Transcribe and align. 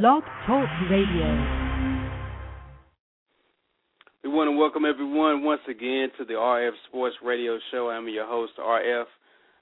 Blog 0.00 0.22
Talk 0.46 0.70
Radio. 0.90 1.28
We 4.24 4.30
want 4.30 4.48
to 4.48 4.56
welcome 4.56 4.86
everyone 4.86 5.44
once 5.44 5.60
again 5.68 6.08
to 6.16 6.24
the 6.24 6.32
RF 6.32 6.70
Sports 6.88 7.16
Radio 7.22 7.58
Show. 7.70 7.90
I'm 7.90 8.08
your 8.08 8.26
host, 8.26 8.54
RF. 8.58 9.04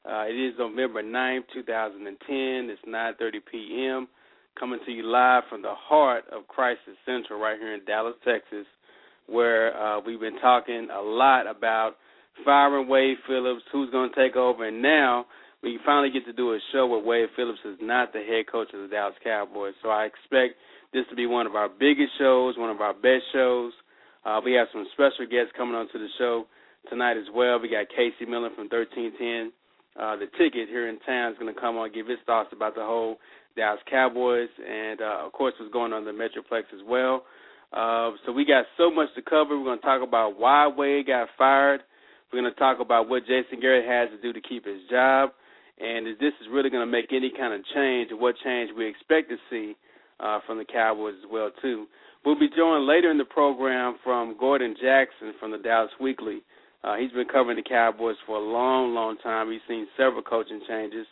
Uh, 0.09 0.31
it 0.31 0.35
is 0.35 0.55
November 0.57 1.03
9th, 1.03 1.47
2010. 1.53 2.71
It's 2.71 2.81
9.30 2.87 3.33
p.m. 3.51 4.09
Coming 4.57 4.79
to 4.87 4.93
you 4.93 5.05
live 5.05 5.43
from 5.51 5.63
the 5.63 5.75
heart 5.75 6.23
of 6.31 6.47
Crisis 6.47 6.95
Central 7.05 7.41
right 7.41 7.59
here 7.59 7.75
in 7.75 7.85
Dallas, 7.85 8.15
Texas, 8.25 8.67
where 9.27 9.77
uh, 9.77 9.99
we've 9.99 10.21
been 10.21 10.39
talking 10.39 10.91
a 10.97 11.03
lot 11.03 11.49
about 11.51 11.95
firing 12.45 12.87
Wade 12.89 13.17
Phillips, 13.27 13.63
who's 13.73 13.91
going 13.91 14.11
to 14.11 14.15
take 14.15 14.37
over, 14.37 14.69
and 14.69 14.81
now– 14.81 15.27
we 15.63 15.79
finally 15.85 16.11
get 16.11 16.25
to 16.25 16.33
do 16.33 16.53
a 16.55 16.59
show 16.73 16.87
where 16.87 17.01
Wade 17.01 17.29
Phillips 17.37 17.61
is 17.65 17.77
not 17.81 18.13
the 18.13 18.21
head 18.21 18.47
coach 18.51 18.69
of 18.73 18.81
the 18.81 18.89
Dallas 18.89 19.15
Cowboys. 19.23 19.75
So 19.83 19.91
I 19.91 20.05
expect 20.05 20.57
this 20.93 21.05
to 21.11 21.17
be 21.17 21.27
one 21.27 21.47
of 21.47 21.55
our 21.55 21.69
biggest 21.69 22.17
shows, 22.19 22.57
one 22.57 22.71
of 22.71 22.81
our 22.81 22.95
best 22.95 23.25
shows. 23.33 23.73
Uh, 24.25 24.41
we 24.45 24.53
have 24.55 24.69
some 24.73 24.87
special 24.93 25.29
guests 25.31 25.53
coming 25.57 25.75
onto 25.75 25.99
the 25.99 26.09
show 26.19 26.47
tonight 26.89 27.17
as 27.17 27.29
well. 27.35 27.61
We 27.61 27.69
got 27.69 27.89
Casey 27.93 28.25
Millen 28.29 28.53
from 28.57 28.73
1310. 28.73 29.53
Uh, 30.01 30.17
the 30.17 30.27
ticket 30.39 30.69
here 30.69 30.89
in 30.89 30.99
town 31.01 31.33
is 31.33 31.39
going 31.39 31.53
to 31.53 31.61
come 31.61 31.77
on 31.77 31.87
and 31.87 31.95
give 31.95 32.07
his 32.07 32.21
thoughts 32.25 32.49
about 32.53 32.75
the 32.75 32.85
whole 32.85 33.19
Dallas 33.57 33.81
Cowboys 33.91 34.49
and, 34.65 35.01
uh, 35.01 35.27
of 35.27 35.33
course, 35.33 35.53
what's 35.61 35.73
going 35.73 35.93
on 35.93 36.09
in 36.09 36.17
the 36.17 36.17
Metroplex 36.17 36.73
as 36.73 36.81
well. 36.87 37.25
Uh, 37.73 38.13
so 38.25 38.33
we 38.33 38.45
got 38.47 38.65
so 38.79 38.91
much 38.91 39.09
to 39.15 39.23
cover. 39.23 39.59
We're 39.59 39.65
going 39.65 39.79
to 39.79 39.85
talk 39.85 40.03
about 40.07 40.39
why 40.39 40.69
Wade 40.69 41.07
got 41.07 41.29
fired. 41.37 41.83
We're 42.33 42.41
going 42.41 42.53
to 42.53 42.59
talk 42.59 42.81
about 42.81 43.09
what 43.09 43.27
Jason 43.27 43.61
Garrett 43.61 43.85
has 43.85 44.17
to 44.17 44.23
do 44.23 44.33
to 44.33 44.41
keep 44.41 44.65
his 44.65 44.81
job 44.89 45.31
and 45.81 46.07
if 46.07 46.19
this 46.19 46.33
is 46.41 46.49
really 46.53 46.71
going 46.71 46.87
to 46.87 46.91
make 46.91 47.13
any 47.13 47.31
kind 47.31 47.55
of 47.55 47.61
change, 47.75 48.11
what 48.13 48.35
change 48.45 48.71
we 48.77 48.87
expect 48.87 49.31
to 49.31 49.37
see 49.49 49.75
uh, 50.21 50.41
from 50.47 50.59
the 50.59 50.65
Cowboys 50.65 51.15
as 51.25 51.31
well 51.31 51.51
too. 51.63 51.87
We'll 52.25 52.39
be 52.39 52.51
joined 52.55 52.87
later 52.87 53.11
in 53.11 53.17
the 53.17 53.25
program 53.25 53.97
from 54.05 54.37
Gordon 54.39 54.77
Jackson 54.81 55.33
from 55.41 55.53
the 55.53 55.59
Dallas 55.59 55.91
Weekly. 55.99 56.43
Uh, 56.85 56.97
he's 56.97 57.13
been 57.13 57.29
covering 57.29 57.57
the 57.57 57.63
Cowboys 57.63 58.17
for 58.27 58.37
a 58.37 58.45
long, 58.45 58.95
long 58.95 59.17
time. 59.19 59.51
He's 59.51 59.61
seen 59.69 59.87
several 59.97 60.23
coaching 60.23 60.61
changes 60.69 61.07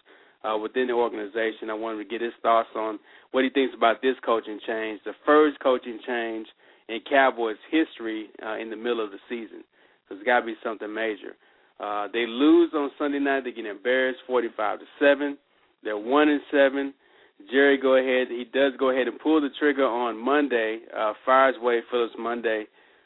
uh, 0.45 0.57
within 0.57 0.87
the 0.87 0.93
organization. 0.93 1.71
I 1.71 1.75
wanted 1.75 2.05
to 2.05 2.09
get 2.09 2.21
his 2.21 2.33
thoughts 2.43 2.69
on 2.77 2.99
what 3.33 3.45
he 3.45 3.51
thinks 3.51 3.75
about 3.75 4.03
this 4.03 4.17
coaching 4.25 4.61
change, 4.67 5.01
the 5.05 5.13
first 5.25 5.59
coaching 5.61 5.99
change 6.07 6.47
in 6.89 7.01
Cowboys 7.09 7.57
history 7.71 8.29
uh, 8.45 8.57
in 8.57 8.71
the 8.71 8.77
middle 8.77 9.05
of 9.05 9.11
the 9.11 9.19
season. 9.29 9.65
So 10.09 10.15
it's 10.15 10.25
got 10.25 10.41
to 10.41 10.47
be 10.47 10.55
something 10.63 10.93
major. 10.93 11.37
Uh, 11.81 12.09
they 12.13 12.27
lose 12.27 12.71
on 12.75 12.91
Sunday 12.99 13.19
night. 13.19 13.45
They 13.45 13.53
get 13.53 13.67
embarrassed, 13.67 14.21
forty-five 14.27 14.81
to 14.81 14.85
seven. 14.99 15.39
They're 15.83 15.99
one 15.99 16.29
and 16.29 16.41
seven. 16.51 16.95
Jerry 17.53 17.79
go 17.79 17.95
ahead. 17.95 18.29
He 18.29 18.45
does 18.53 18.73
go 18.79 18.91
ahead 18.91 19.07
and 19.07 19.19
pull 19.21 19.41
the 19.41 19.51
trigger 19.61 19.87
on 19.87 20.19
Monday. 20.19 20.81
Uh, 20.97 21.13
fires 21.25 21.55
Wade 21.61 21.85
Phillips 21.91 22.15
Monday 22.19 22.65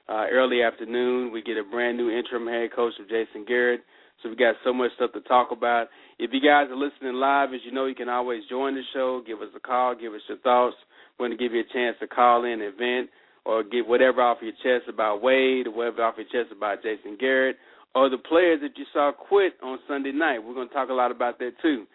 uh, 0.08 0.24
early 0.32 0.62
afternoon. 0.62 1.30
We 1.30 1.42
get 1.42 1.58
a 1.58 1.64
brand 1.64 1.98
new 1.98 2.10
interim 2.10 2.46
head 2.46 2.70
coach 2.74 2.94
of 2.98 3.08
Jason 3.08 3.44
Garrett. 3.46 3.82
So 4.22 4.30
we 4.30 4.36
got 4.36 4.54
so 4.64 4.72
much 4.72 4.92
stuff 4.96 5.12
to 5.12 5.20
talk 5.22 5.50
about. 5.50 5.88
If 6.18 6.30
you 6.32 6.40
guys 6.40 6.68
are 6.70 6.76
listening 6.76 7.14
live, 7.14 7.52
as 7.52 7.60
you 7.64 7.72
know, 7.72 7.86
you 7.86 7.94
can 7.94 8.08
always 8.08 8.42
join 8.48 8.74
the 8.74 8.82
show. 8.94 9.22
Give 9.26 9.42
us 9.42 9.48
a 9.54 9.60
call. 9.60 9.94
Give 9.94 10.14
us 10.14 10.20
your 10.28 10.38
thoughts. 10.38 10.76
We're 11.18 11.26
going 11.26 11.36
to 11.36 11.44
give 11.44 11.52
you 11.52 11.60
a 11.60 11.72
chance 11.72 11.96
to 12.00 12.06
call 12.06 12.44
in 12.44 12.62
and 12.62 12.76
vent 12.78 13.10
or 13.44 13.62
get 13.64 13.86
whatever 13.86 14.22
off 14.22 14.38
your 14.40 14.52
chest 14.62 14.88
about 14.88 15.22
Wade 15.22 15.66
or 15.66 15.72
whatever 15.72 16.04
off 16.04 16.14
your 16.16 16.26
chest 16.26 16.56
about 16.56 16.82
Jason 16.82 17.16
Garrett 17.18 17.56
or 17.94 18.08
the 18.08 18.18
players 18.18 18.60
that 18.62 18.76
you 18.76 18.84
saw 18.92 19.12
quit 19.12 19.54
on 19.62 19.78
Sunday 19.86 20.12
night. 20.12 20.38
We're 20.38 20.54
going 20.54 20.68
to 20.68 20.74
talk 20.74 20.88
a 20.88 20.94
lot 20.94 21.10
about 21.10 21.38
that 21.38 21.52
too. 21.60 21.86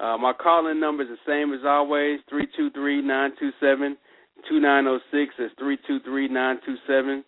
Uh, 0.00 0.16
my 0.18 0.32
calling 0.32 0.80
number 0.80 1.04
is 1.04 1.08
the 1.08 1.22
same 1.26 1.54
as 1.54 1.60
always, 1.64 2.18
three 2.28 2.48
two 2.56 2.70
three 2.70 3.00
nine 3.00 3.30
two 3.38 3.50
seven 3.60 3.96
two 4.48 4.60
nine 4.60 4.84
zero 4.84 4.96
oh 4.96 5.00
six. 5.12 5.34
That's 5.38 5.54
three 5.58 5.78
two 5.86 6.00
three 6.00 6.26
nine 6.26 6.58
two 6.66 6.74
seven 6.86 7.24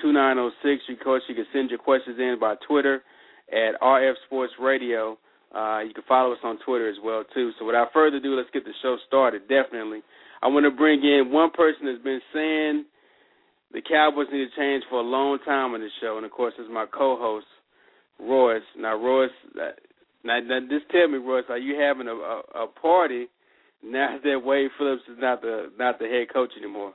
two 0.00 0.12
nine 0.12 0.36
zero 0.36 0.46
oh 0.46 0.62
six. 0.62 0.82
Of 0.88 1.02
course, 1.02 1.22
you 1.28 1.34
can 1.34 1.46
send 1.52 1.70
your 1.70 1.80
questions 1.80 2.18
in 2.18 2.36
by 2.40 2.54
Twitter 2.66 3.02
at 3.50 3.80
RF 3.82 4.14
Sports 4.26 4.52
Radio. 4.60 5.18
Uh, 5.54 5.80
you 5.80 5.94
can 5.94 6.04
follow 6.06 6.32
us 6.32 6.38
on 6.44 6.58
Twitter 6.64 6.88
as 6.88 6.96
well 7.02 7.24
too. 7.34 7.50
So 7.58 7.64
without 7.64 7.92
further 7.92 8.18
ado, 8.18 8.36
let's 8.36 8.50
get 8.52 8.64
the 8.64 8.72
show 8.82 8.96
started. 9.08 9.42
Definitely, 9.48 10.02
I 10.40 10.46
want 10.46 10.64
to 10.64 10.70
bring 10.70 11.02
in 11.02 11.32
one 11.32 11.50
person 11.50 11.86
that's 11.86 12.02
been 12.02 12.22
saying 12.32 12.84
the 13.72 13.82
Cowboys 13.82 14.28
need 14.32 14.46
to 14.46 14.56
change 14.56 14.84
for 14.88 15.00
a 15.00 15.02
long 15.02 15.38
time 15.44 15.74
on 15.74 15.80
the 15.80 15.88
show, 16.00 16.16
and 16.16 16.24
of 16.24 16.30
course, 16.30 16.54
is 16.60 16.70
my 16.70 16.86
co-host 16.86 17.46
Royce. 18.20 18.62
Now, 18.76 18.96
Royce, 18.96 19.30
uh, 19.60 19.70
now, 20.24 20.40
now 20.40 20.60
just 20.68 20.88
tell 20.90 21.08
me, 21.08 21.18
Royce, 21.18 21.44
are 21.48 21.58
you 21.58 21.80
having 21.80 22.08
a, 22.08 22.14
a, 22.14 22.42
a 22.64 22.66
party 22.66 23.26
now 23.82 24.18
that 24.24 24.44
Wade 24.44 24.70
Phillips 24.78 25.02
is 25.10 25.18
not 25.18 25.42
the 25.42 25.70
not 25.78 25.98
the 25.98 26.06
head 26.06 26.32
coach 26.32 26.50
anymore? 26.56 26.94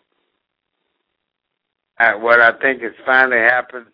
Uh, 2.00 2.14
what 2.14 2.40
I 2.40 2.52
think 2.60 2.82
has 2.82 2.94
finally 3.06 3.38
happened 3.40 3.88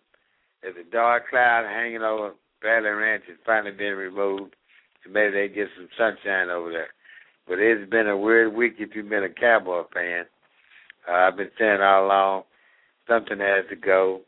is 0.62 0.74
the 0.76 0.84
dark 0.90 1.28
cloud 1.28 1.66
hanging 1.66 2.02
over 2.02 2.34
Valley 2.62 2.88
Ranch 2.90 3.24
has 3.28 3.36
finally 3.44 3.72
been 3.72 3.94
removed. 3.94 4.54
So 5.04 5.10
maybe 5.10 5.32
they 5.32 5.48
get 5.48 5.68
some 5.76 5.88
sunshine 5.96 6.50
over 6.50 6.70
there. 6.70 6.88
But 7.46 7.58
it's 7.58 7.88
been 7.90 8.08
a 8.08 8.16
weird 8.16 8.54
week 8.54 8.76
if 8.78 8.94
you've 8.94 9.08
been 9.08 9.24
a 9.24 9.28
Cowboy 9.28 9.82
fan. 9.92 10.24
Uh, 11.08 11.12
I've 11.12 11.36
been 11.36 11.50
saying 11.58 11.80
all 11.80 12.06
along 12.06 12.42
something 13.08 13.38
has 13.38 13.64
to 13.70 13.76
go 13.76 14.22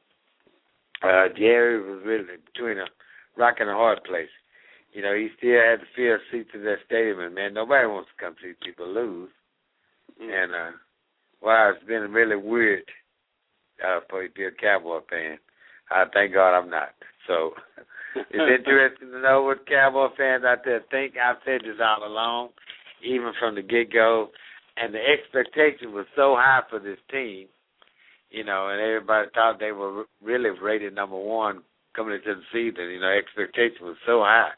uh, 1.02 1.28
Jerry 1.36 1.80
was 1.80 2.02
really 2.04 2.24
between 2.52 2.78
a 2.78 2.86
rock 3.36 3.56
and 3.60 3.70
a 3.70 3.74
hard 3.74 4.02
place. 4.04 4.30
You 4.92 5.02
know, 5.02 5.14
he 5.14 5.28
still 5.36 5.60
had 5.60 5.80
the 5.80 5.90
field 5.94 6.20
seats 6.32 6.50
in 6.54 6.64
that 6.64 6.78
stadium, 6.86 7.20
and 7.20 7.34
man, 7.34 7.54
nobody 7.54 7.86
wants 7.86 8.08
to 8.10 8.24
come 8.24 8.34
see 8.42 8.52
people 8.64 8.88
lose. 8.88 9.30
Mm. 10.20 10.44
And 10.44 10.54
uh, 10.54 10.76
wow, 11.42 11.72
it's 11.74 11.86
been 11.86 12.10
really 12.10 12.36
weird 12.36 12.84
uh, 13.84 14.00
for 14.08 14.22
you 14.22 14.28
to 14.28 14.34
be 14.34 14.44
a 14.44 14.50
Cowboy 14.50 15.00
fan. 15.08 15.38
I 15.90 16.04
thank 16.12 16.34
God 16.34 16.58
I'm 16.58 16.70
not. 16.70 16.90
So 17.26 17.52
it's 18.16 18.32
interesting 18.32 19.10
to 19.10 19.20
know 19.20 19.42
what 19.42 19.68
Cowboy 19.68 20.08
fans 20.16 20.44
out 20.44 20.64
there 20.64 20.82
think. 20.90 21.14
I've 21.16 21.36
said 21.44 21.60
this 21.62 21.80
all 21.82 22.06
along, 22.06 22.50
even 23.04 23.32
from 23.38 23.54
the 23.54 23.62
get 23.62 23.92
go, 23.92 24.30
and 24.76 24.94
the 24.94 24.98
expectation 24.98 25.92
was 25.92 26.06
so 26.16 26.34
high 26.36 26.62
for 26.68 26.78
this 26.78 26.98
team 27.10 27.48
you 28.30 28.44
know, 28.44 28.68
and 28.68 28.80
everybody 28.80 29.28
thought 29.34 29.58
they 29.58 29.72
were 29.72 30.04
really 30.22 30.50
rated 30.50 30.94
number 30.94 31.16
one 31.16 31.62
coming 31.94 32.14
into 32.14 32.34
the 32.34 32.42
season. 32.52 32.90
You 32.90 33.00
know, 33.00 33.10
expectation 33.10 33.86
was 33.86 33.96
so 34.06 34.20
high, 34.20 34.50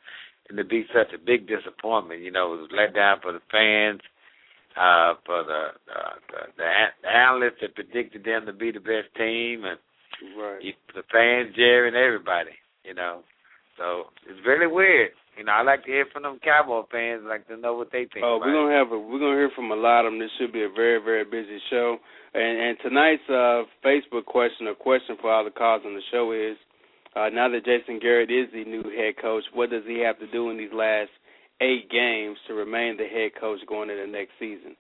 and 0.49 0.59
to 0.59 0.65
be 0.65 0.85
such 0.93 1.13
a 1.15 1.19
big 1.19 1.47
disappointment, 1.47 2.23
you 2.23 2.31
know, 2.31 2.55
it 2.55 2.61
was 2.61 2.71
let 2.77 2.95
down 2.95 3.21
for 3.23 3.33
the 3.33 3.41
fans, 3.51 4.01
uh, 4.77 5.15
for 5.25 5.45
the 5.45 5.69
uh, 5.91 6.15
the, 6.29 6.63
the, 7.03 7.09
analysts 7.09 7.61
that 7.61 7.75
predicted 7.75 8.25
them 8.25 8.47
to 8.47 8.53
be 8.53 8.71
the 8.71 8.81
best 8.81 9.15
team, 9.17 9.65
and 9.65 9.79
right. 10.39 10.75
the 10.95 11.03
fans, 11.13 11.55
Jerry, 11.55 11.89
and 11.89 11.97
everybody. 11.97 12.55
You 12.85 12.95
know, 12.95 13.23
so 13.79 14.11
it's 14.29 14.47
really 14.47 14.67
weird. 14.67 15.11
You 15.37 15.45
know, 15.45 15.53
I 15.53 15.63
like 15.63 15.85
to 15.85 15.91
hear 15.91 16.07
from 16.13 16.25
them 16.25 16.39
Cowboy 16.43 16.83
fans, 16.91 17.23
like 17.27 17.47
to 17.49 17.57
know 17.57 17.75
what 17.75 17.93
they 17.93 18.07
think. 18.13 18.25
Oh, 18.25 18.39
we're 18.43 18.53
gonna 18.53 18.75
have 18.77 18.93
a 18.93 18.99
we're 18.99 19.19
gonna 19.19 19.39
hear 19.39 19.51
from 19.55 19.71
a 19.71 19.77
lot 19.77 20.05
of 20.05 20.13
them. 20.13 20.19
This 20.19 20.31
should 20.39 20.53
be 20.53 20.65
a 20.65 20.69
very 20.69 21.01
very 21.03 21.25
busy 21.25 21.59
show. 21.71 21.99
And, 22.35 22.61
and 22.61 22.79
tonight's 22.83 23.29
uh, 23.29 23.65
Facebook 23.85 24.27
question 24.27 24.69
a 24.69 24.75
question 24.75 25.17
for 25.21 25.33
all 25.33 25.45
the 25.45 25.51
calls 25.51 25.83
on 25.87 25.95
the 25.95 26.03
show 26.11 26.33
is: 26.33 26.57
uh, 27.17 27.31
Now 27.31 27.49
that 27.49 27.65
Jason 27.65 27.99
Garrett 28.01 28.31
is 28.31 28.53
the 28.53 28.65
new 28.65 28.83
head 28.83 29.15
coach, 29.21 29.45
what 29.55 29.71
does 29.71 29.85
he 29.87 30.01
have 30.01 30.19
to 30.19 30.31
do 30.31 30.51
in 30.51 30.59
these 30.59 30.73
last 30.75 31.11
eight 31.61 31.91
games 31.91 32.37
to 32.49 32.55
remain 32.55 32.97
the 32.97 33.07
head 33.07 33.33
coach 33.39 33.61
going 33.69 33.89
into 33.89 34.03
the 34.03 34.13
next 34.13 34.33
season? 34.39 34.77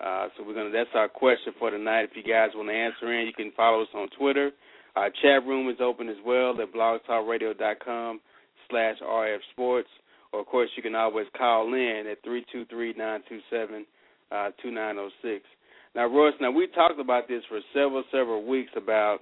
Uh, 0.00 0.28
so 0.36 0.44
we're 0.46 0.54
gonna. 0.54 0.70
That's 0.70 0.94
our 0.94 1.08
question 1.08 1.52
for 1.58 1.70
tonight. 1.70 2.04
If 2.04 2.10
you 2.14 2.22
guys 2.22 2.50
want 2.54 2.68
to 2.68 2.74
answer 2.74 3.12
in, 3.12 3.26
you 3.26 3.32
can 3.32 3.50
follow 3.56 3.82
us 3.82 3.88
on 3.94 4.08
Twitter. 4.18 4.52
Our 4.94 5.10
chat 5.10 5.44
room 5.46 5.68
is 5.68 5.76
open 5.80 6.08
as 6.08 6.16
well 6.24 6.54
at 6.60 6.72
blogtalkradio.com 6.72 8.20
slash 8.70 8.96
RF 9.02 9.38
Sports. 9.52 9.88
Or, 10.32 10.40
of 10.40 10.46
course, 10.46 10.70
you 10.76 10.82
can 10.82 10.94
always 10.94 11.26
call 11.36 11.72
in 11.72 12.04
at 12.10 12.22
323 12.24 12.94
927 12.96 13.86
uh, 14.32 14.50
2906. 14.62 15.44
Now, 15.94 16.06
Royce, 16.06 16.34
now 16.40 16.50
we 16.50 16.66
talked 16.68 17.00
about 17.00 17.28
this 17.28 17.42
for 17.48 17.60
several, 17.72 18.04
several 18.12 18.44
weeks 18.44 18.70
about 18.76 19.20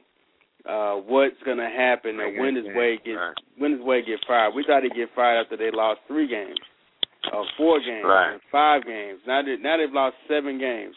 uh, 0.68 0.94
what's 0.94 1.36
going 1.44 1.58
to 1.58 1.68
happen 1.68 2.18
and 2.18 2.40
when 2.40 2.54
does 2.54 2.64
Wade 2.74 3.00
get 3.04 3.12
right. 3.12 3.36
when 3.58 3.76
does 3.76 3.84
Wade 3.84 4.06
get 4.06 4.18
fired. 4.26 4.54
We 4.54 4.64
thought 4.66 4.82
he'd 4.82 4.96
get 4.96 5.10
fired 5.14 5.44
after 5.44 5.56
they 5.56 5.70
lost 5.70 6.00
three 6.08 6.26
games, 6.26 6.56
uh, 7.28 7.44
four 7.58 7.80
games, 7.80 8.04
right. 8.08 8.40
five 8.50 8.84
games. 8.84 9.20
Now 9.26 9.42
they, 9.42 9.56
now 9.60 9.76
they've 9.76 9.92
lost 9.92 10.16
seven 10.26 10.58
games. 10.58 10.94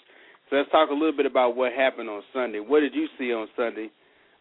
So 0.50 0.56
let's 0.56 0.72
talk 0.72 0.90
a 0.90 0.94
little 0.94 1.16
bit 1.16 1.26
about 1.26 1.58
what 1.58 1.74
happened 1.74 2.10
on 2.10 2.24
Sunday. 2.34 2.60
What 2.60 2.80
did 2.80 2.96
you 2.96 3.08
see 3.20 3.34
on 3.34 3.48
Sunday 3.58 3.92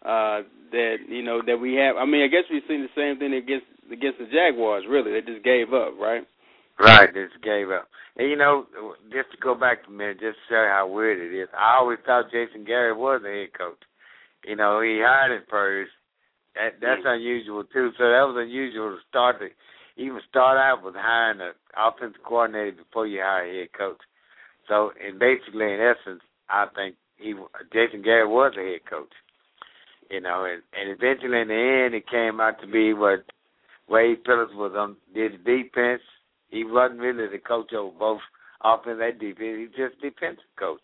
uh, 0.07 0.47
that 0.71 0.97
you 1.09 1.23
know 1.23 1.43
that 1.45 1.59
we 1.59 1.75
have? 1.75 1.97
I 1.97 2.07
mean, 2.07 2.23
I 2.23 2.29
guess 2.29 2.47
we've 2.51 2.63
seen 2.69 2.87
the 2.87 2.95
same 2.95 3.19
thing 3.19 3.35
against 3.35 3.67
against 3.93 4.19
the 4.19 4.27
Jaguars. 4.27 4.85
Really, 4.89 5.13
they 5.13 5.21
just 5.21 5.45
gave 5.45 5.73
up, 5.73 5.95
right? 6.01 6.27
Right, 6.79 7.13
they 7.13 7.25
just 7.25 7.43
gave 7.43 7.71
up. 7.71 7.89
And 8.17 8.31
you 8.31 8.37
know, 8.37 8.67
just 9.13 9.31
to 9.33 9.39
go 9.41 9.55
back 9.55 9.79
a 9.87 9.91
minute, 9.91 10.21
just 10.21 10.37
to 10.37 10.45
show 10.49 10.63
you 10.63 10.69
how 10.69 10.89
weird 10.89 11.21
it 11.21 11.37
is. 11.37 11.49
I 11.57 11.77
always 11.77 11.99
thought 12.05 12.33
Jason 12.33 12.65
Garrett 12.65 12.97
was 12.97 13.23
a 13.25 13.29
head 13.29 13.53
coach. 13.57 13.81
You 14.45 14.57
know, 14.57 14.81
he 14.81 15.01
hired 15.05 15.33
him 15.33 15.47
first. 15.49 15.91
That 16.55 16.81
that's 16.81 17.05
mm. 17.05 17.17
unusual 17.17 17.65
too. 17.65 17.91
So 17.99 18.05
that 18.05 18.25
was 18.25 18.37
unusual 18.39 18.97
to 18.97 19.01
start 19.09 19.41
to 19.41 19.49
even 19.97 20.21
start 20.29 20.59
out 20.59 20.85
with 20.85 20.95
hiring 20.95 21.41
an 21.41 21.53
offensive 21.77 22.23
coordinator 22.25 22.73
before 22.73 23.07
you 23.07 23.21
hire 23.21 23.45
a 23.45 23.61
head 23.61 23.73
coach. 23.77 24.01
So, 24.69 24.93
and 24.97 25.19
basically, 25.19 25.73
in 25.73 25.81
essence, 25.81 26.23
I 26.49 26.67
think 26.75 26.97
he 27.17 27.35
Jason 27.73 28.03
Garrett 28.03 28.31
was 28.31 28.53
a 28.59 28.65
head 28.65 28.89
coach. 28.89 29.13
You 30.11 30.21
know, 30.21 30.47
and, 30.47 30.63
and 30.73 30.91
eventually 30.91 31.41
in 31.41 31.49
the 31.49 31.83
end, 31.85 31.95
it 31.95 32.09
came 32.09 32.41
out 32.41 32.61
to 32.61 32.67
be 32.67 32.93
what 32.93 33.25
Wade 33.89 34.19
Phillips 34.25 34.53
was 34.55 34.73
on 34.77 34.97
did 35.15 35.45
the 35.45 35.63
defense. 35.63 36.03
He 36.49 36.65
wasn't 36.65 37.01
really 37.01 37.29
the 37.29 37.39
coach 37.39 37.73
of 37.73 37.99
both 37.99 38.21
offense 38.63 39.01
and 39.03 39.19
defense. 39.19 39.57
He 39.59 39.67
was 39.67 39.91
just 39.91 40.01
defensive 40.01 40.45
coach. 40.59 40.83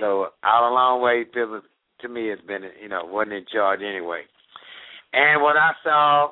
So 0.00 0.28
all 0.44 0.72
along, 0.72 1.02
Wade 1.02 1.28
Phillips 1.32 1.66
to 2.00 2.08
me 2.08 2.28
has 2.28 2.38
been, 2.46 2.62
you 2.80 2.88
know, 2.88 3.02
wasn't 3.04 3.34
in 3.34 3.46
charge 3.52 3.80
anyway. 3.80 4.22
And 5.12 5.42
what 5.42 5.56
I 5.56 5.72
saw 5.82 6.30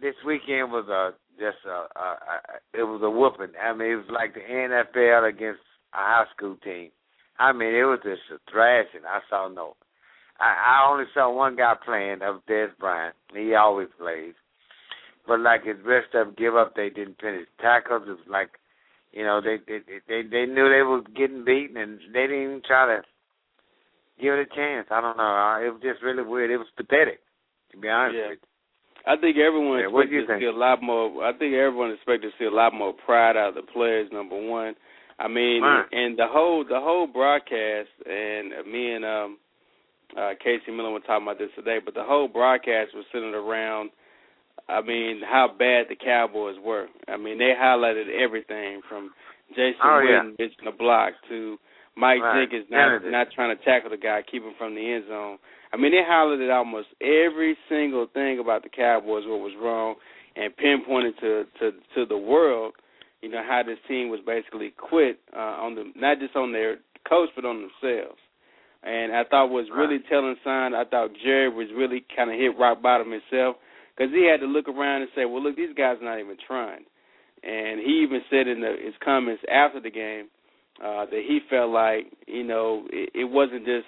this 0.00 0.14
weekend 0.26 0.72
was 0.72 0.88
a 0.88 1.14
just 1.38 1.58
a, 1.66 1.86
a, 1.98 2.02
a 2.02 2.80
it 2.80 2.82
was 2.82 3.00
a 3.02 3.10
whooping. 3.10 3.54
I 3.60 3.72
mean, 3.72 3.92
it 3.92 3.96
was 3.96 4.10
like 4.12 4.34
the 4.34 4.40
NFL 4.40 5.28
against 5.28 5.60
a 5.94 5.96
high 5.96 6.24
school 6.34 6.56
team. 6.62 6.90
I 7.38 7.52
mean, 7.52 7.74
it 7.74 7.84
was 7.84 8.00
just 8.02 8.20
a 8.32 8.38
thrashing. 8.50 9.06
I 9.08 9.20
saw 9.30 9.48
no. 9.48 9.74
I, 10.40 10.80
I 10.84 10.90
only 10.90 11.04
saw 11.12 11.32
one 11.32 11.56
guy 11.56 11.74
playing. 11.84 12.22
of 12.22 12.40
Dez 12.48 12.68
Bryant. 12.78 13.14
He 13.34 13.54
always 13.54 13.88
plays. 13.98 14.34
But 15.26 15.40
like 15.40 15.64
his 15.64 15.76
rest 15.84 16.14
of 16.14 16.36
give 16.36 16.56
up, 16.56 16.74
they 16.74 16.88
didn't 16.88 17.20
finish 17.20 17.46
tackles. 17.60 18.04
It 18.06 18.10
was 18.10 18.28
like, 18.28 18.50
you 19.12 19.22
know, 19.22 19.40
they 19.40 19.58
they 19.66 19.80
they 20.08 20.22
they 20.22 20.46
knew 20.46 20.68
they 20.68 20.82
were 20.82 21.02
getting 21.14 21.44
beaten, 21.44 21.76
and 21.76 22.00
they 22.12 22.22
didn't 22.22 22.42
even 22.42 22.62
try 22.66 22.86
to 22.86 23.02
give 24.20 24.34
it 24.34 24.48
a 24.50 24.56
chance. 24.56 24.88
I 24.90 25.00
don't 25.00 25.16
know. 25.16 25.60
It 25.62 25.70
was 25.70 25.82
just 25.82 26.02
really 26.02 26.22
weird. 26.22 26.50
It 26.50 26.56
was 26.56 26.66
pathetic, 26.76 27.20
to 27.72 27.78
be 27.78 27.88
honest 27.88 28.16
yeah. 28.16 28.28
with 28.30 28.38
you. 28.42 28.50
I 29.06 29.16
think 29.20 29.36
everyone 29.36 29.80
yeah, 29.80 29.88
expected 29.88 30.20
to 30.20 30.26
think? 30.26 30.40
see 30.40 30.46
a 30.46 30.52
lot 30.52 30.82
more. 30.82 31.24
I 31.24 31.32
think 31.32 31.54
everyone 31.54 31.92
expected 31.92 32.32
to 32.32 32.36
see 32.38 32.44
a 32.44 32.54
lot 32.54 32.74
more 32.74 32.92
pride 32.92 33.36
out 33.36 33.50
of 33.50 33.54
the 33.54 33.70
players. 33.72 34.08
Number 34.12 34.36
one, 34.36 34.74
I 35.18 35.28
mean, 35.28 35.62
right. 35.62 35.86
and 35.92 36.18
the 36.18 36.26
whole 36.28 36.64
the 36.64 36.80
whole 36.80 37.06
broadcast, 37.06 37.88
and 38.04 38.52
me 38.70 38.94
and 38.94 39.04
um 39.04 39.38
uh 40.16 40.30
Casey 40.42 40.72
Millen 40.72 40.92
were 40.92 41.00
talking 41.00 41.26
about 41.26 41.38
this 41.38 41.50
today, 41.54 41.78
but 41.84 41.94
the 41.94 42.04
whole 42.04 42.28
broadcast 42.28 42.94
was 42.94 43.04
centered 43.12 43.34
around. 43.34 43.90
I 44.68 44.82
mean, 44.82 45.20
how 45.24 45.48
bad 45.48 45.86
the 45.88 45.96
Cowboys 45.96 46.56
were. 46.62 46.86
I 47.08 47.16
mean, 47.16 47.38
they 47.38 47.54
highlighted 47.58 48.06
everything 48.08 48.82
from 48.88 49.10
Jason 49.50 49.82
oh, 49.82 50.00
Witten 50.04 50.34
yeah. 50.38 50.46
missing 50.46 50.68
a 50.68 50.76
block 50.76 51.14
to 51.28 51.58
Mike 51.96 52.20
right. 52.20 52.46
Jenkins 52.46 52.70
not 52.70 53.02
not 53.04 53.28
trying 53.34 53.56
to 53.56 53.64
tackle 53.64 53.90
the 53.90 53.96
guy, 53.96 54.22
keep 54.22 54.42
him 54.42 54.54
from 54.58 54.74
the 54.74 54.92
end 54.92 55.04
zone. 55.08 55.38
I 55.72 55.76
mean, 55.76 55.92
they 55.92 56.02
highlighted 56.02 56.52
almost 56.54 56.88
every 57.00 57.56
single 57.68 58.06
thing 58.12 58.38
about 58.38 58.62
the 58.62 58.68
Cowboys, 58.68 59.24
what 59.26 59.40
was 59.40 59.52
wrong, 59.60 59.94
and 60.36 60.56
pinpointed 60.56 61.14
to 61.20 61.44
to 61.58 61.72
to 61.94 62.06
the 62.06 62.18
world, 62.18 62.74
you 63.22 63.28
know, 63.28 63.42
how 63.46 63.62
this 63.64 63.78
team 63.88 64.08
was 64.08 64.20
basically 64.24 64.72
quit 64.76 65.18
uh, 65.34 65.58
on 65.62 65.74
the 65.74 65.92
not 65.96 66.18
just 66.18 66.36
on 66.36 66.52
their 66.52 66.78
coach 67.08 67.30
but 67.34 67.44
on 67.44 67.68
themselves. 67.68 68.18
And 68.82 69.12
I 69.14 69.24
thought 69.24 69.50
was 69.50 69.68
really 69.74 69.98
telling 70.08 70.36
sign. 70.42 70.74
I 70.74 70.84
thought 70.84 71.10
Jerry 71.22 71.48
was 71.48 71.68
really 71.76 72.04
kind 72.16 72.30
of 72.30 72.38
hit 72.38 72.58
rock 72.58 72.80
bottom 72.80 73.12
himself 73.12 73.56
because 73.94 74.12
he 74.12 74.26
had 74.26 74.40
to 74.40 74.46
look 74.46 74.68
around 74.68 75.02
and 75.02 75.10
say, 75.14 75.26
"Well, 75.26 75.42
look, 75.42 75.56
these 75.56 75.74
guys 75.76 75.98
are 76.00 76.04
not 76.04 76.18
even 76.18 76.36
trying." 76.46 76.84
And 77.42 77.80
he 77.80 78.02
even 78.02 78.20
said 78.30 78.48
in 78.48 78.60
the, 78.60 78.76
his 78.82 78.94
comments 79.04 79.42
after 79.50 79.80
the 79.80 79.90
game 79.90 80.28
uh, 80.82 81.04
that 81.06 81.22
he 81.26 81.40
felt 81.50 81.70
like 81.70 82.06
you 82.26 82.44
know 82.44 82.86
it, 82.90 83.10
it 83.14 83.24
wasn't 83.24 83.66
just 83.66 83.86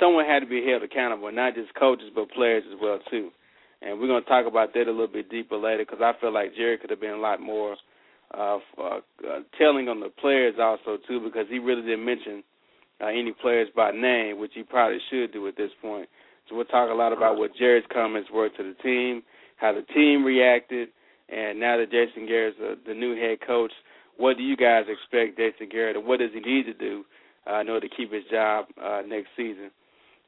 someone 0.00 0.24
had 0.24 0.40
to 0.40 0.46
be 0.46 0.64
held 0.66 0.82
accountable, 0.82 1.30
not 1.30 1.54
just 1.54 1.74
coaches 1.74 2.08
but 2.14 2.30
players 2.30 2.64
as 2.72 2.78
well 2.80 2.98
too. 3.10 3.30
And 3.82 3.98
we're 3.98 4.06
going 4.06 4.22
to 4.22 4.28
talk 4.28 4.46
about 4.46 4.72
that 4.74 4.86
a 4.86 4.90
little 4.90 5.08
bit 5.08 5.28
deeper 5.28 5.56
later 5.56 5.84
because 5.84 6.00
I 6.00 6.12
feel 6.20 6.32
like 6.32 6.54
Jerry 6.54 6.78
could 6.78 6.90
have 6.90 7.00
been 7.00 7.18
a 7.18 7.20
lot 7.20 7.40
more 7.40 7.76
uh, 8.32 8.58
uh, 8.78 9.00
uh, 9.28 9.40
telling 9.58 9.88
on 9.88 10.00
the 10.00 10.08
players 10.08 10.54
also 10.58 10.98
too 11.06 11.20
because 11.20 11.46
he 11.50 11.58
really 11.58 11.82
didn't 11.82 12.04
mention 12.04 12.42
uh, 13.00 13.06
any 13.06 13.32
players 13.40 13.68
by 13.74 13.90
name, 13.90 14.38
which 14.38 14.52
he 14.54 14.62
probably 14.62 14.98
should 15.10 15.32
do 15.32 15.48
at 15.48 15.56
this 15.56 15.70
point. 15.80 16.08
So 16.48 16.56
we'll 16.56 16.64
talk 16.66 16.90
a 16.90 16.94
lot 16.94 17.12
about 17.12 17.38
what 17.38 17.56
Jerry's 17.56 17.84
comments 17.92 18.28
were 18.32 18.48
to 18.48 18.62
the 18.62 18.74
team, 18.82 19.22
how 19.56 19.72
the 19.72 19.82
team 19.94 20.24
reacted, 20.24 20.88
and 21.28 21.58
now 21.58 21.76
that 21.76 21.90
Jason 21.90 22.26
Garrett's 22.26 22.56
uh, 22.60 22.74
the 22.86 22.94
new 22.94 23.14
head 23.16 23.38
coach, 23.46 23.72
what 24.16 24.36
do 24.36 24.42
you 24.42 24.56
guys 24.56 24.84
expect 24.88 25.38
Jason 25.38 25.68
Garrett, 25.70 25.96
and 25.96 26.06
what 26.06 26.18
does 26.18 26.30
he 26.34 26.40
need 26.40 26.64
to 26.64 26.74
do 26.74 27.04
uh, 27.50 27.60
in 27.60 27.68
order 27.68 27.88
to 27.88 27.94
keep 27.96 28.12
his 28.12 28.24
job 28.30 28.66
uh, 28.82 29.02
next 29.06 29.28
season? 29.36 29.70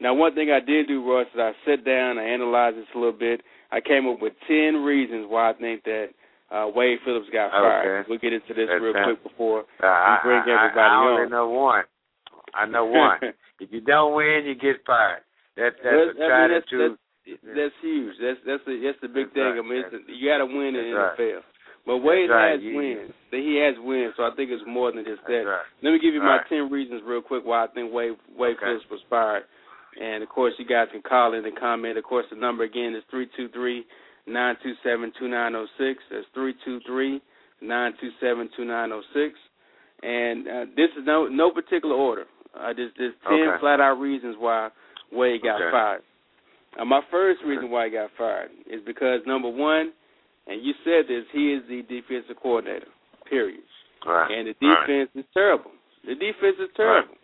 Now, 0.01 0.15
one 0.15 0.35
thing 0.35 0.51
I 0.51 0.65
did 0.65 0.89
do, 0.89 1.05
Royce, 1.07 1.27
is 1.35 1.41
I 1.41 1.53
sat 1.65 1.85
down, 1.85 2.19
I 2.19 2.25
analyzed 2.25 2.77
this 2.77 2.87
a 2.95 2.99
little 2.99 3.13
bit. 3.13 3.43
I 3.71 3.81
came 3.81 4.09
up 4.09 4.21
with 4.21 4.33
ten 4.49 4.83
reasons 4.83 5.27
why 5.29 5.51
I 5.51 5.53
think 5.55 5.85
that 5.85 6.09
uh, 6.51 6.67
Wade 6.75 6.99
Phillips 7.05 7.27
got 7.33 7.51
fired. 7.51 8.01
Okay. 8.01 8.09
We'll 8.09 8.19
get 8.19 8.33
into 8.33 8.55
this 8.55 8.69
That's 8.69 8.83
real 8.83 8.93
quick 8.93 9.23
before 9.23 9.61
uh, 9.83 10.17
we 10.25 10.31
bring 10.31 10.43
everybody 10.47 10.79
I, 10.79 10.81
I, 10.81 10.95
I 10.95 10.95
on. 10.95 11.19
only 11.19 11.31
know 11.31 11.49
one. 11.49 11.85
I 12.57 12.67
know 12.67 12.87
one. 12.87 13.19
if 13.61 13.71
you 13.73 13.81
don't 13.81 14.15
win, 14.15 14.43
you 14.47 14.55
get 14.55 14.85
fired. 14.87 15.23
That's 15.57 15.77
that's 15.83 16.15
a 16.15 16.19
tried 16.19 16.45
I 16.45 16.49
mean, 16.49 16.57
and 16.57 16.65
true. 16.69 16.97
That's, 17.27 17.41
that's 17.57 17.75
huge. 17.83 18.15
That's 18.21 18.41
that's 18.47 18.65
the 18.67 18.75
that's 18.85 19.01
the 19.03 19.09
big 19.09 19.33
That's 19.33 19.35
thing. 19.35 19.55
right. 19.55 19.59
I 19.59 19.63
mean, 19.63 19.85
a, 19.87 20.13
you 20.13 20.29
got 20.29 20.39
to 20.39 20.47
win 20.47 20.75
in 20.75 20.91
the 20.91 20.95
That's 20.95 21.21
NFL. 21.21 21.41
But 21.87 21.99
Wade 21.99 22.31
right. 22.31 22.53
has 22.57 22.63
You- 22.63 22.77
wins. 22.77 23.13
He 23.31 23.61
has 23.61 23.75
wins, 23.83 24.15
so 24.17 24.25
I 24.25 24.31
think 24.37 24.51
it's 24.51 24.63
more 24.67 24.93
than 24.93 25.05
just 25.05 25.21
that. 25.27 25.45
right. 25.45 25.67
Let 25.83 25.91
me 25.93 25.99
give 25.99 26.15
you 26.15 26.21
my 26.21 26.39
Right. 26.39 26.49
ten 26.49 26.71
reasons 26.71 27.03
real 27.05 27.21
quick 27.23 27.45
why 27.45 27.65
I 27.65 27.69
think 27.69 27.93
Wade 27.93 28.17
Wade 28.37 28.57
Okay. 28.57 28.67
Phillips 28.67 28.87
was 28.91 29.01
fired. 29.11 29.45
And 30.01 30.23
of 30.23 30.29
course, 30.29 30.55
you 30.59 30.65
guys 30.67 30.89
can 30.91 31.03
call 31.03 31.35
in 31.35 31.45
and 31.45 31.57
comment. 31.59 31.99
Of 31.99 32.05
course, 32.05 32.27
the 32.31 32.37
number 32.37 32.65
again 32.65 32.95
is 32.95 33.03
three 33.11 33.29
two 33.37 33.49
three 33.51 33.85
nine 34.27 34.57
two 34.63 34.75
seven 34.83 35.13
two 35.19 35.29
nine 35.29 35.53
zero 35.53 35.67
six. 35.79 36.03
That's 36.11 36.27
three 36.35 36.55
two 36.65 36.81
three 36.87 37.21
nine 37.61 37.93
two 38.01 38.11
seven 38.21 38.49
two 38.57 38.65
nine 38.65 38.89
zero 38.91 39.03
six. 39.15 39.39
And 40.03 40.49
uh, 40.49 40.65
this 40.77 40.91
is 40.99 41.05
no 41.07 41.27
no 41.29 41.51
particular 41.51 41.95
order. 41.95 42.25
Uh, 42.59 42.73
just 42.75 42.97
just 42.97 43.17
ten 43.25 43.49
Okay. 43.49 43.59
flat 43.61 43.81
out 43.81 43.99
reasons 44.01 44.37
why 44.39 44.71
Wade 45.13 45.43
got 45.43 45.61
Okay. 45.61 45.71
fired. 45.71 46.03
Uh, 46.79 46.85
my 46.85 47.01
first 47.11 47.43
reason 47.43 47.71
why 47.71 47.87
he 47.87 47.91
got 47.91 48.11
fired 48.13 48.51
is 48.67 48.81
because 48.83 49.25
number 49.27 49.49
one, 49.49 49.93
and 50.47 50.63
you 50.63 50.75
said 50.85 51.07
this, 51.09 51.25
he 51.33 51.53
is 51.53 51.63
the 51.69 51.83
defensive 51.83 52.37
coordinator. 52.41 52.89
Period. 53.27 53.63
Right. 54.05 54.31
And 54.31 54.49
the 54.49 54.55
Right. 54.61 54.81
defense 54.87 55.11
is 55.15 55.25
terrible. 55.33 55.73
The 56.05 56.15
defense 56.15 56.59
is 56.59 56.71
terrible. 56.75 57.17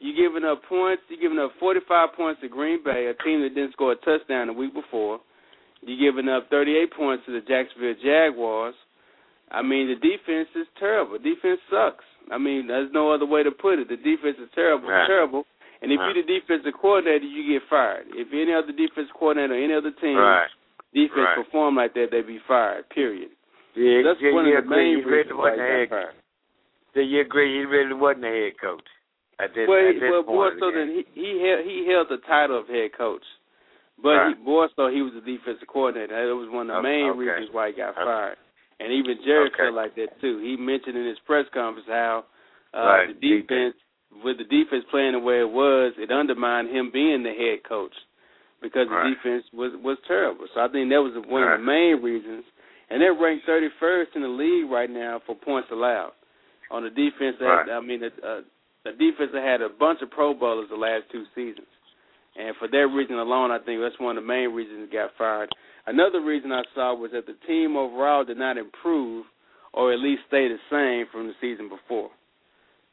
You're 0.00 0.14
giving 0.14 0.44
up 0.44 0.62
points. 0.64 1.02
You're 1.08 1.18
giving 1.18 1.38
up 1.38 1.52
45 1.58 2.12
points 2.12 2.40
to 2.42 2.48
Green 2.48 2.82
Bay, 2.82 3.06
a 3.06 3.14
team 3.14 3.40
that 3.42 3.54
didn't 3.54 3.72
score 3.72 3.92
a 3.92 3.96
touchdown 3.96 4.46
the 4.46 4.52
week 4.52 4.72
before. 4.74 5.20
You're 5.82 5.98
giving 6.12 6.28
up 6.28 6.48
38 6.50 6.90
points 6.92 7.24
to 7.26 7.32
the 7.32 7.40
Jacksonville 7.40 7.94
Jaguars. 7.94 8.74
I 9.50 9.62
mean, 9.62 9.88
the 9.88 9.96
defense 9.96 10.48
is 10.54 10.66
terrible. 10.78 11.18
Defense 11.18 11.60
sucks. 11.70 12.04
I 12.30 12.38
mean, 12.38 12.66
there's 12.66 12.92
no 12.92 13.10
other 13.12 13.26
way 13.26 13.42
to 13.42 13.50
put 13.50 13.78
it. 13.78 13.88
The 13.88 13.96
defense 13.96 14.36
is 14.38 14.50
terrible, 14.54 14.88
Right. 14.88 15.06
terrible. 15.06 15.46
And 15.80 15.92
if 15.92 16.00
Right. 16.00 16.14
you're 16.14 16.24
the 16.24 16.40
defensive 16.40 16.74
coordinator, 16.74 17.24
you 17.24 17.46
get 17.58 17.68
fired. 17.68 18.06
If 18.10 18.32
any 18.32 18.52
other 18.52 18.72
defensive 18.72 19.14
coordinator, 19.14 19.54
or 19.54 19.56
any 19.56 19.74
other 19.74 19.92
team, 19.92 20.16
Right. 20.18 20.50
defense 20.92 21.26
Right. 21.26 21.34
perform 21.36 21.76
like 21.76 21.94
that, 21.94 22.10
they 22.10 22.22
be 22.22 22.38
fired. 22.38 22.88
Period. 22.90 23.30
Yeah, 23.74 24.02
That's 24.02 24.20
yeah, 24.20 24.32
one 24.32 24.46
you 24.46 24.56
of 24.56 24.64
the 24.64 24.68
agree. 24.70 24.76
main 24.76 25.04
really 25.04 25.10
reasons 25.22 25.34
why 25.34 25.50
wasn't 25.50 25.60
he 25.60 25.72
the 25.72 25.86
got 25.86 26.02
fired. 26.02 26.14
So 26.94 27.00
you 27.00 27.20
agree 27.20 27.58
he 27.58 27.64
really 27.64 27.94
wasn't 27.94 28.22
the 28.22 28.28
head 28.28 28.58
coach 28.58 28.88
at 29.38 29.54
this, 29.54 29.68
Well, 29.68 29.88
at 29.88 29.94
this 30.00 30.10
well, 30.10 30.22
more 30.24 30.58
so 30.58 30.70
than 30.72 30.88
he 30.88 31.06
he 31.14 31.40
held, 31.40 31.64
he 31.64 31.86
held 31.86 32.08
the 32.08 32.18
title 32.18 32.58
of 32.58 32.66
head 32.66 32.92
coach, 32.94 33.24
but 34.02 34.16
Right. 34.16 34.36
he, 34.36 34.42
more 34.42 34.68
so 34.74 34.88
he 34.88 35.02
was 35.02 35.12
the 35.14 35.20
defensive 35.20 35.68
coordinator. 35.68 36.26
That 36.26 36.34
was 36.34 36.48
one 36.48 36.70
of 36.70 36.74
the 36.74 36.88
Okay, 36.88 36.88
main 36.88 37.10
okay. 37.10 37.18
reasons 37.20 37.50
why 37.52 37.68
he 37.68 37.74
got 37.74 37.90
Okay. 37.90 38.04
fired. 38.04 38.38
And 38.80 38.92
even 38.92 39.18
Jerry 39.24 39.48
Okay. 39.48 39.64
felt 39.64 39.74
like 39.74 39.94
that 39.96 40.20
too. 40.20 40.38
He 40.38 40.56
mentioned 40.56 40.96
in 40.96 41.06
his 41.06 41.18
press 41.26 41.46
conference 41.52 41.88
how 41.88 42.24
uh, 42.74 42.84
Right, 42.84 43.08
the 43.08 43.14
defense, 43.14 43.74
with 44.22 44.36
the 44.38 44.44
defense 44.44 44.84
playing 44.90 45.12
the 45.12 45.18
way 45.18 45.40
it 45.40 45.48
was, 45.50 45.94
it 45.96 46.10
undermined 46.12 46.68
him 46.68 46.90
being 46.90 47.22
the 47.22 47.32
head 47.32 47.64
coach 47.64 47.94
because 48.60 48.88
Right. 48.88 49.04
the 49.04 49.14
defense 49.14 49.44
was 49.52 49.72
was 49.82 49.98
terrible. 50.06 50.46
So 50.54 50.60
I 50.60 50.68
think 50.68 50.90
that 50.90 51.02
was 51.02 51.14
one 51.26 51.42
Right. 51.42 51.54
of 51.54 51.60
the 51.60 51.64
main 51.64 52.02
reasons. 52.02 52.44
And 52.90 53.02
they're 53.02 53.12
ranked 53.14 53.44
31st 53.46 54.16
in 54.16 54.22
the 54.22 54.28
league 54.28 54.70
right 54.70 54.88
now 54.90 55.18
for 55.26 55.34
points 55.34 55.70
allowed. 55.70 56.12
On 56.70 56.82
the 56.84 56.90
defense, 56.90 57.36
that 57.38 57.68
I 57.70 57.80
mean, 57.80 58.02
uh, 58.04 58.42
the 58.84 58.92
defense 58.92 59.32
that 59.32 59.42
had 59.42 59.60
a 59.62 59.68
bunch 59.68 60.00
of 60.02 60.10
Pro 60.10 60.34
Bowlers 60.34 60.68
the 60.68 60.76
last 60.76 61.08
two 61.10 61.24
seasons. 61.34 61.66
And 62.38 62.54
for 62.58 62.68
that 62.68 62.86
reason 62.94 63.16
alone, 63.18 63.50
I 63.50 63.58
think 63.58 63.80
that's 63.82 63.98
one 63.98 64.16
of 64.16 64.22
the 64.22 64.28
main 64.28 64.50
reasons 64.54 64.88
he 64.88 64.96
got 64.96 65.10
fired. 65.18 65.50
Another 65.86 66.20
reason 66.22 66.52
I 66.52 66.62
saw 66.74 66.94
was 66.94 67.10
that 67.12 67.26
the 67.26 67.34
team 67.46 67.76
overall 67.76 68.24
did 68.24 68.36
not 68.38 68.56
improve 68.56 69.26
or 69.72 69.92
at 69.92 69.98
least 69.98 70.22
stay 70.28 70.46
the 70.48 70.58
same 70.70 71.06
from 71.10 71.26
the 71.26 71.34
season 71.40 71.68
before. 71.68 72.10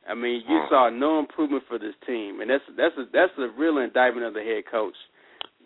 I 0.10 0.14
mean, 0.14 0.44
you 0.48 0.62
saw 0.70 0.90
no 0.90 1.20
improvement 1.20 1.64
for 1.68 1.80
this 1.80 1.96
team, 2.06 2.42
and 2.42 2.50
that's 2.50 2.64
that's 2.78 2.94
a 2.98 3.06
that's 3.12 3.34
a 3.40 3.50
real 3.58 3.80
indictment 3.80 4.26
of 4.26 4.34
the 4.34 4.42
head 4.42 4.64
coach. 4.70 4.94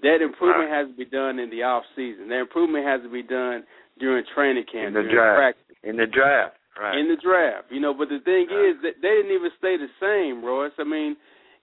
That 0.02 0.22
improvement 0.24 0.72
Right. 0.72 0.80
has 0.80 0.88
to 0.88 0.96
be 0.96 1.04
done 1.04 1.40
in 1.40 1.50
the 1.50 1.64
off 1.64 1.84
season. 1.96 2.30
That 2.30 2.40
improvement 2.40 2.86
has 2.86 3.02
to 3.04 3.10
be 3.10 3.22
done 3.22 3.64
during 4.00 4.24
training 4.34 4.64
camp, 4.72 4.88
In 4.88 4.94
the 4.94 5.02
during 5.04 5.16
draft. 5.16 5.36
practice, 5.38 5.76
in 5.84 5.98
the 5.98 6.08
draft. 6.08 6.56
Right. 6.80 6.98
in 6.98 7.10
the 7.10 7.18
draft. 7.18 7.68
You 7.70 7.82
know, 7.82 7.94
but 7.94 8.08
the 8.08 8.20
thing 8.24 8.48
Right. 8.48 8.70
is 8.72 8.82
that 8.84 9.02
they 9.02 9.10
didn't 9.20 9.32
even 9.36 9.52
stay 9.60 9.76
the 9.76 9.90
same, 10.00 10.40
Royce. 10.44 10.72
I 10.80 10.86
mean, 10.86 11.18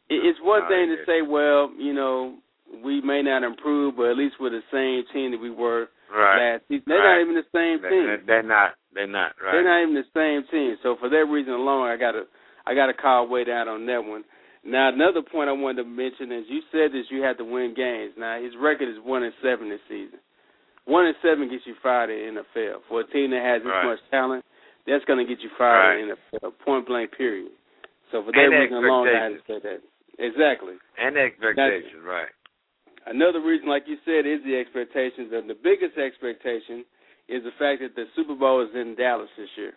it's 0.08 0.38
one 0.42 0.62
No, 0.62 0.68
thing 0.68 0.88
to 0.96 1.04
say, 1.06 1.22
well, 1.22 1.70
you 1.78 1.92
know, 1.92 2.36
we 2.84 3.00
may 3.00 3.22
not 3.22 3.42
improve, 3.42 3.96
but 3.96 4.06
at 4.10 4.16
least 4.16 4.36
we're 4.40 4.50
the 4.50 4.62
same 4.72 5.04
team 5.12 5.30
that 5.32 5.40
we 5.40 5.50
were 5.50 5.88
right. 6.14 6.54
last 6.54 6.62
season. 6.68 6.84
They're 6.86 6.98
Right. 6.98 7.18
not 7.18 7.20
even 7.22 7.34
the 7.34 7.46
same 7.54 7.80
They- 7.82 7.88
team. 7.90 8.06
they- 8.06 8.16
They're 8.26 8.42
not. 8.42 8.74
They're 8.92 9.06
not. 9.06 9.34
Right. 9.40 9.52
They're 9.52 9.64
not 9.64 9.82
even 9.82 9.94
the 9.94 10.06
same 10.14 10.42
team. 10.50 10.78
So 10.82 10.96
for 10.96 11.08
that 11.08 11.24
reason 11.26 11.52
alone, 11.54 11.88
I 11.88 11.96
got 11.96 12.12
to 12.12 12.26
I 12.68 12.74
got 12.74 12.86
to 12.86 12.94
call 12.94 13.28
way 13.28 13.44
down 13.44 13.68
on 13.68 13.86
that 13.86 14.04
one. 14.04 14.24
Now 14.64 14.88
another 14.88 15.22
point 15.22 15.48
I 15.48 15.52
wanted 15.52 15.84
to 15.84 15.88
mention 15.88 16.32
is 16.32 16.48
you 16.50 16.60
said 16.72 16.90
that 16.92 17.04
you 17.10 17.22
had 17.22 17.38
to 17.38 17.44
win 17.44 17.74
games. 17.74 18.16
Now 18.16 18.40
his 18.40 18.56
record 18.56 18.88
is 18.88 18.98
one 18.98 19.22
and 19.22 19.32
seven 19.40 19.68
this 19.68 19.80
season. 19.88 20.18
One 20.86 21.06
and 21.06 21.14
seven 21.22 21.48
gets 21.48 21.64
you 21.66 21.74
fired 21.82 22.10
in 22.10 22.34
the 22.34 22.42
NFL. 22.42 22.82
For 22.88 23.00
a 23.00 23.04
team 23.04 23.30
that 23.30 23.42
has 23.42 23.62
this 23.62 23.70
right. 23.70 23.84
much 23.84 24.00
talent, 24.10 24.44
that's 24.86 25.04
going 25.04 25.18
to 25.24 25.24
get 25.32 25.42
you 25.44 25.50
fired 25.58 25.94
right. 25.94 26.00
in 26.00 26.08
the 26.08 26.16
NFL. 26.38 26.58
Point 26.64 26.86
blank. 26.86 27.12
Period. 27.12 27.50
So 28.10 28.22
for 28.24 28.32
that 28.32 28.38
reason 28.38 28.76
alone, 28.78 29.08
I 29.08 29.22
had 29.22 29.28
to 29.34 29.42
say 29.46 29.58
that. 29.62 29.80
Exactly. 30.18 30.74
And 30.98 31.16
expectations, 31.16 32.02
right. 32.04 32.32
Another 33.06 33.40
reason, 33.40 33.68
like 33.68 33.84
you 33.86 33.96
said, 34.04 34.26
is 34.26 34.42
the 34.42 34.56
expectations. 34.58 35.30
And 35.30 35.48
the 35.48 35.54
biggest 35.54 35.96
expectation 35.96 36.84
is 37.28 37.44
the 37.44 37.54
fact 37.58 37.82
that 37.82 37.94
the 37.94 38.06
Super 38.16 38.34
Bowl 38.34 38.62
is 38.62 38.74
in 38.74 38.96
Dallas 38.96 39.30
this 39.38 39.50
year. 39.56 39.74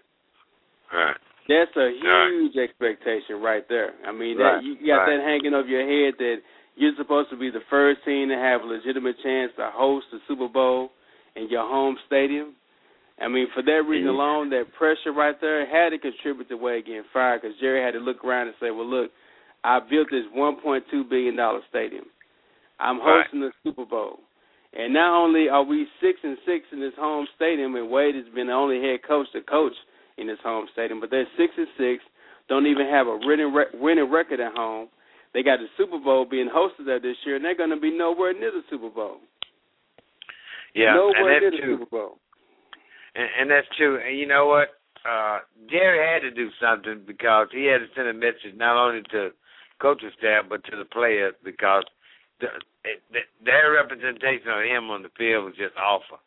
Right. 0.91 1.17
That's 1.47 1.75
a 1.77 1.89
huge 1.93 2.55
right. 2.55 2.63
expectation 2.69 3.41
right 3.41 3.65
there. 3.69 3.93
I 4.05 4.11
mean, 4.11 4.37
right. 4.37 4.57
that 4.57 4.63
you 4.63 4.77
got 4.85 5.05
right. 5.05 5.17
that 5.17 5.25
hanging 5.25 5.53
over 5.53 5.67
your 5.67 5.85
head 5.85 6.13
that 6.17 6.37
you're 6.75 6.93
supposed 6.97 7.29
to 7.31 7.37
be 7.37 7.49
the 7.49 7.65
first 7.69 8.01
team 8.05 8.29
to 8.29 8.37
have 8.37 8.61
a 8.61 8.65
legitimate 8.65 9.17
chance 9.21 9.51
to 9.57 9.69
host 9.73 10.05
the 10.11 10.19
Super 10.27 10.47
Bowl 10.47 10.89
in 11.35 11.49
your 11.49 11.67
home 11.67 11.97
stadium. 12.07 12.53
I 13.21 13.27
mean, 13.27 13.47
for 13.53 13.61
that 13.63 13.83
reason 13.85 14.07
yeah. 14.07 14.17
alone, 14.17 14.49
that 14.51 14.71
pressure 14.77 15.11
right 15.11 15.35
there 15.41 15.65
had 15.67 15.89
to 15.89 15.99
contribute 15.99 16.47
to 16.49 16.55
Wade 16.55 16.85
getting 16.85 17.03
fired 17.11 17.41
because 17.41 17.57
Jerry 17.59 17.83
had 17.83 17.97
to 17.97 17.99
look 17.99 18.23
around 18.23 18.47
and 18.47 18.55
say, 18.61 18.71
"Well, 18.71 18.87
look, 18.87 19.11
I 19.63 19.79
built 19.79 20.07
this 20.11 20.25
1.2 20.35 21.09
billion 21.09 21.35
dollar 21.35 21.61
stadium. 21.69 22.05
I'm 22.79 22.99
hosting 23.01 23.41
right. 23.41 23.51
the 23.63 23.69
Super 23.69 23.85
Bowl, 23.85 24.19
and 24.73 24.93
not 24.93 25.11
only 25.13 25.49
are 25.49 25.63
we 25.63 25.87
six 26.01 26.19
and 26.23 26.37
six 26.45 26.65
in 26.71 26.79
this 26.79 26.93
home 26.97 27.27
stadium, 27.35 27.75
and 27.75 27.89
Wade 27.89 28.15
has 28.15 28.25
been 28.33 28.47
the 28.47 28.53
only 28.53 28.79
head 28.79 28.99
coach 29.05 29.27
to 29.33 29.41
coach 29.41 29.73
in 30.17 30.27
this 30.27 30.39
home 30.43 30.67
stadium, 30.71 30.99
but 30.99 31.09
they're 31.09 31.27
six 31.37 31.53
and 31.57 31.67
six, 31.77 32.03
don't 32.47 32.67
even 32.67 32.87
have 32.87 33.07
a 33.07 33.17
winning 33.21 33.53
re- 33.53 33.73
winning 33.73 34.11
record 34.11 34.39
at 34.39 34.53
home. 34.53 34.87
They 35.33 35.43
got 35.43 35.59
the 35.59 35.67
Super 35.77 35.99
Bowl 35.99 36.25
being 36.25 36.49
hosted 36.49 36.85
there 36.85 36.99
this 36.99 37.17
year, 37.25 37.35
and 37.35 37.45
they're 37.45 37.55
going 37.55 37.69
to 37.69 37.79
be 37.79 37.95
nowhere 37.95 38.33
near 38.33 38.51
the 38.51 38.63
Super 38.69 38.89
Bowl. 38.89 39.17
Yeah, 40.73 40.95
nowhere 40.95 41.37
and 41.37 41.41
near 41.41 41.51
that's 41.51 41.61
the 41.61 41.65
true. 41.65 41.77
Super 41.77 41.89
Bowl. 41.89 42.17
And, 43.15 43.29
and 43.39 43.51
that's 43.51 43.67
true. 43.77 43.99
And 44.01 44.17
you 44.17 44.27
know 44.27 44.47
what? 44.47 44.69
Uh 45.07 45.39
Jerry 45.69 46.03
had 46.03 46.27
to 46.27 46.31
do 46.31 46.49
something 46.59 47.03
because 47.07 47.47
he 47.53 47.65
had 47.65 47.79
to 47.79 47.87
send 47.95 48.09
a 48.09 48.13
message 48.13 48.57
not 48.57 48.75
only 48.75 49.01
to 49.11 49.29
coaching 49.81 50.11
staff 50.17 50.45
but 50.49 50.63
to 50.65 50.77
the 50.77 50.85
players 50.85 51.33
because 51.43 51.83
the, 52.39 52.47
the, 53.11 53.19
their 53.43 53.71
representation 53.73 54.47
of 54.47 54.63
him 54.63 54.89
on 54.89 55.03
the 55.03 55.13
field 55.17 55.45
was 55.45 55.55
just 55.55 55.75
awful. 55.75 56.19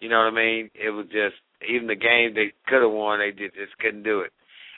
You 0.00 0.08
know 0.08 0.18
what 0.18 0.32
I 0.32 0.36
mean? 0.36 0.70
It 0.74 0.90
was 0.90 1.06
just 1.06 1.36
even 1.68 1.86
the 1.86 1.98
game 1.98 2.34
they 2.34 2.52
could 2.66 2.82
have 2.82 2.92
won, 2.92 3.20
they 3.20 3.30
just, 3.30 3.54
just 3.54 3.76
couldn't 3.78 4.02
do 4.02 4.20
it. 4.20 4.32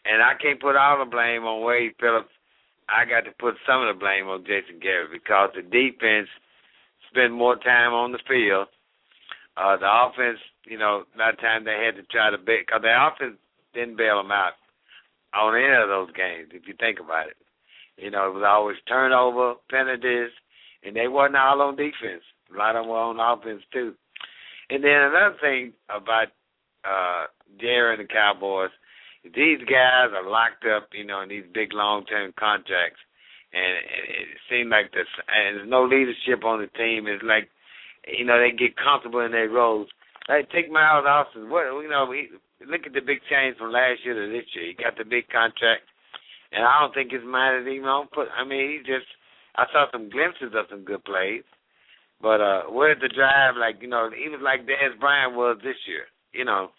And 0.05 0.23
I 0.23 0.35
can't 0.35 0.61
put 0.61 0.77
all 0.77 0.99
the 0.99 1.09
blame 1.09 1.45
on 1.47 1.65
Wade 1.65 1.95
Phillips. 2.01 2.35
I 2.91 3.07
got 3.07 3.25
to 3.25 3.33
put 3.39 3.55
some 3.67 3.87
of 3.87 3.95
the 3.95 3.99
blame 3.99 4.27
on 4.27 4.45
Jason 4.45 4.83
Garrett 4.83 5.15
because 5.15 5.55
the 5.55 5.62
defense 5.62 6.29
spent 7.09 7.33
more 7.33 7.57
time 7.57 7.95
on 7.95 8.11
the 8.11 8.19
field. 8.27 8.67
Uh, 9.57 9.77
the 9.77 9.87
offense, 9.87 10.41
you 10.67 10.79
know, 10.79 11.05
that 11.17 11.39
time 11.39 11.65
they 11.65 11.79
had 11.85 11.95
to 11.95 12.03
try 12.11 12.31
to 12.31 12.39
bail 12.39 12.67
because 12.67 12.83
the 12.83 12.91
offense 12.91 13.39
didn't 13.75 13.97
bail 13.97 14.19
them 14.19 14.33
out 14.33 14.59
on 15.35 15.55
any 15.55 15.71
of 15.71 15.89
those 15.89 16.11
games. 16.12 16.51
If 16.53 16.67
you 16.67 16.75
think 16.81 16.99
about 16.99 17.29
it, 17.29 17.37
you 17.97 18.11
know, 18.11 18.29
it 18.29 18.35
was 18.35 18.45
always 18.47 18.77
turnover, 18.89 19.55
penalties, 19.71 20.31
and 20.85 20.97
they 20.97 21.09
wasn't 21.09 21.37
all 21.37 21.63
on 21.63 21.77
defense. 21.77 22.25
A 22.53 22.59
lot 22.59 22.77
of 22.77 22.85
them 22.85 22.91
were 22.91 22.99
on 22.99 23.21
offense 23.21 23.63
too. 23.73 23.95
And 24.71 24.83
then 24.83 25.13
another 25.13 25.37
thing 25.41 25.73
about 25.89 26.29
uh 26.85 27.27
Jerry 27.61 27.95
and 27.95 28.09
the 28.09 28.13
Cowboys, 28.13 28.71
these 29.25 29.61
guys 29.69 30.11
are 30.15 30.29
locked 30.29 30.65
up, 30.65 30.89
you 30.93 31.05
know, 31.05 31.21
in 31.21 31.29
these 31.29 31.45
big 31.53 31.73
long 31.73 32.05
term 32.07 32.33
contracts 32.39 33.01
and 33.53 33.77
it, 33.77 33.85
it 34.09 34.39
seemed 34.49 34.71
like 34.71 34.93
this 34.93 35.07
and 35.29 35.59
there's 35.59 35.69
no 35.69 35.85
leadership 35.85 36.45
on 36.45 36.61
the 36.61 36.71
team. 36.79 37.07
It's 37.07 37.23
like 37.23 37.49
you 38.09 38.25
know, 38.25 38.41
they 38.41 38.51
get 38.51 38.75
comfortable 38.77 39.21
in 39.21 39.31
their 39.31 39.49
roles. 39.49 39.89
Like 40.29 40.51
take 40.51 40.71
Miles 40.71 41.07
Austin, 41.07 41.51
what 41.51 41.71
you 41.83 41.91
know, 41.91 42.11
he, 42.11 42.29
look 42.67 42.83
at 42.87 42.93
the 42.93 43.01
big 43.01 43.21
change 43.31 43.59
from 43.59 43.73
last 43.73 44.05
year 44.05 44.15
to 44.15 44.33
this 44.33 44.47
year. 44.55 44.73
He 44.73 44.83
got 44.83 44.97
the 44.97 45.05
big 45.05 45.29
contract 45.29 45.87
and 46.52 46.64
I 46.64 46.80
don't 46.80 46.94
think 46.94 47.12
his 47.12 47.25
mind 47.25 47.66
is 47.66 47.73
even 47.73 47.88
on 47.88 48.09
put 48.09 48.28
I 48.37 48.44
mean 48.44 48.68
he 48.71 48.78
just 48.78 49.09
I 49.56 49.64
saw 49.73 49.87
some 49.90 50.11
glimpses 50.11 50.54
of 50.54 50.66
some 50.71 50.85
good 50.85 51.04
plays. 51.04 51.44
But 52.21 52.40
uh 52.40 52.62
where's 52.71 53.00
the 53.00 53.09
drive 53.09 53.56
like, 53.56 53.82
you 53.82 53.88
know, 53.88 54.11
he 54.11 54.28
was 54.28 54.40
like 54.42 54.66
Dez 54.66 54.99
Bryant 55.00 55.35
was 55.35 55.59
this 55.62 55.80
year. 55.87 56.06
You 56.32 56.44
know, 56.44 56.71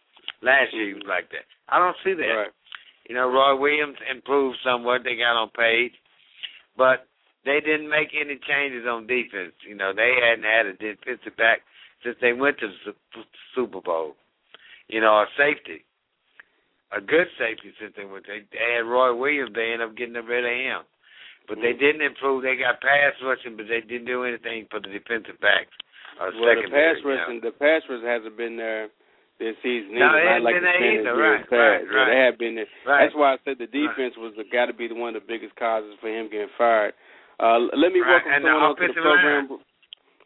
last 0.42 0.74
year 0.74 0.88
he 0.88 0.94
was 0.94 1.08
like 1.08 1.30
that. 1.32 1.46
I 1.70 1.80
don't 1.80 1.98
see 2.04 2.14
that. 2.14 2.34
Right. 2.34 2.56
You 3.08 3.16
know, 3.16 3.28
Roy 3.28 3.60
Williams 3.60 3.98
improved 4.10 4.58
somewhat. 4.64 5.04
They 5.04 5.16
got 5.16 5.36
on 5.36 5.50
page, 5.50 5.92
but 6.78 7.06
they 7.46 7.60
didn't 7.60 7.90
make 7.90 8.16
any 8.16 8.40
changes 8.48 8.88
on 8.88 9.08
defense. 9.08 9.54
You 9.68 9.76
know, 9.76 9.92
they 9.94 10.16
hadn't 10.24 10.48
had 10.48 10.66
a 10.66 10.74
defensive 10.74 11.36
back 11.36 11.60
since 12.04 12.16
they 12.22 12.34
went 12.34 12.60
to 12.60 12.68
the 12.86 12.94
Super 13.56 13.82
Bowl. 13.82 14.16
You 14.88 15.02
know, 15.02 15.24
a 15.24 15.26
safety, 15.38 15.84
a 16.96 17.02
good 17.02 17.28
safety 17.42 17.74
they 17.98 18.06
went. 18.06 18.26
They, 18.30 18.46
they 18.54 18.78
had 18.78 18.86
Roy 18.86 19.14
Williams. 19.16 19.52
They 19.58 19.74
ended 19.74 19.90
up 19.90 19.98
getting 19.98 20.14
rid 20.14 20.46
of 20.46 20.54
him, 20.54 20.82
but 21.50 21.58
they 21.60 21.74
didn't 21.74 22.02
improve. 22.06 22.44
They 22.46 22.56
got 22.56 22.80
pass 22.82 23.18
rushing, 23.26 23.58
but 23.58 23.66
they 23.68 23.82
didn't 23.82 24.06
do 24.06 24.24
anything 24.24 24.68
for 24.70 24.80
the 24.80 24.94
defensive 24.94 25.42
backs. 25.42 25.74
Uh, 26.22 26.30
well, 26.38 26.54
the 26.54 26.70
pass 26.70 27.02
secondary, 27.02 27.02
you 27.02 27.02
know. 27.02 27.10
rushing, 27.18 27.40
the 27.42 27.56
pass 27.58 27.82
rush 27.90 28.06
hasn't 28.06 28.38
been 28.38 28.56
there 28.56 28.94
this 29.42 29.58
season 29.66 29.98
No, 29.98 30.14
either. 30.14 30.22
it 30.22 30.28
hasn't 30.30 30.46
like 30.46 30.56
been 30.62 30.68
there 30.70 30.86
either. 30.94 31.14
Right, 31.18 31.42
right, 31.50 31.82
Yeah, 31.82 31.98
right. 31.98 32.10
they 32.14 32.20
have 32.30 32.38
been 32.38 32.54
there. 32.62 32.70
Right. 32.86 33.10
That's 33.10 33.18
why 33.18 33.34
I 33.34 33.38
said 33.42 33.58
the 33.58 33.66
defense 33.66 34.14
was 34.22 34.38
got 34.54 34.70
to 34.70 34.78
be 34.78 34.86
the 34.86 34.94
one 34.94 35.18
of 35.18 35.22
the 35.22 35.28
biggest 35.28 35.58
causes 35.58 35.98
for 35.98 36.14
him 36.14 36.30
getting 36.30 36.54
fired. 36.54 36.94
Uh, 37.42 37.66
let 37.74 37.90
me 37.90 38.06
Right, 38.06 38.22
welcome 38.22 38.30
and 38.30 38.46
the 38.46 38.54
someone 38.54 38.70
onto 38.78 38.88
the 38.88 39.02
program. 39.02 39.44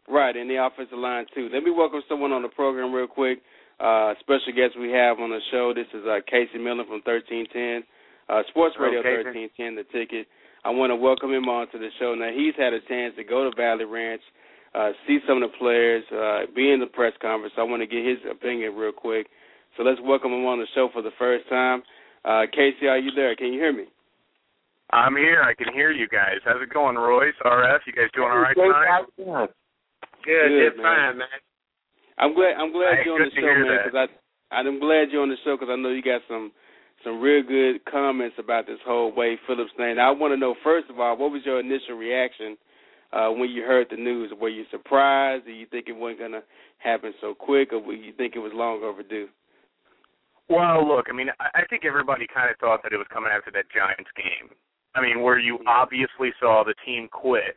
Right, 0.08 0.36
and 0.36 0.48
the 0.48 0.60
offensive 0.60 0.96
line 1.00 1.24
too. 1.34 1.48
Let 1.52 1.64
me 1.64 1.70
welcome 1.72 2.00
someone 2.08 2.32
on 2.32 2.42
the 2.44 2.48
program 2.52 2.92
real 2.92 3.08
quick. 3.08 3.40
Uh, 3.80 4.14
special 4.20 4.52
guest 4.54 4.74
we 4.78 4.90
have 4.90 5.18
on 5.20 5.30
the 5.30 5.40
show. 5.50 5.72
This 5.74 5.86
is 5.94 6.02
uh, 6.06 6.18
Casey 6.26 6.58
Millen 6.58 6.84
from 6.86 6.98
1310 7.06 7.86
uh, 8.28 8.42
Sports 8.50 8.76
Radio 8.78 9.02
Casey. 9.02 9.48
1310, 9.54 9.78
the 9.78 9.86
ticket. 9.94 10.26
I 10.64 10.70
want 10.70 10.90
to 10.90 10.96
welcome 10.98 11.30
him 11.32 11.48
on 11.48 11.70
to 11.70 11.78
the 11.78 11.88
show. 11.98 12.14
Now 12.14 12.34
he's 12.34 12.54
had 12.58 12.74
a 12.74 12.82
chance 12.90 13.14
to 13.16 13.24
go 13.24 13.48
to 13.48 13.54
Valley 13.54 13.86
Ranch, 13.86 14.20
uh, 14.74 14.90
see 15.06 15.18
some 15.26 15.42
of 15.42 15.50
the 15.50 15.54
players, 15.56 16.02
uh, 16.10 16.50
be 16.54 16.72
in 16.74 16.80
the 16.80 16.90
press 16.90 17.14
conference. 17.22 17.54
I 17.56 17.62
want 17.62 17.80
to 17.80 17.86
get 17.86 18.04
his 18.04 18.18
opinion 18.28 18.74
real 18.74 18.92
quick. 18.92 19.28
So 19.76 19.82
let's 19.86 20.00
welcome 20.02 20.32
him 20.32 20.44
on 20.44 20.58
the 20.58 20.66
show 20.74 20.90
for 20.92 21.00
the 21.00 21.14
first 21.18 21.48
time. 21.48 21.82
Uh, 22.24 22.50
Casey, 22.50 22.90
are 22.90 22.98
you 22.98 23.12
there? 23.14 23.36
Can 23.36 23.54
you 23.54 23.60
hear 23.60 23.72
me? 23.72 23.86
I'm 24.90 25.14
here. 25.16 25.42
I 25.44 25.54
can 25.54 25.72
hear 25.72 25.92
you 25.92 26.08
guys. 26.08 26.42
How's 26.44 26.60
it 26.60 26.72
going, 26.72 26.96
Royce? 26.96 27.36
RF, 27.44 27.78
you 27.86 27.92
guys 27.92 28.10
doing 28.14 28.28
all 28.28 28.38
right 28.42 28.56
tonight? 28.56 29.50
Good, 30.24 30.48
Good, 30.48 30.70
just 30.74 30.82
man. 30.82 31.14
fine, 31.14 31.18
man. 31.18 31.38
I'm 32.18 32.34
glad. 32.34 32.54
I'm 32.58 32.72
glad 32.72 32.98
Hey, 32.98 33.02
you're 33.06 33.14
on 33.14 33.28
the 33.28 33.34
show, 33.34 33.46
man. 33.46 33.78
Because 33.84 34.08
I, 34.50 34.54
I'm 34.54 34.80
glad 34.80 35.10
you're 35.10 35.22
on 35.22 35.30
the 35.30 35.40
show 35.44 35.56
because 35.56 35.70
I 35.70 35.76
know 35.76 35.90
you 35.90 36.02
got 36.02 36.22
some, 36.28 36.52
some 37.04 37.20
real 37.20 37.42
good 37.42 37.84
comments 37.84 38.36
about 38.38 38.66
this 38.66 38.78
whole 38.84 39.12
Wade 39.14 39.38
Phillips 39.46 39.70
thing. 39.76 39.98
I 39.98 40.10
want 40.10 40.32
to 40.32 40.36
know 40.36 40.54
first 40.64 40.90
of 40.90 40.98
all, 40.98 41.16
what 41.16 41.30
was 41.30 41.42
your 41.44 41.60
initial 41.60 41.94
reaction 41.94 42.56
uh, 43.12 43.28
when 43.28 43.50
you 43.50 43.62
heard 43.62 43.86
the 43.90 43.96
news? 43.96 44.32
Were 44.40 44.48
you 44.48 44.64
surprised? 44.70 45.46
Did 45.46 45.56
you 45.56 45.66
think 45.66 45.86
it 45.88 45.96
wasn't 45.96 46.20
gonna 46.20 46.42
happen 46.78 47.12
so 47.20 47.34
quick, 47.34 47.72
or 47.72 47.80
were 47.80 47.94
you 47.94 48.12
think 48.12 48.34
it 48.36 48.40
was 48.40 48.52
long 48.54 48.82
overdue? 48.82 49.28
Well, 50.48 50.86
look, 50.86 51.06
I 51.08 51.12
mean, 51.12 51.28
I 51.40 51.62
I 51.62 51.62
think 51.70 51.84
everybody 51.84 52.26
kind 52.32 52.50
of 52.50 52.56
thought 52.58 52.82
that 52.82 52.92
it 52.92 52.96
was 52.96 53.06
coming 53.12 53.30
after 53.32 53.50
that 53.52 53.70
Giants 53.70 54.10
game. 54.16 54.50
I 54.94 55.02
mean, 55.02 55.22
where 55.22 55.38
you 55.38 55.58
obviously 55.66 56.32
saw 56.40 56.64
the 56.64 56.74
team 56.84 57.08
quit. 57.12 57.56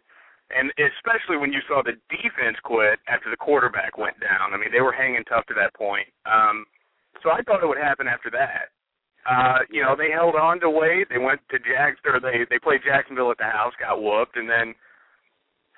And 0.51 0.71
especially 0.77 1.37
when 1.37 1.51
you 1.51 1.59
saw 1.67 1.81
the 1.83 1.97
defense 2.09 2.57
quit 2.63 2.99
after 3.07 3.29
the 3.29 3.37
quarterback 3.37 3.97
went 3.97 4.19
down. 4.19 4.53
I 4.53 4.57
mean, 4.57 4.71
they 4.71 4.81
were 4.81 4.93
hanging 4.93 5.23
tough 5.25 5.45
to 5.47 5.55
that 5.55 5.73
point. 5.73 6.07
Um, 6.25 6.65
so 7.23 7.29
I 7.29 7.41
thought 7.41 7.63
it 7.63 7.67
would 7.67 7.81
happen 7.81 8.07
after 8.07 8.29
that. 8.31 8.73
Uh, 9.29 9.59
you 9.69 9.83
know, 9.83 9.95
they 9.95 10.09
held 10.09 10.35
on 10.35 10.59
to 10.61 10.69
Wade. 10.69 11.07
They 11.09 11.21
went 11.21 11.41
to 11.51 11.59
Jags 11.59 11.99
or 12.05 12.19
they 12.19 12.45
they 12.49 12.57
played 12.57 12.81
Jacksonville 12.83 13.29
at 13.29 13.37
the 13.37 13.45
house, 13.45 13.73
got 13.77 14.01
whooped, 14.01 14.35
and 14.35 14.49
then 14.49 14.73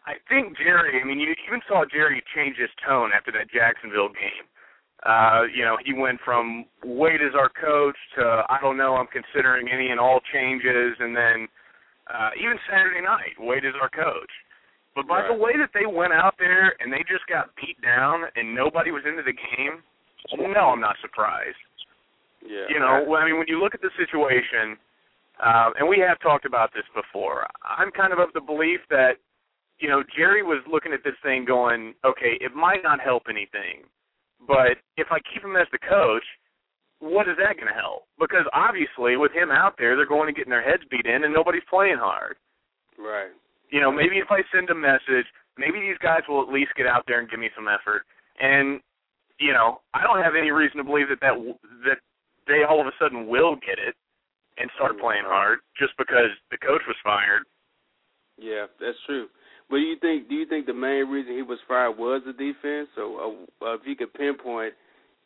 I 0.07 0.15
think 0.29 0.55
Jerry. 0.57 1.01
I 1.01 1.03
mean, 1.03 1.19
you 1.19 1.35
even 1.47 1.59
saw 1.67 1.83
Jerry 1.83 2.23
change 2.35 2.55
his 2.55 2.71
tone 2.87 3.11
after 3.15 3.31
that 3.33 3.51
Jacksonville 3.51 4.09
game. 4.09 4.47
Uh, 5.03 5.43
you 5.53 5.63
know, 5.67 5.75
he 5.83 5.91
went 5.91 6.19
from 6.23 6.63
Wade 6.85 7.19
as 7.19 7.35
our 7.35 7.51
coach 7.51 7.97
to 8.15 8.43
I 8.47 8.59
don't 8.61 8.77
know, 8.77 8.95
I'm 8.95 9.11
considering 9.11 9.67
any 9.67 9.89
and 9.89 9.99
all 9.99 10.21
changes, 10.31 10.95
and 10.99 11.15
then 11.15 11.47
uh, 12.07 12.31
even 12.39 12.55
Saturday 12.69 13.01
night, 13.01 13.35
Wade 13.39 13.65
is 13.65 13.75
our 13.79 13.89
coach. 13.89 14.31
But 14.95 15.07
by 15.07 15.25
the 15.27 15.33
way 15.33 15.53
that 15.57 15.71
they 15.73 15.85
went 15.89 16.13
out 16.13 16.35
there 16.37 16.75
and 16.79 16.93
they 16.93 17.01
just 17.09 17.25
got 17.27 17.49
beat 17.55 17.81
down 17.81 18.25
and 18.35 18.53
nobody 18.53 18.91
was 18.91 19.01
into 19.07 19.23
the 19.23 19.33
game, 19.33 19.81
no, 20.37 20.69
I'm 20.69 20.81
not 20.81 20.95
surprised. 21.01 21.57
Yeah. 22.45 22.69
You 22.69 22.79
know, 22.79 23.15
I 23.15 23.25
mean, 23.25 23.37
when 23.37 23.47
you 23.47 23.59
look 23.59 23.73
at 23.73 23.81
the 23.81 23.89
situation, 23.97 24.77
uh, 25.43 25.71
and 25.79 25.89
we 25.89 25.97
have 25.97 26.19
talked 26.19 26.45
about 26.45 26.69
this 26.73 26.85
before, 26.93 27.47
I'm 27.65 27.89
kind 27.91 28.13
of 28.13 28.19
of 28.19 28.29
the 28.33 28.41
belief 28.41 28.81
that, 28.89 29.17
you 29.79 29.89
know, 29.89 30.03
Jerry 30.15 30.43
was 30.43 30.61
looking 30.71 30.93
at 30.93 31.03
this 31.03 31.17
thing 31.23 31.43
going, 31.45 31.95
okay, 32.05 32.37
it 32.39 32.53
might 32.53 32.83
not 32.83 32.99
help 33.01 33.23
anything, 33.29 33.89
but 34.47 34.77
if 34.97 35.07
I 35.09 35.17
keep 35.33 35.43
him 35.43 35.55
as 35.55 35.67
the 35.71 35.79
coach, 35.79 36.23
what 36.99 37.27
is 37.27 37.35
that 37.37 37.57
going 37.57 37.67
to 37.67 37.75
help? 37.75 38.07
Because 38.19 38.45
obviously, 38.53 39.17
with 39.17 39.33
him 39.33 39.51
out 39.51 39.75
there, 39.77 39.95
they're 39.97 40.07
going 40.07 40.31
to 40.31 40.37
get 40.37 40.47
their 40.47 40.63
heads 40.63 40.83
beat 40.89 41.05
in, 41.05 41.25
and 41.25 41.33
nobody's 41.33 41.65
playing 41.69 41.97
hard. 41.99 42.37
Right. 42.97 43.33
You 43.73 43.81
know, 43.81 43.89
maybe 43.91 44.21
if 44.21 44.29
I 44.29 44.45
send 44.53 44.69
a 44.69 44.77
message, 44.77 45.25
maybe 45.57 45.81
these 45.81 45.97
guys 45.97 46.21
will 46.29 46.45
at 46.45 46.53
least 46.53 46.77
get 46.77 46.85
out 46.85 47.09
there 47.09 47.17
and 47.17 47.25
give 47.25 47.41
me 47.41 47.49
some 47.57 47.65
effort. 47.65 48.05
And 48.37 48.79
you 49.41 49.51
know, 49.51 49.81
I 49.97 50.05
don't 50.05 50.21
have 50.21 50.37
any 50.37 50.53
reason 50.53 50.77
to 50.77 50.85
believe 50.85 51.09
that 51.09 51.17
that 51.25 51.33
that 51.89 51.97
they 52.45 52.61
all 52.61 52.79
of 52.79 52.85
a 52.85 52.93
sudden 53.01 53.25
will 53.25 53.57
get 53.65 53.81
it 53.81 53.97
and 54.61 54.69
start 54.77 55.01
playing 55.01 55.25
hard 55.25 55.65
just 55.73 55.97
because 55.97 56.29
the 56.53 56.61
coach 56.61 56.85
was 56.85 56.95
fired. 57.03 57.49
Yeah, 58.37 58.69
that's 58.77 58.97
true. 59.09 59.25
But 59.73 59.81
do 59.81 59.89
you 59.89 59.97
think 59.97 60.29
do 60.29 60.35
you 60.35 60.45
think 60.45 60.69
the 60.69 60.77
main 60.77 61.09
reason 61.09 61.33
he 61.33 61.41
was 61.41 61.57
fired 61.67 61.97
was 61.97 62.21
the 62.29 62.37
defense? 62.37 62.93
So 62.93 63.41
uh, 63.57 63.73
if 63.73 63.81
you 63.89 63.95
could 63.97 64.13
pinpoint 64.13 64.77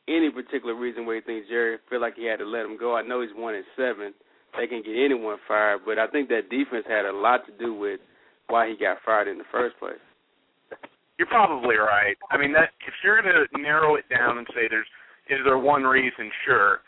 any 0.07 0.31
particular 0.31 0.73
reason 0.73 1.05
where 1.05 1.19
you 1.19 1.25
think 1.27 1.51
Jerry 1.51 1.83
feel 1.89 1.99
like 1.99 2.15
he 2.15 2.23
had 2.23 2.39
to 2.39 2.47
let 2.47 2.63
him 2.63 2.79
go, 2.79 2.95
I 2.95 3.03
know 3.03 3.19
he's 3.19 3.35
one 3.35 3.55
and 3.59 3.67
seven. 3.75 4.15
They 4.55 4.67
can 4.67 4.87
get 4.87 4.95
anyone 4.95 5.35
fired, 5.51 5.81
but 5.83 5.99
I 5.99 6.07
think 6.07 6.29
that 6.29 6.47
defense 6.47 6.87
had 6.87 7.03
a 7.03 7.11
lot 7.11 7.43
to 7.45 7.51
do 7.59 7.75
with 7.75 7.99
why 8.47 8.69
he 8.69 8.75
got 8.77 8.97
fired 9.05 9.27
in 9.27 9.37
the 9.37 9.47
first 9.51 9.77
place. 9.79 10.01
You're 11.17 11.27
probably 11.27 11.75
right. 11.77 12.15
I 12.29 12.37
mean, 12.37 12.53
that 12.53 12.69
if 12.85 12.93
you're 13.03 13.21
going 13.21 13.33
to 13.33 13.61
narrow 13.61 13.95
it 13.95 14.05
down 14.09 14.37
and 14.37 14.47
say 14.53 14.67
there's 14.69 14.87
is 15.29 15.39
there 15.43 15.57
one 15.57 15.83
reason, 15.83 16.31
sure. 16.45 16.79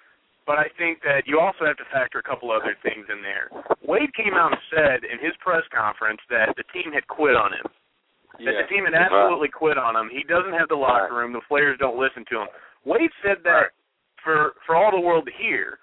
But 0.47 0.57
I 0.57 0.71
think 0.79 1.03
that 1.03 1.27
you 1.27 1.39
also 1.39 1.65
have 1.67 1.75
to 1.77 1.87
factor 1.91 2.19
a 2.19 2.23
couple 2.23 2.49
other 2.49 2.73
things 2.81 3.05
in 3.11 3.21
there. 3.21 3.51
Wade 3.85 4.13
came 4.15 4.33
out 4.33 4.53
and 4.55 4.61
said 4.71 5.03
in 5.03 5.19
his 5.19 5.35
press 5.43 5.61
conference 5.75 6.21
that 6.29 6.55
the 6.55 6.63
team 6.71 6.93
had 6.93 7.05
quit 7.07 7.35
on 7.35 7.51
him. 7.51 7.67
Yeah. 8.39 8.53
That 8.55 8.63
the 8.63 8.67
team 8.71 8.85
had 8.85 8.95
absolutely 8.95 9.49
quit 9.49 9.77
on 9.77 9.97
him. 9.97 10.07
He 10.09 10.23
doesn't 10.23 10.53
have 10.55 10.69
the 10.69 10.79
locker 10.79 11.13
room. 11.13 11.33
The 11.33 11.43
players 11.49 11.77
don't 11.77 11.99
listen 11.99 12.23
to 12.31 12.45
him. 12.45 12.49
Wade 12.85 13.11
said 13.21 13.43
that 13.43 13.69
Right. 13.69 13.75
for 14.23 14.53
for 14.65 14.75
all 14.75 14.91
the 14.91 14.99
world 15.03 15.25
to 15.27 15.33
hear. 15.35 15.79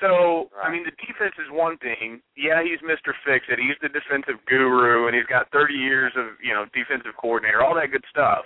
So 0.00 0.48
I 0.56 0.70
mean, 0.72 0.84
the 0.84 0.96
defense 0.96 1.36
is 1.36 1.48
one 1.52 1.76
thing. 1.78 2.20
Yeah, 2.36 2.62
he's 2.64 2.80
Mr. 2.80 3.12
Fix 3.24 3.44
It. 3.48 3.58
He's 3.60 3.76
the 3.84 3.88
defensive 3.92 4.40
guru, 4.48 5.06
and 5.06 5.14
he's 5.14 5.26
got 5.28 5.50
30 5.52 5.74
years 5.74 6.12
of 6.16 6.40
you 6.42 6.54
know 6.54 6.64
defensive 6.72 7.12
coordinator, 7.20 7.62
all 7.62 7.74
that 7.76 7.92
good 7.92 8.04
stuff. 8.10 8.44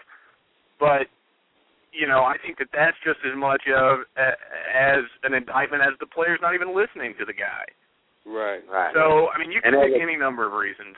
But 0.80 1.06
you 1.94 2.08
know, 2.10 2.26
I 2.26 2.34
think 2.42 2.58
that 2.58 2.68
that's 2.74 2.98
just 3.06 3.22
as 3.22 3.38
much 3.38 3.62
of 3.70 4.02
a, 4.18 4.34
as 4.74 5.06
an 5.22 5.32
indictment 5.34 5.82
as 5.86 5.94
the 6.00 6.06
players 6.10 6.40
not 6.42 6.54
even 6.54 6.74
listening 6.74 7.14
to 7.18 7.24
the 7.24 7.32
guy. 7.32 7.64
Right. 8.26 8.66
Right. 8.66 8.90
So 8.92 9.30
I 9.30 9.38
mean, 9.38 9.52
you 9.52 9.62
can 9.62 9.74
And 9.74 9.82
pick 9.86 10.00
a- 10.00 10.02
any 10.02 10.16
number 10.16 10.44
of 10.44 10.52
reasons. 10.52 10.96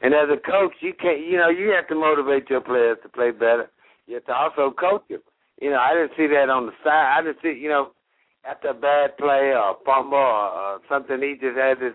And 0.00 0.14
as 0.14 0.30
a 0.30 0.38
coach, 0.40 0.72
you 0.80 0.94
can't. 0.94 1.20
You 1.20 1.36
know, 1.36 1.50
you 1.50 1.68
have 1.76 1.88
to 1.88 1.94
motivate 1.94 2.48
your 2.48 2.60
players 2.62 2.98
to 3.02 3.08
play 3.10 3.30
better. 3.30 3.68
You 4.06 4.14
have 4.14 4.24
to 4.26 4.32
also 4.34 4.70
coach 4.72 5.02
them. 5.10 5.20
You 5.60 5.70
know, 5.70 5.78
I 5.82 5.92
didn't 5.92 6.12
see 6.16 6.28
that 6.32 6.48
on 6.48 6.66
the 6.66 6.72
side. 6.84 7.18
I 7.18 7.20
didn't 7.20 7.42
see. 7.42 7.52
You 7.60 7.68
know, 7.68 7.90
after 8.48 8.68
a 8.68 8.74
bad 8.74 9.16
play 9.18 9.52
or 9.52 9.70
a 9.70 9.74
fumble 9.84 10.16
or, 10.16 10.80
something, 10.88 11.20
he 11.20 11.34
just 11.40 11.56
had 11.56 11.78
this 11.80 11.94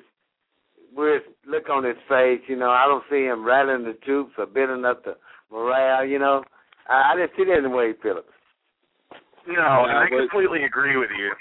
weird 0.96 1.24
look 1.48 1.70
on 1.70 1.84
his 1.84 1.98
face. 2.08 2.42
You 2.48 2.56
know, 2.56 2.70
I 2.70 2.86
don't 2.86 3.04
see 3.10 3.26
him 3.26 3.44
rattling 3.44 3.86
the 3.86 3.98
troops 4.06 4.34
or 4.38 4.46
building 4.46 4.86
up 4.86 5.04
the 5.04 5.18
morale. 5.52 6.06
You 6.06 6.20
know, 6.20 6.44
I, 6.88 7.14
I 7.14 7.16
didn't 7.16 7.32
see 7.38 7.46
that 7.46 7.66
in 7.66 7.74
Wade 7.74 7.96
Phillips. 8.02 8.30
No, 9.48 9.90
and 9.90 9.98
I 9.98 10.08
completely 10.08 10.64
agree 10.64 10.96
with 10.96 11.12
you. 11.18 11.34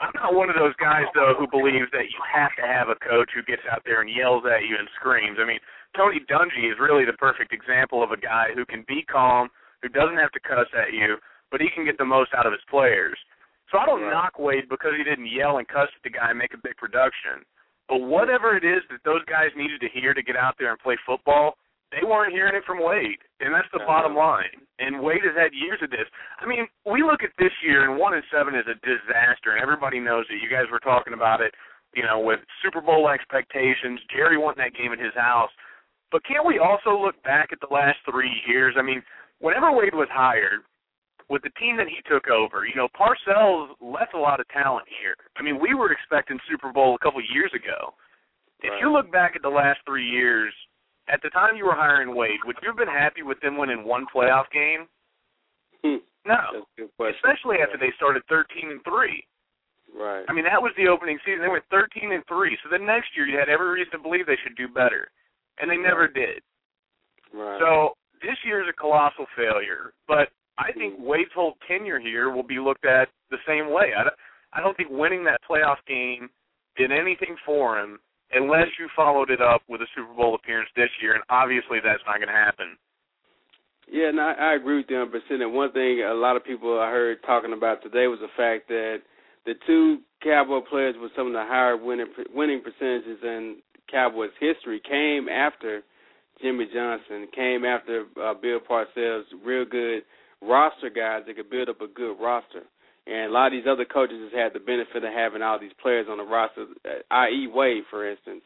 I'm 0.00 0.14
not 0.14 0.34
one 0.34 0.50
of 0.50 0.56
those 0.58 0.74
guys 0.78 1.06
though 1.14 1.34
who 1.38 1.46
believes 1.50 1.90
that 1.90 2.10
you 2.10 2.20
have 2.22 2.50
to 2.58 2.66
have 2.66 2.88
a 2.88 2.98
coach 2.98 3.30
who 3.34 3.42
gets 3.42 3.62
out 3.70 3.82
there 3.84 4.00
and 4.00 4.10
yells 4.10 4.42
at 4.46 4.66
you 4.66 4.74
and 4.78 4.88
screams. 4.98 5.38
I 5.38 5.46
mean, 5.46 5.62
Tony 5.94 6.18
Dungy 6.26 6.70
is 6.70 6.82
really 6.82 7.04
the 7.04 7.18
perfect 7.18 7.52
example 7.52 8.02
of 8.02 8.10
a 8.10 8.18
guy 8.18 8.50
who 8.54 8.66
can 8.66 8.84
be 8.86 9.06
calm, 9.06 9.50
who 9.82 9.88
doesn't 9.88 10.18
have 10.18 10.34
to 10.34 10.42
cuss 10.42 10.70
at 10.74 10.94
you, 10.94 11.18
but 11.50 11.60
he 11.60 11.70
can 11.74 11.84
get 11.84 11.98
the 11.98 12.06
most 12.06 12.30
out 12.34 12.46
of 12.46 12.52
his 12.52 12.62
players. 12.70 13.18
So 13.70 13.78
I 13.78 13.86
don't 13.86 14.02
Right. 14.02 14.12
knock 14.12 14.38
Wade 14.38 14.68
because 14.68 14.94
he 14.96 15.04
didn't 15.04 15.26
yell 15.26 15.58
and 15.58 15.68
cuss 15.68 15.90
at 15.94 16.02
the 16.02 16.10
guy 16.10 16.30
and 16.30 16.38
make 16.38 16.54
a 16.54 16.58
big 16.58 16.76
production. 16.76 17.44
But 17.88 17.98
whatever 18.00 18.56
it 18.56 18.64
is 18.64 18.82
that 18.88 19.02
those 19.04 19.24
guys 19.24 19.54
needed 19.56 19.80
to 19.80 19.88
hear 19.88 20.12
to 20.14 20.22
get 20.22 20.36
out 20.36 20.56
there 20.58 20.70
and 20.70 20.78
play 20.78 20.96
football, 21.06 21.56
they 21.90 22.04
weren't 22.04 22.32
hearing 22.32 22.54
it 22.54 22.64
from 22.66 22.80
Wade, 22.80 23.20
and 23.40 23.54
that's 23.54 23.70
the 23.70 23.78
Uh-huh. 23.78 23.86
bottom 23.86 24.14
line. 24.14 24.66
And 24.78 25.00
Wade 25.00 25.24
has 25.24 25.34
had 25.34 25.54
years 25.54 25.80
of 25.82 25.88
this. 25.90 26.06
I 26.38 26.44
mean, 26.44 26.68
we 26.84 27.02
look 27.02 27.22
at 27.22 27.34
this 27.38 27.52
year, 27.62 27.84
and 27.84 27.96
one 27.96 28.12
and 28.14 28.24
seven 28.30 28.54
is 28.54 28.66
a 28.66 28.74
disaster, 28.76 29.52
and 29.52 29.62
everybody 29.62 29.98
knows 29.98 30.28
it. 30.28 30.42
You 30.42 30.48
guys 30.48 30.68
were 30.68 30.80
talking 30.80 31.14
about 31.14 31.40
it, 31.40 31.54
you 31.94 32.02
know, 32.02 32.18
with 32.18 32.40
Super 32.60 32.82
Bowl 32.82 33.08
expectations. 33.08 34.04
Jerry 34.04 34.36
wanting 34.36 34.62
that 34.64 34.74
game 34.74 34.92
in 34.92 34.98
his 34.98 35.14
house. 35.14 35.50
But 36.10 36.24
can't 36.24 36.44
we 36.44 36.58
also 36.58 36.96
look 36.96 37.20
back 37.22 37.52
at 37.52 37.60
the 37.60 37.68
last 37.72 37.98
three 38.04 38.42
years? 38.46 38.76
I 38.76 38.82
mean, 38.82 39.02
whenever 39.40 39.72
Wade 39.72 39.94
was 39.94 40.08
hired, 40.10 40.60
with 41.28 41.42
the 41.42 41.50
team 41.60 41.76
that 41.76 41.88
he 41.88 42.00
took 42.08 42.28
over, 42.30 42.64
you 42.64 42.74
know, 42.74 42.88
Parcells 42.96 43.74
left 43.80 44.14
a 44.14 44.18
lot 44.18 44.40
of 44.40 44.48
talent 44.48 44.86
here. 45.00 45.14
I 45.36 45.42
mean, 45.42 45.60
we 45.60 45.74
were 45.74 45.92
expecting 45.92 46.38
Super 46.50 46.72
Bowl 46.72 46.94
a 46.94 46.98
couple 46.98 47.20
years 47.20 47.52
ago. 47.54 47.94
If 48.60 48.70
Right. 48.70 48.80
you 48.80 48.90
look 48.90 49.10
back 49.12 49.36
at 49.36 49.42
the 49.42 49.48
last 49.52 49.80
three 49.84 50.06
years, 50.08 50.52
at 51.08 51.20
the 51.22 51.30
time 51.30 51.56
you 51.56 51.64
were 51.66 51.74
hiring 51.74 52.14
Wade, 52.14 52.40
would 52.44 52.56
you 52.62 52.68
have 52.68 52.76
been 52.76 52.88
happy 52.88 53.22
with 53.22 53.38
them 53.40 53.56
winning 53.56 53.84
one 53.84 54.06
playoff 54.06 54.50
game? 54.50 54.88
Hmm. 55.84 55.98
No, 56.24 56.36
That's 56.52 56.56
a 56.56 56.80
good 56.80 56.90
question. 56.96 57.14
especially 57.16 57.58
after 57.62 57.78
they 57.78 57.92
started 57.96 58.22
13 58.28 58.70
and 58.70 58.82
three. 58.84 59.24
Right. 59.94 60.24
I 60.28 60.32
mean, 60.32 60.44
that 60.44 60.60
was 60.60 60.72
the 60.76 60.88
opening 60.88 61.18
season. 61.24 61.40
They 61.40 61.48
went 61.48 61.64
13 61.70 62.12
and 62.12 62.24
three. 62.26 62.58
So 62.62 62.68
then 62.68 62.84
next 62.84 63.16
year, 63.16 63.26
you 63.26 63.38
had 63.38 63.48
every 63.48 63.68
reason 63.68 63.92
to 63.92 63.98
believe 63.98 64.26
they 64.26 64.36
should 64.42 64.56
do 64.56 64.68
better, 64.68 65.08
and 65.58 65.70
they 65.70 65.76
never 65.78 66.08
did. 66.08 66.42
right. 67.32 67.58
So 67.60 67.96
this 68.20 68.36
year 68.44 68.62
is 68.62 68.68
a 68.68 68.72
colossal 68.72 69.26
failure, 69.36 69.92
but 70.06 70.28
I 70.58 70.72
think 70.72 70.94
Wade's 70.98 71.30
whole 71.34 71.54
tenure 71.66 72.00
here 72.00 72.30
will 72.30 72.42
be 72.42 72.58
looked 72.58 72.84
at 72.84 73.08
the 73.30 73.38
same 73.46 73.72
way. 73.72 73.92
I 73.96 74.02
don't, 74.02 74.16
I 74.52 74.60
don't 74.60 74.76
think 74.76 74.90
winning 74.90 75.24
that 75.24 75.40
playoff 75.48 75.78
game 75.86 76.28
did 76.76 76.90
anything 76.90 77.36
for 77.46 77.78
him 77.78 77.98
unless 78.32 78.66
you 78.78 78.88
followed 78.94 79.30
it 79.30 79.40
up 79.40 79.62
with 79.68 79.80
a 79.80 79.86
Super 79.94 80.12
Bowl 80.12 80.34
appearance 80.34 80.68
this 80.76 80.90
year, 81.00 81.14
and 81.14 81.22
obviously 81.30 81.78
that's 81.82 82.02
not 82.06 82.16
going 82.16 82.28
to 82.28 82.34
happen. 82.34 82.76
Yeah, 83.90 84.10
no, 84.10 84.22
I 84.22 84.52
I 84.52 84.54
agree 84.54 84.76
with 84.76 84.86
you 84.90 84.96
100%. 84.96 85.42
And 85.42 85.54
one 85.54 85.72
thing 85.72 86.02
a 86.04 86.12
lot 86.12 86.36
of 86.36 86.44
people 86.44 86.78
I 86.78 86.90
heard 86.90 87.18
talking 87.24 87.54
about 87.54 87.82
today 87.82 88.06
was 88.06 88.18
the 88.20 88.28
fact 88.36 88.68
that 88.68 88.98
the 89.46 89.54
two 89.66 89.98
Cowboy 90.22 90.60
players 90.68 90.94
with 91.00 91.12
some 91.16 91.28
of 91.28 91.32
the 91.32 91.44
higher 91.46 91.76
winning 91.76 92.12
winning 92.34 92.60
percentages 92.62 93.18
in 93.22 93.56
Cowboys 93.90 94.30
history 94.40 94.82
came 94.86 95.28
after 95.28 95.82
Jimmy 96.42 96.66
Johnson, 96.72 97.28
came 97.34 97.64
after 97.64 98.04
uh, 98.22 98.34
Bill 98.34 98.60
Parcells, 98.60 99.24
real 99.44 99.64
good 99.64 100.02
roster 100.42 100.90
guys 100.90 101.22
that 101.26 101.36
could 101.36 101.50
build 101.50 101.68
up 101.68 101.80
a 101.80 101.88
good 101.88 102.16
roster. 102.20 102.62
And 103.06 103.30
a 103.30 103.32
lot 103.32 103.48
of 103.48 103.52
these 103.52 103.68
other 103.68 103.86
coaches 103.86 104.20
has 104.20 104.32
had 104.32 104.52
the 104.52 104.60
benefit 104.60 105.02
of 105.02 105.12
having 105.12 105.40
all 105.42 105.58
these 105.58 105.72
players 105.80 106.06
on 106.10 106.18
the 106.18 106.24
roster, 106.24 106.66
uh, 106.84 107.00
i.e. 107.10 107.48
Wade, 107.52 107.84
for 107.90 108.08
instance, 108.08 108.42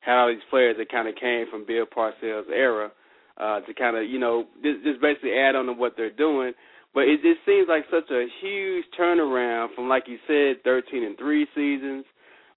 had 0.00 0.16
all 0.16 0.28
these 0.28 0.50
players 0.50 0.76
that 0.78 0.90
kind 0.90 1.08
of 1.08 1.16
came 1.16 1.46
from 1.50 1.66
Bill 1.66 1.84
Parcells' 1.84 2.48
era 2.48 2.92
uh, 3.38 3.60
to 3.60 3.74
kind 3.74 3.96
of, 3.96 4.04
you 4.04 4.18
know, 4.18 4.44
just, 4.62 4.84
just 4.84 5.00
basically 5.00 5.32
add 5.32 5.56
on 5.56 5.66
to 5.66 5.72
what 5.72 5.94
they're 5.96 6.14
doing. 6.14 6.52
But 6.94 7.10
it 7.10 7.22
just 7.22 7.44
seems 7.44 7.66
like 7.68 7.84
such 7.90 8.08
a 8.10 8.26
huge 8.40 8.84
turnaround 8.98 9.74
from, 9.74 9.88
like 9.88 10.04
you 10.06 10.18
said, 10.28 10.62
13 10.62 11.02
and 11.02 11.18
three 11.18 11.46
seasons, 11.54 12.04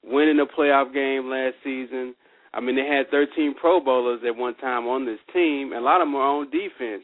winning 0.03 0.39
a 0.39 0.45
playoff 0.45 0.93
game 0.93 1.27
last 1.27 1.55
season. 1.63 2.13
I 2.53 2.61
mean, 2.61 2.75
they 2.75 2.85
had 2.85 3.09
13 3.09 3.55
Pro 3.59 3.79
Bowlers 3.79 4.21
at 4.25 4.35
one 4.35 4.55
time 4.55 4.85
on 4.85 5.05
this 5.05 5.19
team, 5.33 5.73
and 5.73 5.81
a 5.81 5.85
lot 5.85 6.01
of 6.01 6.07
them 6.07 6.15
are 6.15 6.41
on 6.41 6.51
defense. 6.51 7.03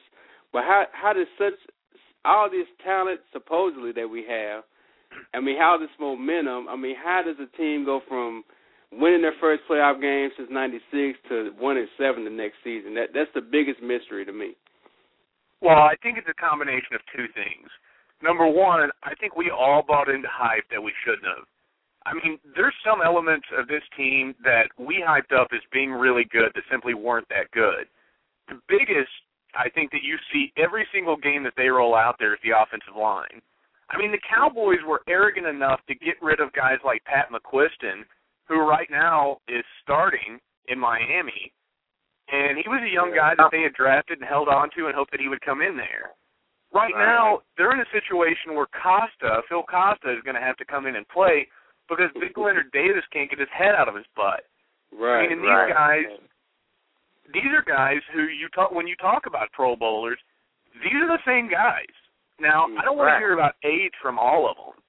But 0.54 0.63
how 0.63 0.86
how 0.93 1.13
does 1.13 1.28
such 1.38 1.58
all 2.26 2.50
this 2.50 2.68
talent 2.84 3.22
supposedly 3.32 3.92
that 3.94 4.08
we 4.08 4.26
have? 4.30 4.64
I 5.34 5.40
mean, 5.40 5.58
how 5.58 5.78
this 5.78 5.94
momentum? 6.00 6.68
I 6.70 6.76
mean, 6.76 6.96
how 6.96 7.22
does 7.24 7.36
a 7.38 7.50
team 7.58 7.86
go 7.86 8.02
from 8.08 8.44
winning 8.92 9.22
their 9.22 9.38
first 9.40 9.62
playoff 9.70 10.02
game 10.02 10.30
since 10.38 10.50
'96 10.52 11.20
to 11.30 11.52
one 11.60 11.78
and 11.78 11.88
seven 11.98 12.24
the 12.24 12.32
next 12.32 12.56
season? 12.64 12.94
That 12.96 13.14
that's 13.14 13.32
the 13.36 13.42
biggest 13.42 13.82
mystery 13.82 14.26
to 14.26 14.34
me. 14.34 14.56
Well, 15.62 15.80
I 15.80 15.96
think 16.02 16.18
it's 16.18 16.28
a 16.28 16.34
combination 16.34 16.96
of 16.96 17.02
two 17.16 17.28
things. 17.34 17.70
Number 18.22 18.48
one, 18.48 18.90
I 19.04 19.16
think 19.16 19.36
we 19.36 19.52
all 19.52 19.84
bought 19.86 20.10
into 20.10 20.28
hype 20.32 20.68
that 20.72 20.82
we 20.82 20.92
shouldn't 21.04 21.26
have. 21.26 21.48
I 22.06 22.14
mean, 22.14 22.40
there's 22.56 22.76
some 22.84 23.00
elements 23.04 23.48
of 23.58 23.68
this 23.68 23.84
team 23.96 24.36
that 24.44 24.68
we 24.78 25.04
hyped 25.06 25.32
up 25.32 25.48
as 25.54 25.64
being 25.72 25.92
really 25.92 26.26
good 26.32 26.52
that 26.54 26.64
simply 26.70 26.94
weren't 26.94 27.28
that 27.30 27.52
good. 27.52 27.88
The 28.50 28.60
biggest, 28.68 29.12
I 29.56 29.70
think, 29.70 29.92
that 29.92 30.04
you 30.04 30.18
see 30.32 30.52
every 30.58 30.88
single 30.94 31.18
game 31.18 31.44
that 31.44 31.54
they 31.56 31.68
roll 31.68 31.96
out 31.96 32.16
there 32.20 32.34
is 32.34 32.39
the 32.44 32.58
offensive 32.58 32.96
line. 32.98 33.42
I 33.89 33.98
mean, 33.98 34.12
the 34.12 34.22
Cowboys 34.26 34.82
were 34.86 35.02
arrogant 35.08 35.46
enough 35.46 35.80
to 35.88 35.96
get 35.96 36.22
rid 36.22 36.39
of 36.39 36.54
guys 36.54 36.80
like 36.84 37.04
Pat 37.06 37.30
McQuistan, 37.30 38.06
who 38.48 38.60
right 38.60 38.89
now 38.89 39.38
is 39.48 39.63
starting 39.84 40.39
in 40.68 40.80
Miami, 40.80 41.54
and 42.32 42.58
he 42.58 42.66
was 42.66 42.82
a 42.82 42.94
young 42.94 43.13
guy 43.13 43.36
that 43.38 43.52
they 43.52 43.62
had 43.62 43.74
drafted 43.74 44.20
and 44.20 44.28
held 44.28 44.48
on 44.48 44.70
to 44.76 44.88
and 44.88 44.96
hoped 44.96 45.12
that 45.12 45.20
he 45.20 45.28
would 45.28 45.42
come 45.42 45.62
in 45.62 45.76
there. 45.76 46.16
Right, 46.74 46.94
now, 46.98 47.46
they're 47.54 47.72
in 47.72 47.86
a 47.86 47.94
situation 47.94 48.58
where 48.58 48.66
Costa, 48.74 49.46
Phil 49.46 49.62
Costa, 49.70 50.10
is 50.10 50.26
going 50.26 50.34
to 50.34 50.42
have 50.42 50.58
to 50.58 50.66
come 50.66 50.88
in 50.89 50.98
and 50.98 51.06
play 51.13 51.46
because 51.86 52.10
Big 52.18 52.34
Leonard 52.34 52.74
Davis 52.74 53.06
can't 53.13 53.30
get 53.30 53.38
his 53.38 53.52
head 53.54 53.78
out 53.78 53.86
of 53.86 53.94
his 53.94 54.10
butt. 54.18 54.50
Right. 54.89 55.22
I 55.22 55.30
mean, 55.30 55.38
and 55.38 55.42
these 55.46 55.54
right. 55.54 55.70
guys, 55.70 56.10
these 57.32 57.48
are 57.56 57.64
guys 57.64 58.02
who 58.14 58.24
you 58.24 58.50
talk 58.50 58.72
when 58.72 58.88
you 58.88 58.96
talk 58.98 59.26
about 59.26 59.52
Pro 59.54 59.76
Bowlers. 59.76 60.20
These 60.84 60.94
are 60.96 61.08
the 61.08 61.22
same 61.26 61.48
guys. 61.50 61.92
Now, 62.40 62.66
I 62.78 62.84
don't 62.84 62.98
want 62.98 63.08
Right. 63.08 63.14
to 63.14 63.20
hear 63.20 63.34
about 63.34 63.56
age 63.64 63.94
from 64.02 64.18
all 64.20 64.50
of 64.50 64.58
them, 64.58 64.84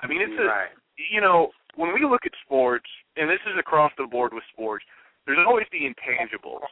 I 0.00 0.06
mean, 0.06 0.20
it's 0.20 0.38
a 0.38 0.44
right. 0.44 0.70
you 1.10 1.20
know 1.20 1.52
when 1.76 1.94
we 1.94 2.02
look 2.04 2.26
at 2.26 2.32
sports, 2.44 2.90
and 3.16 3.30
this 3.30 3.40
is 3.46 3.56
across 3.56 3.92
the 3.96 4.06
board 4.06 4.32
with 4.34 4.42
sports, 4.52 4.84
there's 5.26 5.38
always 5.46 5.66
the 5.70 5.86
intangibles. 5.86 6.66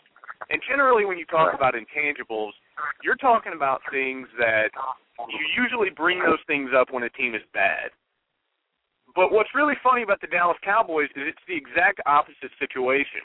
And 0.50 0.60
generally, 0.68 1.04
when 1.06 1.16
you 1.16 1.24
talk 1.26 1.54
about 1.54 1.74
intangibles, 1.74 2.52
you're 3.02 3.16
talking 3.16 3.52
about 3.54 3.80
things 3.90 4.28
that 4.38 4.70
you 5.30 5.46
usually 5.62 5.90
bring 5.90 6.18
those 6.20 6.40
things 6.46 6.70
up 6.74 6.90
when 6.92 7.04
a 7.04 7.10
team 7.10 7.34
is 7.34 7.42
bad. 7.54 7.90
But 9.14 9.32
what's 9.32 9.54
really 9.54 9.76
funny 9.82 10.02
about 10.02 10.20
the 10.20 10.26
Dallas 10.26 10.58
Cowboys 10.62 11.08
is 11.16 11.22
it's 11.26 11.44
the 11.48 11.56
exact 11.56 12.00
opposite 12.06 12.50
situation. 12.58 13.22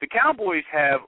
The 0.00 0.06
Cowboys 0.06 0.64
have 0.72 1.00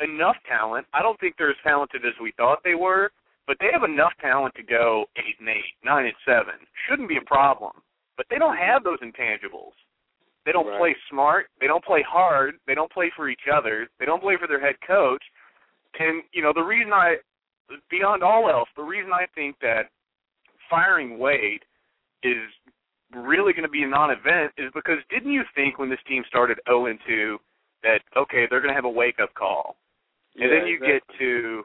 enough 0.00 0.36
talent. 0.48 0.86
I 0.92 1.02
don't 1.02 1.18
think 1.20 1.34
they're 1.36 1.50
as 1.50 1.56
talented 1.64 2.04
as 2.04 2.12
we 2.20 2.32
thought 2.36 2.58
they 2.64 2.74
were, 2.74 3.10
but 3.46 3.56
they 3.60 3.68
have 3.72 3.82
enough 3.84 4.12
talent 4.20 4.54
to 4.56 4.62
go 4.62 5.06
eight 5.16 5.36
and 5.38 5.48
eight, 5.48 5.74
nine 5.84 6.06
and 6.06 6.14
seven. 6.24 6.54
Shouldn't 6.88 7.08
be 7.08 7.16
a 7.18 7.26
problem. 7.26 7.72
But 8.16 8.26
they 8.30 8.38
don't 8.38 8.56
have 8.56 8.82
those 8.82 8.98
intangibles. 9.00 9.72
They 10.44 10.52
don't 10.52 10.66
Right. 10.66 10.78
play 10.78 10.96
smart. 11.10 11.48
They 11.60 11.66
don't 11.66 11.84
play 11.84 12.02
hard. 12.02 12.58
They 12.66 12.74
don't 12.74 12.90
play 12.90 13.10
for 13.10 13.28
each 13.28 13.46
other. 13.48 13.88
They 13.98 14.06
don't 14.06 14.22
play 14.22 14.36
for 14.36 14.46
their 14.46 14.60
head 14.60 14.80
coach. 14.86 15.22
And 15.98 16.22
you 16.32 16.42
know 16.42 16.52
the 16.52 16.62
reason 16.62 16.92
I, 16.92 17.18
beyond 17.90 18.22
all 18.22 18.48
else, 18.48 18.68
the 18.76 18.82
reason 18.82 19.12
I 19.12 19.26
think 19.34 19.58
that 19.60 19.90
firing 20.70 21.18
Wade 21.18 21.64
is 22.22 22.48
really 23.12 23.52
going 23.52 23.62
to 23.64 23.68
be 23.70 23.82
a 23.82 23.86
non-event 23.86 24.52
is 24.56 24.70
because 24.72 24.98
didn't 25.10 25.32
you 25.32 25.44
think 25.54 25.78
when 25.78 25.88
this 25.88 26.02
team 26.08 26.24
started 26.26 26.58
0 26.68 26.86
and 26.86 26.98
2 27.06 27.38
that 27.82 28.02
okay 28.16 28.46
they're 28.46 28.60
going 28.60 28.70
to 28.70 28.74
have 28.74 28.84
a 28.84 28.88
wake-up 28.88 29.32
call, 29.34 29.76
and 30.38 30.50
Yeah, 30.50 30.58
then 30.58 30.66
you 30.66 30.76
exactly. 30.76 31.00
get 31.00 31.18
to 31.18 31.64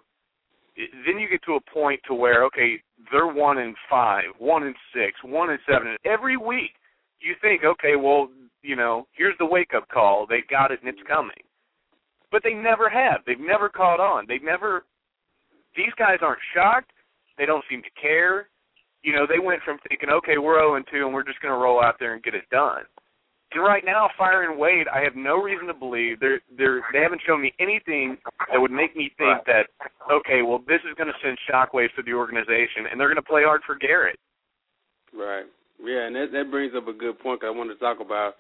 then 1.06 1.20
you 1.20 1.28
get 1.30 1.44
to 1.44 1.56
a 1.56 1.62
point 1.72 2.00
to 2.08 2.14
where 2.14 2.44
okay 2.46 2.82
they're 3.12 3.28
one 3.28 3.58
in 3.58 3.76
five, 3.90 4.26
one 4.40 4.64
in 4.64 4.74
six, 4.94 5.22
one 5.24 5.50
in 5.52 5.60
seven, 5.70 5.90
and 5.90 5.98
every 6.06 6.38
week 6.38 6.72
you 7.20 7.36
think 7.42 7.64
okay 7.64 7.96
well 7.96 8.30
you 8.62 8.76
know 8.76 9.08
here's 9.14 9.38
the 9.38 9.46
wake-up 9.46 9.88
call. 9.90 10.26
They've 10.26 10.48
got 10.48 10.72
it 10.72 10.80
and 10.82 10.90
it's 10.90 11.08
coming, 11.08 11.44
but 12.32 12.42
they 12.44 12.54
never 12.54 12.90
have. 12.90 13.22
They've 13.26 13.40
never 13.40 13.70
caught 13.70 14.00
on. 14.00 14.26
They've 14.28 14.44
never 14.44 14.86
these 15.76 15.94
guys 15.98 16.18
aren't 16.22 16.42
shocked. 16.54 16.92
They 17.38 17.46
don't 17.46 17.64
seem 17.70 17.82
to 17.84 17.90
care. 18.02 18.50
You 19.04 19.14
know, 19.14 19.26
they 19.28 19.40
went 19.40 19.62
from 19.64 19.80
thinking, 19.90 20.10
okay, 20.10 20.38
we're 20.38 20.60
0 20.60 20.76
and 20.76 20.86
2, 20.92 21.06
and 21.06 21.14
we're 21.14 21.24
just 21.24 21.42
going 21.42 21.54
to 21.54 21.58
roll 21.58 21.82
out 21.82 21.96
there 22.00 22.14
and 22.14 22.22
get 22.22 22.36
it 22.36 22.44
done. 22.52 22.84
And 23.54 23.64
right 23.64 23.84
now, 23.86 24.10
firing 24.18 24.58
Wade, 24.58 24.88
I 24.88 25.02
have 25.02 25.16
no 25.16 25.36
reason 25.42 25.68
to 25.68 25.74
believe 25.74 26.20
they're 26.20 26.40
they're 26.58 26.82
they 26.94 27.00
haven't 27.00 27.22
shown 27.28 27.42
me 27.42 27.54
anything 27.60 28.18
that 28.52 28.60
would 28.60 28.72
make 28.72 28.96
me 28.96 29.12
think 29.18 29.44
that 29.46 29.68
okay, 30.12 30.42
well, 30.42 30.60
this 30.68 30.80
is 30.88 30.96
going 30.98 31.12
to 31.12 31.20
send 31.24 31.38
shockwaves 31.50 31.94
to 31.96 32.04
the 32.04 32.14
organization, 32.14 32.88
and 32.90 33.00
they're 33.00 33.10
going 33.10 33.16
to 33.18 33.22
play 33.22 33.44
hard 33.44 33.62
for 33.66 33.76
Garrett. 33.76 34.18
Right. 35.14 35.46
Yeah, 35.84 36.08
and 36.08 36.16
that 36.16 36.32
that 36.32 36.52
brings 36.52 36.74
up 36.76 36.88
a 36.88 36.94
good 36.94 37.20
point. 37.20 37.42
'cause 37.42 37.48
I 37.54 37.58
wanted 37.58 37.74
to 37.74 37.80
talk 37.80 38.00
about 38.00 38.36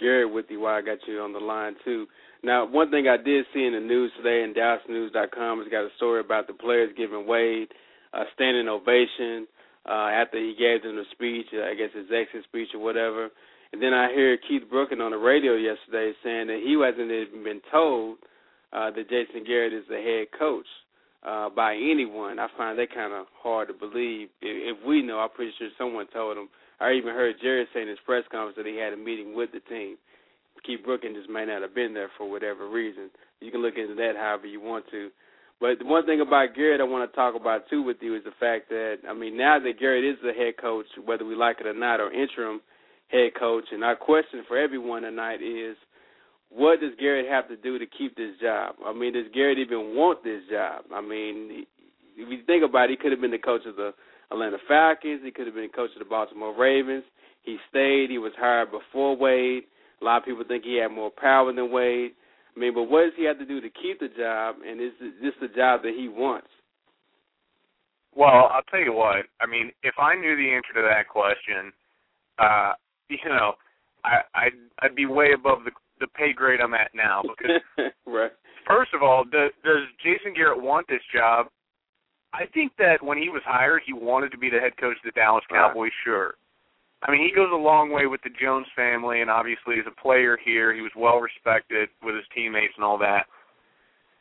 Garrett 0.00 0.32
with 0.32 0.46
you 0.48 0.60
while 0.60 0.74
I 0.76 0.80
got 0.80 0.98
you 1.06 1.20
on 1.20 1.32
the 1.32 1.40
line 1.40 1.76
too. 1.84 2.06
Now, 2.42 2.64
one 2.64 2.90
thing 2.90 3.08
I 3.08 3.16
did 3.16 3.46
see 3.52 3.64
in 3.64 3.72
the 3.72 3.80
news 3.80 4.12
today 4.16 4.42
in 4.44 4.52
DallasNews.com 4.54 5.60
has 5.60 5.68
got 5.68 5.84
a 5.84 5.90
story 5.96 6.20
about 6.20 6.46
the 6.46 6.52
players 6.52 6.92
giving 6.96 7.26
Wade 7.26 7.68
a 8.12 8.24
standing 8.34 8.68
ovation 8.68 9.46
uh, 9.86 10.08
after 10.12 10.38
he 10.38 10.54
gave 10.58 10.82
them 10.82 10.96
the 10.96 11.04
speech. 11.12 11.46
I 11.52 11.74
guess 11.74 11.90
his 11.94 12.10
exit 12.12 12.44
speech 12.44 12.68
or 12.74 12.80
whatever. 12.80 13.30
And 13.74 13.82
then 13.82 13.92
I 13.92 14.14
hear 14.14 14.38
Keith 14.38 14.62
Brooking 14.70 15.00
on 15.00 15.10
the 15.10 15.18
radio 15.18 15.54
yesterday 15.54 16.12
saying 16.22 16.46
that 16.46 16.62
he 16.62 16.76
wasn't 16.76 17.10
even 17.10 17.42
been 17.42 17.60
told 17.72 18.18
uh, 18.72 18.94
that 18.94 19.10
Jason 19.10 19.42
Garrett 19.42 19.72
is 19.74 19.82
the 19.90 19.98
head 19.98 20.30
coach 20.38 20.70
uh, 21.26 21.50
by 21.50 21.74
anyone. 21.74 22.38
I 22.38 22.46
find 22.56 22.78
that 22.78 22.94
kind 22.94 23.12
of 23.12 23.26
hard 23.42 23.66
to 23.66 23.74
believe. 23.74 24.30
If, 24.38 24.78
if 24.78 24.86
we 24.86 25.02
know, 25.02 25.18
I'm 25.18 25.34
pretty 25.34 25.50
sure 25.58 25.66
someone 25.76 26.06
told 26.14 26.38
him. 26.38 26.46
I 26.78 26.92
even 26.92 27.18
heard 27.18 27.34
Jerry 27.42 27.66
say 27.74 27.82
in 27.82 27.88
his 27.88 27.98
press 28.06 28.22
conference 28.30 28.54
that 28.58 28.64
he 28.64 28.78
had 28.78 28.92
a 28.92 28.96
meeting 28.96 29.34
with 29.34 29.50
the 29.50 29.58
team. 29.66 29.96
Keith 30.62 30.86
Brooking 30.86 31.18
just 31.18 31.28
may 31.28 31.44
not 31.44 31.62
have 31.62 31.74
been 31.74 31.94
there 31.94 32.14
for 32.16 32.30
whatever 32.30 32.70
reason. 32.70 33.10
You 33.40 33.50
can 33.50 33.60
look 33.60 33.74
into 33.74 33.96
that 33.96 34.14
however 34.14 34.46
you 34.46 34.60
want 34.60 34.84
to. 34.92 35.10
But 35.58 35.80
the 35.80 35.84
one 35.84 36.06
thing 36.06 36.20
about 36.20 36.54
Garrett 36.54 36.80
I 36.80 36.84
want 36.84 37.10
to 37.10 37.16
talk 37.16 37.34
about 37.34 37.68
too 37.68 37.82
with 37.82 37.96
you 38.02 38.14
is 38.14 38.22
the 38.22 38.38
fact 38.38 38.68
that 38.68 38.98
I 39.02 39.14
mean 39.14 39.36
now 39.36 39.58
that 39.58 39.80
Garrett 39.80 40.04
is 40.04 40.22
the 40.22 40.30
head 40.30 40.62
coach, 40.62 40.86
whether 41.04 41.24
we 41.24 41.34
like 41.34 41.58
it 41.58 41.66
or 41.66 41.74
not, 41.74 41.98
or 41.98 42.12
interim 42.12 42.60
head 43.08 43.32
coach, 43.38 43.64
and 43.72 43.84
our 43.84 43.96
question 43.96 44.44
for 44.48 44.58
everyone 44.58 45.02
tonight 45.02 45.42
is, 45.42 45.76
what 46.50 46.80
does 46.80 46.92
Garrett 47.00 47.26
have 47.28 47.48
to 47.48 47.56
do 47.56 47.78
to 47.78 47.86
keep 47.86 48.16
this 48.16 48.36
job? 48.40 48.76
I 48.84 48.92
mean, 48.92 49.12
does 49.12 49.26
Garrett 49.34 49.58
even 49.58 49.96
want 49.96 50.22
this 50.22 50.42
job? 50.50 50.84
I 50.94 51.00
mean, 51.00 51.66
if 52.16 52.28
you 52.30 52.38
think 52.46 52.62
about 52.64 52.84
it, 52.84 52.90
he 52.90 52.96
could 52.96 53.10
have 53.10 53.20
been 53.20 53.32
the 53.32 53.38
coach 53.38 53.62
of 53.66 53.76
the 53.76 53.92
Atlanta 54.30 54.58
Falcons. 54.68 55.20
He 55.24 55.30
could 55.30 55.46
have 55.46 55.54
been 55.54 55.68
the 55.70 55.76
coach 55.76 55.90
of 55.94 55.98
the 55.98 56.08
Baltimore 56.08 56.56
Ravens. 56.56 57.04
He 57.42 57.56
stayed. 57.70 58.10
He 58.10 58.18
was 58.18 58.32
hired 58.38 58.70
before 58.70 59.16
Wade. 59.16 59.64
A 60.00 60.04
lot 60.04 60.18
of 60.18 60.24
people 60.24 60.44
think 60.46 60.64
he 60.64 60.76
had 60.76 60.88
more 60.88 61.10
power 61.10 61.52
than 61.52 61.72
Wade. 61.72 62.12
I 62.56 62.60
mean, 62.60 62.72
but 62.72 62.84
what 62.84 63.02
does 63.02 63.12
he 63.16 63.24
have 63.24 63.38
to 63.38 63.46
do 63.46 63.60
to 63.60 63.68
keep 63.70 63.98
the 63.98 64.08
job? 64.16 64.56
And 64.66 64.80
is 64.80 64.92
this 65.20 65.34
the 65.40 65.48
job 65.48 65.82
that 65.82 65.94
he 65.96 66.08
wants? 66.08 66.48
Well, 68.14 68.48
I'll 68.52 68.62
tell 68.70 68.80
you 68.80 68.92
what. 68.92 69.26
I 69.40 69.46
mean, 69.46 69.72
if 69.82 69.94
I 69.98 70.14
knew 70.14 70.36
the 70.36 70.54
answer 70.54 70.72
to 70.74 70.82
that 70.88 71.08
question, 71.08 71.72
uh, 72.38 72.74
you 73.08 73.18
know, 73.28 73.52
I, 74.04 74.20
I'd 74.34 74.58
I'd 74.80 74.94
be 74.94 75.06
way 75.06 75.32
above 75.34 75.64
the 75.64 75.72
the 76.00 76.06
pay 76.08 76.32
grade 76.32 76.60
I'm 76.60 76.74
at 76.74 76.90
now 76.94 77.22
because 77.22 77.60
right. 78.06 78.32
First 78.66 78.94
of 78.94 79.02
all, 79.02 79.24
does, 79.24 79.52
does 79.62 79.84
Jason 80.02 80.32
Garrett 80.34 80.60
want 80.60 80.88
this 80.88 81.02
job? 81.14 81.46
I 82.32 82.46
think 82.52 82.72
that 82.78 83.02
when 83.02 83.18
he 83.18 83.28
was 83.28 83.42
hired, 83.44 83.82
he 83.84 83.92
wanted 83.92 84.32
to 84.32 84.38
be 84.38 84.48
the 84.48 84.58
head 84.58 84.76
coach 84.80 84.96
of 84.96 85.04
the 85.04 85.12
Dallas 85.12 85.44
Right. 85.50 85.68
Cowboys. 85.68 85.92
Sure. 86.02 86.34
I 87.06 87.12
mean, 87.12 87.20
he 87.20 87.34
goes 87.34 87.50
a 87.52 87.56
long 87.56 87.92
way 87.92 88.06
with 88.06 88.22
the 88.22 88.30
Jones 88.40 88.66
family, 88.74 89.20
and 89.20 89.30
obviously 89.30 89.78
as 89.78 89.84
a 89.86 90.00
player 90.00 90.38
here, 90.42 90.72
he 90.72 90.80
was 90.80 90.90
well 90.96 91.18
respected 91.20 91.90
with 92.02 92.16
his 92.16 92.24
teammates 92.34 92.72
and 92.76 92.84
all 92.84 92.96
that. 92.98 93.26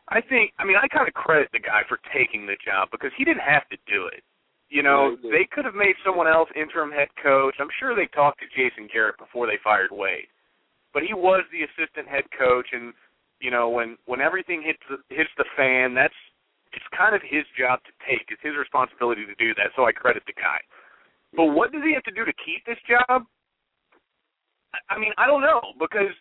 I 0.10 0.19
think, 0.19 0.52
I 0.60 0.65
mean, 0.65 0.76
I 0.76 0.88
kind 0.89 1.08
of 1.08 1.13
credit 1.13 1.48
the 1.54 1.60
guy 1.63 1.82
for 1.88 1.98
taking 2.13 2.46
the 2.46 2.60
job 2.60 2.89
because 2.91 3.12
he 3.17 3.24
didn't 3.24 3.48
have 3.48 3.67
to 3.69 3.78
do 3.88 4.08
it. 4.12 4.22
You 4.69 4.82
know, 4.82 5.17
Yeah, 5.21 5.32
they 5.32 5.45
could 5.52 5.65
have 5.65 5.76
made 5.76 5.95
someone 6.04 6.28
else 6.28 6.49
interim 6.56 6.91
head 6.91 7.10
coach. 7.21 7.56
I'm 7.60 7.69
sure 7.80 7.95
they 7.95 8.08
talked 8.08 8.39
to 8.41 8.47
Jason 8.56 8.88
Garrett 8.91 9.17
before 9.17 9.45
they 9.45 9.58
fired 9.63 9.91
Wade, 9.91 10.28
but 10.93 11.04
he 11.04 11.13
was 11.13 11.43
the 11.52 11.63
assistant 11.63 12.08
head 12.08 12.26
coach, 12.38 12.67
and 12.73 12.93
you 13.39 13.52
know, 13.52 13.69
when 13.69 13.97
when 14.06 14.21
everything 14.21 14.62
hits 14.63 14.82
the, 14.89 14.97
hits 15.13 15.30
the 15.38 15.45
fan, 15.56 15.93
that's 15.93 16.15
it's 16.73 16.86
kind 16.97 17.13
of 17.13 17.21
his 17.21 17.45
job 17.58 17.80
to 17.86 17.93
take. 18.08 18.26
It's 18.30 18.41
his 18.41 18.56
responsibility 18.58 19.26
to 19.26 19.36
do 19.36 19.54
that. 19.56 19.71
So 19.76 19.86
I 19.86 19.91
credit 19.91 20.23
the 20.26 20.34
guy. 20.34 20.58
But 21.36 21.54
what 21.54 21.71
does 21.71 21.84
he 21.84 21.93
have 21.93 22.04
to 22.04 22.12
do 22.12 22.26
to 22.26 22.34
keep 22.45 22.65
this 22.65 22.82
job? 22.88 23.26
I- 24.73 24.95
I 24.95 24.97
mean, 24.97 25.13
I 25.17 25.28
don't 25.28 25.41
know 25.41 25.62
because 25.80 26.13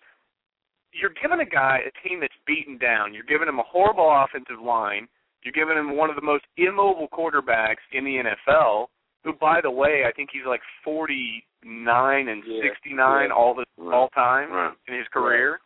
you're 0.93 1.15
giving 1.21 1.41
a 1.41 1.49
guy 1.49 1.81
a 1.87 1.93
team 2.07 2.21
that's 2.21 2.37
beaten 2.47 2.77
down. 2.77 3.15
You're 3.15 3.25
giving 3.25 3.49
him 3.49 3.59
a 3.59 3.63
horrible 3.63 4.09
offensive 4.11 4.61
line. 4.61 5.09
You're 5.43 5.53
giving 5.53 5.77
him 5.77 5.97
one 5.97 6.11
of 6.11 6.17
the 6.17 6.23
most 6.23 6.45
immobile 6.57 7.09
quarterbacks 7.13 7.83
in 7.93 8.05
the 8.05 8.23
NFL. 8.23 8.87
Who, 9.25 9.33
by 9.35 9.61
the 9.61 9.71
way, 9.71 10.03
I 10.07 10.13
think 10.13 10.31
he's 10.33 10.43
like 10.47 10.61
49 10.85 12.29
and 12.29 12.43
Yeah, 12.47 12.63
69 12.63 13.27
yeah. 13.29 13.35
all 13.35 13.55
the 13.55 13.65
Right. 13.77 13.95
all 13.95 14.09
time 14.11 14.51
Right. 14.53 14.75
in 14.89 14.95
his 14.95 15.07
career. 15.09 15.61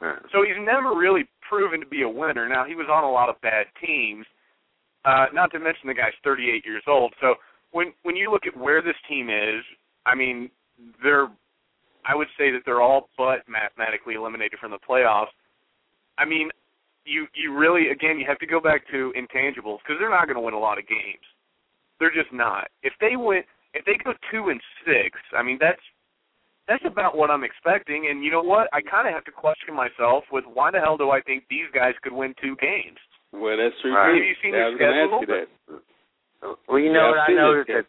Right. 0.00 0.18
So 0.32 0.42
he's 0.42 0.56
never 0.58 0.94
really 0.94 1.28
proven 1.42 1.78
to 1.80 1.86
be 1.86 2.02
a 2.02 2.08
winner. 2.08 2.48
Now 2.48 2.64
he 2.64 2.74
was 2.74 2.88
on 2.88 3.04
a 3.04 3.10
lot 3.10 3.28
of 3.28 3.40
bad 3.40 3.66
teams. 3.80 4.26
Uh, 5.04 5.26
not 5.32 5.50
to 5.52 5.58
mention 5.58 5.86
the 5.88 5.94
guy's 5.94 6.14
38 6.24 6.64
years 6.64 6.82
old. 6.86 7.14
So 7.20 7.36
when 7.70 7.92
when 8.02 8.16
you 8.16 8.30
look 8.30 8.46
at 8.46 8.56
where 8.56 8.82
this 8.82 8.96
team 9.08 9.30
is, 9.30 9.64
I 10.06 10.14
mean, 10.14 10.50
they're 11.02 11.28
I 12.04 12.16
would 12.16 12.28
say 12.36 12.50
that 12.50 12.62
they're 12.64 12.80
all 12.82 13.08
but 13.16 13.46
mathematically 13.48 14.14
eliminated 14.14 14.58
from 14.58 14.72
the 14.72 14.78
playoffs. 14.78 15.30
I 16.18 16.24
mean, 16.24 16.50
you 17.04 17.26
you 17.34 17.56
really 17.56 17.90
again 17.90 18.18
you 18.18 18.26
have 18.26 18.38
to 18.38 18.46
go 18.46 18.60
back 18.60 18.82
to 18.90 19.12
intangibles 19.16 19.78
because 19.82 19.96
they're 19.98 20.10
not 20.10 20.26
going 20.26 20.36
to 20.36 20.42
win 20.44 20.54
a 20.54 20.58
lot 20.58 20.78
of 20.78 20.86
games. 20.86 21.24
They're 22.00 22.14
just 22.14 22.32
not. 22.32 22.68
If 22.82 22.92
they 23.00 23.16
win, 23.16 23.42
if 23.74 23.84
they 23.84 23.94
go 24.02 24.12
two 24.30 24.48
and 24.50 24.60
six, 24.84 25.18
I 25.36 25.42
mean 25.42 25.58
that's 25.60 25.80
that's 26.68 26.84
about 26.86 27.16
what 27.16 27.30
I'm 27.30 27.44
expecting. 27.44 28.06
And 28.10 28.22
you 28.24 28.30
know 28.30 28.42
what? 28.42 28.68
I 28.72 28.80
kind 28.80 29.08
of 29.08 29.14
have 29.14 29.24
to 29.24 29.32
question 29.32 29.74
myself 29.74 30.24
with 30.30 30.44
why 30.46 30.70
the 30.70 30.78
hell 30.80 30.96
do 30.96 31.10
I 31.10 31.20
think 31.20 31.44
these 31.50 31.66
guys 31.74 31.94
could 32.02 32.12
win 32.12 32.34
two 32.40 32.56
games? 32.62 32.98
Well, 33.32 33.56
that's 33.56 33.74
true. 33.82 33.94
Right. 33.94 34.14
Have 34.14 34.24
you 34.24 34.34
seen 34.42 34.54
Yeah, 34.54 34.70
their 34.70 34.70
was 34.70 34.78
going 34.78 34.92
to 34.92 35.02
ask 35.02 35.10
you 35.10 35.26
schedule? 35.26 35.80
that. 36.46 36.58
Well, 36.68 36.78
you 36.78 36.92
know 36.92 37.10
I've 37.10 37.16
what 37.16 37.30
I 37.30 37.34
noticed 37.34 37.70
that 37.70 37.86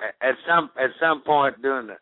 at, 0.00 0.14
at 0.20 0.34
some 0.48 0.70
at 0.76 0.90
some 1.00 1.22
point 1.22 1.60
during 1.62 1.86
the 1.88 1.96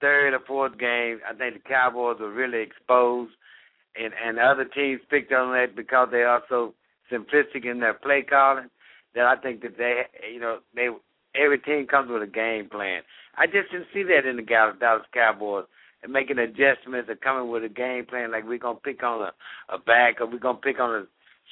third 0.00 0.34
or 0.34 0.40
fourth 0.46 0.78
game, 0.78 1.18
I 1.28 1.34
think 1.34 1.54
the 1.54 1.68
Cowboys 1.68 2.18
were 2.20 2.32
really 2.32 2.62
exposed, 2.62 3.32
and 3.96 4.12
and 4.14 4.38
other 4.38 4.64
teams 4.64 5.00
picked 5.10 5.32
on 5.32 5.52
that 5.52 5.76
because 5.76 6.08
they 6.10 6.22
are 6.22 6.42
so 6.48 6.74
simplistic 7.12 7.64
in 7.64 7.80
their 7.80 7.94
play 7.94 8.22
calling. 8.28 8.70
That 9.14 9.24
I 9.24 9.36
think 9.36 9.62
that 9.62 9.78
they, 9.78 10.02
you 10.32 10.40
know, 10.40 10.58
they 10.74 10.88
every 11.34 11.58
team 11.58 11.86
comes 11.86 12.10
with 12.10 12.22
a 12.22 12.26
game 12.26 12.68
plan. 12.68 13.02
I 13.36 13.46
just 13.46 13.70
didn't 13.70 13.88
see 13.92 14.02
that 14.04 14.28
in 14.28 14.36
the 14.36 14.42
Dallas 14.42 15.06
Cowboys 15.12 15.64
and 16.02 16.12
making 16.12 16.38
adjustments 16.38 17.08
or 17.08 17.16
coming 17.16 17.50
with 17.50 17.64
a 17.64 17.68
game 17.68 18.06
plan 18.06 18.32
like 18.32 18.46
we're 18.46 18.58
gonna 18.58 18.78
pick 18.78 19.02
on 19.02 19.22
a 19.22 19.74
a 19.74 19.78
back 19.78 20.20
or 20.20 20.26
we're 20.26 20.38
gonna 20.38 20.58
pick 20.58 20.78
on 20.78 20.94
a 20.94 21.04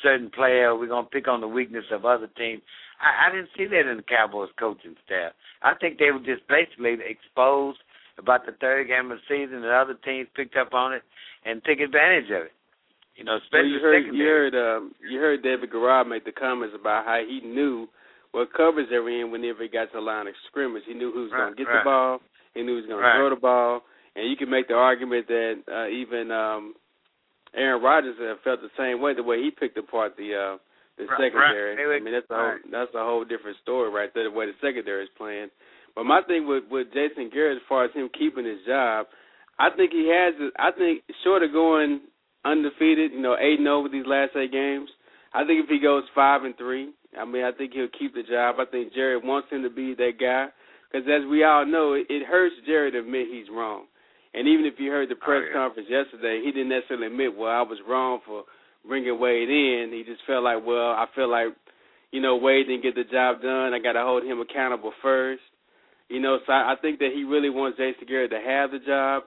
certain 0.03 0.31
player. 0.31 0.71
Or 0.71 0.79
we're 0.79 0.89
gonna 0.89 1.09
pick 1.09 1.29
on 1.29 1.41
the 1.41 1.49
weakness 1.49 1.85
of 1.91 2.05
other 2.05 2.29
teams. 2.37 2.63
I, 3.01 3.29
I 3.29 3.35
didn't 3.35 3.51
see 3.57 3.67
that 3.67 3.91
in 3.91 3.97
the 3.99 4.03
Cowboys 4.03 4.51
coaching 4.59 4.97
staff. 5.05 5.33
I 5.63 5.75
think 5.75 5.99
they 5.99 6.11
were 6.11 6.21
just 6.21 6.47
basically 6.49 6.97
exposed 7.09 7.79
about 8.19 8.47
the 8.47 8.53
third 8.61 8.89
game 8.89 9.11
of 9.11 9.19
the 9.19 9.27
season, 9.29 9.63
and 9.63 9.67
other 9.67 9.95
teams 10.05 10.29
picked 10.35 10.57
up 10.57 10.75
on 10.75 10.93
it 10.95 11.03
and 11.45 11.63
took 11.65 11.79
advantage 11.81 12.31
of 12.31 12.49
it. 12.49 12.55
You 13.17 13.25
know, 13.25 13.37
especially 13.41 13.81
well, 13.81 13.81
you 13.81 13.81
heard 13.81 14.03
secondary. 14.03 14.19
you 14.19 14.27
heard 14.29 14.55
um, 14.55 14.93
you 15.01 15.19
heard 15.19 15.43
David 15.43 15.71
Garrard 15.71 16.07
make 16.09 16.25
the 16.25 16.33
comments 16.33 16.77
about 16.79 17.07
how 17.07 17.21
he 17.27 17.41
knew 17.41 17.89
what 18.33 18.53
covers 18.53 18.89
they 18.91 18.99
were 18.99 19.09
in 19.09 19.33
whenever 19.33 19.63
he 19.63 19.69
got 19.69 19.89
to 19.93 19.97
the 19.97 20.05
line 20.05 20.27
of 20.27 20.35
scrimmage. 20.49 20.83
He 20.87 20.93
knew 20.93 21.13
who 21.13 21.25
was 21.25 21.33
right, 21.33 21.49
going 21.49 21.57
to 21.57 21.65
get 21.65 21.69
right. 21.71 21.81
the 21.81 21.89
ball. 21.89 22.21
He 22.53 22.61
knew 22.61 22.77
he 22.77 22.85
was 22.85 22.89
going 22.89 23.01
right. 23.01 23.17
to 23.17 23.19
throw 23.21 23.31
the 23.31 23.41
ball. 23.41 23.81
And 24.17 24.29
you 24.29 24.37
can 24.37 24.51
make 24.51 24.69
the 24.69 24.75
argument 24.75 25.29
that 25.29 25.55
uh, 25.65 25.89
even 25.89 26.33
um, 26.33 26.75
Aaron 27.57 27.83
Rodgers 27.83 28.17
felt 28.45 28.61
the 28.61 28.73
same 28.77 29.01
way 29.01 29.15
the 29.15 29.23
way 29.23 29.41
he 29.41 29.51
picked 29.51 29.79
apart 29.79 30.17
the 30.17 30.37
uh, 30.37 30.57
the 31.01 31.05
right, 31.05 31.33
secondary. 31.33 31.77
Right. 31.77 32.01
I 32.01 32.05
mean 32.05 32.13
that's 32.13 32.29
a 32.29 32.37
whole 32.37 32.59
that's 32.73 32.95
a 32.95 33.05
whole 33.05 33.25
different 33.25 33.57
story 33.63 33.89
right 33.89 34.13
there 34.13 34.25
the 34.25 34.37
way 34.37 34.47
the 34.47 34.57
secondary 34.61 35.05
is 35.05 35.11
playing. 35.17 35.49
But 35.97 36.05
my 36.05 36.21
thing 36.29 36.47
with 36.47 36.65
with 36.71 36.89
Jason 36.93 37.31
Garrett 37.33 37.57
as 37.57 37.69
far 37.69 37.87
as 37.87 37.95
him 37.95 38.11
keeping 38.17 38.45
his 38.45 38.61
job, 38.67 39.07
I 39.59 39.71
think 39.75 39.91
he 39.91 40.13
has. 40.13 40.35
I 40.59 40.71
think 40.71 41.03
short 41.25 41.43
of 41.43 41.53
going 41.53 42.03
undefeated, 42.45 43.13
you 43.13 43.21
know, 43.21 43.37
eight 43.41 43.59
and 43.59 43.67
oh 43.67 43.81
over 43.81 43.89
these 43.89 44.07
last 44.07 44.37
eight 44.37 44.53
games. 44.53 44.91
I 45.35 45.45
think 45.45 45.65
if 45.65 45.69
he 45.69 45.81
goes 45.81 46.05
five 46.15 46.45
and 46.45 46.57
three, 46.57 46.93
I 47.19 47.25
mean, 47.25 47.43
I 47.43 47.53
think 47.53 47.73
he'll 47.73 47.89
keep 47.99 48.15
the 48.15 48.23
job. 48.23 48.57
I 48.61 48.65
think 48.71 48.95
Jerry 48.95 49.17
wants 49.17 49.49
him 49.51 49.63
to 49.63 49.71
be 49.71 49.95
that 49.95 50.13
guy 50.21 50.49
because, 50.93 51.09
as 51.09 51.29
we 51.29 51.45
all 51.45 51.67
know, 51.67 51.95
it, 51.95 52.07
it 52.09 52.27
hurts 52.27 52.55
Jerry 52.67 52.93
to 52.93 53.01
admit 53.01 53.27
he's 53.31 53.51
wrong. 53.51 53.87
And 54.35 54.47
even 54.47 54.67
if 54.67 54.75
you 54.79 54.91
heard 54.91 55.09
the 55.09 55.17
oh, 55.17 55.25
press 55.25 55.43
oh, 55.45 55.49
yeah. 55.49 55.55
conference 55.57 55.89
yesterday, 55.91 56.43
he 56.45 56.53
didn't 56.53 56.69
necessarily 56.69 57.09
admit, 57.09 57.37
well, 57.37 57.51
I 57.51 57.63
was 57.63 57.79
wrong 57.89 58.21
for 58.25 58.45
bringing 58.87 59.19
Wade 59.19 59.49
in. 59.49 59.91
He 59.93 60.05
just 60.05 60.21
felt 60.27 60.45
like, 60.45 60.65
well, 60.65 60.93
I 60.93 61.07
feel 61.15 61.31
like, 61.31 61.57
you 62.13 62.21
know, 62.21 62.37
Wade 62.37 62.67
didn't 62.69 62.83
get 62.83 62.95
the 62.95 63.05
job 63.05 63.41
done. 63.41 63.73
I 63.73 63.79
got 63.81 63.93
to 63.93 64.05
hold 64.05 64.25
him 64.25 64.41
accountable 64.41 64.93
first. 65.03 65.43
You 66.09 66.21
know, 66.21 66.39
so 66.47 66.53
I, 66.53 66.73
I 66.73 66.75
think 66.81 67.01
that 67.01 67.11
he 67.15 67.25
really 67.25 67.51
wants 67.51 67.79
Jason 67.79 68.07
Garrett 68.07 68.31
to 68.31 68.39
have 68.39 68.71
the 68.71 68.79
job, 68.79 69.25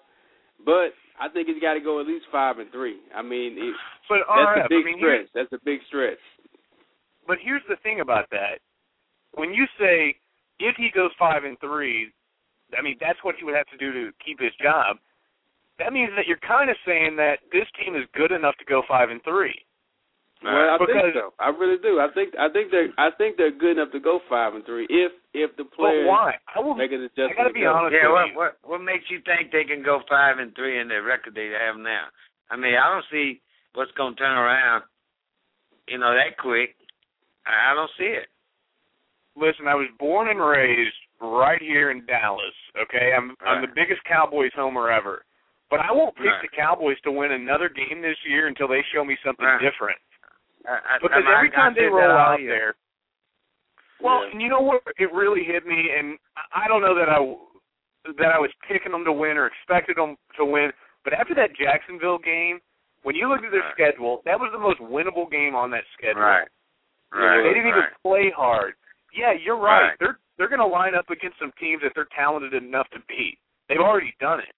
but 0.63 0.95
I 1.19 1.27
think 1.27 1.47
he's 1.47 1.61
got 1.61 1.73
to 1.73 1.83
go 1.83 1.99
at 1.99 2.07
least 2.07 2.25
five 2.31 2.59
and 2.59 2.71
three. 2.71 2.97
I 3.13 3.21
mean, 3.21 3.59
it, 3.59 3.75
but 4.07 4.23
that's 4.23 4.63
RF, 4.63 4.65
a 4.65 4.69
big 4.69 4.83
I 4.83 4.87
mean, 4.87 4.99
stretch. 4.99 5.27
That's 5.35 5.51
a 5.51 5.63
big 5.65 5.79
stretch. 5.87 6.23
But 7.27 7.37
here's 7.43 7.63
the 7.67 7.75
thing 7.83 7.99
about 7.99 8.31
that: 8.31 8.63
when 9.35 9.53
you 9.53 9.67
say 9.77 10.15
if 10.59 10.75
he 10.77 10.89
goes 10.95 11.11
five 11.19 11.43
and 11.43 11.59
three, 11.59 12.11
I 12.77 12.81
mean 12.81 12.95
that's 12.99 13.19
what 13.23 13.35
he 13.35 13.43
would 13.43 13.55
have 13.55 13.67
to 13.75 13.77
do 13.77 13.91
to 13.91 14.11
keep 14.23 14.39
his 14.39 14.55
job. 14.63 14.97
That 15.79 15.91
means 15.91 16.11
that 16.15 16.27
you're 16.27 16.43
kind 16.43 16.69
of 16.69 16.75
saying 16.87 17.15
that 17.17 17.39
this 17.51 17.67
team 17.79 17.95
is 17.95 18.03
good 18.15 18.31
enough 18.31 18.55
to 18.59 18.65
go 18.65 18.83
five 18.87 19.09
and 19.09 19.23
three. 19.23 19.55
Well, 20.43 20.55
I 20.55 20.77
because, 20.79 21.11
think 21.11 21.15
so. 21.15 21.35
I 21.39 21.51
really 21.51 21.79
do. 21.83 21.99
I 21.99 22.07
think 22.15 22.31
I 22.39 22.47
think 22.47 22.71
they're 22.71 22.95
I 22.95 23.11
think 23.17 23.35
they're 23.35 23.51
good 23.51 23.75
enough 23.75 23.91
to 23.91 23.99
go 23.99 24.19
five 24.29 24.55
and 24.55 24.63
three 24.63 24.87
if 24.87 25.11
if 25.33 25.55
the 25.57 25.65
players 25.65 26.05
but 26.05 26.11
why? 26.11 26.33
I 26.55 26.59
will. 26.59 26.75
make 26.75 26.91
an 26.91 27.03
adjustment. 27.03 27.31
I 27.31 27.43
got 27.43 27.47
to 27.47 27.53
be 27.53 27.65
honest 27.65 27.95
Yeah, 27.95 28.09
with 28.09 28.13
what 28.13 28.27
you. 28.27 28.37
what 28.37 28.51
what 28.63 28.81
makes 28.81 29.05
you 29.09 29.19
think 29.25 29.51
they 29.51 29.63
can 29.63 29.83
go 29.83 30.01
five 30.09 30.39
and 30.39 30.53
three 30.55 30.79
in 30.79 30.87
the 30.87 31.01
record 31.01 31.35
they 31.35 31.51
have 31.53 31.77
now? 31.77 32.07
I 32.49 32.55
mean, 32.57 32.73
I 32.75 32.89
don't 32.89 33.05
see 33.11 33.41
what's 33.73 33.91
going 33.93 34.15
to 34.15 34.19
turn 34.19 34.37
around, 34.37 34.83
you 35.87 35.97
know, 35.97 36.13
that 36.13 36.37
quick. 36.37 36.75
I 37.45 37.71
I 37.71 37.75
don't 37.75 37.91
see 37.97 38.09
it. 38.09 38.27
Listen, 39.37 39.67
I 39.67 39.75
was 39.75 39.87
born 39.99 40.29
and 40.29 40.41
raised 40.41 40.95
right 41.21 41.61
here 41.61 41.91
in 41.91 42.05
Dallas. 42.05 42.55
Okay, 42.81 43.13
I'm 43.15 43.35
I'm 43.45 43.61
the 43.61 43.71
biggest 43.73 44.03
Cowboys 44.05 44.51
homer 44.55 44.89
ever. 44.91 45.23
But 45.69 45.81
I 45.81 45.91
won't 45.93 46.15
pick 46.17 46.25
Right. 46.25 46.41
the 46.41 46.47
Cowboys 46.49 46.97
to 47.05 47.11
win 47.11 47.31
another 47.31 47.69
game 47.69 48.01
this 48.01 48.17
year 48.25 48.47
until 48.47 48.67
they 48.67 48.81
show 48.91 49.05
me 49.05 49.15
something 49.23 49.45
Right. 49.45 49.61
different. 49.61 49.99
I, 50.65 50.97
I, 50.97 50.97
Because 50.99 51.23
I, 51.27 51.37
every 51.37 51.51
I, 51.51 51.55
time 51.55 51.71
I 51.73 51.75
they 51.75 51.85
roll 51.85 52.17
out 52.17 52.41
year. 52.41 52.49
there, 52.49 52.75
well, 54.01 54.23
Yeah. 54.25 54.31
and 54.31 54.41
you 54.41 54.49
know 54.49 54.61
what? 54.61 54.81
It 54.97 55.11
really 55.13 55.43
hit 55.43 55.65
me, 55.65 55.91
and 55.97 56.17
I 56.53 56.67
don't 56.67 56.81
know 56.81 56.95
that 56.95 57.09
I 57.09 57.19
that 58.17 58.31
I 58.33 58.39
was 58.39 58.49
picking 58.67 58.91
them 58.93 59.03
to 59.05 59.11
win 59.11 59.37
or 59.37 59.47
expected 59.47 59.97
them 59.97 60.15
to 60.37 60.45
win. 60.45 60.71
But 61.03 61.13
after 61.13 61.35
that 61.35 61.53
Jacksonville 61.55 62.17
game, 62.17 62.59
when 63.03 63.13
you 63.15 63.27
look 63.27 63.43
at 63.43 63.51
their 63.51 63.61
Right. 63.61 63.73
schedule, 63.73 64.21
that 64.25 64.39
was 64.39 64.51
the 64.51 64.57
most 64.57 64.79
winnable 64.79 65.29
game 65.29 65.53
on 65.55 65.69
that 65.71 65.83
schedule. 65.93 66.21
Right. 66.21 66.47
Right. 67.11 67.37
They 67.43 67.53
didn't 67.53 67.65
right. 67.71 67.77
even 67.77 67.89
play 68.01 68.29
hard. 68.31 68.75
Yeah, 69.13 69.31
you're 69.33 69.57
right. 69.57 69.89
Right. 69.89 69.99
They're 69.99 70.17
they're 70.37 70.47
going 70.47 70.59
to 70.61 70.65
line 70.65 70.95
up 70.95 71.09
against 71.09 71.37
some 71.39 71.51
teams 71.59 71.81
that 71.83 71.91
they're 71.93 72.07
talented 72.15 72.53
enough 72.53 72.89
to 72.91 72.99
beat. 73.09 73.37
They've 73.67 73.79
already 73.81 74.15
done 74.21 74.39
it. 74.39 74.55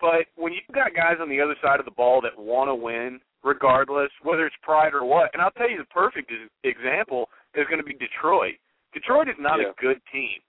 But 0.00 0.26
when 0.36 0.52
you've 0.52 0.62
got 0.72 0.94
guys 0.94 1.18
on 1.20 1.28
the 1.28 1.40
other 1.40 1.56
side 1.60 1.80
of 1.80 1.84
the 1.84 1.90
ball 1.90 2.20
that 2.20 2.38
want 2.38 2.68
to 2.68 2.74
win, 2.74 3.20
regardless 3.42 4.10
whether 4.22 4.46
it's 4.46 4.56
pride 4.62 4.94
or 4.94 5.04
what, 5.04 5.30
and 5.32 5.42
I'll 5.42 5.50
tell 5.52 5.68
you 5.68 5.78
the 5.78 5.84
perfect 5.86 6.30
example 6.62 7.28
is 7.54 7.66
going 7.66 7.78
to 7.80 7.84
be 7.84 7.94
Detroit. 7.94 8.54
Detroit 8.96 9.28
is 9.28 9.36
not 9.38 9.60
Yeah. 9.60 9.68
a 9.68 9.72
good 9.74 10.00
team. 10.10 10.40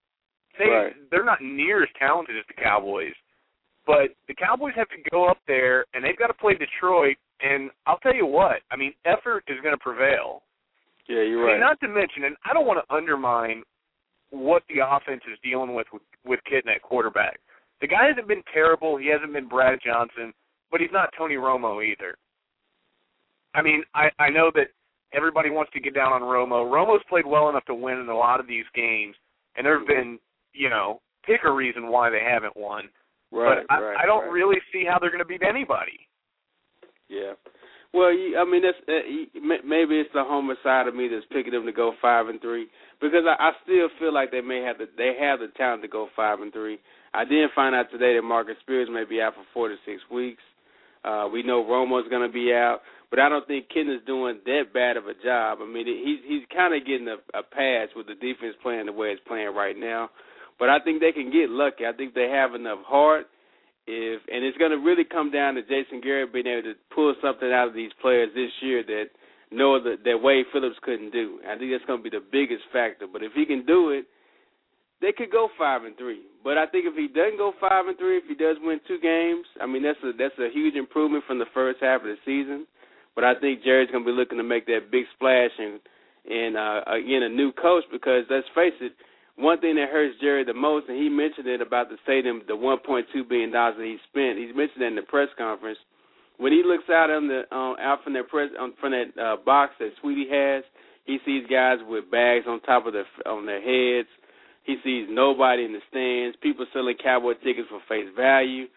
They 0.58 0.70
Right. 0.70 1.10
they're 1.12 1.26
not 1.26 1.42
near 1.42 1.84
as 1.84 1.90
talented 2.00 2.38
as 2.38 2.46
the 2.48 2.54
Cowboys. 2.54 3.14
But 3.86 4.16
the 4.28 4.34
Cowboys 4.34 4.74
have 4.76 4.88
to 4.90 4.98
go 5.12 5.26
up 5.26 5.40
there 5.48 5.86
and 5.94 6.04
they've 6.04 6.16
got 6.18 6.28
to 6.28 6.34
play 6.34 6.54
Detroit 6.56 7.18
and 7.42 7.70
I'll 7.86 8.00
tell 8.00 8.16
you 8.16 8.26
what, 8.26 8.64
I 8.72 8.78
mean 8.78 8.94
effort 9.04 9.44
is 9.48 9.60
going 9.62 9.76
to 9.76 9.84
prevail. 9.84 10.44
Yeah, 11.08 11.22
you're 11.22 11.42
I 11.44 11.46
right. 11.46 11.52
mean, 11.54 11.60
not 11.62 11.80
to 11.82 11.88
mention, 11.90 12.24
and 12.24 12.36
I 12.46 12.54
don't 12.54 12.66
want 12.66 12.80
to 12.86 12.94
undermine 12.94 13.64
what 14.30 14.64
the 14.68 14.80
offense 14.80 15.24
is 15.32 15.38
dealing 15.40 15.74
with 15.74 15.88
with, 15.92 16.02
with 16.26 16.40
Kitna 16.46 16.76
at 16.76 16.82
quarterback. 16.82 17.40
The 17.82 17.88
guy 17.88 18.08
hasn't 18.08 18.28
been 18.28 18.44
terrible. 18.54 18.98
He 18.98 19.08
hasn't 19.08 19.32
been 19.34 19.48
Brad 19.48 19.80
Johnson, 19.86 20.34
but 20.72 20.82
he's 20.82 20.92
not 20.92 21.14
Tony 21.18 21.36
Romo 21.36 21.86
either. 21.86 22.18
I 23.54 23.62
mean, 23.62 23.84
I 23.94 24.10
I 24.20 24.30
know 24.30 24.52
that 24.56 24.70
everybody 25.14 25.50
wants 25.50 25.72
to 25.74 25.80
get 25.80 25.96
down 25.96 26.14
on 26.14 26.22
Romo. 26.22 26.70
Romo's 26.70 27.04
played 27.10 27.26
well 27.26 27.50
enough 27.50 27.66
to 27.66 27.76
win 27.76 28.00
in 28.00 28.10
a 28.10 28.16
lot 28.16 28.40
of 28.40 28.48
these 28.48 28.66
games, 28.76 29.16
and 29.56 29.66
there 29.66 29.78
have 29.78 29.88
been, 29.88 30.20
you 30.54 30.70
know, 30.70 31.02
pick 31.26 31.42
a 31.46 31.52
reason 31.52 31.90
why 31.90 32.10
they 32.10 32.22
haven't 32.22 32.56
won. 32.56 32.90
right, 33.32 33.66
but 33.68 33.74
I, 33.74 33.80
right, 33.80 33.98
I 34.04 34.06
don't 34.06 34.26
right. 34.26 34.32
really 34.32 34.58
see 34.72 34.84
how 34.88 35.00
they're 35.00 35.12
going 35.12 35.24
to 35.24 35.26
beat 35.26 35.44
anybody. 35.48 36.00
Yeah. 37.10 37.34
Well, 37.94 38.10
I 38.10 38.44
mean, 38.44 38.62
that's 38.62 38.78
uh, 38.88 39.40
maybe 39.66 39.96
it's 39.96 40.12
the 40.14 40.24
homer 40.24 40.56
side 40.62 40.88
of 40.88 40.96
me 40.96 41.08
that's 41.08 41.26
picking 41.32 41.54
them 41.54 41.66
to 41.66 41.72
go 41.72 41.94
five 42.02 42.28
and 42.28 42.40
three 42.42 42.68
because 43.02 43.24
I, 43.26 43.42
I 43.42 43.52
still 43.64 43.88
feel 43.98 44.14
like 44.14 44.30
they 44.30 44.42
may 44.42 44.62
have 44.62 44.78
the 44.78 44.88
they 44.98 45.16
have 45.20 45.40
the 45.40 45.48
talent 45.58 45.84
to 45.84 45.88
go 45.88 46.08
five 46.16 46.42
and 46.42 46.52
three. 46.52 46.80
I 47.14 47.24
did 47.24 47.50
find 47.56 47.74
out 47.74 47.90
today 47.90 48.16
that 48.16 48.24
Marcus 48.24 48.58
Spears 48.62 48.90
may 48.92 49.06
be 49.06 49.22
out 49.22 49.36
for 49.36 49.44
four 49.54 49.70
to 49.70 49.76
six 49.86 50.02
weeks. 50.12 50.44
Uh, 51.08 51.30
we 51.32 51.42
know 51.42 51.64
Romo's 51.64 52.10
going 52.10 52.28
to 52.28 52.34
be 52.34 52.52
out, 52.52 52.80
but 53.10 53.20
I 53.20 53.30
don't 53.30 53.48
think 53.48 53.68
Kitna 53.72 53.96
is 53.96 54.06
doing 54.06 54.40
that 54.44 54.74
bad 54.74 54.98
of 54.98 55.06
a 55.08 55.14
job. 55.24 55.60
I 55.62 55.66
mean, 55.66 55.88
he's 55.88 56.20
he's 56.28 56.44
kind 56.54 56.76
of 56.76 56.86
getting 56.86 57.08
a, 57.08 57.16
a 57.32 57.44
pass 57.44 57.88
with 57.96 58.08
the 58.08 58.16
defense 58.16 58.56
playing 58.62 58.88
the 58.88 58.92
way 58.92 59.16
it's 59.16 59.22
playing 59.26 59.56
right 59.56 59.78
now. 59.78 60.10
But 60.60 60.68
I 60.68 60.80
think 60.84 61.00
they 61.00 61.14
can 61.14 61.32
get 61.32 61.50
lucky. 61.50 61.86
I 61.86 61.94
think 61.94 62.14
they 62.14 62.28
have 62.28 62.56
enough 62.56 62.80
heart 62.84 63.28
if 63.88 64.22
and 64.28 64.44
it's 64.44 64.58
going 64.58 64.72
to 64.72 64.84
really 64.84 65.06
come 65.06 65.32
down 65.32 65.56
to 65.56 65.62
Jason 65.62 66.02
Garrett 66.04 66.34
being 66.34 66.48
able 66.48 66.64
to 66.64 66.76
pull 66.94 67.16
something 67.24 67.52
out 67.52 67.70
of 67.70 67.74
these 67.74 67.92
players 68.02 68.30
this 68.36 68.52
year 68.62 68.84
that 68.84 69.06
no 69.50 69.76
other 69.80 69.96
that 70.04 70.20
Wade 70.22 70.46
Phillips 70.52 70.76
couldn't 70.84 71.12
do. 71.12 71.40
I 71.48 71.58
think 71.58 71.72
that's 71.72 71.88
going 71.88 72.04
to 72.04 72.10
be 72.10 72.12
the 72.12 72.24
biggest 72.32 72.68
factor. 72.74 73.08
But 73.08 73.24
if 73.24 73.32
he 73.32 73.46
can 73.46 73.66
do 73.66 73.92
it, 73.92 74.06
they 75.02 75.12
could 75.12 75.32
go 75.32 75.50
five 75.58 75.84
and 75.84 75.96
three. 75.98 76.22
But 76.44 76.58
I 76.58 76.66
think 76.66 76.86
if 76.86 76.96
he 76.96 77.08
doesn't 77.08 77.38
go 77.38 77.54
five 77.60 77.88
and 77.88 77.98
three, 77.98 78.18
if 78.18 78.26
he 78.28 78.36
does 78.36 78.58
win 78.62 78.80
two 78.88 79.00
games, 79.00 79.46
I 79.62 79.66
mean 79.66 79.84
that's 79.84 80.00
a 80.04 80.12
that's 80.18 80.38
a 80.40 80.50
huge 80.54 80.76
improvement 80.76 81.24
from 81.28 81.40
the 81.40 81.52
first 81.54 81.80
half 81.82 82.02
of 82.02 82.08
the 82.08 82.18
season. 82.26 82.66
But 83.16 83.24
I 83.24 83.34
think 83.40 83.64
Jerry's 83.64 83.90
to 83.92 84.00
be 84.04 84.12
looking 84.12 84.38
to 84.38 84.44
make 84.44 84.66
that 84.68 84.92
big 84.92 85.06
splash 85.16 85.52
and 85.58 85.80
and 86.30 86.58
uh, 86.58 86.82
again 86.88 87.24
a 87.24 87.30
new 87.30 87.52
coach 87.52 87.84
because 87.92 88.24
let's 88.30 88.48
face 88.54 88.78
it, 88.82 88.94
one 89.38 89.62
thing 89.62 89.76
that 89.76 89.90
hurts 89.90 90.18
Jerry 90.20 90.44
the 90.44 90.54
most, 90.54 90.90
and 90.90 90.98
he 90.98 91.10
mentioned 91.10 91.48
it 91.48 91.62
about 91.62 91.90
the 91.90 91.98
stadium, 92.04 92.42
the 92.48 92.54
1.2 92.54 93.06
billion 93.30 93.52
dollars 93.52 93.76
that 93.78 93.86
he 93.86 93.98
spent. 94.10 94.38
He's 94.38 94.56
mentioned 94.56 94.82
that 94.82 94.94
in 94.94 94.96
the 94.96 95.06
press 95.06 95.30
conference. 95.38 95.78
When 96.38 96.52
he 96.52 96.62
looks 96.66 96.90
out 96.90 97.10
on 97.10 97.28
the 97.28 97.46
um, 97.54 97.78
out 97.80 98.04
from 98.04 98.14
that 98.14 98.30
press 98.30 98.50
um, 98.60 98.74
from 98.80 98.92
that 98.92 99.14
uh, 99.18 99.38
box 99.46 99.74
that 99.80 99.94
Sweetie 100.02 100.30
has, 100.30 100.64
he 101.06 101.18
sees 101.26 101.46
guys 101.50 101.78
with 101.88 102.10
bags 102.12 102.46
on 102.48 102.62
top 102.62 102.86
of 102.86 102.94
their 102.94 103.06
on 103.26 103.46
their 103.46 103.62
heads. 103.62 104.10
He 104.68 104.76
sees 104.84 105.08
nobody 105.10 105.64
in 105.64 105.72
the 105.72 105.80
stands. 105.90 106.36
People 106.44 106.68
selling 106.74 107.00
cowboy 107.02 107.40
tickets 107.40 107.72
for 107.72 107.80
face 107.88 108.12
value. 108.16 108.68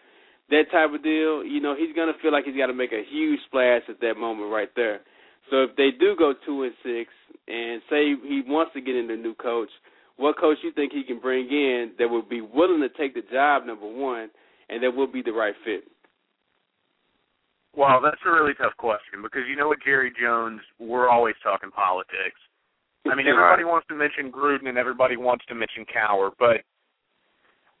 That 0.49 0.71
type 0.71 0.95
of 0.95 1.03
deal, 1.03 1.43
you 1.43 1.59
know, 1.59 1.75
he's 1.75 1.95
gonna 1.95 2.15
feel 2.21 2.31
like 2.31 2.45
he's 2.45 2.57
got 2.57 2.67
to 2.67 2.73
make 2.73 2.91
a 2.91 3.03
huge 3.07 3.39
splash 3.45 3.83
at 3.87 3.99
that 3.99 4.15
moment 4.15 4.51
right 4.51 4.71
there. 4.75 5.01
So 5.49 5.63
if 5.63 5.75
they 5.75 5.91
do 5.91 6.15
go 6.17 6.33
two 6.45 6.63
and 6.63 6.73
six, 6.81 7.11
and 7.47 7.81
say 7.89 8.15
he 8.15 8.41
wants 8.47 8.71
to 8.73 8.81
get 8.81 8.95
in 8.95 9.07
the 9.07 9.15
new 9.15 9.35
coach, 9.35 9.69
what 10.17 10.37
coach 10.39 10.57
you 10.63 10.71
think 10.71 10.93
he 10.93 11.03
can 11.03 11.19
bring 11.19 11.47
in 11.49 11.91
that 11.99 12.09
would 12.09 12.29
be 12.29 12.41
willing 12.41 12.81
to 12.81 12.89
take 12.89 13.13
the 13.13 13.23
job 13.31 13.65
number 13.65 13.87
one, 13.87 14.29
and 14.69 14.83
that 14.83 14.95
would 14.95 15.11
be 15.11 15.21
the 15.21 15.31
right 15.31 15.55
fit? 15.65 15.83
Well, 17.75 17.99
that's 18.03 18.19
a 18.25 18.31
really 18.31 18.53
tough 18.53 18.75
question 18.77 19.21
because 19.23 19.43
you 19.49 19.55
know 19.55 19.69
what, 19.69 19.79
Jerry 19.83 20.11
Jones, 20.21 20.61
we're 20.79 21.09
always 21.09 21.35
talking 21.43 21.71
politics. 21.71 22.39
I 23.09 23.15
mean, 23.15 23.27
everybody 23.27 23.63
wants 23.63 23.87
to 23.87 23.95
mention 23.95 24.31
Gruden 24.31 24.67
and 24.69 24.77
everybody 24.77 25.17
wants 25.17 25.45
to 25.47 25.55
mention 25.55 25.85
Cowher, 25.85 26.31
but 26.37 26.61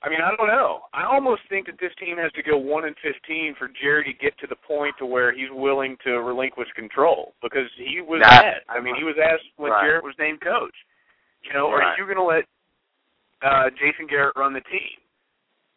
I 0.03 0.09
mean, 0.09 0.19
I 0.19 0.33
don't 0.35 0.47
know. 0.47 0.81
I 0.93 1.05
almost 1.05 1.41
think 1.47 1.67
that 1.67 1.77
this 1.79 1.93
team 1.99 2.17
has 2.17 2.31
to 2.33 2.41
go 2.41 2.57
one 2.57 2.85
and 2.85 2.95
fifteen 3.03 3.53
for 3.57 3.69
Jerry 3.69 4.03
to 4.05 4.13
get 4.13 4.33
to 4.39 4.47
the 4.47 4.55
point 4.55 4.95
to 4.97 5.05
where 5.05 5.31
he's 5.31 5.51
willing 5.51 5.95
to 6.03 6.21
relinquish 6.25 6.69
control 6.75 7.33
because 7.43 7.69
he 7.77 8.01
was 8.01 8.21
Nah, 8.21 8.33
asked. 8.33 8.65
I 8.67 8.79
mean, 8.81 8.95
he 8.95 9.03
was 9.03 9.15
asked 9.21 9.45
when 9.57 9.71
Right. 9.71 9.83
Garrett 9.85 10.03
was 10.03 10.17
named 10.17 10.41
coach. 10.41 10.73
You 11.43 11.53
know, 11.53 11.71
Right. 11.71 11.93
are 11.93 11.97
you 11.97 12.05
going 12.05 12.17
to 12.17 12.23
let 12.23 12.45
uh 13.43 13.69
Jason 13.77 14.07
Garrett 14.07 14.35
run 14.35 14.53
the 14.53 14.61
team? 14.61 14.97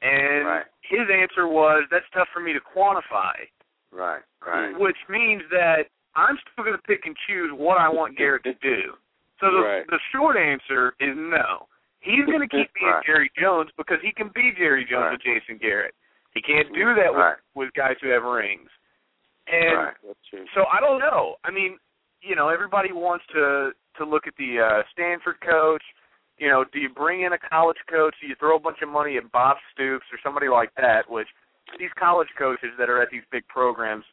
And 0.00 0.46
Right. 0.46 0.66
his 0.80 1.08
answer 1.10 1.46
was, 1.46 1.84
"That's 1.90 2.08
tough 2.10 2.28
for 2.32 2.40
me 2.40 2.54
to 2.54 2.60
quantify." 2.60 3.46
Right, 3.92 4.22
right. 4.40 4.74
Which 4.78 4.98
means 5.08 5.42
that 5.50 5.88
I'm 6.16 6.38
still 6.38 6.64
going 6.64 6.76
to 6.76 6.82
pick 6.82 7.04
and 7.06 7.16
choose 7.26 7.52
what 7.52 7.78
I 7.78 7.88
want 7.88 8.16
Garrett 8.16 8.44
to 8.44 8.54
do. 8.54 8.96
So 9.44 9.52
the, 9.52 9.60
Right. 9.62 9.86
the 9.88 10.00
short 10.12 10.36
answer 10.36 10.94
is 11.00 11.12
no. 11.16 11.68
He's 12.00 12.24
going 12.24 12.40
to 12.40 12.48
keep 12.48 12.72
being 12.80 12.92
Right. 12.92 13.04
Jerry 13.04 13.30
Jones 13.38 13.70
because 13.76 13.98
he 14.02 14.10
can 14.12 14.30
be 14.34 14.52
Jerry 14.56 14.84
Jones 14.88 15.04
Right. 15.04 15.12
with 15.12 15.22
Jason 15.22 15.58
Garrett. 15.60 15.94
He 16.32 16.40
can't 16.40 16.72
do 16.72 16.94
that 16.96 17.12
with 17.12 17.20
Right. 17.20 17.36
with 17.54 17.72
guys 17.74 17.96
who 18.00 18.08
have 18.08 18.24
rings. 18.24 18.70
And. 19.46 19.92
So 20.54 20.64
I 20.72 20.80
don't 20.80 20.98
know. 20.98 21.36
I 21.44 21.50
mean, 21.50 21.78
you 22.22 22.34
know, 22.34 22.48
everybody 22.48 22.92
wants 22.92 23.24
to 23.34 23.72
to 23.98 24.04
look 24.04 24.26
at 24.26 24.34
the 24.36 24.58
uh 24.60 24.82
Stanford 24.92 25.40
coach. 25.40 25.82
You 26.38 26.48
know, 26.48 26.64
do 26.72 26.80
you 26.80 26.88
bring 26.88 27.22
in 27.22 27.32
a 27.34 27.38
college 27.38 27.76
coach? 27.88 28.14
Do 28.20 28.26
you 28.26 28.34
throw 28.36 28.56
a 28.56 28.60
bunch 28.60 28.78
of 28.82 28.88
money 28.88 29.16
at 29.18 29.30
Bob 29.30 29.56
Stoops 29.72 30.06
or 30.10 30.18
somebody 30.24 30.48
like 30.48 30.74
that? 30.76 31.08
Which 31.08 31.28
these 31.78 31.92
college 31.98 32.28
coaches 32.36 32.70
that 32.78 32.88
are 32.90 33.00
at 33.00 33.10
these 33.10 33.22
big 33.30 33.46
programs, 33.46 34.04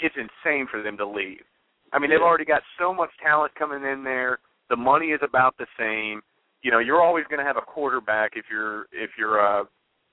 it's 0.00 0.16
insane 0.16 0.66
for 0.70 0.82
them 0.82 0.96
to 0.96 1.06
leave. 1.06 1.42
I 1.92 1.98
mean, 1.98 2.10
they've 2.10 2.20
already 2.20 2.44
got 2.44 2.62
so 2.78 2.92
much 2.94 3.10
talent 3.22 3.54
coming 3.54 3.84
in 3.84 4.02
there. 4.02 4.38
The 4.70 4.76
money 4.76 5.08
is 5.08 5.20
about 5.22 5.56
the 5.58 5.66
same. 5.78 6.22
You 6.62 6.70
know, 6.70 6.78
you're 6.78 7.02
always 7.02 7.24
going 7.28 7.40
to 7.40 7.44
have 7.44 7.56
a 7.56 7.60
quarterback 7.66 8.32
if 8.36 8.46
you're 8.50 8.86
if 8.92 9.10
you're 9.18 9.38
uh 9.44 9.64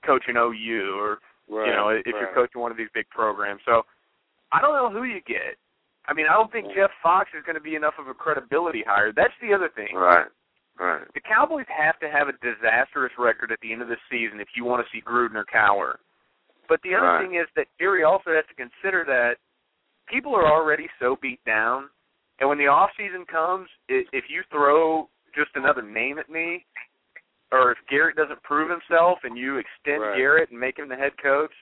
coaching 0.04 0.36
OU 0.36 0.94
or 0.98 1.18
Right. 1.50 1.68
you 1.68 1.72
know, 1.72 1.88
if 1.88 2.04
right. 2.04 2.14
you're 2.20 2.34
coaching 2.34 2.60
one 2.60 2.70
of 2.70 2.76
these 2.76 2.92
big 2.92 3.08
programs. 3.08 3.62
So 3.64 3.82
I 4.52 4.60
don't 4.60 4.74
know 4.76 4.90
who 4.90 5.04
you 5.04 5.20
get. 5.26 5.56
I 6.06 6.12
mean, 6.12 6.26
I 6.28 6.34
don't 6.34 6.52
think 6.52 6.66
Jeff 6.76 6.90
Fox 7.02 7.30
is 7.36 7.42
going 7.44 7.56
to 7.56 7.60
be 7.60 7.74
enough 7.74 7.94
of 7.98 8.06
a 8.08 8.12
credibility 8.14 8.82
hire. 8.86 9.12
That's 9.16 9.32
the 9.40 9.52
other 9.54 9.68
thing. 9.74 9.94
Right, 9.96 10.26
right. 10.78 11.04
The 11.14 11.20
Cowboys 11.20 11.64
have 11.68 11.98
to 12.00 12.08
have 12.10 12.28
a 12.28 12.36
disastrous 12.44 13.12
record 13.18 13.50
at 13.52 13.60
the 13.60 13.72
end 13.72 13.80
of 13.82 13.88
the 13.88 13.96
season 14.10 14.40
if 14.40 14.48
you 14.56 14.64
want 14.64 14.84
to 14.84 14.88
see 14.92 15.02
Gruden 15.02 15.36
or 15.36 15.44
Cowher. 15.44 15.96
But 16.68 16.80
the 16.82 16.94
other 16.94 17.06
Right. 17.06 17.22
thing 17.24 17.34
is 17.36 17.46
that 17.56 17.66
Jerry 17.80 18.04
also 18.04 18.32
has 18.32 18.44
to 18.48 18.54
consider 18.54 19.04
that 19.04 19.36
people 20.08 20.34
are 20.34 20.46
already 20.46 20.88
so 20.98 21.16
beat 21.20 21.40
down, 21.44 21.88
and 22.40 22.48
when 22.48 22.58
the 22.58 22.66
off 22.66 22.90
season 22.96 23.24
comes, 23.30 23.68
if 23.88 24.24
you 24.28 24.42
throw 24.50 25.08
just 25.34 25.50
another 25.54 25.82
name 25.82 26.18
at 26.18 26.28
me, 26.30 26.64
or 27.50 27.72
if 27.72 27.78
Garrett 27.88 28.16
doesn't 28.16 28.42
prove 28.42 28.70
himself 28.70 29.18
and 29.24 29.36
you 29.36 29.56
extend 29.56 30.02
Right. 30.02 30.16
Garrett 30.18 30.50
and 30.50 30.60
make 30.60 30.78
him 30.78 30.88
the 30.88 30.96
head 30.96 31.12
coach, 31.22 31.52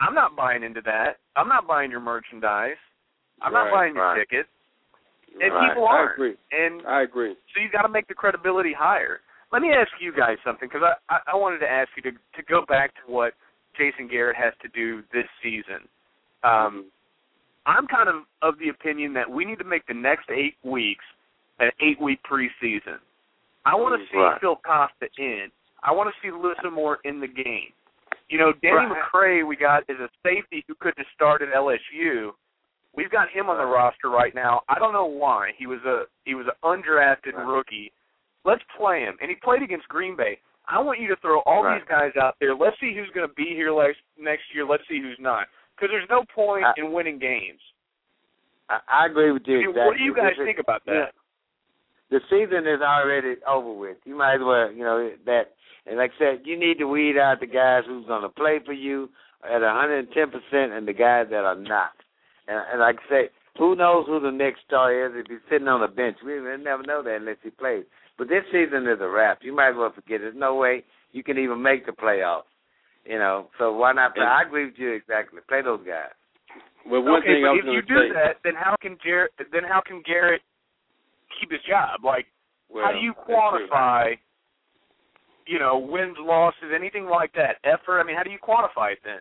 I'm 0.00 0.14
not 0.14 0.34
buying 0.36 0.62
into 0.62 0.80
that. 0.82 1.18
I'm 1.36 1.48
not 1.48 1.66
buying 1.66 1.90
your 1.90 2.00
merchandise. 2.00 2.78
I'm 3.42 3.52
not 3.52 3.70
buying 3.70 3.94
your 3.94 4.04
right. 4.04 4.18
ticket. 4.18 4.46
And 5.40 5.52
Right. 5.54 5.68
people 5.68 5.86
aren't. 5.86 6.10
I 6.10 6.14
agree. 6.14 6.36
And 6.52 6.86
I 6.86 7.02
agree. 7.02 7.36
so 7.54 7.60
you 7.60 7.68
got 7.70 7.82
to 7.82 7.88
make 7.88 8.06
the 8.08 8.14
credibility 8.14 8.72
hire. 8.72 9.20
Let 9.52 9.62
me 9.62 9.72
ask 9.72 9.90
you 10.00 10.12
guys 10.12 10.38
something 10.44 10.68
because 10.68 10.82
I, 10.82 11.14
I 11.14 11.32
I 11.32 11.36
wanted 11.36 11.58
to 11.58 11.70
ask 11.70 11.90
you 11.96 12.02
to 12.02 12.12
to 12.12 12.42
go 12.48 12.64
back 12.66 12.94
to 12.94 13.12
what 13.12 13.34
Jason 13.76 14.08
Garrett 14.08 14.36
has 14.36 14.54
to 14.62 14.68
do 14.68 15.02
this 15.12 15.26
season. 15.42 15.88
Um, 16.44 16.86
I'm 17.66 17.86
kind 17.86 18.08
of 18.08 18.22
of 18.42 18.58
the 18.58 18.68
opinion 18.70 19.12
that 19.14 19.28
we 19.30 19.44
need 19.44 19.58
to 19.58 19.64
make 19.64 19.86
the 19.86 19.94
next 19.94 20.30
eight 20.30 20.54
weeks 20.64 21.04
an 21.58 21.70
eight 21.80 22.00
week 22.00 22.20
preseason. 22.30 22.98
I 23.66 23.74
want 23.74 24.00
to 24.00 24.06
see 24.10 24.18
Right. 24.18 24.40
Phil 24.40 24.56
Costa 24.64 25.08
in. 25.18 25.50
I 25.82 25.92
want 25.92 26.12
to 26.12 26.20
see 26.22 26.32
Lissemore 26.32 26.96
in 27.04 27.20
the 27.20 27.28
game. 27.28 27.72
You 28.28 28.38
know, 28.38 28.52
Danny 28.62 28.76
Right. 28.86 29.02
McCray 29.12 29.46
we 29.46 29.56
got 29.56 29.84
is 29.88 29.98
a 30.00 30.08
safety 30.22 30.64
who 30.66 30.74
could 30.76 30.94
have 30.96 31.06
started 31.14 31.50
LSU. 31.52 32.32
We've 32.94 33.10
got 33.10 33.28
him 33.30 33.48
on 33.48 33.58
the 33.58 33.66
roster 33.66 34.08
right 34.08 34.34
now. 34.34 34.62
I 34.68 34.78
don't 34.78 34.92
know 34.92 35.04
why. 35.06 35.52
He 35.56 35.66
was 35.66 35.80
a 35.84 36.04
he 36.24 36.34
was 36.34 36.46
an 36.46 36.54
undrafted 36.64 37.34
Right. 37.34 37.46
rookie. 37.46 37.92
Let's 38.44 38.62
play 38.76 39.00
him. 39.00 39.18
And 39.20 39.28
he 39.28 39.36
played 39.36 39.62
against 39.62 39.86
Green 39.88 40.16
Bay. 40.16 40.40
I 40.66 40.78
want 40.80 40.98
you 41.00 41.08
to 41.08 41.16
throw 41.16 41.40
all 41.40 41.62
Right. 41.64 41.78
these 41.80 41.88
guys 41.88 42.16
out 42.16 42.36
there. 42.40 42.54
Let's 42.54 42.78
see 42.80 42.94
who's 42.94 43.10
going 43.10 43.28
to 43.28 43.34
be 43.34 43.54
here 43.54 43.72
next 43.74 44.00
next 44.16 44.54
year. 44.54 44.64
Let's 44.64 44.86
see 44.88 45.00
who's 45.00 45.18
not. 45.18 45.48
Because 45.80 45.92
there's 45.92 46.10
no 46.10 46.24
point 46.34 46.64
I- 46.64 46.74
in 46.76 46.92
winning 46.92 47.18
games. 47.18 47.60
I, 48.68 48.78
I 49.02 49.06
agree 49.06 49.32
with 49.32 49.42
you. 49.46 49.56
I 49.56 49.60
mean, 49.60 49.70
exactly. 49.70 49.86
what 49.86 49.96
do 49.98 50.04
you 50.04 50.14
guys 50.14 50.32
think 50.44 50.58
about 50.58 50.84
that? 50.86 51.12
the 52.10 52.20
season 52.28 52.66
is 52.66 52.82
already 52.82 53.36
over 53.48 53.72
with. 53.72 53.96
You 54.04 54.16
might 54.16 54.34
as 54.34 54.40
well, 54.44 54.70
you 54.70 54.84
know, 54.84 55.10
that. 55.26 55.54
And 55.86 55.96
like 55.96 56.10
I 56.16 56.18
said, 56.18 56.42
you 56.44 56.58
need 56.58 56.78
to 56.78 56.86
weed 56.86 57.16
out 57.16 57.40
the 57.40 57.46
guys 57.46 57.84
who's 57.86 58.06
going 58.06 58.22
to 58.22 58.28
play 58.28 58.58
for 58.64 58.72
you 58.72 59.08
at 59.44 59.62
110 59.62 60.12
percent, 60.26 60.72
and 60.72 60.86
the 60.86 60.92
guys 60.92 61.26
that 61.30 61.44
are 61.44 61.56
not. 61.56 61.92
And, 62.46 62.58
and 62.72 62.80
like 62.80 62.96
I 63.06 63.10
say, 63.10 63.30
who 63.58 63.74
knows 63.74 64.06
who 64.06 64.20
the 64.20 64.30
next 64.30 64.60
star 64.66 65.06
is 65.06 65.12
if 65.16 65.26
he's 65.28 65.38
sitting 65.50 65.68
on 65.68 65.80
the 65.80 65.88
bench? 65.88 66.18
We 66.24 66.34
never 66.34 66.82
know 66.82 67.02
that 67.02 67.16
unless 67.16 67.38
he 67.42 67.50
plays. 67.50 67.84
But 68.18 68.28
this 68.28 68.44
season 68.52 68.86
is 68.86 68.98
a 69.00 69.08
wrap. 69.08 69.38
You 69.42 69.54
might 69.54 69.70
as 69.70 69.76
well 69.78 69.92
forget. 69.94 70.16
it. 70.16 70.20
There's 70.20 70.34
no 70.36 70.54
way 70.56 70.84
you 71.12 71.22
can 71.22 71.38
even 71.38 71.62
make 71.62 71.86
the 71.86 71.92
playoffs. 71.92 72.42
You 73.04 73.18
know, 73.18 73.48
so 73.58 73.72
why 73.72 73.92
not 73.92 74.14
play? 74.14 74.24
And- 74.24 74.32
I 74.32 74.42
agree 74.42 74.66
with 74.66 74.78
you 74.78 74.92
exactly. 74.92 75.40
Play 75.48 75.62
those 75.62 75.80
guys. 75.86 76.12
Well, 76.86 77.02
one 77.02 77.20
okay, 77.20 77.40
thing 77.40 77.44
but 77.44 77.58
if 77.60 77.64
you 77.74 77.82
do 77.82 78.08
say. 78.08 78.14
that, 78.14 78.36
then 78.42 78.54
how 78.56 78.74
can 78.80 78.96
Garrett? 79.04 79.32
Then 79.52 79.64
how 79.68 79.82
can 79.84 80.02
Garrett 80.06 80.40
keep 81.38 81.50
his 81.50 81.60
job? 81.68 82.04
Like, 82.04 82.26
well, 82.68 82.84
how 82.84 82.92
do 82.92 82.98
you 82.98 83.12
quantify? 83.12 84.16
You 85.46 85.58
know, 85.58 85.78
wins, 85.78 86.16
losses, 86.18 86.72
anything 86.74 87.06
like 87.06 87.32
that. 87.34 87.56
Effort. 87.64 88.00
I 88.00 88.04
mean, 88.04 88.16
how 88.16 88.22
do 88.22 88.30
you 88.30 88.38
quantify 88.38 88.92
it 88.92 88.98
then? 89.04 89.20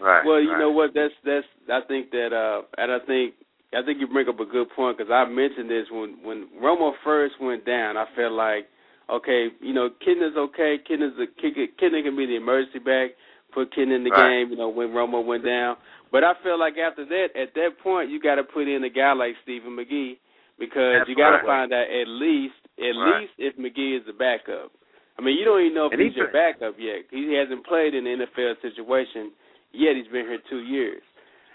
Right. 0.00 0.24
Well, 0.24 0.40
you 0.40 0.52
right. 0.52 0.60
know 0.60 0.70
what? 0.70 0.90
That's 0.94 1.14
that's. 1.24 1.46
I 1.68 1.80
think 1.88 2.10
that, 2.10 2.32
uh, 2.32 2.62
and 2.78 2.92
I 2.92 3.04
think 3.04 3.34
I 3.74 3.82
think 3.84 4.00
you 4.00 4.06
bring 4.06 4.28
up 4.28 4.40
a 4.40 4.46
good 4.46 4.68
point 4.74 4.96
because 4.96 5.12
I 5.12 5.28
mentioned 5.28 5.70
this 5.70 5.86
when 5.90 6.18
when 6.22 6.48
Romo 6.62 6.92
first 7.04 7.34
went 7.40 7.66
down. 7.66 7.96
I 7.96 8.06
felt 8.16 8.32
like, 8.32 8.66
okay, 9.10 9.48
you 9.60 9.72
know, 9.72 9.88
Kitna's 10.06 10.36
okay. 10.36 10.78
Kitna's 10.88 11.16
a 11.18 11.26
Kitna 11.40 12.02
can 12.02 12.16
be 12.16 12.26
the 12.26 12.36
emergency 12.36 12.78
back, 12.78 13.10
put 13.52 13.72
Kitna 13.72 13.96
in 13.96 14.04
the 14.04 14.10
Right. 14.10 14.44
game. 14.44 14.50
You 14.50 14.56
know, 14.56 14.68
when 14.68 14.88
Romo 14.90 15.24
went 15.24 15.44
down. 15.44 15.76
But 16.10 16.24
I 16.24 16.34
feel 16.42 16.58
like 16.58 16.78
after 16.78 17.04
that, 17.04 17.36
at 17.36 17.54
that 17.54 17.78
point, 17.82 18.10
you 18.10 18.18
got 18.20 18.36
to 18.36 18.44
put 18.44 18.66
in 18.68 18.82
a 18.84 18.88
guy 18.90 19.12
like 19.12 19.34
Stephen 19.42 19.76
McGee 19.76 20.16
because 20.58 21.00
That's 21.04 21.08
you 21.08 21.16
got 21.16 21.30
to 21.30 21.36
right. 21.44 21.68
find 21.68 21.72
out 21.72 21.84
at 21.88 22.08
least 22.08 22.54
at 22.78 22.96
Right. 22.96 23.20
least 23.22 23.32
if 23.38 23.56
McGee 23.56 23.98
is 23.98 24.06
the 24.06 24.12
backup. 24.14 24.72
I 25.18 25.22
mean, 25.22 25.36
you 25.36 25.44
don't 25.44 25.60
even 25.60 25.74
know 25.74 25.86
if 25.86 25.92
And 25.92 26.00
he's 26.00 26.12
he's 26.14 26.16
your 26.18 26.28
backup 26.32 26.78
yet. 26.78 27.04
He 27.10 27.34
hasn't 27.34 27.66
played 27.66 27.94
in 27.94 28.06
an 28.06 28.20
NFL 28.22 28.62
situation 28.62 29.32
yet. 29.72 29.96
He's 29.96 30.06
been 30.08 30.26
here 30.26 30.38
two 30.48 30.60
years. 30.60 31.02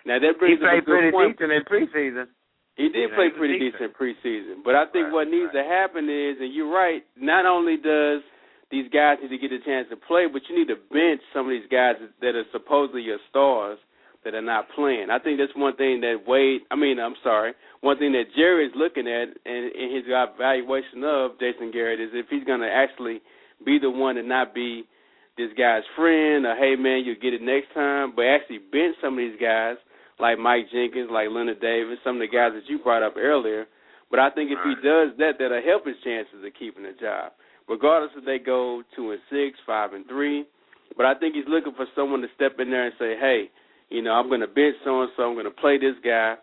Now 0.05 0.19
that 0.19 0.33
he 0.33 0.39
brings 0.39 0.59
a 0.61 0.65
played 0.67 0.85
pretty 0.85 1.11
point. 1.11 1.37
decent 1.39 1.51
in 1.53 1.63
preseason. 1.63 2.27
He 2.75 2.89
did 2.89 3.09
Yeah, 3.09 3.15
play 3.15 3.29
pretty 3.29 3.59
decent. 3.59 3.93
decent 3.93 3.97
preseason, 3.97 4.63
but 4.63 4.75
I 4.75 4.85
think 4.87 5.05
Right, 5.05 5.13
what 5.13 5.27
needs 5.27 5.53
right. 5.53 5.63
to 5.63 5.63
happen 5.63 6.09
is, 6.09 6.39
and 6.41 6.53
you're 6.53 6.71
right, 6.71 7.03
not 7.15 7.45
only 7.45 7.77
does 7.77 8.23
these 8.71 8.89
guys 8.89 9.19
need 9.21 9.29
to 9.29 9.37
get 9.37 9.51
a 9.51 9.59
chance 9.59 9.87
to 9.89 9.95
play, 9.95 10.25
but 10.25 10.41
you 10.49 10.57
need 10.57 10.67
to 10.69 10.75
bench 10.75 11.21
some 11.33 11.45
of 11.45 11.51
these 11.51 11.67
guys 11.69 11.95
that 12.21 12.35
are 12.35 12.45
supposedly 12.51 13.03
your 13.03 13.19
stars 13.29 13.77
that 14.23 14.33
are 14.33 14.41
not 14.41 14.69
playing. 14.69 15.11
I 15.11 15.19
think 15.19 15.37
that's 15.37 15.53
one 15.55 15.75
thing 15.75 16.01
that 16.01 16.25
Wade, 16.25 16.61
I 16.71 16.75
mean, 16.75 16.97
I'm 16.99 17.15
sorry, 17.21 17.53
one 17.81 17.97
thing 17.99 18.13
that 18.13 18.33
Jerry 18.35 18.65
is 18.65 18.73
looking 18.75 19.05
at 19.07 19.29
in, 19.45 19.69
in 19.75 19.95
his 19.95 20.05
evaluation 20.07 21.03
of 21.03 21.37
Jason 21.39 21.71
Garrett 21.71 21.99
is 21.99 22.09
if 22.13 22.27
he's 22.29 22.43
going 22.45 22.61
to 22.61 22.71
actually 22.71 23.21
be 23.65 23.77
the 23.79 23.89
one 23.91 24.17
and 24.17 24.27
not 24.27 24.55
be 24.55 24.85
this 25.37 25.49
guy's 25.57 25.83
friend 25.95 26.45
or 26.45 26.55
hey 26.55 26.75
man, 26.75 27.03
you'll 27.05 27.21
get 27.21 27.33
it 27.33 27.41
next 27.41 27.73
time, 27.73 28.13
but 28.15 28.25
actually 28.25 28.59
bench 28.59 28.95
some 29.01 29.13
of 29.13 29.17
these 29.19 29.39
guys 29.39 29.75
like 30.23 30.39
Mike 30.39 30.71
Jenkins, 30.71 31.11
like 31.11 31.27
Leonard 31.27 31.59
Davis, 31.59 31.99
some 31.99 32.15
of 32.15 32.23
the 32.23 32.31
guys 32.31 32.55
that 32.55 32.63
you 32.71 32.79
brought 32.79 33.03
up 33.03 33.19
earlier. 33.19 33.67
But 34.09 34.23
I 34.23 34.31
think 34.31 34.55
if 34.55 34.59
he 34.63 34.71
does 34.79 35.11
that, 35.19 35.35
that'll 35.35 35.59
help 35.59 35.83
his 35.83 35.99
chances 35.99 36.39
of 36.39 36.53
keeping 36.55 36.87
a 36.87 36.95
job, 36.95 37.33
regardless 37.67 38.15
if 38.15 38.23
they 38.23 38.39
go 38.39 38.83
two 38.95 39.11
and 39.11 39.19
six, 39.27 39.59
five 39.67 39.91
and 39.91 40.07
three. 40.07 40.47
But 40.95 41.05
I 41.05 41.19
think 41.19 41.35
he's 41.35 41.49
looking 41.49 41.75
for 41.75 41.87
someone 41.91 42.21
to 42.21 42.31
step 42.39 42.55
in 42.59 42.71
there 42.71 42.85
and 42.85 42.95
say, 42.97 43.19
hey, 43.19 43.51
you 43.89 44.01
know, 44.01 44.13
I'm 44.15 44.29
going 44.29 44.39
to 44.39 44.47
bench 44.47 44.79
so 44.85 45.01
and 45.01 45.11
so, 45.17 45.27
I'm 45.27 45.35
going 45.35 45.43
to 45.43 45.51
play 45.51 45.75
this 45.77 45.99
guy. 45.99 46.35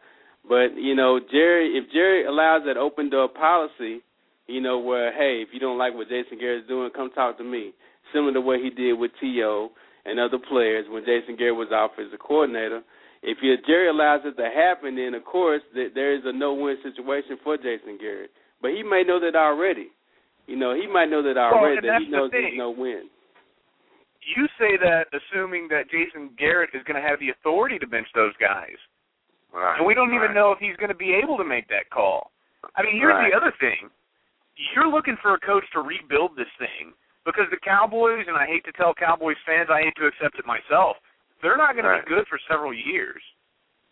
But 0.45 0.77
you 0.77 0.95
know, 0.95 1.19
Jerry, 1.19 1.73
if 1.81 1.91
Jerry 1.91 2.27
allows 2.27 2.63
that 2.67 2.77
open 2.77 3.09
door 3.09 3.29
policy, 3.33 4.05
you 4.47 4.61
know, 4.61 4.79
where 4.79 5.09
hey, 5.17 5.41
if 5.41 5.49
you 5.57 5.61
don't 5.61 5.79
like 5.79 5.95
what 5.95 6.13
Jason 6.13 6.37
Garrett's 6.37 6.69
doing, 6.69 6.91
come 6.93 7.11
talk 7.13 7.39
to 7.39 7.45
me. 7.45 7.73
Similar 8.13 8.35
to 8.35 8.41
what 8.41 8.61
he 8.61 8.69
did 8.69 8.93
with 8.95 9.13
T.O. 9.21 9.71
and 10.05 10.21
other 10.21 10.39
players 10.39 10.85
when 10.91 11.05
Jason 11.05 11.37
Garrett 11.37 11.57
was 11.57 11.73
off 11.73 11.93
as 11.99 12.13
a 12.13 12.19
coordinator. 12.19 12.83
If 13.23 13.39
you, 13.43 13.57
Jerry 13.67 13.89
allows 13.89 14.23
it 14.25 14.37
to 14.41 14.49
happen, 14.49 14.97
then 14.97 15.15
of 15.15 15.25
course 15.25 15.63
that 15.75 15.93
there 15.95 16.15
is 16.17 16.23
a 16.25 16.33
no-win 16.33 16.77
situation 16.83 17.37
for 17.45 17.57
Jason 17.57 17.99
Garrett. 18.01 18.31
But 18.63 18.73
he 18.73 18.83
may 18.83 19.03
know 19.05 19.21
that 19.21 19.37
already. 19.37 19.89
You 20.47 20.57
know, 20.57 20.75
he 20.75 20.87
might 20.87 21.11
know 21.11 21.23
that 21.23 21.37
already 21.37 21.79
and 21.79 21.87
that 21.87 22.01
he 22.01 22.09
that's 22.09 22.11
the 22.11 22.17
knows 22.17 22.31
there's 22.33 22.57
no 22.57 22.71
win. 22.71 23.09
You 24.37 24.49
say 24.59 24.77
that 24.81 25.09
assuming 25.13 25.69
that 25.69 25.91
Jason 25.91 26.31
Garrett 26.37 26.71
is 26.75 26.83
going 26.85 27.01
to 27.01 27.07
have 27.07 27.21
the 27.21 27.31
authority 27.31 27.79
to 27.79 27.87
bench 27.87 28.09
those 28.15 28.37
guys, 28.41 28.77
Right. 29.53 29.79
and 29.79 29.87
we 29.87 29.95
don't 29.95 30.15
even 30.15 30.33
know 30.33 30.53
if 30.53 30.59
he's 30.59 30.77
going 30.77 30.93
to 30.93 30.99
be 30.99 31.13
able 31.13 31.37
to 31.37 31.45
make 31.45 31.69
that 31.69 31.91
call. 31.91 32.31
I 32.77 32.83
mean, 32.83 32.97
here's 32.97 33.15
Right. 33.15 33.33
the 33.33 33.37
other 33.37 33.53
thing: 33.59 33.91
you're 34.75 34.89
looking 34.89 35.17
for 35.23 35.35
a 35.35 35.41
coach 35.41 35.65
to 35.73 35.81
rebuild 35.81 36.37
this 36.37 36.51
thing 36.59 36.93
because 37.25 37.47
because 37.47 37.51
the 37.51 37.61
Cowboys, 37.65 38.27
and 38.29 38.37
I 38.37 38.47
hate 38.47 38.65
to 38.65 38.73
tell 38.73 38.95
Cowboys 38.95 39.37
fans, 39.47 39.69
I 39.71 39.83
hate 39.83 39.97
to 39.97 40.07
accept 40.07 40.39
it 40.39 40.47
myself, 40.47 40.97
they're 41.43 41.57
not 41.57 41.75
going 41.75 41.85
Right. 41.87 42.01
to 42.01 42.07
be 42.07 42.15
good 42.15 42.27
for 42.29 42.39
several 42.49 42.73
years. 42.75 43.23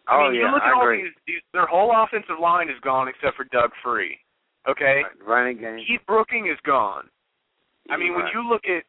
I 0.07 0.17
Oh 0.17 0.31
mean, 0.31 0.41
yeah, 0.41 0.47
you 0.49 0.53
look 0.55 0.63
I 0.63 0.69
at 0.71 0.75
all 0.75 0.83
agree. 0.83 1.03
these, 1.05 1.13
these, 1.27 1.43
their 1.53 1.67
whole 1.67 1.93
offensive 1.95 2.39
line 2.41 2.69
is 2.71 2.81
gone 2.81 3.09
except 3.09 3.37
for 3.37 3.45
Doug 3.53 3.71
Free. 3.83 4.19
Okay, 4.69 5.03
Running 5.25 5.59
game. 5.59 5.79
Keith 5.87 6.01
Brooking 6.07 6.49
is 6.49 6.59
gone. 6.65 7.09
I 7.91 7.97
mean, 7.97 8.15
when 8.15 8.27
you 8.35 8.47
look 8.49 8.65
at 8.69 8.85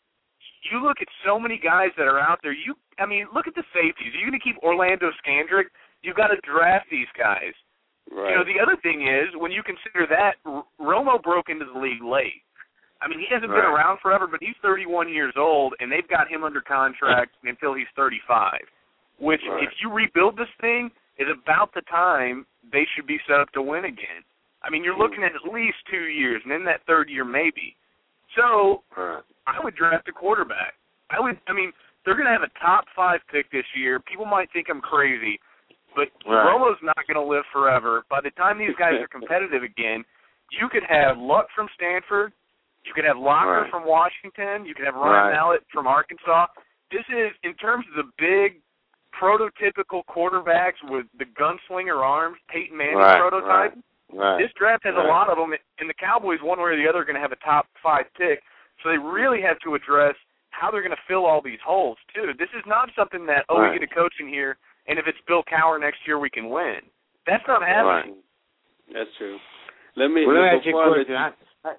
you 0.72 0.84
look 0.84 0.98
at 1.00 1.08
so 1.26 1.40
many 1.40 1.58
guys 1.58 1.90
that 1.98 2.04
are 2.08 2.20
out 2.20 2.40
there. 2.44 2.52
You, 2.52 2.76
I 3.00 3.06
mean, 3.06 3.28
look 3.34 3.48
at 3.48 3.56
the 3.56 3.64
safeties. 3.74 4.12
Are 4.14 4.18
you 4.20 4.28
going 4.28 4.40
to 4.40 4.44
keep 4.44 4.58
Orlando 4.60 5.10
Scandrick? 5.24 5.72
You've 6.04 6.18
got 6.18 6.28
to 6.28 6.38
draft 6.44 6.88
these 6.92 7.08
guys. 7.18 7.54
Right. 8.12 8.32
You 8.32 8.36
know, 8.36 8.44
the 8.44 8.60
other 8.60 8.76
thing 8.84 9.08
is 9.08 9.30
when 9.40 9.52
you 9.54 9.64
consider 9.64 10.04
that 10.10 10.36
R- 10.46 10.66
Romo 10.82 11.22
broke 11.24 11.48
into 11.48 11.64
the 11.64 11.80
league 11.80 12.04
late. 12.04 12.44
I 13.02 13.08
mean, 13.08 13.20
he 13.20 13.28
hasn't 13.32 13.52
been 13.52 13.64
around 13.64 14.00
forever, 14.02 14.28
but 14.28 14.40
he's 14.42 14.56
31 14.62 15.08
years 15.08 15.34
old, 15.38 15.74
and 15.80 15.92
they've 15.92 16.08
got 16.08 16.28
him 16.28 16.44
under 16.44 16.60
contract 16.60 17.32
until 17.44 17.74
he's 17.74 17.88
35. 17.96 18.60
Which, 19.20 19.42
Right. 19.48 19.64
if 19.64 19.72
you 19.82 19.92
rebuild 19.92 20.36
this 20.38 20.52
thing, 20.60 20.92
is 21.18 21.28
about 21.30 21.74
the 21.74 21.82
time 21.84 22.46
they 22.72 22.86
should 22.96 23.06
be 23.06 23.20
set 23.28 23.40
up 23.40 23.52
to 23.52 23.62
win 23.62 23.86
again. 23.86 24.24
I 24.64 24.70
mean, 24.70 24.84
you're 24.84 24.96
hmm. 24.96 25.02
looking 25.02 25.24
at 25.24 25.36
at 25.36 25.44
least 25.52 25.78
two 25.90 26.08
years, 26.08 26.42
and 26.44 26.52
in 26.54 26.64
that 26.66 26.84
third 26.86 27.10
year, 27.10 27.24
maybe. 27.24 27.76
So 28.36 28.84
Right. 28.96 29.24
I 29.48 29.60
would 29.64 29.76
draft 29.76 30.08
a 30.08 30.12
quarterback. 30.12 30.76
I 31.10 31.20
would. 31.20 31.40
I 31.48 31.54
mean, 31.54 31.74
they're 32.04 32.14
going 32.16 32.28
to 32.28 32.32
have 32.32 32.44
a 32.44 32.60
top 32.60 32.86
five 32.96 33.22
pick 33.32 33.50
this 33.52 33.66
year. 33.76 34.00
People 34.00 34.26
might 34.26 34.52
think 34.52 34.70
I'm 34.70 34.82
crazy, 34.82 35.40
but 35.96 36.10
Right. 36.26 36.46
Romo's 36.46 36.82
not 36.82 37.00
going 37.08 37.16
to 37.16 37.22
live 37.24 37.46
forever. 37.52 38.04
By 38.10 38.22
the 38.22 38.32
time 38.32 38.58
these 38.58 38.76
guys 38.78 38.94
are 39.02 39.08
competitive 39.12 39.64
again, 39.64 40.06
you 40.52 40.70
could 40.70 40.84
have 40.84 41.18
Luck 41.18 41.48
from 41.56 41.70
Stanford, 41.76 42.34
you 42.86 42.94
could 42.94 43.06
have 43.06 43.18
Locker 43.18 43.62
Right. 43.62 43.72
from 43.72 43.86
Washington, 43.86 44.66
you 44.66 44.74
could 44.74 44.86
have 44.86 44.96
Ryan 44.96 45.26
Right. 45.26 45.34
Mallett 45.34 45.64
from 45.72 45.88
Arkansas. 45.88 46.48
This 46.92 47.06
is 47.10 47.32
in 47.44 47.54
terms 47.56 47.86
of 47.90 47.94
the 47.96 48.12
big 48.18 48.62
prototypical 49.14 50.04
quarterbacks 50.06 50.82
with 50.84 51.06
the 51.18 51.26
gunslinger 51.26 51.98
arms, 52.04 52.38
Peyton 52.48 52.78
Manning 52.78 52.98
Right, 52.98 53.20
prototype. 53.20 53.74
Right. 54.12 54.38
This 54.40 54.52
draft 54.54 54.84
has 54.86 54.96
Right. 54.96 55.06
a 55.06 55.08
lot 55.08 55.30
of 55.30 55.38
them, 55.38 55.54
and 55.80 55.90
the 55.90 55.94
Cowboys, 55.96 56.42
one 56.42 56.60
way 56.60 56.72
or 56.72 56.76
the 56.76 56.88
other, 56.88 57.00
are 57.00 57.06
going 57.06 57.16
to 57.16 57.22
have 57.22 57.32
a 57.32 57.36
top 57.38 57.68
five 57.82 58.12
pick. 58.16 58.42
So 58.82 58.90
they 58.90 58.98
really 58.98 59.42
have 59.42 59.60
to 59.60 59.76
address 59.76 60.16
how 60.52 60.72
they're 60.72 60.82
going 60.82 60.96
to 60.96 61.02
fill 61.08 61.26
all 61.26 61.42
these 61.42 61.60
holes 61.62 61.98
too. 62.14 62.34
This 62.34 62.50
is 62.54 62.66
not 62.66 62.90
something 62.96 63.26
that 63.28 63.46
oh 63.50 63.60
Right. 63.60 63.72
we 63.74 63.80
get 63.80 63.92
a 63.92 63.94
coach 63.94 64.14
in 64.20 64.28
here, 64.28 64.58
and 64.88 64.98
if 64.98 65.08
it's 65.08 65.20
Bill 65.28 65.44
Cowher 65.44 65.80
next 65.80 66.08
year, 66.08 66.18
we 66.18 66.30
can 66.30 66.50
win. 66.50 66.82
That's 67.26 67.46
not 67.48 67.62
happening. 67.62 68.24
That's 68.92 69.14
true. 69.18 69.38
Let 69.96 70.08
me. 70.10 70.26
Well, 70.26 70.36
let 70.36 70.42
me 70.52 70.58
ask 70.58 70.66
you 70.66 70.72
before 70.72 70.98
I 70.98 71.02
a 71.02 71.06
question. 71.06 71.16
I, 71.16 71.70
I, 71.70 71.74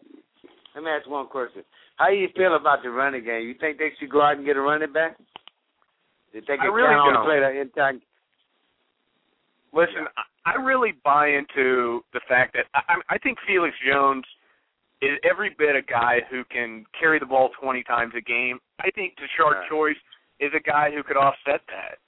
let 0.74 0.84
me 0.84 0.90
ask 0.90 1.08
one 1.08 1.26
question. 1.26 1.62
How 1.96 2.08
do 2.08 2.14
you 2.16 2.28
feel 2.36 2.56
about 2.56 2.82
the 2.82 2.90
running 2.90 3.24
game? 3.24 3.46
You 3.48 3.54
think 3.60 3.78
they 3.78 3.90
should 3.98 4.10
go 4.10 4.22
out 4.22 4.36
and 4.36 4.46
get 4.46 4.56
a 4.56 4.60
running 4.60 4.92
back? 4.92 5.16
Did 6.32 6.44
they 6.46 6.54
I 6.54 6.56
can 6.58 6.72
really 6.72 6.94
on 6.94 7.12
don't. 7.12 7.22
to 7.22 7.28
play 7.28 7.40
the 7.40 7.60
entire? 7.60 7.98
Listen, 9.72 10.06
I 10.46 10.54
really 10.56 10.94
buy 11.04 11.28
into 11.28 12.02
the 12.12 12.20
fact 12.28 12.54
that 12.54 12.66
I, 12.74 13.14
I 13.14 13.18
think 13.18 13.38
Felix 13.46 13.74
Jones 13.86 14.24
is 15.02 15.18
every 15.28 15.54
bit 15.58 15.76
a 15.76 15.82
guy 15.82 16.20
who 16.30 16.44
can 16.44 16.84
carry 16.98 17.18
the 17.18 17.26
ball 17.26 17.50
20 17.60 17.82
times 17.84 18.12
a 18.16 18.20
game. 18.20 18.58
I 18.80 18.90
think 18.90 19.14
Tashard 19.16 19.56
Right. 19.56 19.68
Choice 19.68 20.00
is 20.40 20.52
a 20.56 20.60
guy 20.60 20.90
who 20.90 21.02
could 21.02 21.16
offset 21.16 21.60
that. 21.68 21.98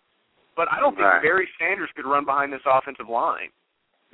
But 0.57 0.69
I 0.71 0.81
don't 0.81 0.95
think 0.95 1.07
Right. 1.07 1.23
Barry 1.23 1.49
Sanders 1.59 1.91
could 1.97 2.05
run 2.05 2.25
behind 2.25 2.53
this 2.53 2.61
offensive 2.67 3.09
line. 3.09 3.51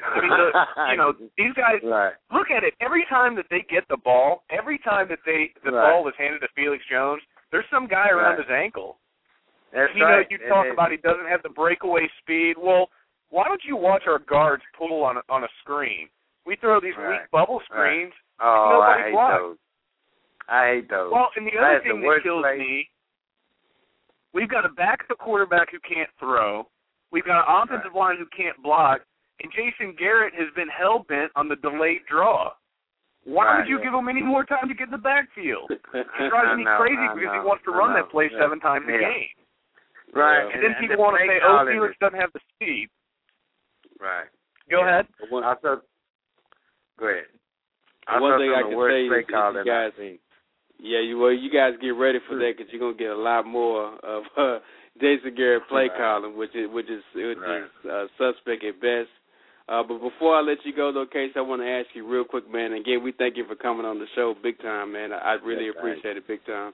I 0.05 0.20
mean, 0.20 0.30
the, 0.30 0.51
you 0.92 0.96
know, 0.96 1.12
these 1.38 1.53
guys. 1.55 1.80
Right. 1.82 2.12
Look 2.32 2.51
at 2.51 2.62
it. 2.64 2.74
Every 2.80 3.05
time 3.09 3.34
that 3.36 3.46
they 3.51 3.64
get 3.68 3.84
the 3.88 3.96
ball, 3.96 4.44
every 4.51 4.78
time 4.78 5.09
that 5.09 5.18
they 5.26 5.51
the 5.64 5.72
Right. 5.72 5.90
ball 5.92 6.07
is 6.09 6.14
handed 6.18 6.40
to 6.40 6.49
Felix 6.55 6.82
Jones, 6.90 7.22
there's 7.51 7.64
some 7.70 7.86
guy 7.88 8.09
around 8.09 8.38
Right. 8.38 8.46
his 8.46 8.51
ankle. 8.51 8.99
That's 9.72 9.92
you 9.94 10.05
right. 10.05 10.22
know, 10.22 10.26
you 10.30 10.38
talk 10.49 10.64
they- 10.64 10.70
about 10.70 10.90
he 10.90 10.96
doesn't 10.99 11.26
have 11.26 11.42
the 11.42 11.51
breakaway 11.51 12.09
speed. 12.22 12.57
Well, 12.57 12.88
why 13.30 13.44
don't 13.44 13.62
you 13.64 13.76
watch 13.76 14.07
our 14.07 14.18
guards 14.20 14.62
pull 14.76 15.05
on 15.05 15.18
a, 15.18 15.22
on 15.28 15.44
a 15.44 15.49
screen? 15.61 16.09
We 16.46 16.57
throw 16.57 16.80
these 16.80 16.96
Right. 16.96 17.20
weak 17.22 17.30
bubble 17.30 17.61
screens. 17.66 18.14
Oh, 18.40 18.80
I 18.80 19.03
hate 19.03 19.12
blocks. 19.12 19.36
those. 19.42 19.57
I 20.49 20.66
hate 20.68 20.88
those. 20.88 21.12
Well, 21.12 21.28
and 21.36 21.46
the 21.46 21.59
other 21.59 21.72
That's 21.74 21.84
the 21.84 21.90
thing 21.92 22.01
that 22.01 22.22
kills 22.22 22.42
play. 22.42 22.57
me, 22.59 22.90
we've 24.32 24.49
got 24.49 24.64
a 24.64 24.70
backup 24.70 25.18
quarterback 25.18 25.70
who 25.70 25.78
can't 25.80 26.09
throw. 26.18 26.66
We've 27.11 27.24
got 27.24 27.40
an 27.40 27.62
offensive 27.62 27.94
line 27.94 28.16
who 28.18 28.26
can't 28.34 28.57
block, 28.62 29.01
and 29.43 29.53
Jason 29.53 29.95
Garrett 29.99 30.34
has 30.34 30.49
been 30.55 30.68
hell 30.68 31.05
bent 31.09 31.30
on 31.36 31.49
the 31.49 31.57
delayed 31.57 32.03
draw. 32.11 32.53
Why 33.24 33.45
Right, 33.45 33.59
would 33.59 33.68
you 33.68 33.78
give 33.82 33.93
him 33.93 34.09
any 34.09 34.22
more 34.22 34.45
time 34.45 34.68
to 34.68 34.74
get 34.74 34.89
in 34.89 34.93
the 34.93 34.99
backfield? 34.99 35.70
It 35.95 36.07
drives 36.30 36.57
me 36.57 36.64
know, 36.64 36.78
crazy 36.78 36.97
I 37.03 37.14
because 37.14 37.34
he 37.34 37.45
wants 37.47 37.64
to 37.66 37.72
I 37.74 37.76
run 37.78 37.91
know. 37.93 38.03
that 38.03 38.11
play 38.11 38.28
Yeah. 38.32 38.39
seven 38.41 38.59
times 38.61 38.86
a 38.89 38.93
game. 38.99 39.28
right. 40.14 40.49
And 40.49 40.62
then 40.64 40.72
the 40.74 40.80
people 40.89 41.05
want 41.05 41.18
to 41.20 41.26
say, 41.28 41.39
"Oh, 41.43 41.59
calling 41.59 41.74
Felix 41.74 41.95
doesn't 42.01 42.18
have 42.18 42.32
the 42.32 42.41
speed." 42.55 42.89
Right. 44.01 44.26
Go 44.70 44.80
Yeah. 44.80 44.89
ahead. 44.89 45.07
One, 45.28 45.45
Also, 45.45 45.82
go 46.99 47.07
ahead. 47.09 47.26
one 48.18 48.39
thing 48.41 48.51
I 48.55 48.62
can 48.62 48.70
say 48.70 49.05
is 49.05 49.09
play 49.11 49.18
you 49.18 49.64
guys- 49.64 49.93
I've 49.99 50.18
yeah, 50.80 51.01
you 51.01 51.18
well, 51.18 51.32
you 51.32 51.51
guys 51.51 51.76
get 51.78 51.95
ready 51.95 52.20
for 52.20 52.36
that 52.36 52.57
because 52.57 52.72
you're 52.72 52.80
gonna 52.80 52.95
get 52.95 53.11
a 53.11 53.14
lot 53.16 53.45
more 53.47 53.95
of 54.03 54.24
uh, 54.39 54.61
Jason 55.01 55.34
Garrett 55.34 55.66
play 55.68 55.89
Right. 55.89 55.97
calling, 55.99 56.36
which 56.36 56.55
is 56.55 56.68
which 56.70 56.89
is 56.89 57.03
which 57.14 57.36
Right. 57.39 57.62
is 57.64 57.86
uh, 57.86 58.07
suspect 58.16 58.64
at 58.64 58.80
best. 58.80 59.11
Uh, 59.69 59.83
but 59.83 60.01
before 60.01 60.35
I 60.35 60.41
let 60.41 60.59
you 60.64 60.75
go, 60.75 60.93
though, 60.93 61.05
Case, 61.05 61.33
I 61.37 61.43
want 61.43 61.61
to 61.61 61.69
ask 61.69 61.89
you 61.95 62.09
real 62.09 62.25
quick, 62.25 62.51
man. 62.51 62.73
Again, 62.73 63.03
we 63.05 63.12
thank 63.12 63.37
you 63.37 63.45
for 63.47 63.55
coming 63.55 63.85
on 63.85 63.99
the 63.99 64.07
show, 64.14 64.35
big 64.43 64.59
time, 64.61 64.93
man. 64.93 65.12
I, 65.12 65.19
I 65.19 65.33
really 65.45 65.66
Yes, 65.66 65.75
appreciate 65.77 66.16
it, 66.16 66.27
big 66.27 66.45
time. 66.47 66.73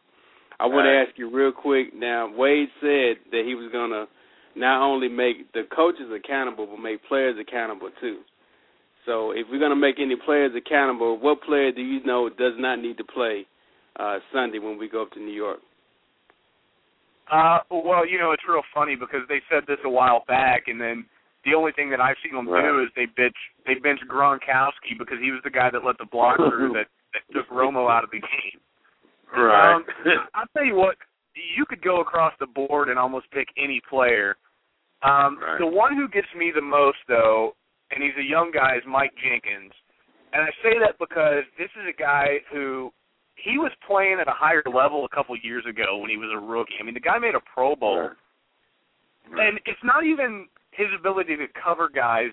I 0.60 0.66
want 0.66 0.86
to 0.86 0.94
ask 0.94 1.18
you 1.18 1.34
real 1.34 1.50
quick. 1.50 1.92
Now, 1.92 2.30
Wade 2.32 2.68
said 2.80 3.16
that 3.32 3.42
he 3.44 3.56
was 3.56 3.72
gonna 3.72 4.06
not 4.54 4.80
only 4.86 5.08
make 5.08 5.52
the 5.52 5.62
coaches 5.74 6.06
accountable, 6.14 6.66
but 6.66 6.78
make 6.78 7.04
players 7.08 7.36
accountable 7.40 7.90
too. 8.00 8.20
So, 9.04 9.32
if 9.32 9.48
we're 9.50 9.58
gonna 9.58 9.74
make 9.74 9.96
any 9.98 10.14
players 10.14 10.52
accountable, 10.56 11.18
what 11.18 11.42
player 11.42 11.72
do 11.72 11.82
you 11.82 12.04
know 12.04 12.28
does 12.28 12.54
not 12.56 12.78
need 12.78 12.96
to 12.98 13.04
play 13.04 13.46
uh, 13.98 14.18
Sunday 14.32 14.60
when 14.60 14.78
we 14.78 14.88
go 14.88 15.02
up 15.02 15.10
to 15.12 15.18
New 15.18 15.34
York? 15.34 15.58
Uh, 17.30 17.58
well, 17.70 18.06
you 18.06 18.18
know, 18.18 18.30
it's 18.30 18.42
real 18.48 18.62
funny 18.72 18.94
because 18.94 19.22
they 19.28 19.40
said 19.50 19.64
this 19.66 19.78
a 19.84 19.90
while 19.90 20.22
back, 20.28 20.64
and 20.68 20.80
then 20.80 21.04
the 21.44 21.54
only 21.54 21.72
thing 21.72 21.90
that 21.90 22.00
I've 22.00 22.16
seen 22.24 22.34
them 22.34 22.46
do 22.46 22.82
is 22.82 22.88
they 22.96 23.06
bitch 23.06 23.36
they 23.66 23.74
bench 23.74 24.00
Gronkowski 24.08 24.98
because 24.98 25.18
he 25.20 25.30
was 25.30 25.40
the 25.44 25.50
guy 25.50 25.70
that 25.70 25.84
let 25.84 25.98
the 25.98 26.06
block 26.10 26.36
through 26.36 26.72
that, 26.78 26.86
that 27.12 27.34
took 27.34 27.48
Romo 27.50 27.90
out 27.90 28.04
of 28.04 28.10
the 28.10 28.20
game. 28.20 28.60
Right. 29.36 29.74
Um, 29.74 29.84
I'll 30.34 30.46
tell 30.56 30.64
you 30.64 30.76
what, 30.76 30.96
you 31.56 31.64
could 31.66 31.82
go 31.82 32.00
across 32.00 32.32
the 32.38 32.46
board 32.46 32.88
and 32.88 32.98
almost 32.98 33.30
pick 33.30 33.48
any 33.56 33.80
player. 33.88 34.36
Um, 35.02 35.38
Right. 35.40 35.58
The 35.58 35.66
one 35.66 35.96
who 35.96 36.08
gets 36.08 36.28
me 36.36 36.52
the 36.54 36.62
most, 36.62 36.98
though, 37.08 37.54
and 37.90 38.02
he's 38.02 38.16
a 38.18 38.22
young 38.22 38.50
guy, 38.52 38.76
is 38.76 38.82
Mike 38.86 39.12
Jenkins. 39.22 39.72
And 40.32 40.42
I 40.42 40.50
say 40.62 40.78
that 40.80 40.98
because 40.98 41.44
this 41.58 41.70
is 41.76 41.86
a 41.88 41.96
guy 42.00 42.38
who 42.52 42.90
he 43.36 43.58
was 43.58 43.72
playing 43.86 44.18
at 44.20 44.28
a 44.28 44.34
higher 44.34 44.62
level 44.66 45.04
a 45.04 45.14
couple 45.14 45.36
years 45.42 45.64
ago 45.68 45.98
when 45.98 46.10
he 46.10 46.16
was 46.16 46.30
a 46.32 46.38
rookie. 46.38 46.74
I 46.80 46.84
mean, 46.84 46.94
the 46.94 47.00
guy 47.00 47.18
made 47.18 47.34
a 47.34 47.42
Pro 47.54 47.76
Bowl. 47.76 47.98
Right. 47.98 48.10
Right. 49.30 49.48
And 49.48 49.60
it's 49.64 49.82
not 49.82 50.04
even 50.04 50.46
his 50.76 50.88
ability 50.98 51.36
to 51.36 51.46
cover 51.62 51.88
guys 51.88 52.30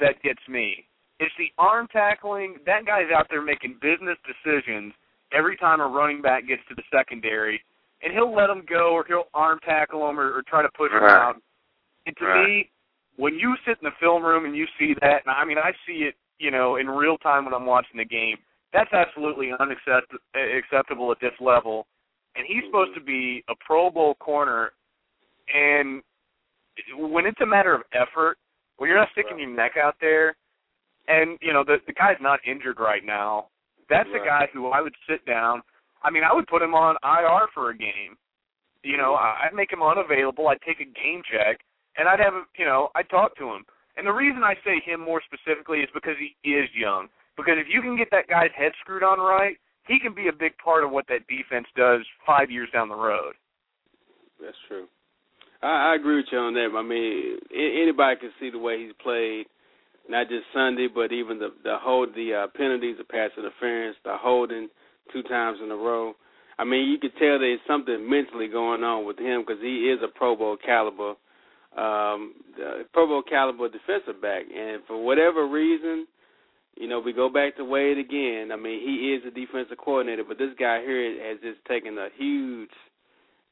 that 0.00 0.22
gets 0.22 0.40
me. 0.48 0.84
It's 1.20 1.34
the 1.38 1.50
arm 1.58 1.88
tackling. 1.92 2.56
That 2.66 2.86
guy's 2.86 3.10
out 3.14 3.26
there 3.28 3.42
making 3.42 3.78
business 3.82 4.16
decisions 4.22 4.92
every 5.32 5.56
time 5.56 5.80
a 5.80 5.86
running 5.86 6.22
back 6.22 6.46
gets 6.46 6.62
to 6.68 6.74
the 6.74 6.82
secondary, 6.92 7.60
and 8.02 8.12
he'll 8.12 8.34
let 8.34 8.48
him 8.48 8.62
go 8.68 8.92
or 8.92 9.04
he'll 9.06 9.28
arm 9.34 9.58
tackle 9.64 10.08
him 10.08 10.18
or, 10.18 10.32
or 10.32 10.42
try 10.42 10.62
to 10.62 10.68
push 10.76 10.92
him 10.92 11.02
out. 11.02 11.36
And 12.06 12.16
to 12.18 12.24
Right. 12.24 12.46
me, 12.46 12.70
when 13.16 13.34
you 13.34 13.56
sit 13.66 13.78
in 13.82 13.84
the 13.84 13.96
film 13.98 14.22
room 14.22 14.44
and 14.44 14.56
you 14.56 14.66
see 14.78 14.94
that, 15.00 15.22
and 15.26 15.34
I 15.34 15.44
mean, 15.44 15.58
I 15.58 15.72
see 15.86 16.04
it, 16.04 16.14
you 16.38 16.52
know, 16.52 16.76
in 16.76 16.88
real 16.88 17.18
time 17.18 17.44
when 17.44 17.52
I'm 17.52 17.66
watching 17.66 17.98
the 17.98 18.04
game. 18.04 18.38
That's 18.72 18.92
absolutely 18.92 19.50
unacceptable 19.58 21.10
at 21.10 21.18
this 21.20 21.32
level. 21.40 21.86
And 22.36 22.46
he's 22.46 22.58
mm-hmm. 22.58 22.66
supposed 22.66 22.94
to 22.94 23.00
be 23.00 23.42
a 23.48 23.54
Pro 23.66 23.90
Bowl 23.90 24.14
corner, 24.14 24.72
and 25.52 26.02
when 26.96 27.26
it's 27.26 27.40
a 27.40 27.46
matter 27.46 27.74
of 27.74 27.82
effort, 27.92 28.38
when 28.76 28.88
you're 28.88 28.98
not 28.98 29.08
sticking 29.12 29.38
your 29.38 29.50
neck 29.50 29.72
out 29.76 29.96
there, 30.00 30.36
and 31.08 31.38
you 31.40 31.52
know 31.52 31.64
the 31.64 31.78
the 31.86 31.92
guy's 31.92 32.20
not 32.20 32.40
injured 32.46 32.78
right 32.78 33.04
now, 33.04 33.48
that's 33.88 34.08
a 34.10 34.24
guy 34.24 34.48
who 34.52 34.68
I 34.68 34.80
would 34.80 34.94
sit 35.08 35.24
down. 35.26 35.62
I 36.02 36.10
mean, 36.10 36.22
I 36.24 36.32
would 36.32 36.46
put 36.46 36.62
him 36.62 36.74
on 36.74 36.96
IR 37.02 37.48
for 37.52 37.70
a 37.70 37.76
game. 37.76 38.16
You 38.84 38.96
know, 38.96 39.14
I- 39.14 39.46
I'd 39.46 39.54
make 39.54 39.72
him 39.72 39.82
unavailable. 39.82 40.46
I'd 40.48 40.62
take 40.62 40.80
a 40.80 40.84
game 40.84 41.22
check, 41.24 41.60
and 41.96 42.08
I'd 42.08 42.20
have 42.20 42.34
him. 42.34 42.46
You 42.56 42.64
know, 42.64 42.90
I'd 42.94 43.08
talk 43.10 43.34
to 43.36 43.52
him. 43.52 43.64
And 43.96 44.06
the 44.06 44.12
reason 44.12 44.44
I 44.44 44.54
say 44.64 44.78
him 44.80 45.00
more 45.00 45.20
specifically 45.22 45.80
is 45.80 45.90
because 45.92 46.16
he 46.18 46.36
is 46.48 46.72
young. 46.72 47.08
Because 47.36 47.58
if 47.58 47.66
you 47.68 47.82
can 47.82 47.96
get 47.96 48.10
that 48.12 48.28
guy's 48.28 48.52
head 48.52 48.72
screwed 48.80 49.02
on 49.02 49.18
right, 49.18 49.58
he 49.88 49.98
can 49.98 50.12
be 50.14 50.28
a 50.28 50.32
big 50.32 50.56
part 50.58 50.84
of 50.84 50.90
what 50.90 51.06
that 51.08 51.26
defense 51.26 51.66
does 51.74 52.06
five 52.24 52.50
years 52.50 52.70
down 52.70 52.88
the 52.88 52.94
road. 52.94 53.34
That's 54.40 54.56
true. 54.68 54.86
I, 55.62 55.92
I 55.92 55.94
agree 55.96 56.16
with 56.16 56.26
you 56.30 56.38
on 56.38 56.54
that. 56.54 56.68
I 56.76 56.82
mean, 56.82 57.38
anybody 57.54 58.20
can 58.20 58.30
see 58.40 58.50
the 58.50 58.58
way 58.58 58.82
he's 58.82 58.94
played, 59.02 59.46
not 60.08 60.28
just 60.28 60.44
Sunday, 60.54 60.88
but 60.92 61.12
even 61.12 61.38
the 61.38 61.50
the 61.64 61.76
hold 61.80 62.14
the 62.14 62.44
uh, 62.44 62.46
penalties, 62.56 62.96
the 62.98 63.04
pass 63.04 63.30
interference, 63.36 63.96
the 64.04 64.16
holding 64.16 64.68
two 65.12 65.22
times 65.24 65.58
in 65.62 65.70
a 65.70 65.76
row. 65.76 66.14
I 66.58 66.64
mean, 66.64 66.88
you 66.88 66.98
could 66.98 67.16
tell 67.18 67.38
there's 67.38 67.60
something 67.68 68.08
mentally 68.08 68.48
going 68.48 68.82
on 68.82 69.06
with 69.06 69.18
him 69.18 69.42
because 69.42 69.62
he 69.62 69.90
is 69.90 70.00
a 70.02 70.08
Pro 70.08 70.34
Bowl 70.34 70.56
caliber, 70.56 71.14
um, 71.76 72.34
Pro 72.92 73.06
Bowl 73.06 73.22
caliber 73.22 73.68
defensive 73.68 74.20
back, 74.20 74.42
and 74.52 74.82
for 74.86 75.02
whatever 75.02 75.46
reason, 75.46 76.06
you 76.76 76.88
know, 76.88 77.00
we 77.00 77.12
go 77.12 77.28
back 77.28 77.56
to 77.56 77.64
Wade 77.64 77.98
again. 77.98 78.50
I 78.52 78.56
mean, 78.56 78.80
he 78.80 79.14
is 79.14 79.22
a 79.26 79.30
defensive 79.30 79.78
coordinator, 79.78 80.24
but 80.26 80.38
this 80.38 80.50
guy 80.58 80.80
here 80.80 81.30
has 81.30 81.40
just 81.40 81.64
taken 81.66 81.96
a 81.98 82.08
huge, 82.16 82.70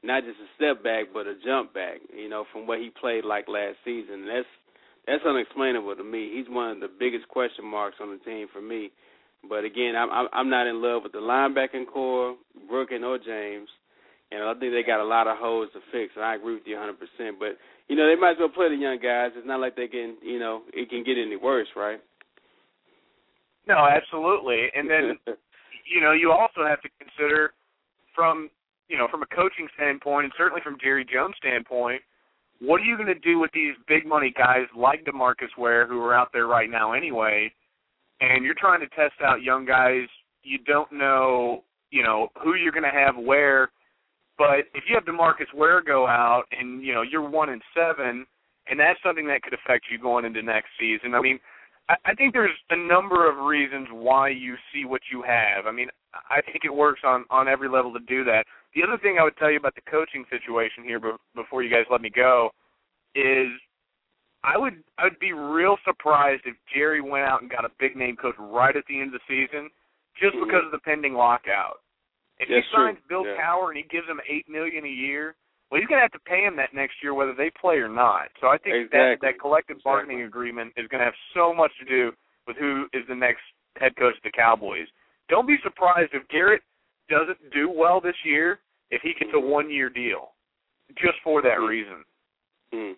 not 0.03 0.23
just 0.23 0.37
a 0.39 0.49
step 0.55 0.83
back, 0.83 1.05
but 1.13 1.27
a 1.27 1.35
jump 1.43 1.73
back. 1.73 1.97
You 2.15 2.29
know, 2.29 2.45
from 2.51 2.67
what 2.67 2.79
he 2.79 2.89
played 2.89 3.25
like 3.25 3.47
last 3.47 3.77
season. 3.83 4.25
That's 4.27 4.47
that's 5.07 5.25
unexplainable 5.25 5.95
to 5.95 6.03
me. 6.03 6.31
He's 6.33 6.49
one 6.49 6.71
of 6.71 6.79
the 6.79 6.91
biggest 6.99 7.27
question 7.29 7.65
marks 7.65 7.97
on 8.01 8.11
the 8.11 8.23
team 8.29 8.47
for 8.51 8.61
me. 8.61 8.91
But 9.47 9.63
again, 9.63 9.95
I'm 9.95 10.27
I'm 10.33 10.49
not 10.49 10.67
in 10.67 10.81
love 10.81 11.03
with 11.03 11.13
the 11.13 11.19
linebacking 11.19 11.87
corps, 11.91 12.35
Brooking 12.67 13.03
or 13.03 13.17
James, 13.17 13.69
and 14.31 14.43
I 14.43 14.53
think 14.53 14.73
they 14.73 14.83
got 14.83 15.03
a 15.03 15.07
lot 15.07 15.27
of 15.27 15.37
holes 15.37 15.69
to 15.73 15.79
fix. 15.91 16.13
And 16.15 16.25
I 16.25 16.35
agree 16.35 16.55
with 16.55 16.63
you 16.65 16.75
100. 16.75 16.97
percent 16.99 17.39
But 17.39 17.57
you 17.87 17.95
know, 17.95 18.07
they 18.07 18.19
might 18.19 18.31
as 18.31 18.37
well 18.39 18.49
play 18.49 18.69
the 18.69 18.75
young 18.75 18.99
guys. 19.01 19.31
It's 19.35 19.47
not 19.47 19.61
like 19.61 19.75
they 19.75 19.87
can, 19.87 20.17
you 20.21 20.39
know, 20.39 20.63
it 20.73 20.89
can 20.89 21.03
get 21.03 21.17
any 21.17 21.37
worse, 21.37 21.67
right? 21.75 21.99
No, 23.67 23.77
absolutely. 23.77 24.67
And 24.75 24.89
then, 24.89 25.17
you 25.93 26.01
know, 26.01 26.11
you 26.11 26.31
also 26.31 26.67
have 26.67 26.81
to 26.81 26.89
consider 26.99 27.53
from 28.15 28.49
you 28.87 28.97
know 28.97 29.07
from 29.09 29.23
a 29.23 29.27
coaching 29.27 29.67
standpoint, 29.75 30.25
and 30.25 30.33
certainly 30.37 30.61
from 30.63 30.77
Jerry 30.81 31.05
Jones' 31.05 31.35
standpoint, 31.37 32.01
what 32.59 32.81
are 32.81 32.85
you 32.85 32.95
going 32.95 33.07
to 33.07 33.19
do 33.19 33.39
with 33.39 33.51
these 33.53 33.73
big 33.87 34.05
money 34.05 34.33
guys 34.35 34.65
like 34.75 35.05
Demarcus 35.05 35.55
Ware 35.57 35.87
who 35.87 36.01
are 36.01 36.13
out 36.13 36.29
there 36.33 36.47
right 36.47 36.69
now 36.69 36.93
anyway? 36.93 37.51
and 38.21 38.43
you're 38.43 38.55
trying 38.55 38.79
to 38.79 38.87
test 38.87 39.21
out 39.23 39.43
young 39.43 39.65
guys, 39.65 40.07
you 40.43 40.57
don't 40.59 40.91
know, 40.91 41.63
you 41.91 42.03
know, 42.03 42.29
who 42.43 42.55
you're 42.55 42.71
going 42.71 42.83
to 42.83 42.89
have 42.89 43.15
where. 43.15 43.69
But 44.37 44.69
if 44.73 44.83
you 44.87 44.95
have 44.95 45.05
Demarcus 45.05 45.53
Ware 45.55 45.81
go 45.81 46.05
out 46.07 46.43
and 46.57 46.83
you 46.83 46.93
know 46.93 47.01
you're 47.01 47.27
one 47.27 47.49
and 47.49 47.61
seven, 47.75 48.25
and 48.69 48.79
that's 48.79 48.99
something 49.03 49.27
that 49.27 49.41
could 49.41 49.53
affect 49.53 49.85
you 49.91 49.97
going 49.97 50.25
into 50.25 50.41
next 50.43 50.67
season. 50.79 51.15
I 51.15 51.21
mean, 51.21 51.39
I, 51.89 51.95
I 52.05 52.13
think 52.13 52.33
there's 52.33 52.51
a 52.69 52.77
number 52.77 53.29
of 53.29 53.45
reasons 53.45 53.87
why 53.91 54.29
you 54.29 54.55
see 54.73 54.85
what 54.85 55.01
you 55.11 55.23
have. 55.23 55.65
I 55.65 55.71
mean, 55.71 55.87
I 56.13 56.41
think 56.41 56.65
it 56.65 56.73
works 56.73 57.01
on 57.03 57.25
on 57.31 57.47
every 57.47 57.69
level 57.69 57.91
to 57.93 57.99
do 57.99 58.23
that. 58.25 58.45
The 58.75 58.83
other 58.83 58.97
thing 59.01 59.17
I 59.19 59.23
would 59.23 59.37
tell 59.37 59.51
you 59.51 59.57
about 59.57 59.75
the 59.75 59.89
coaching 59.89 60.25
situation 60.29 60.83
here, 60.83 60.99
before 61.35 61.63
you 61.63 61.69
guys 61.69 61.85
let 61.89 62.01
me 62.01 62.11
go, 62.13 62.51
is 63.15 63.47
I 64.43 64.57
would 64.57 64.83
I 64.97 65.05
would 65.05 65.19
be 65.19 65.33
real 65.33 65.77
surprised 65.83 66.43
if 66.45 66.55
Jerry 66.73 67.01
went 67.01 67.25
out 67.25 67.41
and 67.41 67.49
got 67.49 67.65
a 67.65 67.71
big 67.79 67.95
name 67.95 68.15
coach 68.15 68.35
right 68.37 68.75
at 68.75 68.83
the 68.87 68.99
end 68.99 69.13
of 69.13 69.19
the 69.19 69.27
season, 69.27 69.69
just 70.19 70.35
mm-hmm. 70.35 70.45
because 70.45 70.63
of 70.65 70.71
the 70.71 70.83
pending 70.85 71.13
lockout. 71.13 71.81
If 72.39 72.49
That's 72.49 72.65
he 72.69 72.75
signs 72.75 72.97
true. 73.07 73.23
Bill 73.23 73.25
yeah. 73.25 73.41
Cowher 73.41 73.69
and 73.69 73.77
he 73.77 73.83
gives 73.89 74.07
him 74.07 74.21
eight 74.29 74.47
million 74.47 74.85
a 74.85 74.89
year, 74.89 75.35
well, 75.71 75.81
he's 75.81 75.89
going 75.89 75.97
to 75.99 76.05
have 76.05 76.15
to 76.15 76.23
pay 76.29 76.45
him 76.45 76.55
that 76.57 76.73
next 76.73 77.01
year 77.01 77.13
whether 77.13 77.33
they 77.33 77.51
play 77.59 77.75
or 77.75 77.89
not. 77.89 78.29
So 78.39 78.47
I 78.47 78.57
think 78.57 78.87
exactly. 78.87 78.99
that 78.99 79.17
that 79.21 79.39
collective 79.41 79.81
exactly. 79.81 79.91
bargaining 79.91 80.21
agreement 80.23 80.73
is 80.77 80.87
going 80.87 80.99
to 80.99 81.09
have 81.09 81.19
so 81.33 81.53
much 81.53 81.71
to 81.79 81.85
do 81.85 82.11
with 82.45 82.55
who 82.57 82.85
is 82.93 83.03
the 83.09 83.15
next 83.15 83.43
head 83.75 83.95
coach 83.97 84.15
of 84.15 84.23
the 84.23 84.31
Cowboys. 84.31 84.87
Don't 85.27 85.47
be 85.47 85.57
surprised 85.63 86.13
if 86.13 86.23
Garrett 86.29 86.61
doesn't 87.09 87.51
do 87.53 87.69
well 87.69 88.01
this 88.01 88.15
year 88.25 88.59
if 88.91 89.01
he 89.01 89.13
gets 89.19 89.31
a 89.33 89.39
one 89.39 89.69
year 89.69 89.89
deal, 89.89 90.29
just 90.95 91.15
for 91.23 91.41
that 91.41 91.57
mm-hmm. 91.57 91.65
reason. 91.65 92.05
Mm-hmm 92.73 92.93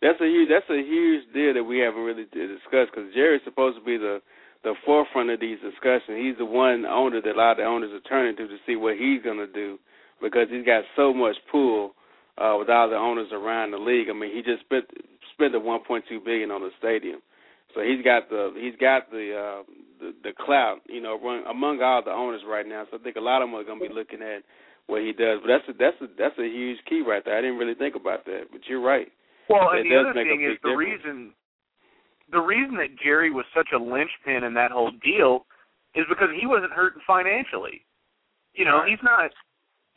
that's 0.00 0.20
a 0.20 0.26
huge 0.26 0.48
that's 0.48 0.70
a 0.70 0.78
huge 0.78 1.26
deal 1.34 1.54
that 1.54 1.64
we 1.64 1.78
haven't 1.78 2.02
really 2.02 2.26
discussed 2.30 2.94
because 2.94 3.10
Jerry's 3.14 3.42
supposed 3.44 3.78
to 3.78 3.84
be 3.84 3.98
the 3.98 4.20
the 4.64 4.74
forefront 4.84 5.30
of 5.30 5.40
these 5.40 5.58
discussions. 5.62 6.18
He's 6.18 6.38
the 6.38 6.44
one 6.44 6.84
owner 6.86 7.20
that 7.22 7.34
a 7.34 7.38
lot 7.38 7.52
of 7.52 7.56
the 7.58 7.64
owners 7.64 7.90
are 7.92 8.08
turning 8.08 8.36
to 8.36 8.46
to 8.46 8.56
see 8.66 8.76
what 8.76 8.96
he's 8.98 9.22
going 9.22 9.38
to 9.38 9.46
do 9.46 9.78
because 10.20 10.48
he's 10.50 10.66
got 10.66 10.82
so 10.96 11.14
much 11.14 11.36
pull 11.50 11.94
uh, 12.38 12.54
with 12.58 12.68
all 12.68 12.90
the 12.90 12.96
owners 12.96 13.28
around 13.32 13.70
the 13.70 13.78
league. 13.78 14.08
I 14.10 14.14
mean, 14.14 14.34
he 14.34 14.42
just 14.42 14.64
spent 14.64 14.84
spent 15.34 15.52
the 15.52 15.58
1.2 15.58 16.24
billion 16.24 16.50
on 16.50 16.62
the 16.62 16.70
stadium, 16.78 17.20
so 17.74 17.82
he's 17.82 18.02
got 18.04 18.28
the 18.30 18.52
he's 18.56 18.76
got 18.80 19.10
the 19.10 19.34
uh, 19.34 19.62
the, 20.00 20.14
the 20.24 20.32
clout, 20.38 20.78
you 20.88 21.00
know, 21.00 21.18
run, 21.20 21.44
among 21.46 21.82
all 21.82 22.02
the 22.02 22.10
owners 22.10 22.42
right 22.46 22.66
now. 22.66 22.84
So 22.90 22.98
I 22.98 23.02
think 23.02 23.16
a 23.16 23.20
lot 23.20 23.42
of 23.42 23.48
them 23.48 23.56
are 23.56 23.64
going 23.64 23.80
to 23.80 23.88
be 23.88 23.94
looking 23.94 24.22
at 24.22 24.42
what 24.86 25.02
he 25.02 25.12
does. 25.12 25.40
But 25.42 25.48
that's 25.48 25.68
a, 25.68 25.72
that's 25.78 26.00
a, 26.00 26.06
that's 26.16 26.38
a 26.38 26.46
huge 26.48 26.78
key 26.88 27.02
right 27.06 27.22
there. 27.24 27.36
I 27.36 27.40
didn't 27.40 27.58
really 27.58 27.74
think 27.74 27.94
about 27.94 28.24
that, 28.26 28.46
but 28.50 28.60
you're 28.68 28.80
right. 28.80 29.08
Well, 29.48 29.70
it 29.72 29.80
and 29.80 29.90
the 29.90 29.96
other 29.96 30.12
thing 30.12 30.44
is 30.44 30.56
the 30.62 30.70
difference. 30.70 31.04
reason 31.04 31.32
the 32.30 32.40
reason 32.40 32.76
that 32.76 32.96
Jerry 33.02 33.30
was 33.30 33.44
such 33.56 33.68
a 33.74 33.78
linchpin 33.78 34.44
in 34.44 34.52
that 34.54 34.70
whole 34.70 34.92
deal 35.02 35.46
is 35.94 36.04
because 36.08 36.28
he 36.38 36.46
wasn't 36.46 36.72
hurting 36.72 37.00
financially. 37.06 37.84
You 38.52 38.64
know, 38.64 38.80
Right. 38.80 38.90
he's 38.90 39.02
not 39.02 39.30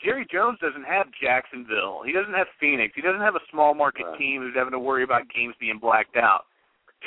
Jerry 0.03 0.25
Jones 0.31 0.57
doesn't 0.59 0.85
have 0.85 1.07
Jacksonville. 1.21 2.01
He 2.03 2.11
doesn't 2.11 2.33
have 2.33 2.47
Phoenix. 2.59 2.95
He 2.95 3.01
doesn't 3.01 3.21
have 3.21 3.35
a 3.35 3.45
small 3.51 3.73
market 3.75 4.05
Right. 4.05 4.17
team 4.17 4.41
who's 4.41 4.55
having 4.55 4.71
to 4.71 4.79
worry 4.79 5.03
about 5.03 5.29
games 5.29 5.55
being 5.59 5.77
blacked 5.77 6.17
out. 6.17 6.45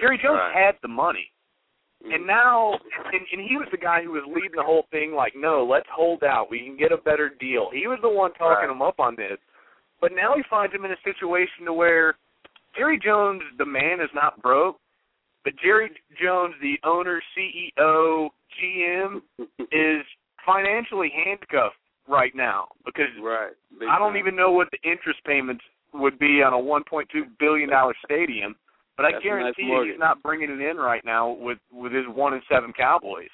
Jerry 0.01 0.18
Jones 0.22 0.38
Right. 0.38 0.55
had 0.66 0.74
the 0.82 0.88
money. 0.88 1.30
Mm-hmm. 2.03 2.12
And 2.14 2.26
now, 2.26 2.72
and, 3.12 3.22
and 3.32 3.40
he 3.49 3.57
was 3.57 3.68
the 3.70 3.78
guy 3.78 4.03
who 4.03 4.12
was 4.12 4.24
leading 4.26 4.57
the 4.57 4.62
whole 4.62 4.86
thing. 4.90 5.12
Like, 5.14 5.32
no, 5.36 5.64
let's 5.64 5.88
hold 5.90 6.22
out. 6.22 6.51
We 6.51 6.61
can 6.61 6.76
get 6.76 6.92
a 6.92 6.97
better 6.99 7.30
deal. 7.40 7.70
He 7.72 7.86
was 7.86 7.99
the 8.03 8.09
one 8.09 8.32
talking 8.34 8.68
Right. 8.68 8.70
him 8.70 8.82
up 8.82 9.01
on 9.01 9.16
this. 9.16 9.38
But 10.01 10.12
now 10.14 10.34
he 10.36 10.42
finds 10.51 10.74
him 10.74 10.84
in 10.84 10.90
a 10.92 11.01
situation 11.05 11.64
to 11.66 11.72
where 11.72 12.16
Jerry 12.76 12.99
Jones, 13.03 13.40
the 13.59 13.64
man, 13.64 14.01
is 14.01 14.11
not 14.14 14.42
broke, 14.42 14.78
but 15.45 15.55
Jerry 15.62 15.90
Jones, 16.20 16.55
the 16.61 16.76
owner, 16.84 17.22
CEO, 17.36 18.28
GM, 18.61 19.22
is 19.72 20.05
financially 20.45 21.11
handcuffed 21.24 21.76
right 22.09 22.32
now 22.34 22.68
because 22.84 23.09
right. 23.22 23.53
Big 23.78 23.88
I 23.88 23.99
don't 23.99 24.11
time. 24.12 24.18
even 24.18 24.36
know 24.36 24.51
what 24.53 24.68
the 24.72 24.90
interest 24.90 25.20
payments 25.24 25.64
would 25.95 26.18
be 26.18 26.42
on 26.42 26.53
a 26.53 26.57
1.2 26.57 27.07
billion 27.38 27.70
dollar 27.70 27.95
stadium. 28.05 28.57
But 28.97 29.07
I 29.07 29.12
That's 29.12 29.24
a 29.24 29.28
nice 29.28 29.55
guarantee 29.57 29.62
you 29.62 29.90
he's 29.90 29.99
not 29.99 30.22
bringing 30.22 30.51
it 30.51 30.61
in 30.61 30.76
right 30.76 31.05
now 31.05 31.30
with 31.30 31.59
with 31.72 31.92
his 31.92 32.07
one 32.07 32.34
and 32.34 32.42
seven 32.51 32.72
Cowboys. 32.72 33.32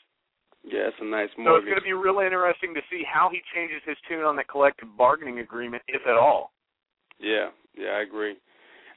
Yeah, 0.64 0.88
it's 0.88 0.96
a 1.00 1.04
nice 1.04 1.28
mortgage. 1.36 1.44
So 1.44 1.56
it's 1.56 1.64
going 1.72 1.80
to 1.80 1.88
be 1.88 1.96
really 1.96 2.26
interesting 2.26 2.74
to 2.74 2.84
see 2.92 3.02
how 3.08 3.30
he 3.32 3.40
changes 3.54 3.80
his 3.86 3.96
tune 4.08 4.24
on 4.24 4.36
that 4.36 4.48
collective 4.48 4.88
bargaining 4.96 5.38
agreement, 5.40 5.82
if 5.88 6.02
at 6.06 6.20
all. 6.20 6.52
Yeah, 7.18 7.48
yeah, 7.76 7.96
I 7.96 8.02
agree. 8.02 8.36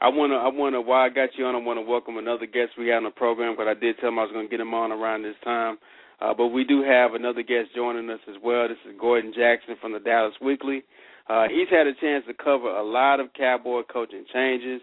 I 0.01 0.09
wanna, 0.09 0.35
I 0.35 0.49
wanna. 0.51 0.81
While 0.81 1.05
I 1.05 1.09
got 1.09 1.29
you 1.37 1.45
on, 1.45 1.55
I 1.55 1.59
wanna 1.59 1.81
welcome 1.81 2.17
another 2.17 2.45
guest 2.45 2.75
we 2.77 2.87
got 2.87 2.97
on 2.97 3.03
the 3.03 3.11
program. 3.11 3.55
But 3.55 3.67
I 3.67 3.73
did 3.73 3.95
tell 3.99 4.09
him 4.09 4.19
I 4.19 4.23
was 4.23 4.31
gonna 4.33 4.49
get 4.49 4.59
him 4.59 4.73
on 4.73 4.91
around 4.91 5.23
this 5.23 5.39
time. 5.43 5.77
Uh, 6.19 6.33
but 6.33 6.47
we 6.47 6.63
do 6.63 6.83
have 6.83 7.15
another 7.15 7.43
guest 7.43 7.69
joining 7.75 8.09
us 8.09 8.19
as 8.29 8.35
well. 8.43 8.67
This 8.67 8.77
is 8.87 8.95
Gordon 8.99 9.33
Jackson 9.35 9.75
from 9.81 9.93
the 9.93 9.99
Dallas 9.99 10.35
Weekly. 10.41 10.83
Uh, 11.27 11.47
he's 11.47 11.69
had 11.69 11.87
a 11.87 11.93
chance 11.95 12.25
to 12.27 12.33
cover 12.33 12.67
a 12.67 12.83
lot 12.83 13.19
of 13.19 13.27
Cowboy 13.33 13.81
coaching 13.91 14.25
changes, 14.33 14.81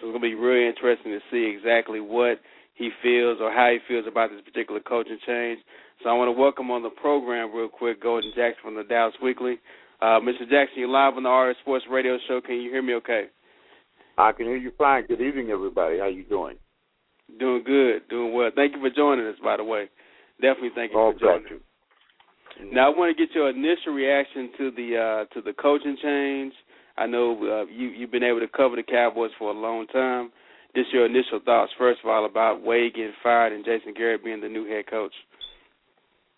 so 0.00 0.08
it's 0.08 0.12
gonna 0.14 0.20
be 0.20 0.34
really 0.34 0.66
interesting 0.66 1.12
to 1.12 1.20
see 1.30 1.44
exactly 1.54 2.00
what 2.00 2.40
he 2.74 2.90
feels 3.02 3.38
or 3.40 3.52
how 3.52 3.68
he 3.70 3.78
feels 3.86 4.06
about 4.06 4.30
this 4.30 4.40
particular 4.42 4.80
coaching 4.80 5.18
change. 5.26 5.60
So 6.02 6.08
I 6.08 6.14
want 6.14 6.28
to 6.34 6.40
welcome 6.40 6.70
on 6.70 6.82
the 6.82 6.88
program 6.90 7.54
real 7.54 7.68
quick 7.68 8.02
Gordon 8.02 8.32
Jackson 8.34 8.62
from 8.62 8.74
the 8.74 8.84
Dallas 8.84 9.14
Weekly. 9.22 9.58
Uh, 10.00 10.16
Mr. 10.24 10.48
Jackson, 10.48 10.78
you're 10.80 10.88
live 10.88 11.14
on 11.14 11.24
the 11.24 11.28
RF 11.28 11.60
Sports 11.60 11.84
Radio 11.90 12.16
Show. 12.26 12.40
Can 12.40 12.56
you 12.56 12.70
hear 12.70 12.80
me 12.82 12.94
okay? 12.94 13.24
I 14.16 14.32
can 14.32 14.46
hear 14.46 14.56
you 14.56 14.72
fine. 14.78 15.04
Good 15.06 15.20
evening, 15.20 15.50
everybody. 15.50 15.98
How 15.98 16.06
you 16.08 16.24
doing? 16.24 16.56
Doing 17.38 17.62
good, 17.64 18.08
doing 18.08 18.32
well. 18.32 18.50
Thank 18.56 18.74
you 18.74 18.80
for 18.80 18.88
joining 18.90 19.26
us, 19.26 19.36
by 19.44 19.58
the 19.58 19.64
way. 19.64 19.90
Definitely 20.40 20.70
thank 20.74 20.92
you 20.92 20.98
All 20.98 21.12
for 21.12 21.18
joining. 21.18 21.42
glad 21.42 21.48
to. 21.50 22.74
Now 22.74 22.92
I 22.92 22.96
want 22.96 23.16
to 23.16 23.26
get 23.26 23.34
your 23.34 23.48
initial 23.50 23.92
reaction 23.92 24.50
to 24.58 24.70
the 24.72 24.96
uh, 25.28 25.34
to 25.34 25.40
the 25.42 25.52
coaching 25.52 25.96
change. 26.02 26.52
I 27.00 27.06
know 27.06 27.32
uh, 27.32 27.64
you 27.72 27.88
you've 27.88 28.12
been 28.12 28.22
able 28.22 28.40
to 28.40 28.48
cover 28.48 28.76
the 28.76 28.82
Cowboys 28.82 29.30
for 29.38 29.50
a 29.50 29.58
long 29.58 29.86
time. 29.86 30.30
Just 30.76 30.92
your 30.92 31.06
initial 31.06 31.40
thoughts, 31.44 31.72
first 31.78 32.00
of 32.04 32.10
all, 32.10 32.26
about 32.26 32.62
Wade 32.62 32.94
getting 32.94 33.12
fired 33.22 33.52
and 33.52 33.64
Jason 33.64 33.94
Garrett 33.94 34.22
being 34.22 34.40
the 34.40 34.48
new 34.48 34.66
head 34.68 34.84
coach. 34.88 35.14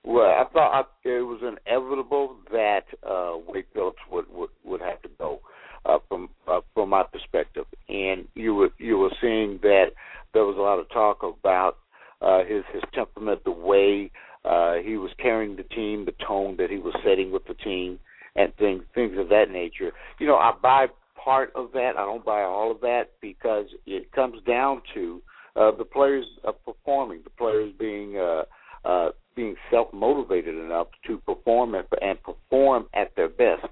Well, 0.04 0.24
I 0.24 0.44
thought 0.52 0.72
I, 0.72 1.08
it 1.08 1.20
was 1.20 1.40
inevitable 1.42 2.36
that 2.50 2.84
uh, 3.02 3.38
Wade 3.46 3.66
Phillips 3.74 3.98
would, 4.10 4.26
would 4.30 4.50
would 4.64 4.80
have 4.80 5.02
to 5.02 5.08
go 5.18 5.40
uh, 5.84 5.98
from 6.08 6.30
uh, 6.46 6.60
from 6.74 6.90
my 6.90 7.02
perspective, 7.02 7.66
and 7.88 8.28
you 8.34 8.54
were 8.54 8.70
you 8.78 8.98
were 8.98 9.12
seeing 9.20 9.58
that 9.62 9.86
there 10.32 10.44
was 10.44 10.56
a 10.56 10.60
lot 10.60 10.78
of 10.78 10.88
talk 10.90 11.22
about 11.22 11.78
uh, 12.20 12.44
his 12.44 12.62
his 12.72 12.82
temperament, 12.94 13.42
the 13.44 13.50
way 13.50 14.12
uh, 14.44 14.74
he 14.74 14.96
was 14.96 15.10
carrying 15.20 15.56
the 15.56 15.64
team, 15.64 16.04
the 16.04 16.14
tone 16.26 16.56
that 16.58 16.70
he 16.70 16.78
was 16.78 16.94
setting 17.04 17.32
with 17.32 17.44
the 17.46 17.54
team, 17.54 17.98
and 18.36 18.54
things 18.56 18.82
things 18.94 19.18
of 19.18 19.28
that 19.28 19.50
nature. 19.50 19.92
You 20.18 20.26
know, 20.26 20.36
I 20.36 20.52
buy 20.60 20.86
part 21.22 21.52
of 21.54 21.72
that. 21.72 21.92
I 21.96 22.04
don't 22.04 22.24
buy 22.24 22.42
all 22.42 22.70
of 22.70 22.80
that 22.80 23.10
because 23.20 23.66
it 23.86 24.10
comes 24.12 24.42
down 24.46 24.82
to 24.94 25.22
uh, 25.56 25.70
the 25.76 25.84
players 25.84 26.24
uh, 26.46 26.52
performing, 26.52 27.20
the 27.24 27.30
players 27.30 27.72
being 27.78 28.16
uh, 28.16 28.44
uh, 28.84 29.10
being 29.34 29.54
self 29.70 29.92
motivated 29.92 30.54
enough 30.54 30.88
to 31.06 31.18
perform 31.18 31.74
and, 31.74 31.86
and 32.00 32.18
perform 32.22 32.86
at 32.94 33.14
their 33.16 33.28
best. 33.28 33.66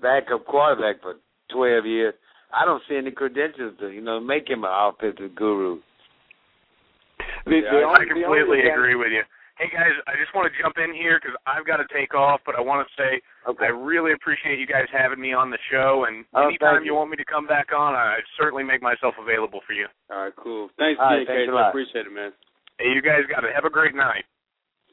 Backup 0.00 0.46
quarterback 0.46 1.02
for 1.02 1.14
twelve 1.52 1.86
years, 1.86 2.14
I 2.52 2.64
don't 2.64 2.82
see 2.88 2.96
any 2.96 3.10
credentials 3.10 3.78
to 3.80 3.88
you 3.88 4.00
know 4.00 4.20
make 4.20 4.48
him 4.48 4.64
an 4.64 4.70
offensive 4.72 5.34
guru. 5.34 5.80
The, 7.46 7.56
yeah, 7.56 7.70
the 7.72 7.78
I, 7.78 7.88
only, 7.88 8.04
I 8.04 8.12
completely 8.12 8.60
agree 8.68 8.96
with 8.96 9.12
you. 9.12 9.22
Hey 9.60 9.68
guys, 9.68 9.92
I 10.08 10.16
just 10.16 10.32
want 10.32 10.48
to 10.48 10.56
jump 10.56 10.80
in 10.80 10.96
here 10.96 11.20
because 11.20 11.36
I've 11.44 11.68
got 11.68 11.84
to 11.84 11.88
take 11.92 12.16
off, 12.16 12.40
but 12.48 12.56
I 12.56 12.64
want 12.64 12.80
to 12.80 12.88
say 12.96 13.20
okay. 13.44 13.68
I 13.68 13.72
really 13.76 14.16
appreciate 14.16 14.56
you 14.56 14.64
guys 14.64 14.88
having 14.88 15.20
me 15.20 15.36
on 15.36 15.52
the 15.52 15.60
show. 15.68 16.08
And 16.08 16.24
oh, 16.32 16.48
anytime 16.48 16.80
you. 16.80 16.92
you. 16.92 16.94
want 16.96 17.12
me 17.12 17.20
to 17.20 17.28
come 17.28 17.46
back 17.46 17.68
on, 17.76 17.92
I 17.92 18.24
certainly 18.40 18.64
make 18.64 18.80
myself 18.80 19.12
available 19.20 19.60
for 19.68 19.76
you. 19.76 19.84
All 20.08 20.24
right, 20.24 20.32
cool. 20.32 20.72
Thanks, 20.80 20.96
All 20.96 21.12
right, 21.12 21.28
Casey. 21.28 21.44
thanks 21.44 21.52
a 21.52 21.54
lot. 21.54 21.68
I 21.68 21.68
appreciate 21.76 22.08
it, 22.08 22.12
man. 22.12 22.32
Hey, 22.80 22.88
you 22.96 23.04
guys 23.04 23.28
got 23.28 23.44
it. 23.44 23.52
Have 23.52 23.68
a 23.68 23.70
great 23.70 23.94
night. 23.94 24.24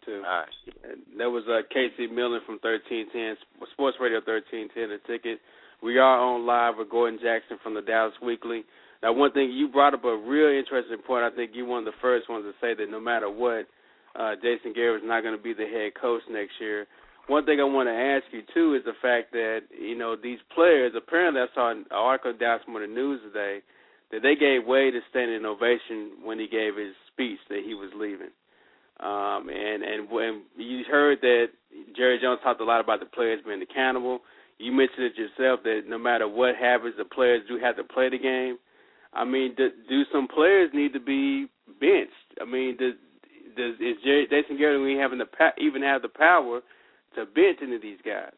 Too. 0.07 0.23
All 0.23 0.47
right. 0.47 0.97
That 1.19 1.27
was 1.27 1.43
uh, 1.51 1.67
Casey 1.67 2.07
Millen 2.07 2.39
from 2.47 2.63
1310 2.63 3.35
Sports 3.75 3.99
Radio 3.99 4.23
1310. 4.23 4.71
The 4.71 5.03
ticket. 5.03 5.43
We 5.83 5.99
are 5.99 6.17
on 6.23 6.47
live 6.47 6.79
with 6.79 6.89
Gordon 6.89 7.19
Jackson 7.21 7.59
from 7.61 7.75
the 7.75 7.83
Dallas 7.83 8.15
Weekly. 8.23 8.63
Now, 9.03 9.11
one 9.11 9.31
thing 9.35 9.51
you 9.51 9.67
brought 9.67 9.93
up 9.93 10.05
a 10.05 10.15
real 10.15 10.47
interesting 10.47 11.03
point. 11.05 11.27
I 11.27 11.35
think 11.35 11.51
you're 11.53 11.67
one 11.67 11.85
of 11.85 11.91
the 11.91 11.99
first 12.01 12.29
ones 12.29 12.45
to 12.47 12.55
say 12.63 12.73
that 12.73 12.89
no 12.89 12.99
matter 12.99 13.29
what, 13.29 13.67
uh, 14.15 14.33
Jason 14.41 14.73
Garrett 14.73 15.03
is 15.03 15.07
not 15.07 15.21
going 15.21 15.35
to 15.35 15.43
be 15.43 15.53
the 15.53 15.67
head 15.67 15.91
coach 15.99 16.23
next 16.31 16.55
year. 16.59 16.87
One 17.27 17.45
thing 17.45 17.59
I 17.59 17.67
want 17.67 17.91
to 17.91 17.93
ask 17.93 18.23
you 18.31 18.41
too 18.55 18.73
is 18.73 18.87
the 18.87 18.95
fact 19.01 19.33
that 19.33 19.67
you 19.77 19.97
know 19.97 20.15
these 20.15 20.39
players. 20.55 20.93
Apparently, 20.95 21.41
I 21.41 21.51
saw 21.53 21.71
an 21.71 21.83
article 21.91 22.31
in 22.31 22.39
Dallas 22.39 22.63
Morning 22.65 22.95
News 22.95 23.19
today 23.27 23.59
that 24.11 24.23
they 24.23 24.35
gave 24.39 24.65
way 24.65 24.89
to 24.89 24.99
standing 25.09 25.43
ovation 25.43 26.23
when 26.23 26.39
he 26.39 26.47
gave 26.47 26.77
his 26.79 26.95
speech 27.11 27.39
that 27.49 27.61
he 27.67 27.75
was 27.75 27.91
leaving. 27.93 28.31
Um, 28.99 29.49
and 29.49 29.83
and 29.83 30.09
when 30.09 30.43
you 30.57 30.83
heard 30.89 31.19
that 31.21 31.47
Jerry 31.95 32.19
Jones 32.21 32.39
talked 32.43 32.61
a 32.61 32.65
lot 32.65 32.81
about 32.81 32.99
the 32.99 33.05
players 33.05 33.41
being 33.45 33.61
accountable, 33.61 34.21
you 34.57 34.71
mentioned 34.71 35.05
it 35.05 35.13
yourself 35.17 35.61
that 35.63 35.81
no 35.87 35.97
matter 35.97 36.27
what 36.27 36.55
happens, 36.55 36.95
the 36.97 37.05
players 37.05 37.43
do 37.47 37.59
have 37.61 37.75
to 37.77 37.83
play 37.83 38.09
the 38.09 38.17
game. 38.17 38.57
I 39.13 39.23
mean, 39.23 39.53
do, 39.55 39.69
do 39.87 40.03
some 40.11 40.27
players 40.27 40.71
need 40.73 40.93
to 40.93 40.99
be 40.99 41.47
benched? 41.79 42.11
I 42.41 42.45
mean, 42.45 42.75
does, 42.77 42.93
does 43.55 43.75
is 43.79 43.97
Jerry, 44.03 44.27
Jason 44.29 44.57
Garrett 44.57 44.99
having 44.99 45.19
the 45.19 45.27
even 45.61 45.81
have 45.83 46.01
the 46.01 46.09
power 46.09 46.61
to 47.15 47.25
bench 47.25 47.59
any 47.61 47.75
of 47.75 47.81
these 47.81 47.99
guys? 48.03 48.33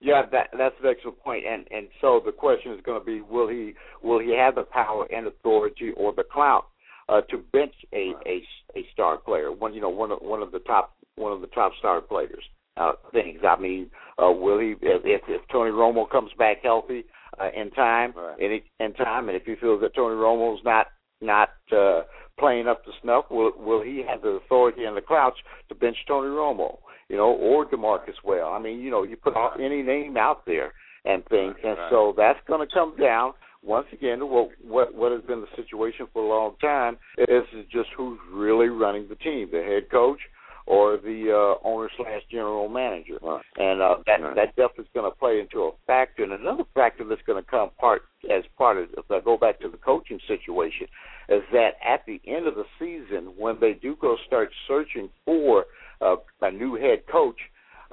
Yeah, 0.00 0.22
that 0.30 0.50
that's 0.56 0.76
an 0.82 0.90
excellent 0.90 1.18
point. 1.20 1.44
And 1.46 1.66
and 1.72 1.88
so 2.00 2.20
the 2.24 2.30
question 2.30 2.72
is 2.72 2.80
going 2.84 3.00
to 3.00 3.04
be, 3.04 3.20
will 3.20 3.48
he 3.48 3.74
will 4.02 4.20
he 4.20 4.36
have 4.36 4.54
the 4.54 4.62
power 4.62 5.06
and 5.12 5.26
authority 5.26 5.90
or 5.96 6.12
the 6.14 6.22
clout 6.22 6.66
uh, 7.08 7.20
to 7.22 7.38
bench 7.52 7.74
a, 7.92 8.12
a 8.26 8.42
a 8.76 8.86
star 8.92 9.18
player? 9.18 9.52
One 9.52 9.74
you 9.74 9.80
know 9.80 9.88
one 9.88 10.10
of 10.12 10.18
one 10.20 10.42
of 10.42 10.52
the 10.52 10.60
top 10.60 10.94
one 11.16 11.32
of 11.32 11.40
the 11.40 11.46
top 11.48 11.72
star 11.78 12.00
players. 12.00 12.44
Uh, 12.76 12.92
things. 13.12 13.40
I 13.42 13.60
mean, 13.60 13.90
uh, 14.22 14.30
will 14.30 14.60
he 14.60 14.76
if, 14.80 15.22
if 15.26 15.40
Tony 15.50 15.72
Romo 15.72 16.08
comes 16.08 16.30
back 16.38 16.58
healthy 16.62 17.04
uh, 17.40 17.48
in 17.52 17.72
time, 17.72 18.12
right. 18.16 18.38
in 18.40 18.60
in 18.78 18.94
time, 18.94 19.28
and 19.28 19.36
if 19.36 19.42
he 19.44 19.56
feels 19.56 19.80
that 19.80 19.96
Tony 19.96 20.14
Romo's 20.14 20.60
not 20.64 20.86
not 21.20 21.50
uh, 21.76 22.02
playing 22.38 22.68
up 22.68 22.84
to 22.84 22.92
snuff, 23.02 23.24
will 23.30 23.52
will 23.58 23.82
he 23.82 24.04
have 24.08 24.22
the 24.22 24.28
authority 24.44 24.84
and 24.84 24.96
the 24.96 25.00
clout 25.00 25.34
to 25.68 25.74
bench 25.74 25.96
Tony 26.06 26.28
Romo? 26.28 26.78
You 27.08 27.16
know, 27.16 27.30
or 27.30 27.66
Demarcus 27.66 28.22
Ware. 28.22 28.46
I 28.46 28.60
mean, 28.60 28.80
you 28.80 28.90
know, 28.90 29.02
you 29.02 29.16
put 29.16 29.34
any 29.58 29.82
name 29.82 30.16
out 30.16 30.46
there 30.46 30.72
and 31.04 31.24
things, 31.26 31.54
and 31.64 31.78
right. 31.78 31.90
so 31.90 32.14
that's 32.16 32.38
going 32.46 32.66
to 32.66 32.72
come 32.72 32.94
down 32.96 33.32
once 33.62 33.86
again 33.92 34.18
to 34.18 34.26
what 34.26 34.50
what 34.62 34.94
what 34.94 35.12
has 35.12 35.22
been 35.22 35.40
the 35.40 35.56
situation 35.56 36.06
for 36.12 36.22
a 36.22 36.28
long 36.28 36.54
time. 36.60 36.98
Is 37.18 37.44
just 37.70 37.88
who's 37.96 38.18
really 38.32 38.68
running 38.68 39.08
the 39.08 39.16
team, 39.16 39.48
the 39.50 39.62
head 39.62 39.90
coach 39.90 40.20
or 40.68 40.98
the 40.98 41.32
uh, 41.32 41.66
owner 41.66 41.88
slash 41.96 42.20
general 42.30 42.68
manager, 42.68 43.18
right. 43.22 43.40
and 43.56 43.80
uh, 43.80 43.96
that 44.06 44.20
right. 44.20 44.36
that 44.36 44.48
definitely 44.48 44.84
is 44.84 44.90
going 44.94 45.10
to 45.10 45.16
play 45.16 45.40
into 45.40 45.62
a 45.62 45.70
factor. 45.86 46.22
And 46.22 46.32
another 46.32 46.64
factor 46.74 47.04
that's 47.08 47.22
going 47.26 47.42
to 47.42 47.50
come 47.50 47.70
part 47.80 48.02
as 48.30 48.44
part 48.58 48.76
of 48.76 48.88
if 48.96 49.10
I 49.10 49.20
go 49.20 49.38
back 49.38 49.60
to 49.60 49.68
the 49.70 49.78
coaching 49.78 50.20
situation, 50.28 50.86
is 51.30 51.40
that 51.52 51.70
at 51.82 52.04
the 52.06 52.20
end 52.26 52.46
of 52.46 52.54
the 52.54 52.66
season 52.78 53.32
when 53.38 53.56
they 53.60 53.72
do 53.72 53.96
go 53.98 54.16
start 54.26 54.50
searching 54.68 55.08
for 55.24 55.64
uh, 56.02 56.16
a 56.42 56.50
new 56.50 56.74
head 56.74 57.04
coach. 57.10 57.38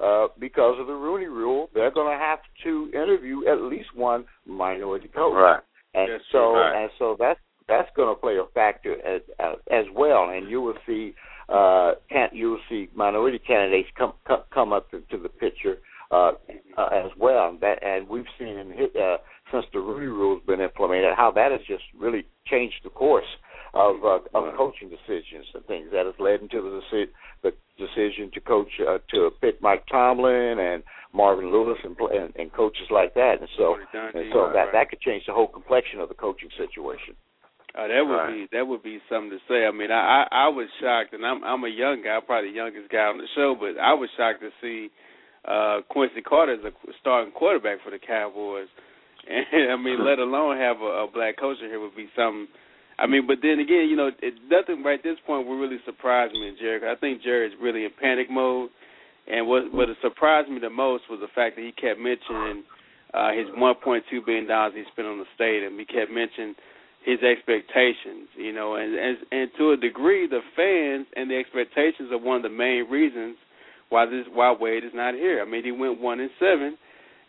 Uh, 0.02 0.26
because 0.38 0.76
of 0.78 0.86
the 0.86 0.92
Rooney 0.92 1.26
Rule, 1.26 1.70
they're 1.72 1.90
going 1.90 2.12
to 2.12 2.22
have 2.22 2.40
to 2.64 2.90
interview 2.92 3.46
at 3.48 3.62
least 3.62 3.88
one 3.94 4.26
minority 4.46 5.08
coach. 5.08 5.32
Right. 5.34 5.60
And 5.94 6.08
Yes, 6.12 6.20
so 6.30 6.52
right. 6.52 6.82
and 6.82 6.90
so 6.98 7.16
that's 7.18 7.40
that's 7.66 7.88
going 7.96 8.14
to 8.14 8.20
play 8.20 8.36
a 8.36 8.44
factor 8.52 8.94
as 9.06 9.22
as, 9.38 9.56
as 9.70 9.84
well. 9.94 10.28
And 10.30 10.50
you 10.50 10.60
will 10.60 10.76
see 10.86 11.14
uh 11.48 11.92
can 12.10 12.28
you 12.32 12.50
will 12.50 12.60
see 12.68 12.88
minority 12.94 13.38
candidates 13.38 13.88
come 13.96 14.12
come, 14.26 14.42
come 14.52 14.72
up 14.74 14.90
to 14.90 15.00
the 15.10 15.30
picture 15.30 15.78
uh, 16.10 16.32
uh 16.76 16.88
as 16.92 17.10
well. 17.18 17.48
And 17.48 17.60
that 17.60 17.82
and 17.82 18.06
we've 18.06 18.28
seen 18.38 18.48
in 18.48 18.72
uh 19.00 19.16
since 19.50 19.64
the 19.72 19.80
Rooney 19.80 20.06
Rule's 20.06 20.42
been 20.46 20.60
implemented 20.60 21.14
how 21.16 21.30
that 21.30 21.52
has 21.52 21.60
just 21.66 21.84
really 21.98 22.26
changed 22.46 22.76
the 22.84 22.90
course 22.90 23.24
of 23.74 23.96
uh, 24.04 24.18
of 24.34 24.44
Right. 24.44 24.56
coaching 24.56 24.88
decisions 24.88 25.46
and 25.54 25.64
things 25.66 25.88
that 25.92 26.06
has 26.06 26.14
led 26.18 26.40
into 26.42 26.60
the 26.62 26.80
deci- 26.80 27.10
the 27.42 27.52
decision 27.78 28.30
to 28.34 28.40
coach 28.40 28.68
uh, 28.80 28.98
to 29.12 29.30
pick 29.40 29.60
Mike 29.60 29.84
Tomlin 29.90 30.58
and 30.58 30.82
Marvin 31.12 31.50
Lewis 31.52 31.78
and, 31.84 31.96
and 32.10 32.32
and 32.36 32.52
coaches 32.52 32.86
like 32.90 33.14
that. 33.14 33.40
And 33.40 33.48
so 33.56 33.76
and 34.14 34.32
so 34.32 34.50
that 34.52 34.72
that 34.72 34.90
could 34.90 35.00
change 35.00 35.24
the 35.26 35.32
whole 35.32 35.48
complexion 35.48 36.00
of 36.00 36.08
the 36.08 36.14
coaching 36.14 36.50
situation. 36.56 37.14
Uh, 37.76 37.88
that 37.88 38.00
would 38.06 38.14
Right. 38.16 38.32
be 38.32 38.56
that 38.56 38.66
would 38.66 38.82
be 38.82 39.00
something 39.10 39.30
to 39.30 39.40
say. 39.48 39.66
I 39.66 39.70
mean, 39.70 39.90
I, 39.90 40.24
I 40.32 40.46
I 40.46 40.48
was 40.48 40.68
shocked, 40.80 41.12
and 41.12 41.24
I'm 41.26 41.44
I'm 41.44 41.62
a 41.64 41.68
young 41.68 42.02
guy, 42.02 42.18
probably 42.24 42.50
the 42.50 42.56
youngest 42.56 42.88
guy 42.90 43.04
on 43.04 43.18
the 43.18 43.28
show, 43.34 43.54
but 43.58 43.78
I 43.78 43.92
was 43.92 44.08
shocked 44.16 44.40
to 44.40 44.50
see 44.62 44.88
uh 45.44 45.80
Quincy 45.90 46.22
Carter 46.22 46.54
as 46.54 46.64
a 46.64 46.72
starting 47.00 47.32
quarterback 47.32 47.78
for 47.84 47.90
the 47.90 47.98
Cowboys, 47.98 48.68
and 49.28 49.70
I 49.72 49.76
mean, 49.76 50.02
let 50.04 50.18
alone 50.18 50.56
have 50.56 50.80
a, 50.80 51.04
a 51.04 51.06
black 51.12 51.36
coach 51.38 51.58
in 51.62 51.68
here 51.68 51.80
would 51.80 51.94
be 51.96 52.08
something. 52.16 52.48
I 52.98 53.06
mean, 53.06 53.26
but 53.26 53.38
then 53.42 53.60
again, 53.60 53.88
you 53.88 53.96
know, 53.96 54.08
it, 54.22 54.34
nothing 54.50 54.82
right 54.82 54.98
at 54.98 55.04
this 55.04 55.18
point 55.26 55.46
would 55.46 55.60
really 55.60 55.78
surprise 55.84 56.32
me 56.32 56.56
Jerry. 56.58 56.80
I 56.88 56.96
think 56.96 57.22
Jerry 57.22 57.46
is 57.48 57.54
really 57.60 57.84
in 57.84 57.90
panic 58.00 58.30
mode, 58.30 58.70
and 59.26 59.46
what 59.46 59.72
what 59.72 59.88
surprised 60.02 60.48
me 60.48 60.58
the 60.58 60.70
most 60.70 61.04
was 61.10 61.20
the 61.20 61.28
fact 61.34 61.56
that 61.56 61.62
he 61.62 61.72
kept 61.72 62.00
mentioning 62.00 62.64
uh 63.14 63.32
his 63.32 63.46
1.2 63.56 64.02
billion 64.24 64.46
dollars 64.46 64.72
he 64.74 64.84
spent 64.92 65.08
on 65.08 65.18
the 65.18 65.28
stadium. 65.34 65.78
He 65.78 65.84
kept 65.84 66.10
mentioning 66.10 66.54
his 67.04 67.22
expectations, 67.22 68.26
you 68.36 68.52
know, 68.52 68.74
and, 68.74 68.94
and 68.94 69.16
and 69.30 69.50
to 69.58 69.72
a 69.72 69.76
degree, 69.76 70.26
the 70.26 70.40
fans 70.56 71.06
and 71.14 71.30
the 71.30 71.36
expectations 71.36 72.10
are 72.10 72.18
one 72.18 72.38
of 72.38 72.42
the 72.42 72.48
main 72.48 72.88
reasons 72.90 73.36
why 73.90 74.06
this 74.06 74.26
why 74.32 74.56
Wade 74.58 74.84
is 74.84 74.90
not 74.94 75.14
here. 75.14 75.40
I 75.40 75.44
mean, 75.48 75.62
he 75.64 75.70
went 75.70 76.00
one 76.00 76.18
and 76.18 76.30
seven, 76.40 76.76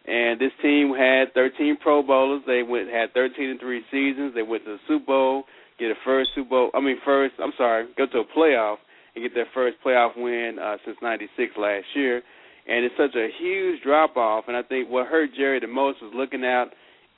and 0.07 0.39
this 0.39 0.51
team 0.61 0.95
had 0.95 1.33
13 1.33 1.77
Pro 1.83 2.01
Bowlers. 2.01 2.41
They 2.47 2.63
went 2.63 2.89
had 2.89 3.13
13 3.13 3.49
and 3.49 3.59
three 3.59 3.83
seasons. 3.91 4.33
They 4.33 4.41
went 4.41 4.63
to 4.63 4.77
the 4.77 4.83
Super 4.87 5.05
Bowl, 5.05 5.43
get 5.79 5.91
a 5.91 5.99
first 6.05 6.29
Super 6.33 6.49
Bowl. 6.49 6.71
I 6.73 6.79
mean, 6.79 6.97
first. 7.03 7.35
I'm 7.43 7.51
sorry, 7.57 7.87
go 7.97 8.05
to 8.07 8.19
a 8.19 8.37
playoff 8.37 8.77
and 9.15 9.23
get 9.23 9.35
their 9.35 9.51
first 9.53 9.77
playoff 9.85 10.15
win 10.15 10.57
uh, 10.63 10.77
since 10.85 10.97
'96 11.01 11.51
last 11.57 11.85
year. 11.93 12.21
And 12.67 12.83
it's 12.83 12.95
such 12.97 13.15
a 13.15 13.29
huge 13.39 13.81
drop 13.83 14.17
off. 14.17 14.45
And 14.47 14.55
I 14.55 14.63
think 14.63 14.89
what 14.89 15.07
hurt 15.07 15.29
Jerry 15.35 15.59
the 15.59 15.67
most 15.67 16.01
was 16.01 16.11
looking 16.15 16.43
out 16.43 16.67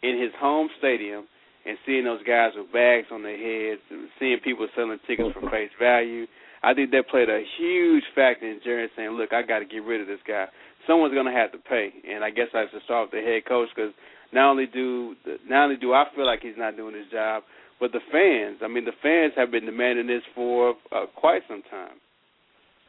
in 0.03 0.21
his 0.21 0.31
home 0.39 0.69
stadium 0.77 1.25
and 1.65 1.77
seeing 1.85 2.05
those 2.05 2.21
guys 2.23 2.51
with 2.55 2.71
bags 2.71 3.07
on 3.11 3.23
their 3.23 3.37
heads, 3.37 3.81
seeing 4.19 4.37
people 4.43 4.67
selling 4.75 4.99
tickets 5.07 5.29
for 5.33 5.49
face 5.49 5.71
value. 5.79 6.25
I 6.63 6.73
think 6.73 6.91
that 6.91 7.09
played 7.09 7.29
a 7.29 7.41
huge 7.57 8.03
factor 8.15 8.49
in 8.49 8.59
Jerry 8.63 8.89
saying, 8.95 9.11
"Look, 9.11 9.31
I 9.31 9.43
got 9.43 9.59
to 9.59 9.65
get 9.65 9.83
rid 9.83 10.01
of 10.01 10.07
this 10.07 10.19
guy. 10.27 10.47
Someone's 10.87 11.13
going 11.13 11.25
to 11.25 11.31
have 11.31 11.51
to 11.51 11.57
pay." 11.57 11.89
And 12.09 12.23
I 12.23 12.29
guess 12.29 12.47
I 12.53 12.59
have 12.59 12.71
to 12.71 12.79
start 12.85 13.09
with 13.09 13.19
the 13.19 13.25
head 13.25 13.45
coach 13.47 13.69
because 13.75 13.93
not 14.31 14.51
only 14.51 14.67
do 14.67 15.15
not 15.47 15.65
only 15.65 15.77
do 15.77 15.93
I 15.93 16.05
feel 16.15 16.25
like 16.25 16.41
he's 16.41 16.57
not 16.57 16.77
doing 16.77 16.95
his 16.95 17.09
job, 17.11 17.43
but 17.79 17.91
the 17.91 17.99
fans. 18.11 18.59
I 18.63 18.67
mean, 18.67 18.85
the 18.85 18.97
fans 19.01 19.33
have 19.37 19.51
been 19.51 19.65
demanding 19.65 20.07
this 20.07 20.23
for 20.35 20.75
uh, 20.91 21.05
quite 21.15 21.41
some 21.47 21.63
time. 21.69 21.97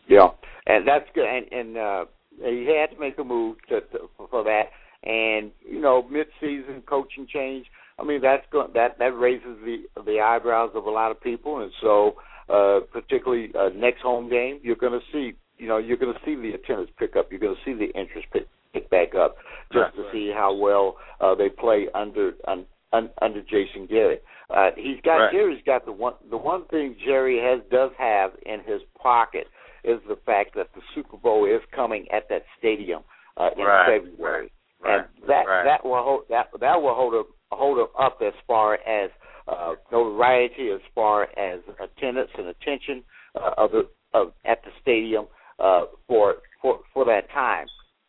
Yeah, 0.08 0.28
and 0.66 0.86
that's 0.86 1.06
good. 1.14 1.26
And, 1.26 1.52
and 1.52 1.76
uh, 1.76 2.04
he 2.38 2.76
had 2.78 2.94
to 2.94 3.00
make 3.00 3.18
a 3.18 3.24
move 3.24 3.56
to, 3.68 3.80
to 3.80 4.10
for 4.30 4.44
that. 4.44 4.64
And 5.02 5.52
you 5.66 5.80
know, 5.80 6.06
mid-season 6.10 6.82
coaching 6.86 7.26
change. 7.32 7.66
I 7.98 8.04
mean, 8.04 8.20
that's 8.20 8.44
going 8.52 8.70
that 8.74 8.98
that 8.98 9.16
raises 9.16 9.56
the 9.64 9.84
the 10.04 10.20
eyebrows 10.20 10.72
of 10.74 10.84
a 10.84 10.90
lot 10.90 11.10
of 11.10 11.20
people. 11.20 11.62
And 11.62 11.72
so, 11.80 12.14
uh, 12.48 12.80
particularly 12.92 13.50
uh, 13.58 13.70
next 13.74 14.02
home 14.02 14.28
game, 14.28 14.60
you're 14.62 14.76
going 14.76 14.92
to 14.98 15.06
see. 15.12 15.36
You 15.60 15.68
know, 15.68 15.78
you're 15.78 15.96
going 15.98 16.14
to 16.14 16.20
see 16.24 16.34
the 16.34 16.54
attendance 16.56 16.90
pick 16.98 17.16
up. 17.16 17.30
You're 17.30 17.40
going 17.40 17.54
to 17.54 17.64
see 17.64 17.74
the 17.74 17.90
interest 17.98 18.26
pick 18.32 18.46
pick 18.72 18.88
back 18.88 19.14
up, 19.14 19.36
just 19.72 19.82
Right, 19.82 19.94
to 19.96 20.02
right. 20.02 20.12
see 20.12 20.32
how 20.34 20.54
well 20.54 20.96
uh, 21.20 21.34
they 21.34 21.48
play 21.48 21.88
under 21.94 22.32
un, 22.46 22.64
un, 22.92 23.10
under 23.20 23.42
Jason 23.42 23.86
Garrett. 23.88 24.22
Uh, 24.48 24.70
he's 24.76 25.00
got 25.04 25.16
Right. 25.16 25.32
Jerry's 25.32 25.62
got 25.66 25.84
the 25.84 25.92
one 25.92 26.14
the 26.30 26.36
one 26.36 26.64
thing 26.66 26.96
Jerry 27.04 27.38
has 27.38 27.60
does 27.70 27.90
have 27.98 28.30
in 28.46 28.60
his 28.60 28.80
pocket 29.00 29.46
is 29.84 29.98
the 30.08 30.16
fact 30.24 30.54
that 30.54 30.68
the 30.74 30.82
Super 30.94 31.16
Bowl 31.16 31.46
is 31.46 31.60
coming 31.74 32.06
at 32.12 32.28
that 32.28 32.44
stadium 32.58 33.02
uh, 33.36 33.50
in 33.56 33.64
February, 33.86 34.50
right, 34.80 35.00
and 35.00 35.28
that 35.28 35.44
that 35.64 35.84
will 35.84 36.02
hold 36.02 36.22
that 36.30 36.46
that 36.60 36.80
will 36.80 36.94
hold 36.94 37.14
up 37.14 37.26
hold 37.50 37.78
up, 37.78 37.92
up 37.98 38.18
as 38.24 38.34
far 38.46 38.74
as 38.86 39.10
uh, 39.48 39.74
notoriety, 39.90 40.70
as 40.70 40.80
far 40.94 41.24
as 41.38 41.60
attendance 41.82 42.30
and 42.38 42.46
attention 42.48 43.02
uh, 43.34 43.50
of 43.58 43.72
the 43.72 43.88
of 44.14 44.32
at 44.44 44.62
the 44.64 44.70
stadium 44.80 45.26
uh, 45.60 45.82
for 46.06 46.36
for 46.60 46.80
for 46.92 47.04
that 47.04 47.30
time. 47.30 47.66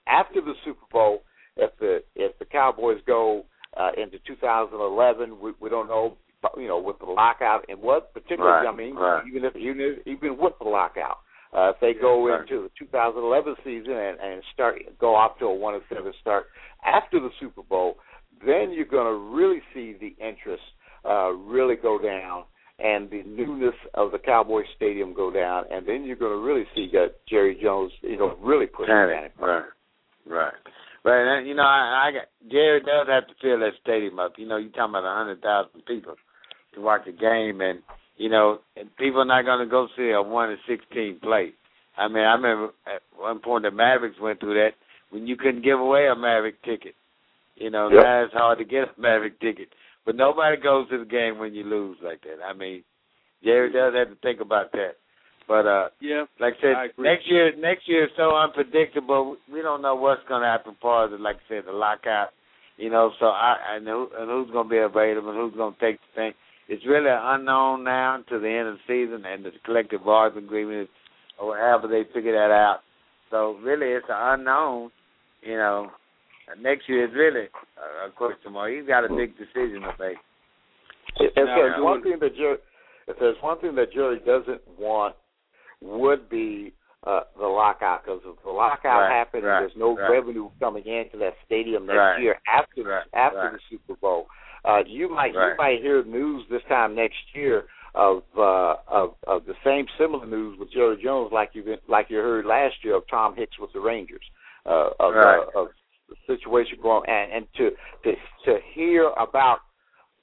After 0.08 0.42
the 0.42 0.54
Super 0.66 0.86
Bowl, 0.92 1.24
if 1.58 1.72
the 1.80 2.04
if 2.16 2.38
the 2.40 2.46
Cowboys 2.46 3.00
go 3.06 3.46
uh, 3.78 3.92
into 3.98 4.18
2011, 4.28 5.40
we, 5.40 5.52
we 5.60 5.70
don't 5.70 5.88
know, 5.88 6.18
you 6.58 6.68
know, 6.68 6.80
with 6.80 7.00
the 7.00 7.06
lockout 7.06 7.66
and 7.70 7.80
what 7.82 8.14
particularly, 8.14 8.66
Right, 8.66 8.74
I 8.74 8.76
mean, 8.76 8.96
right. 8.96 9.24
even 9.28 9.46
if 9.46 9.56
even 9.56 9.80
if, 9.80 10.08
even 10.08 10.38
with 10.38 10.54
the 10.60 10.68
lockout, 10.68 11.18
uh, 11.56 11.72
if 11.74 11.76
they 11.80 11.94
go 11.94 12.28
right. 12.28 12.42
into 12.42 12.64
the 12.64 12.70
2011 12.80 13.56
season 13.64 13.94
and, 13.94 14.20
and 14.20 14.44
start 14.54 14.82
go 15.00 15.16
off 15.16 15.38
to 15.40 15.46
a 15.46 15.56
one 15.56 15.76
and 15.76 15.84
seven 15.94 16.14
start 16.20 16.48
after 16.86 17.20
the 17.20 17.30
Super 17.40 17.64
Bowl, 17.64 17.98
then 18.46 18.72
you're 18.72 18.86
going 18.86 19.06
to 19.06 19.36
really 19.36 19.62
see 19.74 19.96
the 20.00 20.16
interest 20.26 20.64
uh, 21.06 21.32
really 21.32 21.76
go 21.76 22.00
down 22.02 22.44
and 22.84 23.10
the 23.10 23.24
newness 23.26 23.76
of 23.94 24.12
the 24.12 24.20
Cowboy 24.20 24.64
Stadium 24.76 25.14
go 25.14 25.32
down, 25.32 25.66
and 25.72 25.88
then 25.88 26.04
you're 26.04 26.16
going 26.16 26.32
to 26.38 26.44
really 26.44 26.66
see 26.76 26.90
that 26.94 27.16
Jerry 27.30 27.58
Jones, 27.62 27.92
you 28.02 28.18
know, 28.18 28.36
really 28.42 28.66
push 28.66 28.88
the 28.88 28.94
Panic. 28.94 29.16
panic. 29.16 29.32
Right. 29.40 29.64
Right. 30.28 30.54
But 31.04 31.14
and, 31.14 31.48
you 31.48 31.56
know, 31.56 31.64
I, 31.64 32.10
I 32.10 32.12
got 32.12 32.52
Jerry 32.52 32.80
does 32.80 33.08
have 33.08 33.28
to 33.28 33.34
fill 33.42 33.60
that 33.60 33.72
stadium 33.82 34.20
up. 34.20 34.34
You 34.38 34.48
know, 34.48 34.58
you're 34.58 34.70
talking 34.72 34.92
about 34.96 35.06
a 35.06 35.18
hundred 35.18 35.42
thousand 35.42 35.86
people 35.88 36.16
to 36.76 36.82
watch 36.82 37.02
a 37.08 37.12
game, 37.12 37.60
and 37.62 37.80
you 38.18 38.30
know, 38.30 38.60
and 38.78 38.96
people 38.98 39.22
are 39.22 39.26
not 39.26 39.46
going 39.46 39.66
to 39.66 39.70
go 39.70 39.88
see 39.98 40.12
a 40.12 40.22
one 40.22 40.50
and 40.52 40.60
sixteen 40.68 41.20
play. 41.22 41.54
I 41.98 42.08
mean, 42.08 42.24
I 42.24 42.34
remember 42.34 42.70
at 42.86 43.02
one 43.18 43.40
point 43.40 43.64
the 43.64 43.72
Mavericks 43.72 44.20
went 44.22 44.40
through 44.40 44.54
that 44.56 44.72
when 45.10 45.26
you 45.28 45.36
couldn't 45.36 45.64
give 45.64 45.80
away 45.80 46.08
a 46.08 46.16
Maverick 46.16 46.62
ticket. 46.64 46.94
You 47.56 47.70
know, 47.70 47.90
Yep. 47.92 48.04
now 48.04 48.24
it's 48.24 48.34
hard 48.34 48.58
to 48.60 48.64
get 48.66 48.84
a 48.96 49.02
Maverick 49.02 49.40
ticket, 49.40 49.70
but 50.06 50.16
nobody 50.16 50.62
goes 50.62 50.90
to 50.90 51.00
the 51.00 51.06
game 51.06 51.38
when 51.38 51.54
you 51.54 51.64
lose 51.64 51.98
like 52.04 52.22
that. 52.22 52.44
I 52.44 52.54
mean, 52.54 52.84
Jerry 53.44 53.72
does 53.72 53.94
have 53.96 54.10
to 54.10 54.16
think 54.22 54.42
about 54.42 54.72
that. 54.74 54.96
But 55.48 55.66
uh 55.68 55.90
Yeah, 56.00 56.26
like 56.40 56.54
I 56.60 56.62
said, 56.62 56.76
I 56.76 56.88
next 56.98 57.28
year 57.28 57.56
next 57.58 57.88
year 57.88 58.06
is 58.06 58.12
so 58.16 58.36
unpredictable. 58.36 59.38
We 59.52 59.62
don't 59.62 59.82
know 59.82 59.96
what's 59.96 60.22
going 60.28 60.42
to 60.42 60.48
happen 60.48 60.76
far 60.82 61.06
as 61.06 61.20
like 61.20 61.38
I 61.38 61.50
said 61.50 61.64
the 61.66 61.72
lockout. 61.72 62.30
You 62.78 62.90
know, 62.90 63.12
so 63.20 63.28
I 63.28 63.76
I 63.76 63.80
know 63.80 64.08
and 64.18 64.30
who's 64.30 64.52
going 64.52 64.68
to 64.68 64.70
be 64.70 64.78
available 64.78 65.30
and 65.30 65.38
who's 65.38 65.58
going 65.58 65.74
to 65.74 65.80
take 65.80 66.00
the 66.00 66.16
thing. 66.16 66.34
It's 66.68 66.86
really 66.86 67.10
unknown 67.10 67.84
now 67.84 68.24
to 68.30 68.40
the 68.40 68.48
end 68.48 68.68
of 68.70 68.78
the 68.78 68.88
season 68.88 69.26
and 69.26 69.44
the 69.44 69.52
collective 69.66 70.06
bargaining 70.06 70.46
agreement 70.46 70.90
or 71.40 71.58
however 71.58 71.88
they 71.88 72.04
figure 72.14 72.34
that 72.34 72.54
out. 72.54 72.80
So 73.30 73.58
really, 73.62 73.88
it's 73.88 74.06
an 74.10 74.40
unknown. 74.40 74.92
You 75.42 75.58
know, 75.58 75.92
next 76.60 76.88
year 76.90 77.06
is 77.06 77.14
really 77.14 77.48
a, 77.78 78.08
a 78.08 78.12
question 78.12 78.54
mark. 78.54 78.72
He's 78.74 78.88
got 78.88 79.06
a 79.06 79.10
big 79.10 79.38
decision 79.38 79.82
to 79.82 79.94
make. 80.00 80.18
If 81.20 81.36
Now, 81.36 81.46
there's 81.56 81.76
doing- 81.76 81.84
one 81.84 82.04
thing 82.04 82.18
that 82.20 82.36
Jerry, 82.36 82.58
if 83.08 83.18
there's 83.20 83.38
one 83.42 83.60
thing 83.60 83.76
that 83.76 83.92
Jerry 83.94 84.20
doesn't 84.26 84.62
want, 84.80 85.16
would 85.82 86.30
be 86.30 86.74
uh, 87.08 87.22
the 87.38 87.48
lockout. 87.48 88.04
Because 88.06 88.22
if 88.26 88.44
the 88.44 88.52
lockout 88.52 89.02
Right, 89.10 89.12
happens, 89.12 89.44
right, 89.44 89.62
there's 89.62 89.72
no 89.76 89.96
right. 89.98 90.12
revenue 90.12 90.50
coming 90.60 90.86
into 90.86 91.18
that 91.18 91.34
stadium 91.46 91.88
next 91.88 91.98
Right. 91.98 92.22
year 92.22 92.40
after 92.48 92.84
Right, 92.84 93.04
after 93.14 93.38
right. 93.38 93.54
the 93.54 93.60
Super 93.70 93.96
Bowl. 94.00 94.28
Uh, 94.64 94.84
you 94.86 95.10
might 95.10 95.34
Right. 95.34 95.50
you 95.52 95.56
might 95.58 95.82
hear 95.82 96.04
news 96.04 96.46
this 96.50 96.62
time 96.70 96.94
next 96.94 97.18
year 97.34 97.66
of 97.96 98.22
uh, 98.38 98.76
of 98.88 99.16
of 99.26 99.46
the 99.46 99.56
same 99.64 99.88
similar 99.98 100.28
news 100.28 100.60
with 100.60 100.72
Jerry 100.72 101.02
Jones, 101.02 101.32
like 101.34 101.50
you 101.56 101.78
like 101.88 102.12
you 102.12 102.18
heard 102.18 102.46
last 102.46 102.76
year 102.84 102.96
of 102.96 103.08
Tom 103.08 103.36
Hicks 103.36 103.58
with 103.58 103.74
the 103.74 103.80
Rangers, 103.80 104.22
uh, 104.68 104.92
of 105.00 105.16
Right. 105.16 105.40
uh, 105.40 105.60
of 105.60 105.68
the 105.70 105.74
situation 106.28 106.78
going 106.82 107.08
and, 107.10 107.32
and 107.32 107.48
to 107.58 107.70
to 108.04 108.16
to 108.46 108.60
hear 108.74 109.10
about 109.20 109.60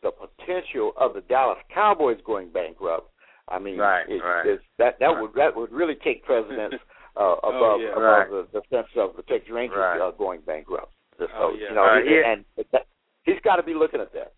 the 0.03 0.11
potential 0.13 0.93
of 0.97 1.15
the 1.15 1.21
Dallas 1.23 1.59
Cowboys 1.75 2.19
going 2.25 2.51
bankrupt. 2.51 3.11
I 3.49 3.59
mean, 3.59 3.79
Right, 3.79 4.05
it, 4.09 4.23
right. 4.23 4.47
it's, 4.47 4.63
that 4.79 4.99
that 5.01 5.07
Right. 5.07 5.21
would 5.23 5.35
that 5.35 5.57
would 5.57 5.73
really 5.73 5.97
take 5.97 6.25
precedence 6.25 6.75
uh, 7.17 7.35
Oh, 7.43 7.49
above 7.51 7.81
yeah. 7.81 7.91
above 7.93 8.03
Right. 8.03 8.31
the, 8.31 8.47
the 8.53 8.63
sense 8.71 8.89
of 8.97 9.17
the 9.17 9.23
Texas 9.23 9.51
Rangers 9.51 9.79
Right. 9.79 10.01
uh, 10.01 10.11
going 10.13 10.41
bankrupt. 10.43 10.93
So 11.19 11.27
Oh, 11.35 11.55
yeah. 11.59 11.69
you 11.71 11.75
know, 11.75 11.85
Uh, 11.85 12.01
he, 12.03 12.23
and 12.25 12.45
that, 12.73 12.87
he's 13.25 13.41
got 13.43 13.57
to 13.57 13.63
be 13.65 13.75
looking 13.75 14.01
at 14.01 14.13
that. 14.13 14.35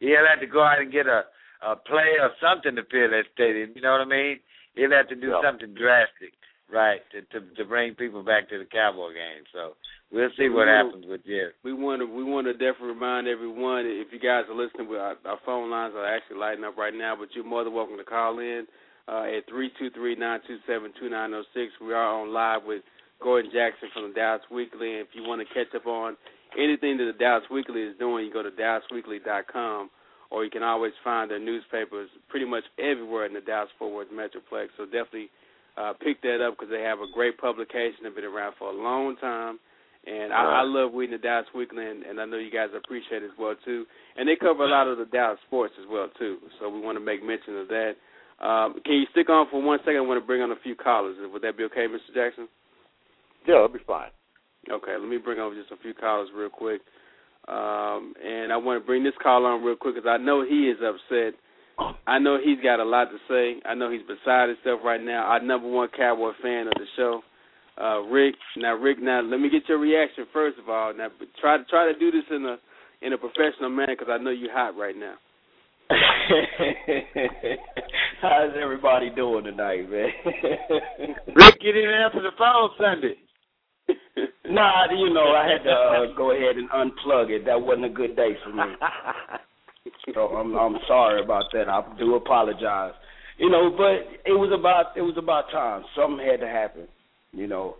He'll 0.00 0.26
have 0.26 0.40
to 0.40 0.46
go 0.46 0.62
out 0.62 0.80
and 0.80 0.90
get 0.92 1.06
a 1.06 1.24
a 1.62 1.76
play 1.76 2.18
or 2.18 2.32
something 2.42 2.74
to 2.74 2.82
fill 2.90 3.08
that 3.10 3.22
stadium. 3.34 3.70
You 3.76 3.82
know 3.82 3.92
what 3.92 4.00
I 4.00 4.04
mean? 4.04 4.40
He'll 4.74 4.90
have 4.90 5.06
to 5.08 5.14
do 5.14 5.28
Yeah. 5.28 5.40
something 5.42 5.74
drastic, 5.74 6.34
right, 6.68 7.00
to, 7.12 7.22
to 7.30 7.54
to 7.54 7.64
bring 7.64 7.94
people 7.94 8.24
back 8.24 8.48
to 8.48 8.58
the 8.58 8.64
Cowboy 8.64 9.12
game. 9.14 9.44
So 9.52 9.76
we'll 10.12 10.30
see 10.36 10.48
what 10.48 10.68
happens 10.68 11.04
with 11.08 11.24
Jerry. 11.26 11.52
We 11.64 11.72
want 11.72 12.00
to 12.00 12.06
we 12.06 12.22
want 12.24 12.46
to 12.46 12.52
definitely 12.52 12.94
remind 12.94 13.26
everyone 13.28 13.86
if 13.86 14.12
you 14.12 14.20
guys 14.20 14.44
are 14.48 14.54
listening, 14.54 14.88
we- 14.88 14.98
our, 14.98 15.16
our 15.24 15.38
phone 15.44 15.70
lines 15.70 15.94
are 15.96 16.06
actually 16.06 16.38
lighting 16.38 16.64
up 16.64 16.76
right 16.76 16.94
now. 16.94 17.16
But 17.18 17.28
you're 17.34 17.44
more 17.44 17.64
than 17.64 17.72
welcome 17.74 17.96
to 17.98 18.04
call 18.04 18.38
in 18.38 18.66
uh, 19.08 19.24
at 19.24 19.48
three 19.48 19.70
two 19.78 19.90
three 19.90 20.14
nine 20.14 20.40
two 20.46 20.58
seven 20.66 20.92
two 21.00 21.08
nine 21.08 21.30
zero 21.30 21.44
six. 21.54 21.72
We 21.80 21.92
are 21.92 22.20
on 22.20 22.32
live 22.32 22.62
with 22.64 22.82
Gordon 23.22 23.50
Jackson 23.52 23.88
from 23.94 24.08
the 24.08 24.14
Dallas 24.14 24.42
Weekly. 24.50 24.92
And 24.98 25.00
if 25.00 25.08
you 25.14 25.22
want 25.22 25.40
to 25.46 25.54
catch 25.54 25.72
up 25.74 25.86
on 25.86 26.16
anything 26.58 26.98
that 26.98 27.06
the 27.10 27.18
Dallas 27.18 27.44
Weekly 27.50 27.82
is 27.82 27.96
doing, 27.98 28.26
you 28.26 28.32
go 28.32 28.42
to 28.42 28.50
DallasWeekly.com, 28.50 29.90
or 30.30 30.44
you 30.44 30.50
can 30.50 30.62
always 30.62 30.92
find 31.04 31.30
their 31.30 31.38
newspapers 31.38 32.08
pretty 32.28 32.46
much 32.46 32.64
everywhere 32.78 33.26
in 33.26 33.32
the 33.34 33.40
Dallas 33.40 33.70
Fort 33.78 33.92
Worth 33.94 34.08
Metroplex. 34.12 34.68
So 34.76 34.84
definitely 34.84 35.30
uh, 35.76 35.92
pick 36.02 36.20
that 36.22 36.44
up 36.44 36.56
because 36.58 36.70
they 36.70 36.82
have 36.82 36.98
a 37.00 37.10
great 37.12 37.38
publication. 37.38 38.02
They've 38.04 38.14
been 38.14 38.24
around 38.24 38.54
for 38.58 38.68
a 38.70 38.76
long 38.76 39.16
time. 39.16 39.58
And 40.04 40.32
I, 40.32 40.42
I 40.42 40.62
love 40.62 40.90
reading 40.94 41.16
the 41.16 41.22
Dallas 41.22 41.46
Weekly, 41.54 41.86
and, 41.86 42.02
and 42.02 42.20
I 42.20 42.24
know 42.24 42.36
you 42.36 42.50
guys 42.50 42.74
appreciate 42.76 43.22
it 43.22 43.26
as 43.26 43.38
well 43.38 43.54
too. 43.64 43.86
And 44.16 44.28
they 44.28 44.34
cover 44.34 44.64
a 44.64 44.68
lot 44.68 44.88
of 44.88 44.98
the 44.98 45.04
Dallas 45.06 45.38
sports 45.46 45.74
as 45.78 45.86
well 45.88 46.08
too. 46.18 46.38
So 46.58 46.68
we 46.68 46.80
want 46.80 46.98
to 46.98 47.04
make 47.04 47.22
mention 47.22 47.56
of 47.58 47.68
that. 47.68 47.92
Um, 48.42 48.74
can 48.84 48.94
you 48.94 49.06
stick 49.12 49.30
on 49.30 49.46
for 49.50 49.62
one 49.62 49.78
second? 49.80 49.98
I 49.98 50.00
want 50.00 50.20
to 50.20 50.26
bring 50.26 50.42
on 50.42 50.50
a 50.50 50.58
few 50.62 50.74
callers. 50.74 51.16
Would 51.20 51.42
that 51.42 51.56
be 51.56 51.64
okay, 51.64 51.86
Mr. 51.86 52.12
Jackson? 52.12 52.48
Yeah, 53.46 53.56
it'll 53.56 53.68
be 53.68 53.78
fine. 53.86 54.10
Okay, 54.70 54.94
let 54.98 55.08
me 55.08 55.18
bring 55.18 55.38
on 55.38 55.54
just 55.54 55.70
a 55.70 55.82
few 55.82 55.94
callers 55.94 56.28
real 56.34 56.50
quick. 56.50 56.80
Um, 57.48 58.14
and 58.22 58.52
I 58.52 58.56
want 58.56 58.82
to 58.82 58.86
bring 58.86 59.02
this 59.02 59.14
call 59.22 59.46
on 59.46 59.62
real 59.62 59.76
quick 59.76 59.96
because 59.96 60.08
I 60.08 60.16
know 60.16 60.44
he 60.44 60.70
is 60.70 60.78
upset. 60.82 61.34
I 62.06 62.18
know 62.18 62.38
he's 62.42 62.62
got 62.62 62.80
a 62.80 62.84
lot 62.84 63.06
to 63.06 63.18
say. 63.28 63.60
I 63.64 63.74
know 63.74 63.90
he's 63.90 64.02
beside 64.02 64.48
himself 64.48 64.80
right 64.84 65.02
now. 65.02 65.24
Our 65.24 65.42
number 65.42 65.68
one 65.68 65.88
Cowboy 65.96 66.32
fan 66.42 66.66
of 66.66 66.74
the 66.74 66.86
show, 66.96 67.22
uh, 67.80 68.00
Rick. 68.02 68.34
Now, 68.56 68.74
Rick, 68.74 68.98
now 69.00 69.22
let 69.22 69.40
me 69.40 69.48
get 69.50 69.68
your 69.68 69.78
reaction 69.78 70.26
first 70.32 70.58
of 70.58 70.68
all. 70.68 70.92
Now, 70.94 71.08
try 71.40 71.56
to 71.56 71.64
try 71.64 71.90
to 71.92 71.98
do 71.98 72.10
this 72.10 72.24
in 72.30 72.44
a 72.44 72.56
in 73.04 73.12
a 73.12 73.18
professional 73.18 73.70
manner 73.70 73.96
because 73.98 74.10
I 74.10 74.18
know 74.22 74.30
you're 74.30 74.52
hot 74.52 74.76
right 74.76 74.96
now. 74.96 75.14
How's 78.22 78.52
everybody 78.60 79.10
doing 79.10 79.44
tonight, 79.44 79.90
man? 79.90 80.08
Rick, 81.34 81.56
you 81.60 81.72
didn't 81.72 81.94
answer 81.94 82.22
the 82.22 82.30
phone 82.38 82.70
Sunday. 82.78 83.16
nah, 84.48 84.86
you 84.92 85.12
know, 85.12 85.32
I 85.32 85.48
had 85.50 85.64
to 85.64 85.70
uh, 85.70 86.16
go 86.16 86.30
ahead 86.30 86.56
and 86.56 86.70
unplug 86.70 87.30
it. 87.30 87.44
That 87.44 87.60
wasn't 87.60 87.86
a 87.86 87.90
good 87.90 88.16
day 88.16 88.36
for 88.44 88.52
me. 88.52 88.62
So 90.14 90.28
I'm 90.28 90.54
I'm 90.56 90.76
sorry 90.86 91.22
about 91.22 91.44
that. 91.52 91.68
I 91.68 91.82
do 91.98 92.14
apologize. 92.14 92.92
You 93.38 93.50
know, 93.50 93.70
but 93.76 94.06
it 94.24 94.32
was 94.32 94.52
about 94.56 94.96
it 94.96 95.02
was 95.02 95.16
about 95.18 95.50
time. 95.50 95.82
Something 95.96 96.24
had 96.24 96.40
to 96.40 96.46
happen. 96.46 96.86
You 97.32 97.46
know, 97.46 97.76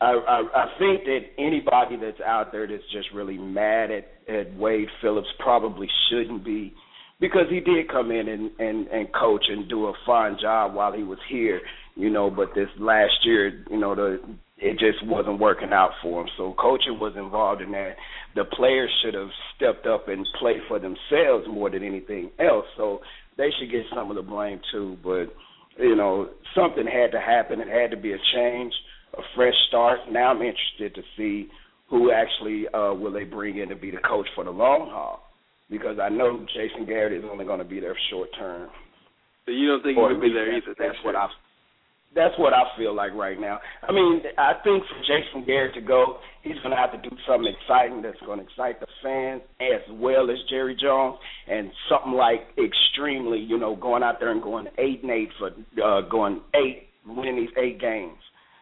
I 0.00 0.12
I, 0.12 0.40
I 0.54 0.66
think 0.78 1.04
that 1.04 1.20
anybody 1.38 1.96
that's 1.96 2.20
out 2.20 2.52
there 2.52 2.66
that's 2.66 2.82
just 2.92 3.08
really 3.14 3.38
mad 3.38 3.90
at 3.90 4.08
at 4.28 4.56
Wade 4.56 4.88
Phillips 5.00 5.28
probably 5.38 5.88
shouldn't 6.10 6.44
be, 6.44 6.74
because 7.20 7.46
he 7.50 7.60
did 7.60 7.88
come 7.90 8.10
in 8.10 8.28
and 8.28 8.50
and 8.58 8.86
and 8.88 9.12
coach 9.12 9.44
and 9.48 9.68
do 9.68 9.86
a 9.86 9.92
fine 10.04 10.36
job 10.40 10.74
while 10.74 10.92
he 10.92 11.02
was 11.02 11.18
here. 11.28 11.60
You 11.94 12.10
know, 12.10 12.30
but 12.30 12.54
this 12.54 12.68
last 12.78 13.24
year, 13.24 13.64
you 13.70 13.78
know, 13.78 13.94
the 13.94 14.20
it 14.58 14.78
just 14.78 15.04
wasn't 15.06 15.38
working 15.38 15.72
out 15.72 15.90
for 16.02 16.22
him. 16.22 16.28
So 16.38 16.54
coaching 16.58 16.98
was 16.98 17.12
involved 17.16 17.60
in 17.60 17.72
that. 17.72 17.96
The 18.34 18.44
players 18.44 18.90
should 19.02 19.12
have 19.14 19.28
stepped 19.54 19.86
up 19.86 20.08
and 20.08 20.26
played 20.38 20.60
for 20.68 20.78
themselves 20.78 21.46
more 21.48 21.68
than 21.68 21.82
anything 21.82 22.30
else. 22.38 22.64
So 22.76 23.00
they 23.36 23.50
should 23.58 23.70
get 23.70 23.82
some 23.94 24.10
of 24.10 24.16
the 24.16 24.22
blame 24.22 24.60
too. 24.72 24.96
But 25.02 25.26
you 25.78 25.94
know, 25.94 26.30
something 26.54 26.86
had 26.86 27.12
to 27.12 27.20
happen. 27.20 27.60
It 27.60 27.68
had 27.68 27.90
to 27.90 27.98
be 27.98 28.12
a 28.12 28.18
change, 28.34 28.72
a 29.18 29.22
fresh 29.34 29.54
start. 29.68 30.00
Now 30.10 30.30
I'm 30.30 30.42
interested 30.42 30.94
to 30.94 31.02
see 31.16 31.48
who 31.88 32.12
actually 32.12 32.66
uh, 32.68 32.94
will 32.94 33.12
they 33.12 33.24
bring 33.24 33.58
in 33.58 33.68
to 33.68 33.76
be 33.76 33.90
the 33.90 33.98
coach 33.98 34.26
for 34.34 34.44
the 34.44 34.50
long 34.50 34.88
haul. 34.90 35.22
Because 35.68 35.98
I 36.00 36.08
know 36.08 36.46
Jason 36.54 36.86
Garrett 36.86 37.12
is 37.12 37.24
only 37.30 37.44
going 37.44 37.58
to 37.58 37.64
be 37.64 37.80
there 37.80 37.96
short 38.10 38.28
term. 38.38 38.70
So 39.46 39.52
you 39.52 39.66
don't 39.68 39.82
think 39.82 39.98
Or 39.98 40.10
he'll 40.10 40.20
be 40.20 40.32
there 40.32 40.56
either? 40.56 40.74
That's 40.78 40.98
what? 41.04 41.16
I. 41.16 41.26
That's 42.14 42.34
what 42.38 42.54
I 42.54 42.62
feel 42.78 42.94
like 42.94 43.12
right 43.12 43.38
now. 43.38 43.58
I 43.86 43.92
mean, 43.92 44.22
I 44.38 44.54
think 44.64 44.84
for 44.84 45.00
Jason 45.02 45.44
Garrett 45.44 45.74
to 45.74 45.82
go, 45.82 46.16
he's 46.42 46.56
going 46.62 46.70
to 46.70 46.76
have 46.76 46.92
to 46.92 47.10
do 47.10 47.14
something 47.28 47.52
exciting 47.52 48.00
that's 48.00 48.16
going 48.24 48.38
to 48.38 48.44
excite 48.44 48.80
the 48.80 48.86
fans 49.02 49.42
as 49.60 49.82
well 49.90 50.30
as 50.30 50.38
Jerry 50.48 50.74
Jones, 50.80 51.18
and 51.46 51.70
something 51.90 52.12
like 52.12 52.46
extremely, 52.56 53.40
you 53.40 53.58
know, 53.58 53.76
going 53.76 54.02
out 54.02 54.18
there 54.18 54.30
and 54.30 54.42
going 54.42 54.66
eight 54.78 55.02
and 55.02 55.10
eight 55.10 55.28
for 55.38 55.50
uh, 55.84 56.08
going 56.08 56.40
eight, 56.54 56.88
winning 57.06 57.36
these 57.36 57.54
eight 57.58 57.80
games, 57.80 58.16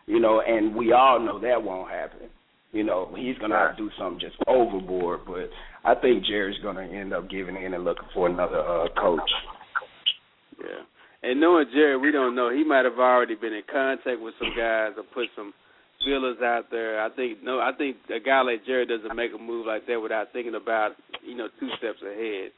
you 0.06 0.20
know, 0.20 0.40
and 0.40 0.74
we 0.74 0.92
all 0.92 1.20
know 1.20 1.40
that 1.40 1.62
won't 1.62 1.90
happen. 1.90 2.28
You 2.72 2.82
know, 2.82 3.14
he's 3.16 3.38
to 3.52 3.56
have 3.56 3.76
to 3.76 3.84
do 3.84 3.90
something 3.98 4.20
just 4.20 4.36
overboard, 4.48 5.20
but 5.26 5.48
I 5.84 5.94
think 5.94 6.26
Jerry's 6.26 6.60
to 6.76 6.82
end 6.82 7.12
up 7.12 7.30
giving 7.30 7.56
in 7.56 7.72
and 7.72 7.84
looking 7.84 8.08
for 8.12 8.28
another 8.28 8.58
uh, 8.58 8.88
coach. 9.00 9.30
Yeah. 10.58 10.82
And 11.22 11.40
knowing 11.40 11.66
Jerry, 11.72 11.96
we 11.96 12.10
don't 12.10 12.34
know. 12.34 12.50
He 12.50 12.64
might 12.64 12.84
have 12.84 12.98
already 12.98 13.34
been 13.36 13.52
in 13.52 13.62
contact 13.70 14.20
with 14.20 14.34
some 14.38 14.52
guys 14.56 14.92
or 14.96 15.04
put 15.14 15.28
some 15.36 15.54
feelers 16.04 16.36
out 16.42 16.64
there. 16.70 17.00
I 17.00 17.08
think 17.10 17.42
no, 17.42 17.60
I 17.60 17.70
think 17.76 17.96
a 18.14 18.20
guy 18.20 18.42
like 18.42 18.66
Jerry 18.66 18.86
doesn't 18.86 19.16
make 19.16 19.30
a 19.34 19.38
move 19.38 19.66
like 19.66 19.86
that 19.86 20.00
without 20.00 20.32
thinking 20.32 20.54
about 20.54 20.92
you 21.24 21.36
know 21.36 21.48
two 21.58 21.68
steps 21.78 22.02
ahead. 22.02 22.50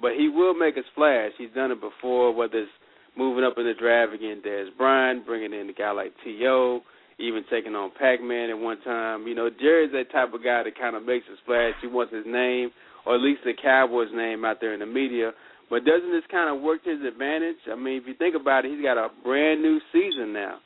But 0.00 0.12
he 0.18 0.28
will 0.28 0.54
make 0.54 0.76
a 0.76 0.82
splash. 0.92 1.32
He's 1.38 1.54
done 1.54 1.72
it 1.72 1.80
before, 1.80 2.34
whether 2.34 2.58
it's 2.58 2.70
moving 3.16 3.44
up 3.44 3.54
in 3.58 3.64
the 3.64 3.74
draft 3.74 4.12
again, 4.12 4.42
Dez 4.44 4.66
Bryant, 4.76 5.26
bringing 5.26 5.52
in 5.52 5.68
a 5.68 5.72
guy 5.72 5.92
like 5.92 6.12
T.O., 6.24 6.80
even 7.18 7.44
taking 7.50 7.74
on 7.74 7.92
Pac-Man 7.98 8.50
at 8.50 8.58
one 8.58 8.80
time. 8.82 9.26
You 9.26 9.34
know, 9.34 9.48
Jerry's 9.48 9.92
that 9.92 10.10
type 10.10 10.34
of 10.34 10.42
guy 10.42 10.64
that 10.64 10.78
kind 10.78 10.96
of 10.96 11.06
makes 11.06 11.26
a 11.30 11.36
splash. 11.42 11.74
He 11.80 11.86
wants 11.86 12.12
his 12.12 12.26
name, 12.26 12.70
or 13.06 13.14
at 13.14 13.20
least 13.20 13.42
the 13.44 13.52
Cowboys' 13.54 14.08
name 14.12 14.44
out 14.44 14.58
there 14.60 14.74
in 14.74 14.80
the 14.80 14.86
media. 14.86 15.30
But 15.70 15.84
doesn't 15.84 16.10
this 16.10 16.26
kind 16.30 16.50
of 16.50 16.62
work 16.62 16.82
to 16.84 16.90
his 16.90 17.06
advantage? 17.06 17.62
I 17.70 17.76
mean, 17.76 18.02
if 18.02 18.06
you 18.06 18.14
think 18.14 18.34
about 18.34 18.64
it, 18.64 18.72
he's 18.72 18.82
got 18.82 18.98
a 18.98 19.08
brand 19.22 19.62
new 19.62 19.78
season 19.92 20.32
now. 20.32 20.58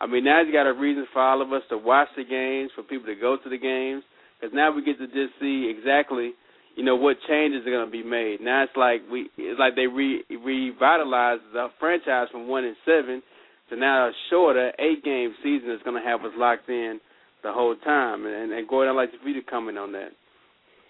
I 0.00 0.06
mean, 0.06 0.24
now 0.24 0.44
he's 0.44 0.52
got 0.52 0.66
a 0.68 0.74
reason 0.74 1.06
for 1.12 1.22
all 1.22 1.40
of 1.40 1.52
us 1.52 1.62
to 1.70 1.78
watch 1.78 2.08
the 2.16 2.24
games, 2.24 2.70
for 2.76 2.82
people 2.82 3.06
to 3.06 3.16
go 3.16 3.38
to 3.42 3.48
the 3.48 3.58
games, 3.58 4.04
because 4.36 4.54
now 4.54 4.70
we 4.74 4.84
get 4.84 4.98
to 4.98 5.06
just 5.06 5.40
see 5.40 5.72
exactly, 5.72 6.34
you 6.76 6.84
know, 6.84 6.96
what 6.96 7.16
changes 7.28 7.66
are 7.66 7.70
going 7.70 7.86
to 7.86 7.90
be 7.90 8.02
made. 8.02 8.40
Now 8.40 8.64
it's 8.64 8.76
like 8.76 9.02
we, 9.10 9.30
it's 9.38 9.58
like 9.58 9.76
they 9.76 9.86
re 9.86 10.24
revitalized 10.30 11.42
the 11.52 11.68
franchise 11.78 12.28
from 12.32 12.48
one 12.48 12.64
and 12.64 12.76
seven 12.84 13.22
to 13.70 13.76
now 13.76 14.08
a 14.08 14.12
shorter 14.30 14.72
eight 14.78 15.04
game 15.04 15.34
season 15.42 15.68
that's 15.68 15.82
going 15.82 16.00
to 16.00 16.08
have 16.08 16.20
us 16.20 16.32
locked 16.36 16.68
in 16.68 17.00
the 17.42 17.52
whole 17.52 17.76
time. 17.76 18.26
And, 18.26 18.52
and 18.52 18.68
Gordon, 18.68 18.92
I'd 18.92 18.96
like 18.96 19.10
for 19.22 19.28
you 19.28 19.40
to 19.40 19.46
comment 19.46 19.78
on 19.78 19.92
that. 19.92 20.10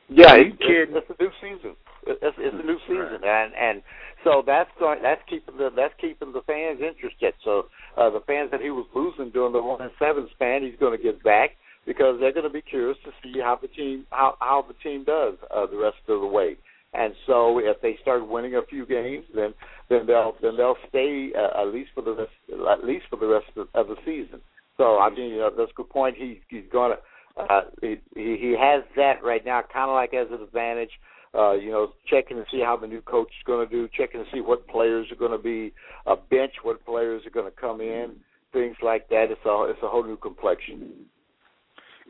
Yeah, 0.08 0.36
you 0.36 0.52
it's, 0.52 0.58
kidding? 0.58 0.96
it's, 0.96 1.06
it's 1.08 1.18
a 1.18 1.22
new 1.22 1.32
season. 1.40 1.76
It's, 2.06 2.36
it's 2.36 2.56
a 2.60 2.66
new 2.66 2.78
season, 2.84 3.24
and 3.24 3.52
and 3.56 3.82
so 4.24 4.42
that's 4.44 4.68
going 4.78 5.00
that's 5.02 5.22
keeping 5.28 5.56
the 5.56 5.70
that's 5.74 5.94
keeping 6.00 6.32
the 6.32 6.42
fans 6.46 6.80
interested. 6.80 7.32
So 7.44 7.72
uh, 7.96 8.10
the 8.10 8.20
fans 8.26 8.50
that 8.52 8.60
he 8.60 8.68
was 8.68 8.84
losing 8.94 9.32
during 9.32 9.52
the 9.52 9.62
one 9.62 9.80
and 9.80 9.90
seven 9.98 10.28
span, 10.34 10.62
he's 10.62 10.78
going 10.78 10.96
to 10.96 11.02
get 11.02 11.22
back 11.24 11.56
because 11.86 12.18
they're 12.20 12.32
going 12.32 12.46
to 12.46 12.52
be 12.52 12.62
curious 12.62 12.98
to 13.04 13.10
see 13.22 13.40
how 13.40 13.58
the 13.60 13.68
team 13.68 14.06
how 14.10 14.36
how 14.40 14.64
the 14.66 14.74
team 14.82 15.04
does 15.04 15.34
uh, 15.54 15.66
the 15.66 15.76
rest 15.76 15.96
of 16.08 16.20
the 16.20 16.26
way. 16.26 16.56
And 16.94 17.12
so 17.26 17.58
if 17.58 17.80
they 17.82 17.98
start 18.00 18.28
winning 18.28 18.54
a 18.54 18.62
few 18.62 18.86
games, 18.86 19.24
then 19.34 19.54
then 19.88 20.06
they'll 20.06 20.34
then 20.40 20.56
they'll 20.56 20.76
stay 20.88 21.32
uh, 21.36 21.62
at 21.62 21.72
least 21.72 21.90
for 21.94 22.02
the 22.02 22.14
rest 22.14 22.32
at 22.70 22.84
least 22.84 23.06
for 23.10 23.16
the 23.16 23.26
rest 23.26 23.50
of, 23.56 23.68
of 23.74 23.88
the 23.88 23.96
season. 24.04 24.40
So 24.76 24.98
I 24.98 25.10
mean, 25.10 25.30
you 25.30 25.38
know, 25.38 25.50
that's 25.56 25.70
a 25.70 25.74
good 25.74 25.90
point. 25.90 26.16
He 26.16 26.40
he's 26.48 26.64
going 26.70 26.92
to 26.92 27.42
uh, 27.42 27.62
he 27.80 27.96
he 28.14 28.56
has 28.58 28.84
that 28.96 29.24
right 29.24 29.44
now, 29.44 29.62
kind 29.72 29.90
of 29.90 29.94
like 29.94 30.14
as 30.14 30.28
an 30.30 30.42
advantage. 30.42 30.90
Uh, 31.36 31.54
you 31.54 31.72
know, 31.72 31.88
checking 32.08 32.36
to 32.36 32.44
see 32.48 32.60
how 32.60 32.76
the 32.76 32.86
new 32.86 33.00
coach 33.00 33.26
is 33.26 33.44
going 33.44 33.66
to 33.66 33.68
do, 33.68 33.88
checking 33.98 34.22
to 34.22 34.30
see 34.32 34.40
what 34.40 34.68
players 34.68 35.10
are 35.10 35.16
going 35.16 35.32
to 35.32 35.38
be 35.38 35.72
a 36.06 36.14
bench, 36.14 36.52
what 36.62 36.84
players 36.86 37.26
are 37.26 37.30
going 37.30 37.50
to 37.50 37.60
come 37.60 37.80
in, 37.80 38.12
things 38.52 38.76
like 38.80 39.08
that. 39.08 39.26
It's 39.30 39.40
a 39.44 39.66
it's 39.68 39.82
a 39.82 39.88
whole 39.88 40.04
new 40.04 40.16
complexion. 40.16 40.92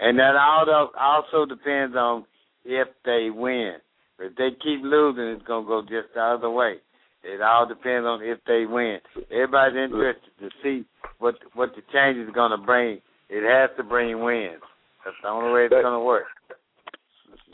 And 0.00 0.18
that 0.18 0.36
also 0.36 0.90
also 0.98 1.46
depends 1.46 1.96
on 1.96 2.24
if 2.64 2.88
they 3.04 3.30
win. 3.30 3.76
If 4.18 4.36
they 4.36 4.50
keep 4.62 4.82
losing, 4.82 5.24
it's 5.24 5.46
gonna 5.46 5.66
go 5.66 5.82
just 5.82 6.14
the 6.14 6.20
other 6.22 6.50
way. 6.50 6.76
It 7.22 7.40
all 7.40 7.66
depends 7.66 8.06
on 8.06 8.22
if 8.22 8.38
they 8.46 8.66
win. 8.66 8.98
Everybody's 9.30 9.76
interested 9.76 10.30
to 10.40 10.50
see 10.62 10.84
what 11.18 11.36
what 11.54 11.70
the 11.74 11.82
change 11.92 12.18
is 12.18 12.32
gonna 12.34 12.58
bring. 12.58 13.00
It 13.28 13.42
has 13.48 13.70
to 13.76 13.82
bring 13.82 14.22
wins. 14.22 14.60
That's 15.04 15.16
the 15.22 15.28
only 15.28 15.52
way 15.52 15.64
it's 15.66 15.74
gonna 15.74 16.00
work. 16.02 16.26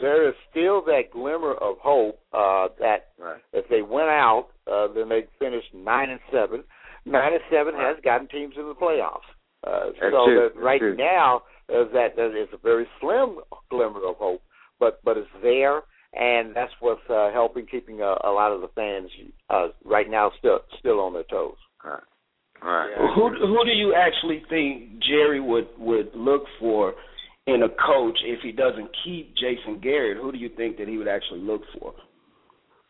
There 0.01 0.29
is 0.29 0.35
still 0.51 0.83
that 0.87 1.11
glimmer 1.13 1.53
of 1.53 1.77
hope 1.79 2.19
uh, 2.33 2.69
that 2.81 3.09
Right. 3.19 3.41
if 3.53 3.69
they 3.69 3.83
went 3.83 4.09
out, 4.09 4.49
uh, 4.67 4.89
then 4.89 5.09
they'd 5.09 5.29
finish 5.39 5.65
nine 5.75 6.11
and 6.11 6.21
seven. 6.33 6.65
Nine 7.05 7.35
and 7.35 7.43
seven 7.51 7.75
has 7.75 7.97
gotten 8.03 8.27
teams 8.29 8.55
in 8.57 8.67
the 8.67 8.75
playoffs. 8.75 9.29
Uh, 9.67 9.91
so 10.01 10.25
that 10.27 10.53
right 10.57 10.81
true. 10.81 10.97
now, 10.97 11.43
uh, 11.73 11.85
that 11.93 12.17
that 12.17 12.31
is 12.31 12.49
a 12.53 12.59
very 12.59 12.87
slim 13.01 13.39
glimmer 13.71 14.09
of 14.09 14.17
hope, 14.17 14.43
but 14.79 15.01
but 15.05 15.17
it's 15.17 15.29
there, 15.43 15.83
and 16.15 16.55
that's 16.55 16.73
what's 16.81 17.01
uh, 17.09 17.31
helping 17.33 17.67
keeping 17.67 18.01
a, 18.01 18.15
a 18.25 18.31
lot 18.31 18.53
of 18.53 18.61
the 18.61 18.69
fans 18.75 19.11
uh, 19.49 19.69
right 19.85 20.11
now 20.11 20.33
still 20.39 20.61
still 20.79 21.01
on 21.01 21.13
their 21.13 21.25
toes. 21.25 21.57
Right. 21.85 22.03
Right. 22.63 22.91
Who 23.15 23.31
who 23.31 23.65
do 23.65 23.71
you 23.71 23.95
actually 23.95 24.43
think 24.51 25.03
Jerry 25.09 25.41
would 25.41 25.69
would 25.79 26.11
look 26.15 26.43
for 26.59 26.95
in 27.47 27.63
a 27.63 27.69
coach 27.69 28.19
if 28.25 28.41
he 28.43 28.53
doesn't 28.53 28.91
keep 29.05 29.35
Jason 29.37 29.81
Garrett? 29.81 30.19
Who 30.19 30.31
do 30.31 30.39
you 30.39 30.51
think 30.57 30.77
that 30.77 30.89
he 30.89 30.99
would 30.99 31.09
actually 31.09 31.41
look 31.41 31.63
for? 31.79 31.95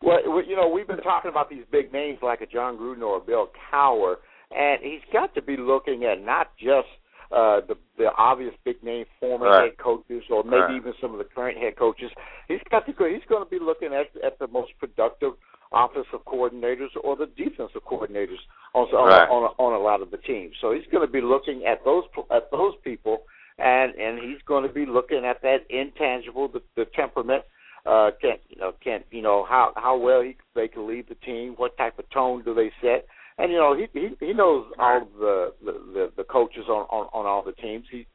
Well, 0.03 0.19
you 0.45 0.55
know, 0.55 0.67
we've 0.67 0.87
been 0.87 0.97
talking 0.97 1.29
about 1.29 1.49
these 1.49 1.63
big 1.71 1.93
names 1.93 2.19
like 2.21 2.41
a 2.41 2.47
Jon 2.47 2.75
Gruden 2.75 3.03
or 3.03 3.17
a 3.17 3.21
Bill 3.21 3.49
Cowher, 3.71 4.15
and 4.49 4.79
he's 4.81 5.01
got 5.13 5.33
to 5.35 5.41
be 5.41 5.55
looking 5.57 6.03
at 6.05 6.23
not 6.23 6.47
just 6.57 6.87
uh, 7.31 7.61
the 7.67 7.75
the 7.97 8.11
obvious 8.17 8.53
big 8.63 8.81
name 8.83 9.05
former 9.19 9.47
Right. 9.47 9.63
head 9.71 9.77
coaches 9.77 10.23
or 10.29 10.43
maybe 10.43 10.57
Right. 10.61 10.75
even 10.75 10.93
some 11.01 11.11
of 11.11 11.17
the 11.17 11.23
current 11.23 11.57
head 11.57 11.75
coaches. 11.77 12.11
He's 12.47 12.61
got 12.69 12.85
to 12.85 12.93
go. 12.93 13.05
He's 13.05 13.23
going 13.29 13.43
to 13.43 13.49
be 13.49 13.59
looking 13.59 13.93
at 13.93 14.07
at 14.23 14.37
the 14.39 14.47
most 14.47 14.71
productive 14.79 15.33
offensive 15.73 16.23
coordinators 16.25 16.89
or 17.03 17.15
the 17.15 17.27
defensive 17.27 17.83
coordinators 17.85 18.39
on 18.73 18.87
on, 18.93 19.07
Right. 19.07 19.29
on, 19.29 19.43
a, 19.43 19.61
on 19.61 19.73
a 19.73 19.79
lot 19.79 20.01
of 20.01 20.11
the 20.11 20.17
teams. 20.17 20.55
So 20.59 20.71
he's 20.73 20.85
going 20.91 21.05
to 21.05 21.11
be 21.11 21.21
looking 21.21 21.65
at 21.65 21.83
those 21.85 22.03
at 22.31 22.51
those 22.51 22.73
people, 22.83 23.23
and 23.57 23.95
and 23.95 24.19
he's 24.19 24.41
going 24.45 24.67
to 24.67 24.73
be 24.73 24.85
looking 24.85 25.25
at 25.25 25.41
that 25.41 25.65
intangible, 25.69 26.47
the, 26.47 26.61
the 26.75 26.85
temperament 26.95 27.43
uh 27.85 28.11
can 28.21 28.35
you 28.47 28.59
know 28.59 28.73
can 28.83 29.03
you 29.09 29.23
know 29.23 29.43
how 29.49 29.73
how 29.75 29.97
well 29.97 30.21
he 30.21 30.37
they 30.53 30.67
can 30.67 30.87
lead 30.87 31.07
the 31.09 31.15
team 31.15 31.53
what 31.57 31.75
type 31.77 31.97
of 31.97 32.07
tone 32.11 32.43
do 32.43 32.53
they 32.53 32.71
set 32.79 33.07
and 33.37 33.51
you 33.51 33.57
know 33.57 33.75
he 33.75 33.87
he, 33.99 34.09
he 34.25 34.33
knows 34.33 34.65
all 34.79 35.07
the, 35.19 35.53
the 35.63 35.71
the 35.93 36.11
the 36.17 36.23
coaches 36.23 36.65
on 36.67 36.85
on 36.89 37.07
on 37.13 37.25
all 37.25 37.43
the 37.43 37.53
teams 37.53 37.85
he 37.91 38.05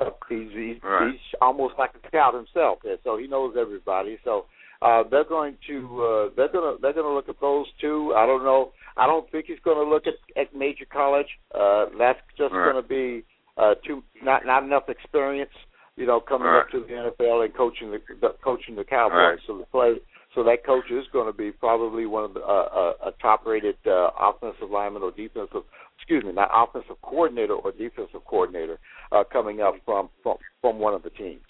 uh, 0.00 0.10
he's 0.28 0.50
he's, 0.52 0.76
Right. 0.82 1.12
he's 1.12 1.20
almost 1.40 1.74
like 1.78 1.90
a 1.94 2.06
scout 2.08 2.34
himself 2.34 2.78
and 2.84 2.98
so 3.04 3.16
he 3.16 3.26
knows 3.26 3.54
everybody 3.58 4.18
so 4.24 4.46
uh 4.82 5.02
they're 5.10 5.24
going 5.24 5.56
to 5.68 5.76
uh 6.02 6.28
they're 6.36 6.48
going 6.52 6.76
to 6.76 6.82
they're 6.82 6.92
going 6.92 7.06
to 7.06 7.12
look 7.14 7.28
at 7.28 7.40
those 7.40 7.66
two 7.80 8.12
i 8.16 8.26
don't 8.26 8.44
know 8.44 8.72
i 8.96 9.06
don't 9.06 9.30
think 9.30 9.46
he's 9.46 9.60
going 9.64 9.76
to 9.76 9.88
look 9.88 10.04
at 10.06 10.14
at 10.40 10.54
major 10.54 10.84
college 10.92 11.28
uh 11.54 11.86
that's 11.98 12.18
just 12.36 12.52
Right. 12.52 12.72
going 12.72 12.82
to 12.82 12.88
be 12.88 13.24
uh 13.56 13.74
too 13.86 14.02
not 14.22 14.44
not 14.44 14.62
enough 14.64 14.88
experience 14.88 15.52
you 15.96 16.06
know, 16.06 16.18
coming 16.18 16.48
Right. 16.48 16.62
up 16.62 16.70
to 16.70 16.80
the 16.80 16.88
NFL 16.92 17.44
and 17.44 17.54
coaching 17.54 17.92
the, 17.92 18.00
the 18.20 18.34
coaching 18.42 18.74
the 18.74 18.82
Cowboys. 18.82 19.14
Right. 19.16 19.38
So 19.46 19.58
the 19.58 19.64
play, 19.66 19.92
so 20.34 20.42
that 20.44 20.64
coach 20.66 20.90
is 20.90 21.04
going 21.12 21.30
to 21.30 21.36
be 21.36 21.52
probably 21.52 22.06
one 22.06 22.24
of 22.24 22.34
the 22.34 22.40
uh, 22.40 22.94
a, 23.04 23.08
a 23.08 23.12
top-rated 23.22 23.76
uh, 23.86 24.10
offensive 24.18 24.70
lineman 24.70 25.02
or 25.02 25.10
defensive, 25.12 25.62
excuse 25.98 26.24
me, 26.24 26.32
not 26.32 26.50
offensive 26.52 26.96
coordinator 27.02 27.54
or 27.54 27.72
defensive 27.72 28.24
coordinator 28.26 28.78
uh, 29.12 29.22
coming 29.32 29.60
up 29.60 29.74
from 29.84 30.08
from 30.22 30.36
from 30.60 30.78
one 30.78 30.94
of 30.94 31.02
the 31.02 31.10
teams. 31.10 31.42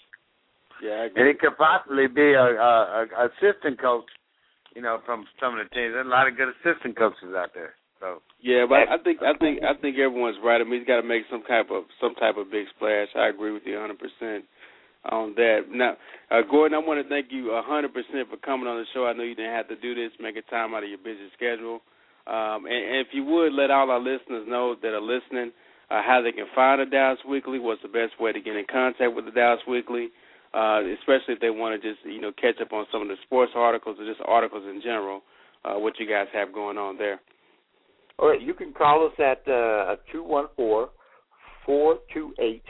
Yeah, 0.83 0.91
I 0.91 1.03
And 1.05 1.11
agree. 1.11 1.31
it 1.31 1.39
could 1.39 1.57
possibly 1.57 2.07
be 2.07 2.33
a, 2.33 2.43
a, 2.43 3.07
a 3.07 3.29
assistant 3.31 3.79
coach, 3.81 4.05
you 4.75 4.81
know, 4.81 4.99
from 5.05 5.25
some 5.39 5.57
of 5.57 5.59
the 5.63 5.69
teams. 5.73 5.93
There's 5.95 6.05
a 6.05 6.09
lot 6.09 6.27
of 6.27 6.35
good 6.37 6.49
assistant 6.49 6.97
coaches 6.97 7.33
out 7.35 7.51
there. 7.53 7.73
So 7.99 8.21
Yeah, 8.41 8.65
but 8.67 8.91
I 8.91 8.97
think 9.01 9.23
I 9.23 9.33
think 9.39 9.63
I 9.63 9.73
think 9.79 9.97
everyone's 9.97 10.37
right. 10.43 10.59
I 10.59 10.63
mean, 10.63 10.79
he's 10.79 10.87
got 10.87 11.01
to 11.01 11.07
make 11.07 11.23
some 11.31 11.43
type 11.43 11.71
of 11.71 11.85
some 11.99 12.13
type 12.15 12.35
of 12.37 12.51
big 12.51 12.67
splash. 12.75 13.07
I 13.15 13.29
agree 13.29 13.51
with 13.51 13.63
you 13.65 13.79
100 13.79 13.97
percent 13.97 14.45
on 15.11 15.33
that. 15.35 15.65
Now, 15.71 15.97
uh, 16.31 16.41
Gordon, 16.49 16.75
I 16.75 16.85
want 16.85 17.03
to 17.03 17.09
thank 17.09 17.27
you 17.29 17.51
100 17.51 17.93
percent 17.93 18.29
for 18.29 18.37
coming 18.37 18.67
on 18.67 18.77
the 18.77 18.85
show. 18.93 19.05
I 19.05 19.13
know 19.13 19.23
you 19.23 19.35
didn't 19.35 19.53
have 19.53 19.67
to 19.69 19.75
do 19.75 19.95
this, 19.95 20.11
making 20.19 20.43
time 20.49 20.73
out 20.73 20.83
of 20.83 20.89
your 20.89 20.99
busy 20.99 21.29
schedule. 21.35 21.81
Um, 22.27 22.65
and, 22.65 22.73
and 22.73 22.97
if 23.05 23.07
you 23.13 23.23
would 23.23 23.53
let 23.53 23.69
all 23.69 23.91
our 23.91 23.99
listeners 23.99 24.45
know 24.47 24.75
that 24.81 24.93
are 24.93 25.01
listening 25.01 25.51
uh, 25.91 26.01
how 26.01 26.21
they 26.23 26.31
can 26.31 26.47
find 26.55 26.81
the 26.81 26.85
Dallas 26.85 27.19
Weekly, 27.27 27.59
what's 27.59 27.81
the 27.81 27.87
best 27.87 28.19
way 28.19 28.31
to 28.31 28.41
get 28.41 28.55
in 28.55 28.65
contact 28.71 29.13
with 29.13 29.25
the 29.25 29.31
Dallas 29.31 29.61
Weekly, 29.67 30.09
uh, 30.53 30.81
especially 30.99 31.37
if 31.37 31.39
they 31.39 31.51
want 31.51 31.79
to 31.79 31.87
just 31.87 32.03
you 32.05 32.21
know 32.21 32.31
catch 32.33 32.59
up 32.61 32.73
on 32.73 32.85
some 32.91 33.01
of 33.01 33.07
the 33.07 33.17
sports 33.23 33.51
articles 33.55 33.97
or 33.99 34.05
just 34.05 34.21
articles 34.25 34.63
in 34.67 34.81
general. 34.81 35.21
Uh, 35.63 35.79
what 35.79 35.93
you 35.99 36.07
guys 36.07 36.27
have 36.33 36.53
going 36.53 36.77
on 36.77 36.97
there. 36.97 37.19
All 38.17 38.29
right, 38.29 38.41
you 38.41 38.53
can 38.53 38.71
call 38.71 39.05
us 39.05 39.13
at 39.19 39.47
uh 39.51 39.95
two 40.11 40.23
one 40.23 40.45
four 40.55 40.89
four 41.65 41.97
two 42.13 42.33
eight 42.39 42.63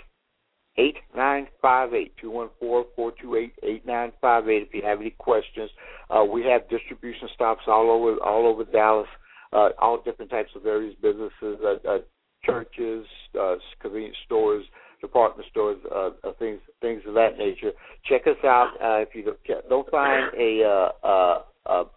eight 0.77 0.97
nine 1.15 1.47
five 1.61 1.93
eight 1.93 2.13
two 2.19 2.29
one 2.31 2.49
four 2.59 2.85
four 2.95 3.13
two 3.21 3.35
eight 3.35 3.53
eight 3.63 3.85
nine 3.85 4.11
five 4.21 4.49
eight. 4.49 4.63
If 4.63 4.73
you 4.73 4.81
have 4.83 4.99
any 5.01 5.11
questions, 5.11 5.69
uh, 6.09 6.23
we 6.23 6.43
have 6.45 6.69
distribution 6.69 7.29
stops 7.33 7.61
all 7.67 7.89
over 7.91 8.17
all 8.23 8.47
over 8.47 8.63
Dallas, 8.65 9.07
uh, 9.53 9.69
all 9.79 10.01
different 10.01 10.31
types 10.31 10.51
of 10.55 10.63
various 10.63 10.95
businesses, 11.01 11.59
uh, 11.63 11.77
uh, 11.87 11.99
churches, 12.43 13.05
uh, 13.39 13.55
convenience 13.81 14.17
stores, 14.25 14.65
department 15.01 15.47
stores, 15.49 15.77
uh, 15.93 16.09
things 16.39 16.59
things 16.81 17.01
of 17.07 17.13
that 17.13 17.37
nature. 17.37 17.71
Check 18.05 18.27
us 18.27 18.43
out. 18.43 18.73
Uh, 18.81 19.01
if 19.01 19.15
you 19.15 19.23
don't- 19.23 19.89
find 19.89 20.33
a, 20.37 20.61
a 21.03 21.43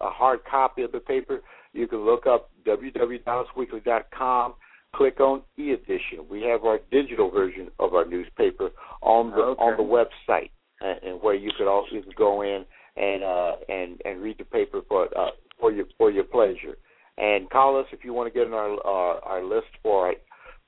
a 0.01 0.11
hard 0.11 0.41
copy 0.45 0.83
of 0.83 0.93
the 0.93 1.01
paper, 1.01 1.43
you 1.73 1.87
can 1.87 2.05
look 2.05 2.27
up 2.27 2.51
www.dallasweekly.com. 2.67 4.55
Click 4.95 5.21
on 5.21 5.43
e-edition. 5.59 6.27
We 6.31 6.43
have 6.43 6.65
our 6.65 6.79
digital 6.91 7.31
version 7.31 7.69
of 7.79 7.95
our 7.95 8.05
newspaper 8.05 8.71
on 9.03 9.31
the 9.31 9.43
Okay. 9.43 9.63
on 9.63 9.77
the 9.77 9.83
website, 9.83 10.51
and, 10.81 10.99
and 11.03 11.23
where 11.23 11.35
you 11.35 11.51
could 11.57 11.69
also 11.69 11.93
you 11.93 12.03
go 12.17 12.43
in 12.43 12.65
and 12.97 13.23
uh, 13.23 13.57
and 13.69 14.01
and 14.05 14.21
read 14.23 14.39
the 14.39 14.45
paper 14.45 14.81
for 14.89 15.07
uh, 15.17 15.31
for 15.61 15.73
your 15.73 15.87
for 15.97 16.11
your 16.11 16.25
pleasure. 16.25 16.77
And 17.19 17.51
call 17.51 17.79
us 17.79 17.87
if 17.93 18.05
you 18.05 18.13
want 18.13 18.33
to 18.33 18.39
get 18.39 18.47
on 18.47 18.55
our 18.55 18.87
our, 18.87 19.25
our 19.25 19.45
list 19.45 19.69
for 19.83 20.07
our, 20.09 20.15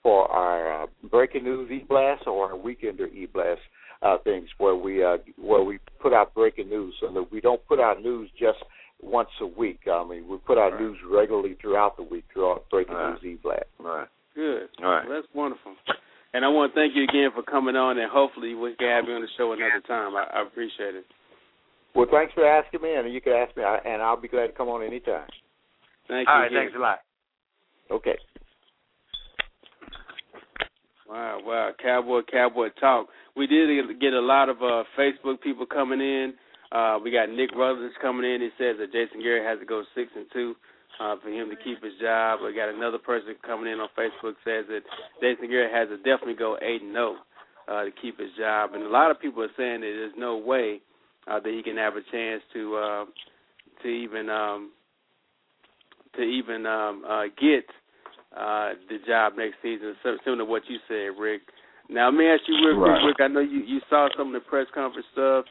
for 0.02 0.30
our 0.30 0.82
uh, 0.82 0.86
breaking 1.10 1.44
news 1.44 1.70
e-blast 1.70 2.26
or 2.26 2.52
our 2.52 2.58
weekender 2.58 3.12
e-blast 3.12 3.60
uh, 4.02 4.18
things 4.24 4.48
where 4.58 4.74
we 4.76 5.02
uh, 5.04 5.18
where 5.38 5.62
we 5.62 5.78
put 6.00 6.12
out 6.12 6.34
breaking 6.34 6.68
news 6.68 6.94
so 7.00 7.12
that 7.12 7.30
we 7.32 7.40
don't 7.40 7.64
put 7.66 7.80
out 7.80 8.02
news 8.02 8.30
just 8.38 8.58
once 9.02 9.30
a 9.40 9.46
week. 9.46 9.80
I 9.90 10.04
mean, 10.04 10.28
we 10.28 10.36
put 10.38 10.58
out 10.58 10.72
Right. 10.72 10.80
news 10.82 10.98
regularly 11.04 11.54
throughout 11.54 11.96
the 11.96 12.02
week 12.02 12.24
throughout 12.32 12.68
breaking 12.70 12.94
Right. 12.94 13.12
news 13.22 13.24
e-blast. 13.24 13.64
right. 13.78 14.08
Good. 14.34 14.68
All 14.82 14.90
right. 14.90 15.06
Well, 15.08 15.20
that's 15.20 15.34
wonderful. 15.34 15.74
And 16.32 16.44
I 16.44 16.48
want 16.48 16.72
to 16.72 16.80
thank 16.80 16.94
you 16.94 17.02
again 17.02 17.30
for 17.34 17.42
coming 17.42 17.74
on, 17.74 17.98
and 17.98 18.10
hopefully 18.10 18.54
we 18.54 18.74
can 18.76 18.86
have 18.88 19.08
you 19.08 19.14
on 19.14 19.20
the 19.22 19.28
show 19.36 19.52
another 19.52 19.80
time. 19.80 20.14
I, 20.14 20.24
I 20.32 20.42
appreciate 20.42 20.94
it. 20.94 21.04
Well, 21.94 22.06
thanks 22.10 22.32
for 22.34 22.46
asking 22.46 22.82
me, 22.82 22.94
and 22.94 23.12
you 23.12 23.20
can 23.20 23.32
ask 23.32 23.56
me, 23.56 23.64
and 23.64 24.00
I'll 24.00 24.16
be 24.16 24.28
glad 24.28 24.46
to 24.46 24.52
come 24.52 24.68
on 24.68 24.82
anytime. 24.84 25.26
Thank 26.06 26.28
All 26.28 26.36
you 26.36 26.40
right. 26.42 26.46
again. 26.52 26.62
Thanks 26.62 26.76
a 26.76 26.78
lot. 26.78 27.00
Okay. 27.90 28.16
Wow, 31.08 31.40
wow, 31.44 31.70
Cowboy, 31.82 32.20
Cowboy 32.30 32.68
talk. 32.78 33.08
We 33.36 33.48
did 33.48 34.00
get 34.00 34.12
a 34.12 34.20
lot 34.20 34.48
of 34.48 34.58
uh, 34.62 34.84
Facebook 34.96 35.40
people 35.40 35.66
coming 35.66 36.00
in. 36.00 36.34
Uh, 36.72 36.98
we 37.02 37.10
got 37.10 37.28
Nick 37.28 37.50
Rutherford 37.54 37.92
coming 38.00 38.30
in. 38.30 38.40
He 38.40 38.50
says 38.58 38.76
that 38.78 38.92
Jason 38.92 39.22
Garrett 39.22 39.44
has 39.46 39.58
to 39.58 39.66
go 39.66 39.82
six 39.94 40.10
and 40.14 40.26
two 40.32 40.54
uh, 41.00 41.16
for 41.22 41.28
him 41.30 41.50
to 41.50 41.56
keep 41.56 41.82
his 41.82 41.94
job. 42.00 42.40
We 42.44 42.54
got 42.54 42.68
another 42.68 42.98
person 42.98 43.34
coming 43.44 43.70
in 43.72 43.80
on 43.80 43.88
Facebook 43.98 44.34
says 44.44 44.66
that 44.68 44.82
Jason 45.20 45.48
Garrett 45.50 45.72
has 45.74 45.88
to 45.88 45.96
definitely 45.98 46.38
go 46.38 46.56
eight 46.62 46.82
and 46.82 46.92
zero 46.92 47.16
uh, 47.68 47.84
to 47.84 47.90
keep 48.00 48.18
his 48.20 48.30
job. 48.38 48.74
And 48.74 48.84
a 48.84 48.88
lot 48.88 49.10
of 49.10 49.20
people 49.20 49.42
are 49.42 49.54
saying 49.56 49.80
that 49.80 49.92
there's 49.92 50.14
no 50.16 50.36
way 50.38 50.80
uh, 51.26 51.40
that 51.40 51.50
he 51.52 51.62
can 51.62 51.76
have 51.76 51.94
a 51.96 52.02
chance 52.12 52.42
to 52.54 52.76
uh, 52.76 53.04
to 53.82 53.88
even 53.88 54.30
um, 54.30 54.70
to 56.16 56.22
even 56.22 56.66
um, 56.66 57.02
uh, 57.08 57.24
get 57.40 57.64
uh, 58.36 58.70
the 58.88 58.98
job 59.06 59.32
next 59.36 59.56
season, 59.62 59.94
sim- 60.02 60.18
similar 60.24 60.44
to 60.44 60.50
what 60.50 60.62
you 60.68 60.78
said, 60.86 61.18
Rick. 61.20 61.42
Now, 61.88 62.08
let 62.10 62.14
me 62.18 62.26
ask 62.28 62.42
you 62.46 62.54
real 62.54 62.78
quick, 62.78 62.88
Right. 62.94 63.04
Rick. 63.06 63.16
I 63.20 63.26
know 63.26 63.40
you, 63.40 63.58
you 63.66 63.80
saw 63.90 64.08
some 64.16 64.28
of 64.28 64.32
the 64.34 64.48
press 64.48 64.66
conference 64.72 65.06
stuff. 65.12 65.44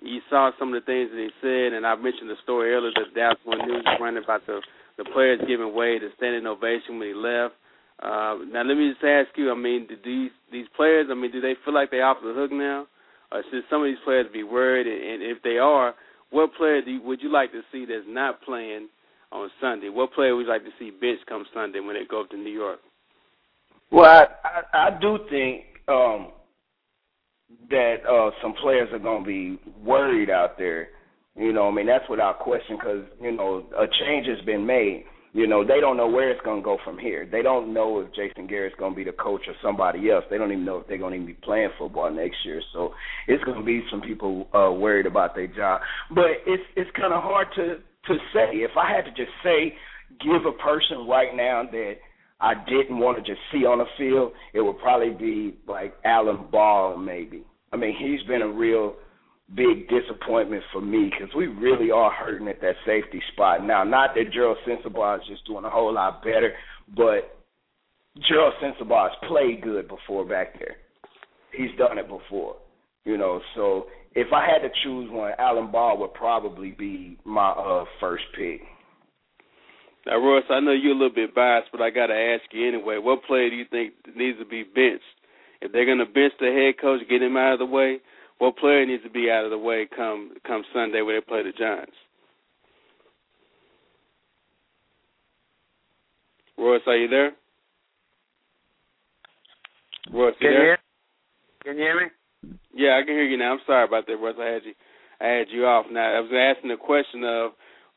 You 0.00 0.20
saw 0.30 0.50
some 0.58 0.72
of 0.72 0.80
the 0.80 0.86
things 0.86 1.10
that 1.10 1.18
he 1.18 1.30
said, 1.42 1.72
and 1.74 1.86
I 1.86 1.94
mentioned 1.96 2.30
the 2.30 2.38
story 2.42 2.72
earlier 2.72 2.92
that 2.94 3.14
Dallas 3.14 3.38
One 3.44 3.66
News 3.66 3.86
running 4.00 4.22
about 4.22 4.46
the 4.46 4.60
the 4.96 5.04
players 5.14 5.40
giving 5.46 5.74
Wade 5.74 6.02
a 6.02 6.10
standing 6.16 6.46
ovation 6.46 6.98
when 6.98 7.08
he 7.08 7.14
left. 7.14 7.54
Uh, 8.02 8.42
now, 8.50 8.62
let 8.62 8.76
me 8.76 8.90
just 8.90 9.04
ask 9.04 9.30
you. 9.36 9.50
I 9.50 9.54
mean, 9.54 9.86
do 9.86 9.96
these 10.04 10.30
these 10.52 10.66
players? 10.76 11.06
I 11.10 11.14
mean, 11.14 11.32
do 11.32 11.40
they 11.40 11.54
feel 11.64 11.74
like 11.74 11.90
they're 11.90 12.06
off 12.06 12.18
the 12.22 12.34
hook 12.34 12.52
now, 12.52 12.86
or 13.32 13.42
should 13.50 13.62
some 13.70 13.82
of 13.82 13.86
these 13.86 14.02
players 14.04 14.26
be 14.32 14.42
worried? 14.42 14.86
And, 14.86 15.22
and 15.22 15.22
if 15.22 15.42
they 15.42 15.58
are, 15.58 15.94
what 16.30 16.54
player 16.54 16.82
do 16.82 16.90
you, 16.90 17.02
would 17.02 17.22
you 17.22 17.32
like 17.32 17.52
to 17.52 17.62
see 17.72 17.86
that's 17.86 18.06
not 18.06 18.42
playing 18.42 18.88
on 19.32 19.50
Sunday? 19.60 19.88
What 19.88 20.12
player 20.12 20.34
would 20.34 20.46
you 20.46 20.48
like 20.48 20.64
to 20.64 20.70
see 20.78 20.90
bench 20.90 21.20
come 21.28 21.44
Sunday 21.54 21.80
when 21.80 21.94
they 21.94 22.06
go 22.08 22.22
up 22.22 22.30
to 22.30 22.36
New 22.36 22.50
York? 22.52 22.80
Well, 23.90 24.04
I, 24.44 24.76
I, 24.76 24.88
I 24.88 25.00
do 25.00 25.18
think 25.30 25.64
um, 25.88 26.28
that 27.70 27.96
uh, 28.08 28.30
some 28.42 28.54
players 28.54 28.88
are 28.92 28.98
going 28.98 29.24
to 29.24 29.26
be 29.26 29.60
worried 29.82 30.30
out 30.30 30.58
there. 30.58 30.88
You 31.36 31.52
know, 31.52 31.68
I 31.68 31.70
mean, 31.72 31.86
that's 31.86 32.08
without 32.10 32.40
question 32.40 32.76
because, 32.76 33.04
you 33.20 33.32
know, 33.32 33.64
a 33.78 33.86
change 34.04 34.26
has 34.26 34.44
been 34.44 34.66
made. 34.66 35.04
You 35.34 35.46
know, 35.46 35.62
they 35.64 35.78
don't 35.78 35.96
know 35.96 36.08
where 36.08 36.30
it's 36.30 36.40
going 36.42 36.62
to 36.62 36.64
go 36.64 36.78
from 36.84 36.98
here. 36.98 37.28
They 37.30 37.42
don't 37.42 37.72
know 37.74 38.00
if 38.00 38.08
Jason 38.14 38.46
Garrett's 38.46 38.74
going 38.78 38.92
to 38.92 38.96
be 38.96 39.04
the 39.04 39.12
coach 39.12 39.42
or 39.46 39.54
somebody 39.62 40.10
else. 40.10 40.24
They 40.30 40.38
don't 40.38 40.50
even 40.50 40.64
know 40.64 40.78
if 40.78 40.88
they're 40.88 40.98
going 40.98 41.12
to 41.12 41.16
even 41.16 41.26
be 41.26 41.34
playing 41.34 41.68
football 41.78 42.10
next 42.10 42.38
year. 42.44 42.62
So 42.72 42.94
it's 43.28 43.44
going 43.44 43.58
to 43.58 43.64
be 43.64 43.82
some 43.90 44.00
people 44.00 44.48
uh, 44.54 44.72
worried 44.72 45.06
about 45.06 45.34
their 45.34 45.46
job. 45.46 45.82
But 46.14 46.42
it's 46.46 46.62
it's 46.76 46.90
kind 46.96 47.12
of 47.12 47.22
hard 47.22 47.48
to 47.56 47.76
to 48.06 48.18
say. 48.32 48.56
If 48.56 48.76
I 48.76 48.90
had 48.90 49.04
to 49.04 49.10
just 49.10 49.30
say, 49.44 49.74
give 50.20 50.46
a 50.46 50.52
person 50.52 51.06
right 51.06 51.36
now 51.36 51.62
that 51.70 51.96
I 52.40 52.54
didn't 52.54 52.98
want 52.98 53.18
to 53.18 53.22
just 53.22 53.40
see 53.52 53.64
on 53.66 53.78
the 53.78 53.84
field, 53.96 54.32
it 54.54 54.60
would 54.60 54.78
probably 54.78 55.10
be 55.10 55.56
like 55.66 55.94
Alan 56.04 56.46
Ball, 56.50 56.96
maybe. 56.96 57.44
I 57.72 57.76
mean, 57.76 57.96
he's 57.98 58.26
been 58.28 58.42
a 58.42 58.48
real 58.48 58.94
big 59.54 59.88
disappointment 59.88 60.62
for 60.72 60.80
me 60.80 61.10
because 61.10 61.34
we 61.34 61.46
really 61.46 61.90
are 61.90 62.10
hurting 62.10 62.48
at 62.48 62.60
that 62.60 62.76
safety 62.86 63.20
spot 63.32 63.64
now. 63.64 63.82
Not 63.82 64.14
that 64.14 64.32
Gerald 64.32 64.58
Sensabaugh 64.66 65.20
is 65.20 65.26
just 65.28 65.46
doing 65.46 65.64
a 65.64 65.70
whole 65.70 65.92
lot 65.92 66.22
better, 66.22 66.52
but 66.94 67.38
Gerald 68.28 68.54
Sensabaugh 68.62 69.10
has 69.10 69.28
played 69.28 69.62
good 69.62 69.88
before 69.88 70.24
back 70.24 70.58
there. 70.58 70.76
He's 71.52 71.76
done 71.78 71.98
it 71.98 72.08
before, 72.08 72.56
you 73.04 73.16
know. 73.16 73.40
So 73.54 73.86
if 74.14 74.32
I 74.32 74.46
had 74.46 74.66
to 74.66 74.68
choose 74.84 75.10
one, 75.10 75.32
Alan 75.38 75.70
Ball 75.70 75.98
would 75.98 76.14
probably 76.14 76.72
be 76.72 77.18
my 77.24 77.50
uh, 77.50 77.84
first 78.00 78.24
pick. 78.36 78.60
Now, 80.08 80.16
Royce, 80.16 80.44
I 80.48 80.60
know 80.60 80.72
you're 80.72 80.92
a 80.92 80.94
little 80.94 81.14
bit 81.14 81.34
biased, 81.34 81.68
but 81.70 81.82
I 81.82 81.90
got 81.90 82.06
to 82.06 82.14
ask 82.14 82.42
you 82.50 82.66
anyway. 82.66 82.96
What 82.96 83.24
player 83.24 83.50
do 83.50 83.56
you 83.56 83.66
think 83.70 83.92
needs 84.16 84.38
to 84.38 84.46
be 84.46 84.62
benched? 84.62 85.04
If 85.60 85.70
they're 85.70 85.84
going 85.84 85.98
to 85.98 86.06
bench 86.06 86.32
the 86.40 86.46
head 86.46 86.80
coach, 86.80 87.00
get 87.10 87.20
him 87.20 87.36
out 87.36 87.52
of 87.52 87.58
the 87.58 87.66
way, 87.66 87.98
what 88.38 88.56
player 88.56 88.86
needs 88.86 89.02
to 89.02 89.10
be 89.10 89.30
out 89.30 89.44
of 89.44 89.50
the 89.50 89.58
way 89.58 89.86
come 89.94 90.32
come 90.46 90.62
Sunday 90.72 91.02
when 91.02 91.16
they 91.16 91.20
play 91.20 91.42
the 91.42 91.52
Giants? 91.52 91.92
Royce, 96.56 96.80
are 96.86 96.96
you 96.96 97.08
there? 97.08 97.32
Royce, 100.10 100.34
you 100.40 100.48
can 100.48 100.56
there? 100.56 100.60
You 100.60 100.64
hear? 100.64 100.78
Can 101.64 101.76
you 101.76 101.82
hear 101.82 102.00
me? 102.00 102.58
Yeah, 102.72 102.98
I 102.98 103.04
can 103.04 103.14
hear 103.14 103.24
you 103.24 103.36
now. 103.36 103.52
I'm 103.52 103.60
sorry 103.66 103.84
about 103.84 104.06
that, 104.06 104.16
Royce. 104.16 104.36
I 104.40 104.46
had 104.46 104.62
you, 104.64 104.72
I 105.20 105.26
had 105.26 105.46
you 105.50 105.66
off. 105.66 105.84
Now 105.90 106.16
I 106.16 106.20
was 106.20 106.30
asking 106.32 106.70
the 106.70 106.76
question 106.76 107.24
of 107.24 107.50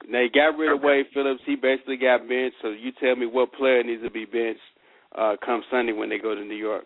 they 0.10 0.28
got 0.34 0.58
rid 0.58 0.72
of 0.72 0.82
Wade 0.82 1.06
Phillips. 1.14 1.42
He 1.46 1.56
basically 1.56 1.98
got 1.98 2.28
benched. 2.28 2.58
So 2.62 2.70
you 2.70 2.92
tell 3.00 3.16
me 3.16 3.26
what 3.26 3.54
player 3.54 3.84
needs 3.84 4.04
to 4.04 4.12
be 4.12 4.26
benched 4.26 4.62
uh, 5.18 5.36
come 5.46 5.64
Sunday 5.70 5.94
when 5.94 6.10
they 6.10 6.18
go 6.18 6.34
to 6.34 6.42
New 6.44 6.56
York. 6.56 6.86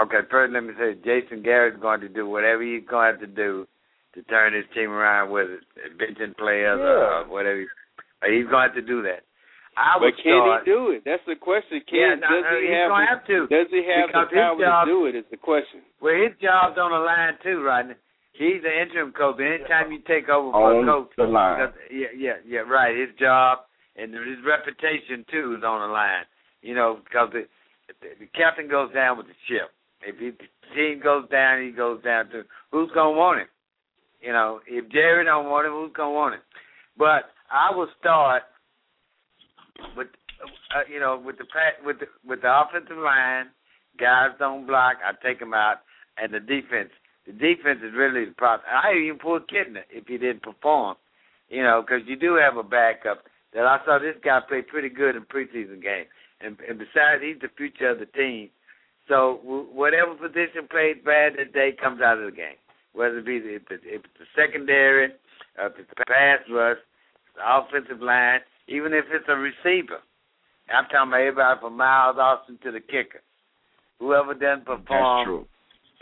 Okay, 0.00 0.28
first 0.30 0.52
let 0.52 0.64
me 0.64 0.74
say 0.78 0.94
Jason 1.04 1.42
Garrett's 1.42 1.80
going 1.80 2.00
to 2.00 2.08
do 2.08 2.28
whatever 2.28 2.62
he's 2.62 2.84
going 2.84 3.14
to 3.14 3.18
have 3.18 3.20
to 3.20 3.26
do 3.26 3.66
to 4.14 4.22
turn 4.24 4.52
his 4.52 4.64
team 4.74 4.90
around, 4.90 5.30
whether 5.30 5.60
benching 5.96 6.36
players 6.36 6.80
yeah. 6.80 7.24
or 7.24 7.28
whatever. 7.28 7.64
He's 8.24 8.48
going 8.48 8.68
to 8.68 8.68
have 8.72 8.74
to 8.74 8.82
do 8.82 9.02
that. 9.02 9.24
I 9.76 10.00
but 10.00 10.16
can 10.16 10.40
start, 10.40 10.64
he 10.64 10.72
do 10.72 10.90
it? 10.96 11.04
That's 11.04 11.24
the 11.28 11.36
question. 11.36 11.84
Can 11.84 12.00
yeah, 12.00 12.16
does 12.16 12.44
no, 12.48 12.56
he 12.56 12.64
he's 12.64 12.80
have? 12.80 12.88
Have 12.96 13.24
to, 13.28 13.38
does 13.52 13.68
he 13.68 13.84
have 13.84 14.08
the 14.08 14.24
power 14.32 14.56
job, 14.56 14.88
to 14.88 14.92
do 14.92 15.04
it? 15.04 15.12
Is 15.16 15.28
the 15.28 15.36
question. 15.36 15.84
Well, 16.00 16.16
his 16.16 16.32
job's 16.40 16.80
on 16.80 16.96
the 16.96 17.02
line 17.04 17.36
too, 17.44 17.60
Rodney. 17.60 18.00
He's 18.38 18.60
the 18.62 18.68
interim 18.68 19.12
coach. 19.12 19.40
Anytime 19.40 19.92
you 19.92 20.00
take 20.06 20.28
over 20.28 20.52
for 20.52 20.76
on 20.76 20.84
a 20.84 20.92
coach, 20.92 21.10
the 21.16 21.24
line. 21.24 21.72
yeah, 21.90 22.12
yeah, 22.16 22.36
yeah, 22.46 22.60
right. 22.60 22.94
His 22.94 23.08
job 23.18 23.60
and 23.96 24.12
his 24.12 24.44
reputation 24.44 25.24
too 25.30 25.56
is 25.56 25.64
on 25.64 25.88
the 25.88 25.92
line. 25.92 26.24
You 26.60 26.74
know, 26.74 27.00
because 27.02 27.30
the, 27.32 27.46
the, 27.88 28.08
the 28.20 28.26
captain 28.36 28.68
goes 28.68 28.92
down 28.92 29.16
with 29.16 29.26
the 29.26 29.38
ship. 29.48 29.72
If 30.02 30.18
he, 30.18 30.30
the 30.30 30.48
team 30.74 31.00
goes 31.02 31.28
down, 31.30 31.64
he 31.64 31.70
goes 31.70 32.02
down 32.02 32.28
too. 32.30 32.44
Who's 32.72 32.90
gonna 32.94 33.16
want 33.16 33.40
him? 33.40 33.48
You 34.20 34.32
know, 34.32 34.60
if 34.66 34.90
Jerry 34.90 35.24
don't 35.24 35.48
want 35.48 35.66
him, 35.66 35.72
who's 35.72 35.92
gonna 35.96 36.12
want 36.12 36.34
him? 36.34 36.42
But 36.98 37.32
I 37.50 37.74
will 37.74 37.88
start 37.98 38.42
with, 39.96 40.08
uh, 40.74 40.80
you 40.92 41.00
know, 41.00 41.22
with 41.24 41.38
the 41.38 41.44
with 41.84 42.00
the 42.00 42.06
with 42.26 42.42
the 42.42 42.52
offensive 42.52 42.98
line. 42.98 43.46
Guys 43.98 44.36
don't 44.38 44.66
block. 44.66 44.96
I 45.00 45.12
take 45.26 45.40
them 45.40 45.54
out, 45.54 45.76
and 46.18 46.34
the 46.34 46.40
defense 46.40 46.90
the 47.26 47.32
defense 47.32 47.80
is 47.82 47.92
really 47.94 48.24
the 48.24 48.32
problem. 48.32 48.68
I 48.70 48.94
even 48.94 49.18
pull 49.18 49.40
Kitna 49.40 49.82
if 49.90 50.06
he 50.06 50.16
didn't 50.16 50.42
perform, 50.42 50.96
you 51.48 51.62
know, 51.62 51.82
because 51.82 52.06
you 52.06 52.16
do 52.16 52.36
have 52.36 52.56
a 52.56 52.62
backup 52.62 53.24
that 53.52 53.66
I 53.66 53.78
saw 53.84 53.98
this 53.98 54.16
guy 54.24 54.40
play 54.48 54.62
pretty 54.62 54.88
good 54.88 55.16
in 55.16 55.22
preseason 55.22 55.82
games, 55.82 56.08
and, 56.40 56.56
and 56.68 56.78
besides, 56.78 57.22
he's 57.22 57.40
the 57.40 57.48
future 57.56 57.90
of 57.90 57.98
the 57.98 58.06
team. 58.06 58.50
So 59.08 59.40
whatever 59.42 60.14
position 60.14 60.68
played 60.70 61.04
bad 61.04 61.34
that 61.38 61.52
day 61.52 61.74
comes 61.80 62.00
out 62.00 62.18
of 62.18 62.26
the 62.26 62.36
game, 62.36 62.58
whether 62.92 63.18
it 63.18 63.26
be 63.26 63.38
the, 63.38 63.56
if, 63.56 63.62
it's, 63.70 63.84
if 63.86 64.02
it's 64.04 64.18
the 64.18 64.26
secondary, 64.34 65.12
uh, 65.58 65.66
if 65.66 65.72
it's 65.78 65.90
the 65.96 66.04
pass 66.06 66.40
rush, 66.50 66.78
the 67.34 67.42
offensive 67.42 68.02
line, 68.02 68.40
even 68.68 68.92
if 68.92 69.04
it's 69.10 69.26
a 69.28 69.36
receiver. 69.36 69.98
I'm 70.68 70.84
talking 70.90 71.14
about 71.14 71.20
everybody 71.20 71.60
from 71.60 71.76
Miles 71.76 72.16
Austin 72.18 72.58
to 72.64 72.72
the 72.72 72.80
kicker. 72.80 73.22
Whoever 74.00 74.34
doesn't 74.34 74.66
perform, 74.66 74.86
That's 74.88 75.24
true 75.24 75.46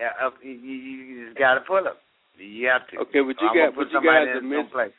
uh, 0.00 0.30
you, 0.42 0.50
you 0.50 1.26
just 1.26 1.38
got 1.38 1.54
to 1.54 1.60
pull 1.60 1.82
them. 1.82 1.94
You 2.38 2.68
have 2.68 2.86
to. 2.90 2.98
Okay, 3.08 3.22
but 3.22 3.36
you 3.38 3.48
got, 3.54 3.76
but 3.76 3.90
you 3.92 4.00
guys 4.02 4.26
are 4.34 4.42
missing. 4.42 4.92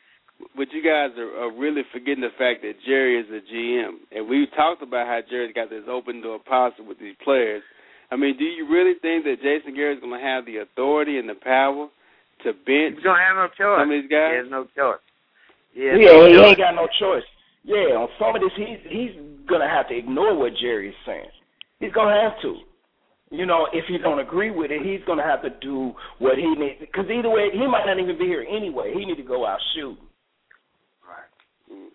But 0.56 0.68
you 0.72 0.84
guys 0.84 1.16
are, 1.16 1.48
are 1.48 1.52
really 1.52 1.82
forgetting 1.92 2.20
the 2.20 2.32
fact 2.36 2.60
that 2.60 2.76
Jerry 2.84 3.20
is 3.20 3.28
a 3.32 3.40
GM, 3.40 4.04
and 4.12 4.28
we 4.28 4.46
talked 4.56 4.82
about 4.82 5.06
how 5.06 5.20
Jerry's 5.28 5.54
got 5.54 5.70
this 5.70 5.84
open 5.88 6.20
door 6.20 6.38
policy 6.38 6.82
with 6.82 6.98
these 6.98 7.16
players. 7.24 7.62
I 8.10 8.16
mean, 8.16 8.36
do 8.36 8.44
you 8.44 8.68
really 8.68 8.94
think 9.00 9.24
that 9.24 9.40
Jason 9.42 9.74
Garrett's 9.74 10.00
going 10.00 10.18
to 10.18 10.24
have 10.24 10.44
the 10.44 10.58
authority 10.58 11.18
and 11.18 11.28
the 11.28 11.34
power 11.34 11.88
to 12.44 12.52
bench? 12.52 13.00
He's 13.00 13.04
going 13.04 13.18
to 13.18 13.26
have 13.26 13.36
no 13.36 13.48
choice. 13.48 13.80
Some 13.80 13.90
of 13.90 13.96
these 13.96 14.10
guys. 14.12 14.30
He 14.30 14.38
has 14.44 14.52
no 14.52 14.64
choice. 14.76 15.02
Yeah, 15.76 15.92
no 15.96 16.26
he 16.28 16.36
choice. 16.36 16.46
ain't 16.46 16.58
got 16.58 16.74
no 16.74 16.88
choice. 17.00 17.26
Yeah, 17.66 17.98
on 17.98 18.08
some 18.16 18.36
of 18.36 18.40
this, 18.40 18.54
he's 18.54 18.78
he's 18.86 19.10
gonna 19.48 19.68
have 19.68 19.88
to 19.88 19.96
ignore 19.98 20.38
what 20.38 20.52
Jerry's 20.54 20.94
saying. 21.04 21.34
He's 21.80 21.92
gonna 21.92 22.14
have 22.14 22.40
to. 22.42 22.62
You 23.30 23.44
know, 23.44 23.66
if 23.72 23.84
he 23.88 23.98
don't 23.98 24.20
agree 24.20 24.50
with 24.50 24.70
it, 24.70 24.82
he's 24.82 25.04
gonna 25.06 25.24
have 25.24 25.42
to 25.42 25.50
do 25.60 25.92
what 26.18 26.38
he 26.38 26.46
needs. 26.54 26.78
Because 26.78 27.06
either 27.10 27.28
way, 27.28 27.50
he 27.52 27.66
might 27.66 27.84
not 27.86 27.98
even 27.98 28.18
be 28.18 28.24
here 28.26 28.46
anyway. 28.48 28.92
He 28.94 29.04
need 29.04 29.16
to 29.16 29.22
go 29.22 29.44
out 29.44 29.58
shooting. 29.74 30.06
Right. 31.02 31.30
Mm. 31.72 31.88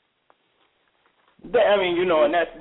That, 1.54 1.66
I 1.72 1.78
mean, 1.78 1.96
you 1.96 2.06
know, 2.06 2.26
and 2.26 2.34
that's 2.34 2.52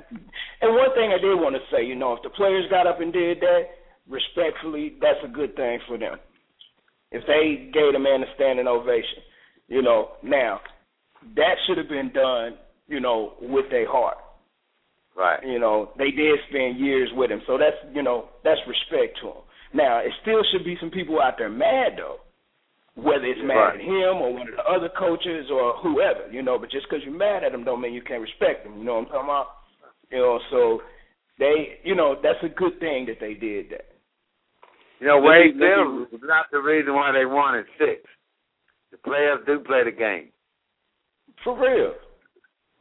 and 0.61 0.75
one 0.75 0.93
thing 0.95 1.11
I 1.11 1.19
did 1.19 1.35
want 1.35 1.55
to 1.55 1.75
say, 1.75 1.83
you 1.83 1.95
know, 1.95 2.13
if 2.13 2.23
the 2.23 2.29
players 2.29 2.65
got 2.69 2.87
up 2.87 3.01
and 3.01 3.11
did 3.11 3.41
that, 3.41 3.63
respectfully, 4.07 4.95
that's 5.01 5.19
a 5.25 5.27
good 5.27 5.55
thing 5.55 5.79
for 5.87 5.97
them. 5.97 6.17
If 7.11 7.23
they 7.27 7.69
gave 7.73 7.91
the 7.91 7.99
man 7.99 8.23
a 8.23 8.35
standing 8.35 8.67
ovation, 8.67 9.19
you 9.67 9.81
know, 9.81 10.11
now 10.23 10.61
that 11.35 11.55
should 11.67 11.77
have 11.77 11.89
been 11.89 12.11
done, 12.13 12.57
you 12.87 13.01
know, 13.01 13.33
with 13.41 13.69
their 13.69 13.89
heart. 13.89 14.17
Right. 15.15 15.39
You 15.45 15.59
know, 15.59 15.91
they 15.97 16.11
did 16.11 16.39
spend 16.49 16.79
years 16.79 17.09
with 17.13 17.31
him, 17.31 17.41
so 17.45 17.57
that's 17.57 17.75
you 17.93 18.01
know 18.01 18.29
that's 18.43 18.59
respect 18.67 19.19
to 19.21 19.27
him. 19.27 19.43
Now, 19.73 19.99
it 19.99 20.11
still 20.21 20.41
should 20.51 20.65
be 20.65 20.77
some 20.79 20.91
people 20.91 21.21
out 21.21 21.35
there 21.37 21.49
mad 21.49 21.93
though, 21.97 22.17
whether 22.95 23.25
it's 23.25 23.39
mad 23.43 23.55
right. 23.55 23.75
at 23.75 23.81
him 23.81 24.19
or 24.19 24.33
one 24.33 24.47
of 24.47 24.55
the 24.55 24.63
other 24.63 24.89
coaches 24.97 25.47
or 25.51 25.75
whoever. 25.83 26.31
You 26.31 26.43
know, 26.43 26.57
but 26.59 26.71
just 26.71 26.87
because 26.89 27.03
you're 27.03 27.15
mad 27.15 27.43
at 27.43 27.53
him 27.53 27.63
don't 27.63 27.81
mean 27.81 27.93
you 27.93 28.01
can't 28.01 28.21
respect 28.21 28.65
him. 28.65 28.77
You 28.77 28.83
know 28.83 28.95
what 28.95 28.99
I'm 28.99 29.11
talking 29.11 29.29
about? 29.29 29.47
You 30.11 30.19
know, 30.19 30.39
so 30.49 30.81
they, 31.39 31.79
you 31.83 31.95
know, 31.95 32.15
that's 32.21 32.43
a 32.43 32.53
good 32.53 32.79
thing 32.79 33.05
that 33.07 33.19
they 33.19 33.33
did 33.33 33.71
that. 33.71 33.87
You 34.99 35.07
know, 35.07 35.19
Wade 35.19 35.55
Phillips 35.57 36.11
was 36.11 36.21
not 36.23 36.45
the 36.51 36.59
reason 36.59 36.93
why 36.93 37.11
they 37.11 37.25
won 37.25 37.57
at 37.57 37.65
six. 37.79 38.07
The 38.91 38.97
players 38.97 39.39
do 39.47 39.59
play 39.59 39.83
the 39.83 39.91
game. 39.91 40.29
For 41.43 41.57
real. 41.57 41.93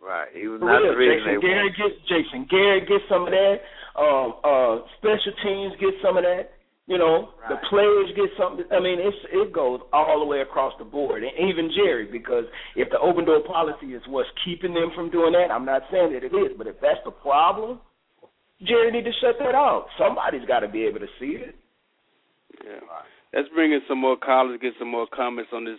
Right. 0.00 0.28
He 0.32 0.48
was 0.48 0.60
not 0.64 0.80
real. 0.80 0.92
the 0.92 0.98
reason 0.98 1.18
Jason 1.20 1.34
they 1.36 1.46
Garrett 1.46 1.74
won. 1.76 1.88
gets 1.88 1.96
Jason 2.08 2.40
Garrett 2.48 2.88
gets 2.88 3.04
some 3.08 3.24
of 3.28 3.32
that. 3.36 3.56
Um, 4.00 4.28
uh, 4.42 4.74
special 4.96 5.32
teams 5.44 5.76
get 5.78 5.92
some 6.02 6.16
of 6.16 6.24
that. 6.24 6.56
You 6.88 6.98
know, 6.98 7.30
Right. 7.46 7.54
the 7.54 7.58
players 7.70 8.10
get 8.16 8.30
something. 8.36 8.64
I 8.72 8.80
mean, 8.80 8.98
it's 8.98 9.16
it 9.30 9.52
goes 9.52 9.78
all 9.92 10.18
the 10.18 10.26
way 10.26 10.40
across 10.40 10.72
the 10.78 10.84
board, 10.84 11.22
and 11.22 11.30
even 11.38 11.70
Jerry, 11.70 12.06
because 12.10 12.44
if 12.74 12.88
the 12.90 12.98
open 12.98 13.24
door 13.26 13.40
policy 13.46 13.94
is 13.94 14.02
what's 14.08 14.28
keeping 14.44 14.74
them 14.74 14.90
from 14.96 15.10
doing 15.10 15.32
that, 15.38 15.52
I'm 15.52 15.64
not 15.64 15.82
saying 15.92 16.12
that 16.14 16.24
it 16.24 16.34
is, 16.34 16.56
but 16.58 16.66
if 16.66 16.80
that's 16.80 16.98
the 17.04 17.12
problem, 17.12 17.78
Jerry 18.66 18.90
need 18.90 19.04
to 19.04 19.12
shut 19.20 19.36
that 19.38 19.54
off. 19.54 19.86
Somebody's 19.98 20.44
got 20.48 20.60
to 20.60 20.68
be 20.68 20.82
able 20.84 20.98
to 20.98 21.06
see 21.20 21.38
it. 21.38 21.54
Yeah. 22.64 22.80
Let's 23.32 23.48
bring 23.54 23.70
in 23.72 23.80
some 23.86 23.98
more 23.98 24.16
callers, 24.16 24.58
get 24.60 24.74
some 24.78 24.88
more 24.90 25.06
comments 25.14 25.52
on 25.54 25.64
this 25.64 25.78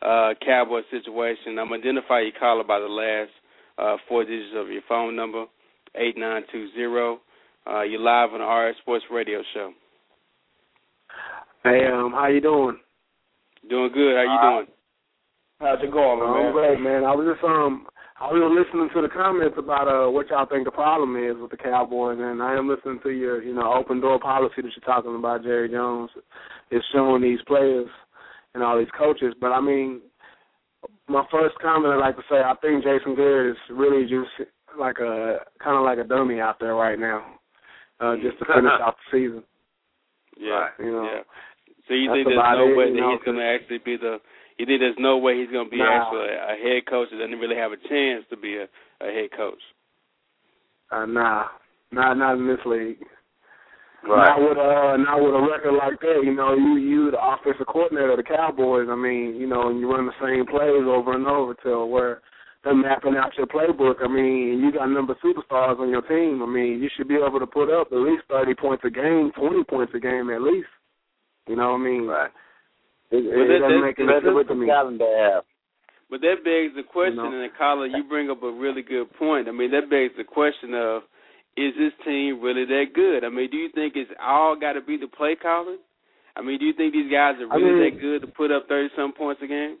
uh, 0.00 0.34
Cowboy 0.46 0.82
situation. 0.92 1.58
I'm 1.58 1.72
identify 1.72 2.20
your 2.20 2.38
caller 2.38 2.62
by 2.62 2.78
the 2.78 2.86
last 2.86 3.30
uh, 3.78 3.96
four 4.08 4.24
digits 4.24 4.52
of 4.56 4.68
your 4.68 4.82
phone 4.88 5.14
number, 5.16 5.44
8920. 5.94 7.20
Uh, 7.66 7.82
you're 7.82 8.00
live 8.00 8.30
on 8.32 8.40
the 8.40 8.44
RF 8.44 8.72
Sports 8.82 9.04
Radio 9.10 9.40
Show. 9.54 9.72
Hey, 11.64 11.86
um, 11.92 12.12
how 12.12 12.26
you 12.26 12.40
doing? 12.40 12.78
Doing 13.68 13.92
good. 13.94 14.16
How 14.16 14.22
you 14.22 14.30
Uh, 14.30 14.50
doing? 14.56 14.66
How's 15.60 15.78
it 15.84 15.92
going, 15.92 16.18
my 16.18 16.26
I'm 16.26 16.42
man? 16.44 16.52
great, 16.52 16.80
man. 16.80 17.04
I 17.04 17.14
was 17.14 17.26
just 17.32 17.44
um, 17.44 17.86
I 18.20 18.26
was 18.32 18.42
listening 18.50 18.90
to 18.94 19.02
the 19.02 19.08
comments 19.14 19.54
about 19.56 19.86
uh 19.86 20.10
what 20.10 20.28
y'all 20.28 20.46
think 20.46 20.64
the 20.64 20.72
problem 20.74 21.14
is 21.14 21.36
with 21.40 21.52
the 21.52 21.56
Cowboys, 21.56 22.18
and 22.20 22.42
I 22.42 22.56
am 22.58 22.68
listening 22.68 22.98
to 23.04 23.10
your 23.10 23.40
you 23.42 23.54
know 23.54 23.72
open 23.72 24.00
door 24.00 24.18
policy 24.18 24.56
that 24.62 24.72
you're 24.74 24.84
talking 24.84 25.14
about. 25.14 25.44
Jerry 25.44 25.68
Jones 25.68 26.10
is 26.72 26.82
showing 26.92 27.22
these 27.22 27.38
players 27.46 27.86
and 28.54 28.62
all 28.64 28.76
these 28.76 28.90
coaches, 28.98 29.34
but 29.40 29.52
I 29.52 29.60
mean, 29.60 30.00
my 31.12 31.24
first 31.30 31.54
comment 31.60 31.92
I'd 31.92 32.00
like 32.00 32.16
to 32.16 32.22
say 32.30 32.36
I 32.36 32.54
think 32.60 32.82
Jason 32.82 33.14
Garrett 33.14 33.52
is 33.52 33.62
really 33.70 34.02
just 34.08 34.48
like 34.78 34.98
a 34.98 35.44
kind 35.62 35.76
of 35.76 35.84
like 35.84 35.98
a 35.98 36.08
dummy 36.08 36.40
out 36.40 36.56
there 36.58 36.74
right 36.74 36.98
now, 36.98 37.24
uh, 38.00 38.16
just 38.16 38.38
to 38.38 38.44
finish 38.46 38.72
off 38.80 38.96
the 39.10 39.18
season. 39.18 39.44
Yeah. 40.40 40.68
You 40.80 40.90
know, 40.90 41.04
yeah. 41.04 41.22
So 41.86 41.92
you 41.94 42.10
think 42.10 42.26
there's 42.26 42.40
no 42.56 42.72
it, 42.72 42.76
way 42.76 42.88
that 42.90 42.96
know, 42.98 43.12
he's 43.12 43.22
going 43.22 43.36
to 43.36 43.44
actually 43.44 43.78
be 43.84 43.98
the? 44.00 44.16
You 44.58 44.64
think 44.64 44.80
there's 44.80 44.96
no 44.98 45.18
way 45.18 45.38
he's 45.38 45.52
going 45.52 45.66
to 45.66 45.70
be 45.70 45.76
Nah. 45.76 45.92
actually 46.02 46.32
a 46.32 46.56
head 46.56 46.86
coach 46.88 47.08
that 47.12 47.18
doesn't 47.18 47.38
really 47.38 47.54
have 47.54 47.70
a 47.70 47.76
chance 47.76 48.24
to 48.30 48.36
be 48.36 48.56
a, 48.56 48.64
a 49.04 49.12
head 49.12 49.28
coach? 49.36 49.60
Uh, 50.90 51.04
nah, 51.04 51.48
Not 51.92 52.16
not 52.16 52.38
in 52.38 52.48
this 52.48 52.64
league. 52.64 53.04
Right. 54.02 54.34
Not 54.34 54.42
with 54.42 54.58
a 54.58 54.98
not 54.98 55.22
with 55.22 55.34
a 55.34 55.42
record 55.46 55.78
like 55.78 56.00
that, 56.00 56.22
you 56.24 56.34
know, 56.34 56.54
you 56.54 56.74
you 56.76 57.10
the 57.10 57.22
offensive 57.22 57.66
coordinator 57.66 58.12
of 58.12 58.16
the 58.18 58.26
Cowboys, 58.26 58.88
I 58.90 58.96
mean, 58.96 59.36
you 59.38 59.46
know, 59.46 59.70
and 59.70 59.78
you 59.78 59.86
run 59.90 60.06
the 60.06 60.18
same 60.18 60.44
plays 60.46 60.82
over 60.82 61.14
and 61.14 61.26
over 61.26 61.54
till 61.62 61.88
where 61.88 62.20
they're 62.64 62.74
mapping 62.74 63.14
out 63.14 63.30
your 63.38 63.46
playbook. 63.46 64.02
I 64.02 64.08
mean, 64.08 64.58
you 64.58 64.72
got 64.72 64.86
number 64.86 65.14
superstars 65.22 65.78
on 65.78 65.90
your 65.90 66.02
team. 66.02 66.42
I 66.42 66.46
mean, 66.46 66.82
you 66.82 66.90
should 66.96 67.06
be 67.06 67.14
able 67.14 67.38
to 67.38 67.46
put 67.46 67.70
up 67.70 67.88
at 67.92 67.98
least 67.98 68.24
thirty 68.28 68.54
points 68.54 68.82
a 68.84 68.90
game, 68.90 69.30
twenty 69.38 69.62
points 69.62 69.92
a 69.94 70.00
game 70.00 70.30
at 70.30 70.42
least. 70.42 70.70
You 71.46 71.54
know 71.54 71.72
what 71.72 71.82
I 71.82 71.84
mean? 71.84 72.06
Right. 72.06 72.30
It, 73.10 73.22
it, 73.22 73.50
it 73.50 73.58
doesn't 73.60 73.82
make 73.82 73.98
any 73.98 74.08
sense 74.08 74.24
with 74.34 74.48
to 74.48 74.54
me. 74.54 74.66
But 74.66 76.20
that 76.20 76.44
begs 76.44 76.74
the 76.76 76.82
question, 76.84 77.16
You 77.16 77.30
know? 77.30 77.42
and 77.42 77.52
Carla, 77.56 77.88
you 77.88 78.04
bring 78.08 78.30
up 78.30 78.42
a 78.42 78.52
really 78.52 78.82
good 78.82 79.12
point. 79.14 79.48
I 79.48 79.52
mean, 79.52 79.70
that 79.70 79.88
begs 79.88 80.12
the 80.16 80.24
question 80.24 80.74
of, 80.74 81.02
is 81.56 81.72
this 81.78 81.92
team 82.04 82.40
really 82.40 82.64
that 82.64 82.94
good? 82.94 83.24
I 83.24 83.28
mean, 83.28 83.50
do 83.50 83.56
you 83.56 83.68
think 83.74 83.94
it's 83.96 84.10
all 84.22 84.56
got 84.58 84.72
to 84.74 84.80
be 84.80 84.96
the 84.96 85.08
play 85.08 85.36
calling? 85.40 85.78
I 86.34 86.40
mean, 86.42 86.58
do 86.58 86.64
you 86.64 86.72
think 86.72 86.92
these 86.94 87.10
guys 87.12 87.34
are 87.40 87.52
I 87.52 87.56
really 87.56 87.90
mean- 87.90 87.94
that 87.94 88.00
good 88.00 88.20
to 88.22 88.26
put 88.28 88.50
up 88.50 88.66
thirty 88.68 88.88
some 88.96 89.12
points 89.12 89.42
a 89.44 89.46
game? 89.46 89.76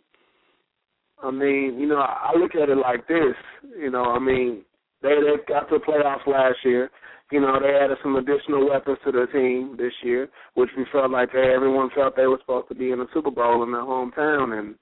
I 1.22 1.30
mean, 1.30 1.78
you 1.78 1.86
know, 1.86 2.00
I 2.00 2.32
look 2.36 2.54
at 2.54 2.68
it 2.68 2.76
like 2.76 3.06
this. 3.06 3.34
You 3.78 3.90
know, 3.90 4.04
I 4.04 4.18
mean, 4.18 4.62
they 5.02 5.14
they 5.14 5.36
got 5.48 5.68
to 5.70 5.78
the 5.78 5.84
playoffs 5.84 6.26
last 6.26 6.58
year. 6.64 6.90
You 7.30 7.40
know, 7.40 7.58
they 7.60 7.68
added 7.74 7.96
some 8.02 8.16
additional 8.16 8.68
weapons 8.68 8.98
to 9.04 9.12
their 9.12 9.26
team 9.26 9.76
this 9.78 9.92
year, 10.02 10.28
which 10.54 10.68
we 10.76 10.84
felt 10.92 11.10
like 11.10 11.32
they, 11.32 11.50
everyone 11.54 11.88
felt 11.94 12.14
they 12.14 12.26
were 12.26 12.38
supposed 12.40 12.68
to 12.68 12.74
be 12.74 12.90
in 12.90 12.98
the 12.98 13.06
Super 13.14 13.30
Bowl 13.30 13.62
in 13.62 13.72
their 13.72 13.80
hometown. 13.80 14.58
And 14.58 14.74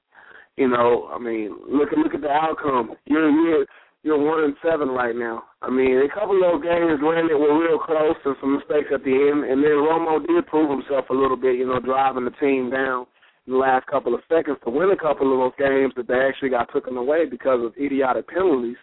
you 0.57 0.67
know, 0.69 1.09
I 1.12 1.19
mean, 1.19 1.57
look 1.69 1.93
at 1.93 1.99
look 1.99 2.15
at 2.15 2.23
the 2.23 2.31
outcome. 2.31 2.95
You're 3.05 3.31
you're 3.31 3.67
you're 4.02 4.18
one 4.18 4.44
and 4.44 4.56
seven 4.64 4.89
right 4.89 5.14
now. 5.14 5.44
I 5.60 5.70
mean, 5.70 6.01
a 6.01 6.09
couple 6.09 6.36
of 6.36 6.40
those 6.40 6.64
games, 6.64 7.01
granted, 7.01 7.36
were 7.36 7.59
real 7.60 7.78
close 7.78 8.16
and 8.24 8.36
some 8.40 8.56
mistakes 8.56 8.89
at 8.94 9.05
the 9.05 9.12
end. 9.12 9.44
And 9.44 9.62
then 9.62 9.77
Romo 9.77 10.24
did 10.27 10.47
prove 10.47 10.70
himself 10.70 11.10
a 11.10 11.14
little 11.14 11.36
bit. 11.36 11.56
You 11.56 11.66
know, 11.66 11.81
driving 11.81 12.24
the 12.24 12.31
team 12.40 12.70
down 12.70 13.06
in 13.47 13.52
the 13.52 13.59
last 13.59 13.86
couple 13.86 14.14
of 14.14 14.20
seconds 14.28 14.56
to 14.64 14.70
win 14.70 14.90
a 14.90 14.97
couple 14.97 15.32
of 15.32 15.39
those 15.39 15.59
games 15.59 15.93
that 15.97 16.09
they 16.09 16.16
actually 16.16 16.48
got 16.48 16.72
taken 16.72 16.97
away 16.97 17.27
because 17.27 17.60
of 17.62 17.77
idiotic 17.77 18.28
penalties. 18.28 18.81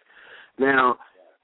Now, 0.60 0.98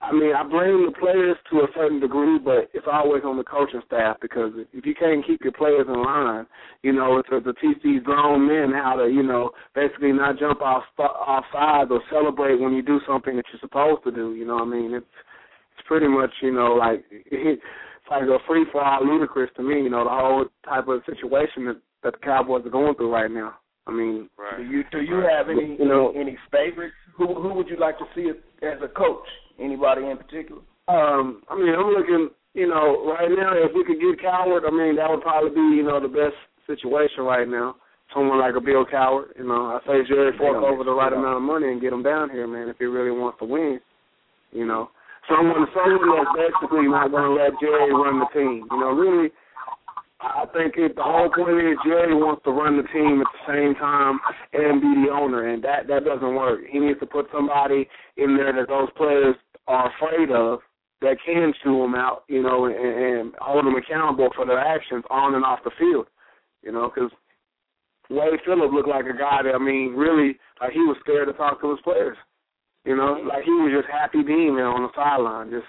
I 0.04 0.12
mean, 0.12 0.36
I 0.36 0.44
blame 0.44 0.84
the 0.86 0.92
players 1.00 1.38
to 1.50 1.60
a 1.60 1.68
certain 1.74 2.02
degree, 2.02 2.38
but 2.38 2.68
it's 2.74 2.88
always 2.92 3.24
on 3.24 3.38
the 3.38 3.44
coaching 3.44 3.82
staff 3.88 4.18
because 4.22 4.52
if 4.74 4.86
you 4.86 4.94
can't 4.94 5.26
keep 5.26 5.42
your 5.44 5.54
players 5.54 5.86
in 5.88 6.04
line, 6.04 6.46
you 6.82 6.92
know, 6.92 7.18
it's 7.20 7.30
to 7.30 7.54
teach 7.62 7.82
these 7.84 8.04
grown 8.04 8.46
men 8.46 8.74
how 8.74 8.98
to, 8.98 9.08
you 9.08 9.24
know, 9.24 9.52
basically 9.74 10.12
not 10.12 10.38
jump 10.38 10.62
off 10.62 10.84
off 11.00 11.46
sides 11.54 11.90
or 11.90 12.02
celebrate 12.12 12.60
when 12.60 12.74
you 12.74 12.82
do 12.82 13.00
something 13.08 13.38
that 13.38 13.46
you're 13.54 13.62
supposed 13.62 14.04
to 14.04 14.12
do. 14.12 14.36
You 14.36 14.46
know 14.46 14.56
what 14.56 14.68
I 14.68 14.76
mean? 14.76 14.94
It's 14.94 15.06
it's 15.78 15.88
pretty 15.88 16.10
much, 16.10 16.32
you 16.42 16.52
know, 16.52 16.74
like 16.74 17.06
it's 17.12 17.62
like 18.12 18.24
a 18.24 18.40
free 18.46 18.66
for 18.74 18.84
all 18.84 19.08
ludicrous 19.08 19.52
to 19.56 19.64
me. 19.64 19.84
You 19.84 19.90
know, 19.90 20.04
the 20.04 20.10
whole 20.10 20.46
type 20.68 20.90
of 20.90 21.02
situation 21.06 21.66
that 21.68 21.78
that 22.04 22.14
the 22.14 22.20
Cowboys 22.20 22.66
are 22.66 22.70
going 22.70 22.96
through 22.96 23.14
right 23.14 23.32
now. 23.32 23.56
I 23.88 23.92
mean, 23.92 24.30
Right. 24.38 24.58
Do 24.58 24.64
you 24.64 24.84
do 24.92 25.00
you 25.02 25.24
have 25.24 25.50
any 25.50 25.78
You 25.80 25.86
know- 25.86 26.12
any 26.12 26.38
favorites? 26.52 26.96
Who 27.16 27.34
who 27.34 27.54
would 27.54 27.70
you 27.70 27.78
like 27.78 27.98
to 28.00 28.06
see 28.14 28.30
as 28.30 28.82
a 28.84 28.88
coach? 28.90 29.28
Anybody 29.64 30.04
in 30.06 30.18
particular? 30.18 30.62
Um, 30.90 31.42
I 31.50 31.56
mean, 31.56 31.74
I'm 31.74 31.96
looking, 31.96 32.30
you 32.54 32.68
know, 32.68 33.08
right 33.08 33.32
now, 33.32 33.56
if 33.56 33.72
we 33.74 33.86
could 33.88 34.02
get 34.04 34.20
Cowher, 34.20 34.60
I 34.68 34.72
mean, 34.72 34.98
that 34.98 35.10
would 35.10 35.22
probably 35.22 35.52
be, 35.52 35.80
you 35.80 35.84
know, 35.84 36.02
the 36.02 36.12
best 36.12 36.36
situation 36.68 37.24
right 37.24 37.48
now. 37.48 37.76
Someone 38.14 38.40
like 38.40 38.56
a 38.56 38.62
Bill 38.62 38.86
Cowher, 38.86 39.32
you 39.40 39.48
know, 39.48 39.72
I 39.74 39.80
say 39.88 40.04
Jerry 40.08 40.38
fork 40.38 40.60
Yeah, 40.62 40.68
over 40.68 40.84
the 40.84 40.92
right 40.92 41.12
yeah. 41.12 41.18
amount 41.18 41.38
of 41.38 41.44
money 41.48 41.72
and 41.72 41.82
get 41.82 41.94
him 41.94 42.04
down 42.04 42.30
here, 42.30 42.46
man, 42.46 42.68
if 42.68 42.78
he 42.78 42.86
really 42.86 43.16
wants 43.16 43.40
to 43.40 43.46
win. 43.46 43.80
You 44.52 44.68
know, 44.68 44.92
someone, 45.32 45.66
someone 45.74 46.12
that's 46.14 46.36
basically 46.36 46.86
not 46.92 47.10
going 47.10 47.24
to 47.24 47.34
let 47.34 47.58
Jerry 47.64 47.90
run 47.90 48.20
the 48.20 48.30
team. 48.36 48.68
You 48.70 48.80
know, 48.80 48.92
really, 48.92 49.32
I 50.22 50.46
think 50.54 50.76
it, 50.78 50.96
the 50.96 51.04
whole 51.04 51.32
point 51.32 51.58
is 51.58 51.80
Jerry 51.88 52.14
wants 52.14 52.44
to 52.44 52.52
run 52.52 52.78
the 52.78 52.88
team 52.94 53.24
at 53.24 53.32
the 53.34 53.44
same 53.48 53.74
time 53.76 54.20
and 54.54 54.80
be 54.80 55.08
the 55.08 55.12
owner, 55.12 55.50
and 55.50 55.64
that 55.64 55.88
that 55.88 56.06
doesn't 56.06 56.36
work. 56.36 56.62
He 56.70 56.80
needs 56.80 57.00
to 57.00 57.06
put 57.08 57.28
somebody 57.34 57.88
in 58.18 58.38
there 58.38 58.54
that 58.54 58.68
those 58.68 58.90
players 58.96 59.36
are 59.68 59.92
afraid 59.96 60.32
of 60.32 60.60
that 61.02 61.18
can 61.26 61.54
chew 61.64 61.80
them 61.82 61.96
out, 61.96 62.24
you 62.28 62.42
know, 62.42 62.66
and, 62.66 62.76
and 62.76 63.34
hold 63.40 63.66
them 63.66 63.76
accountable 63.76 64.30
for 64.36 64.46
their 64.46 64.60
actions 64.60 65.04
on 65.10 65.36
and 65.36 65.44
off 65.44 65.60
the 65.64 65.72
field, 65.78 66.08
you 66.62 66.72
know, 66.72 66.90
because 66.94 67.12
Wade 68.10 68.40
Phillip 68.46 68.72
looked 68.72 68.88
like 68.90 69.06
a 69.06 69.18
guy 69.18 69.42
that 69.44 69.56
I 69.56 69.58
mean, 69.60 69.94
really, 69.96 70.38
like 70.62 70.72
he 70.74 70.80
was 70.80 70.98
scared 71.02 71.28
to 71.28 71.34
talk 71.34 71.62
to 71.62 71.72
his 71.72 71.80
players, 71.84 72.18
you 72.86 72.96
know, 72.96 73.20
like 73.28 73.44
he 73.44 73.52
was 73.52 73.72
just 73.76 73.92
happy 73.92 74.22
being 74.24 74.56
there 74.56 74.68
on 74.68 74.84
the 74.84 74.90
sideline, 74.96 75.50
just 75.52 75.68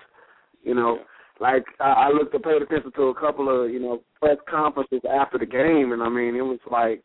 you 0.62 0.75
know. 0.75 0.99
Like 1.41 1.65
I, 1.81 2.07
I 2.07 2.09
looked 2.11 2.31
to 2.33 2.39
pay 2.39 2.55
attention 2.62 2.93
to 2.95 3.11
a 3.11 3.15
couple 3.21 3.51
of 3.51 3.69
you 3.71 3.81
know 3.81 4.03
press 4.23 4.39
conferences 4.49 5.01
after 5.11 5.37
the 5.37 5.47
game, 5.47 5.91
and 5.91 6.01
I 6.03 6.09
mean 6.09 6.37
it 6.37 6.47
was 6.47 6.61
like, 6.71 7.03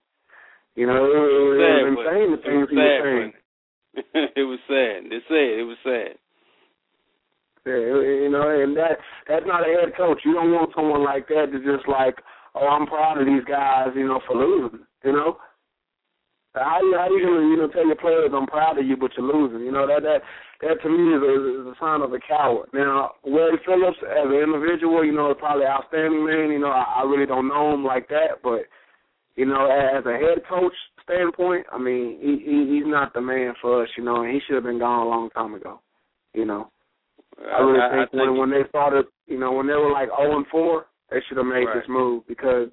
you 0.76 0.86
know, 0.86 0.94
it, 1.02 1.18
was- 1.18 1.58
it 1.58 1.66
Sad, 1.66 1.82
was 1.82 1.98
insane 1.98 2.30
the 2.30 2.38
it 2.38 2.46
things 2.46 2.62
was 2.62 2.70
he 2.70 2.78
was 2.78 2.86
sad, 2.86 3.02
saying. 3.10 3.34
it 4.38 4.46
was 4.46 4.60
sad. 4.70 4.98
They 5.10 5.22
said 5.26 5.50
it 5.58 5.66
was 5.66 5.78
sad. 5.82 6.14
You 7.78 8.30
know, 8.30 8.50
and 8.50 8.76
that 8.78 8.98
that's 9.28 9.46
not 9.46 9.68
a 9.68 9.72
head 9.72 9.96
coach. 9.96 10.22
You 10.26 10.34
don't 10.34 10.52
want 10.52 10.72
someone 10.76 11.04
like 11.04 11.28
that 11.28 11.52
to 11.52 11.60
just 11.60 11.88
like, 11.88 12.16
oh, 12.56 12.68
I'm 12.68 12.88
proud 12.88 13.22
of 13.22 13.28
these 13.28 13.46
guys, 13.48 13.90
you 13.96 14.08
know, 14.08 14.22
for 14.26 14.36
losing. 14.36 14.86
You 15.04 15.14
know, 15.14 15.38
how 16.56 16.80
you 16.82 16.96
how 16.98 17.10
you 17.10 17.22
gonna 17.24 17.48
you 17.48 17.58
know 17.58 17.68
tell 17.70 17.86
your 17.86 17.96
players 17.96 18.32
I'm 18.34 18.48
proud 18.48 18.80
of 18.80 18.86
you, 18.86 18.98
but 18.98 19.12
you're 19.16 19.26
losing? 19.26 19.66
You 19.66 19.72
know 19.72 19.86
that 19.86 20.02
that 20.02 20.22
that 20.62 20.82
to 20.82 20.90
me 20.90 21.14
is 21.14 21.22
a, 21.22 21.62
is 21.62 21.68
a 21.68 21.76
sign 21.80 22.02
of 22.02 22.12
a 22.14 22.20
coward. 22.20 22.70
Now, 22.74 23.12
Wade 23.24 23.60
Phillips 23.66 23.98
as 24.04 24.28
an 24.28 24.44
individual, 24.44 25.06
you 25.06 25.14
know, 25.14 25.32
is 25.32 25.38
probably 25.40 25.66
an 25.66 25.72
outstanding 25.72 26.26
man. 26.26 26.52
You 26.52 26.60
know, 26.60 26.72
I, 26.72 27.02
I 27.02 27.04
really 27.04 27.26
don't 27.26 27.48
know 27.48 27.74
him 27.74 27.86
like 27.86 28.10
that, 28.10 28.42
but 28.44 28.66
you 29.36 29.46
know, 29.46 29.70
as 29.70 30.06
a 30.06 30.18
head 30.18 30.44
coach 30.50 30.74
standpoint, 31.04 31.66
I 31.72 31.78
mean, 31.78 32.18
he, 32.20 32.44
he 32.44 32.76
he's 32.76 32.88
not 32.88 33.14
the 33.14 33.22
man 33.22 33.54
for 33.62 33.84
us. 33.84 33.90
You 33.98 34.04
know, 34.04 34.24
and 34.24 34.34
he 34.34 34.40
should 34.46 34.56
have 34.56 34.66
been 34.66 34.80
gone 34.80 35.06
a 35.06 35.10
long 35.10 35.30
time 35.30 35.54
ago. 35.54 35.82
You 36.34 36.46
know. 36.46 36.72
I 37.40 37.62
really 37.62 37.80
I, 37.80 38.06
think, 38.06 38.14
when 38.14 38.38
when 38.38 38.50
they 38.52 38.68
started, 38.70 39.06
you 39.28 39.40
know, 39.40 39.52
when 39.54 39.68
they 39.68 39.74
were 39.74 39.92
like 39.92 40.10
zero 40.10 40.38
and 40.38 40.48
four, 40.48 40.88
they 41.10 41.20
should 41.28 41.38
have 41.38 41.46
made 41.46 41.66
Right. 41.66 41.76
this 41.76 41.88
move 41.88 42.28
because, 42.28 42.68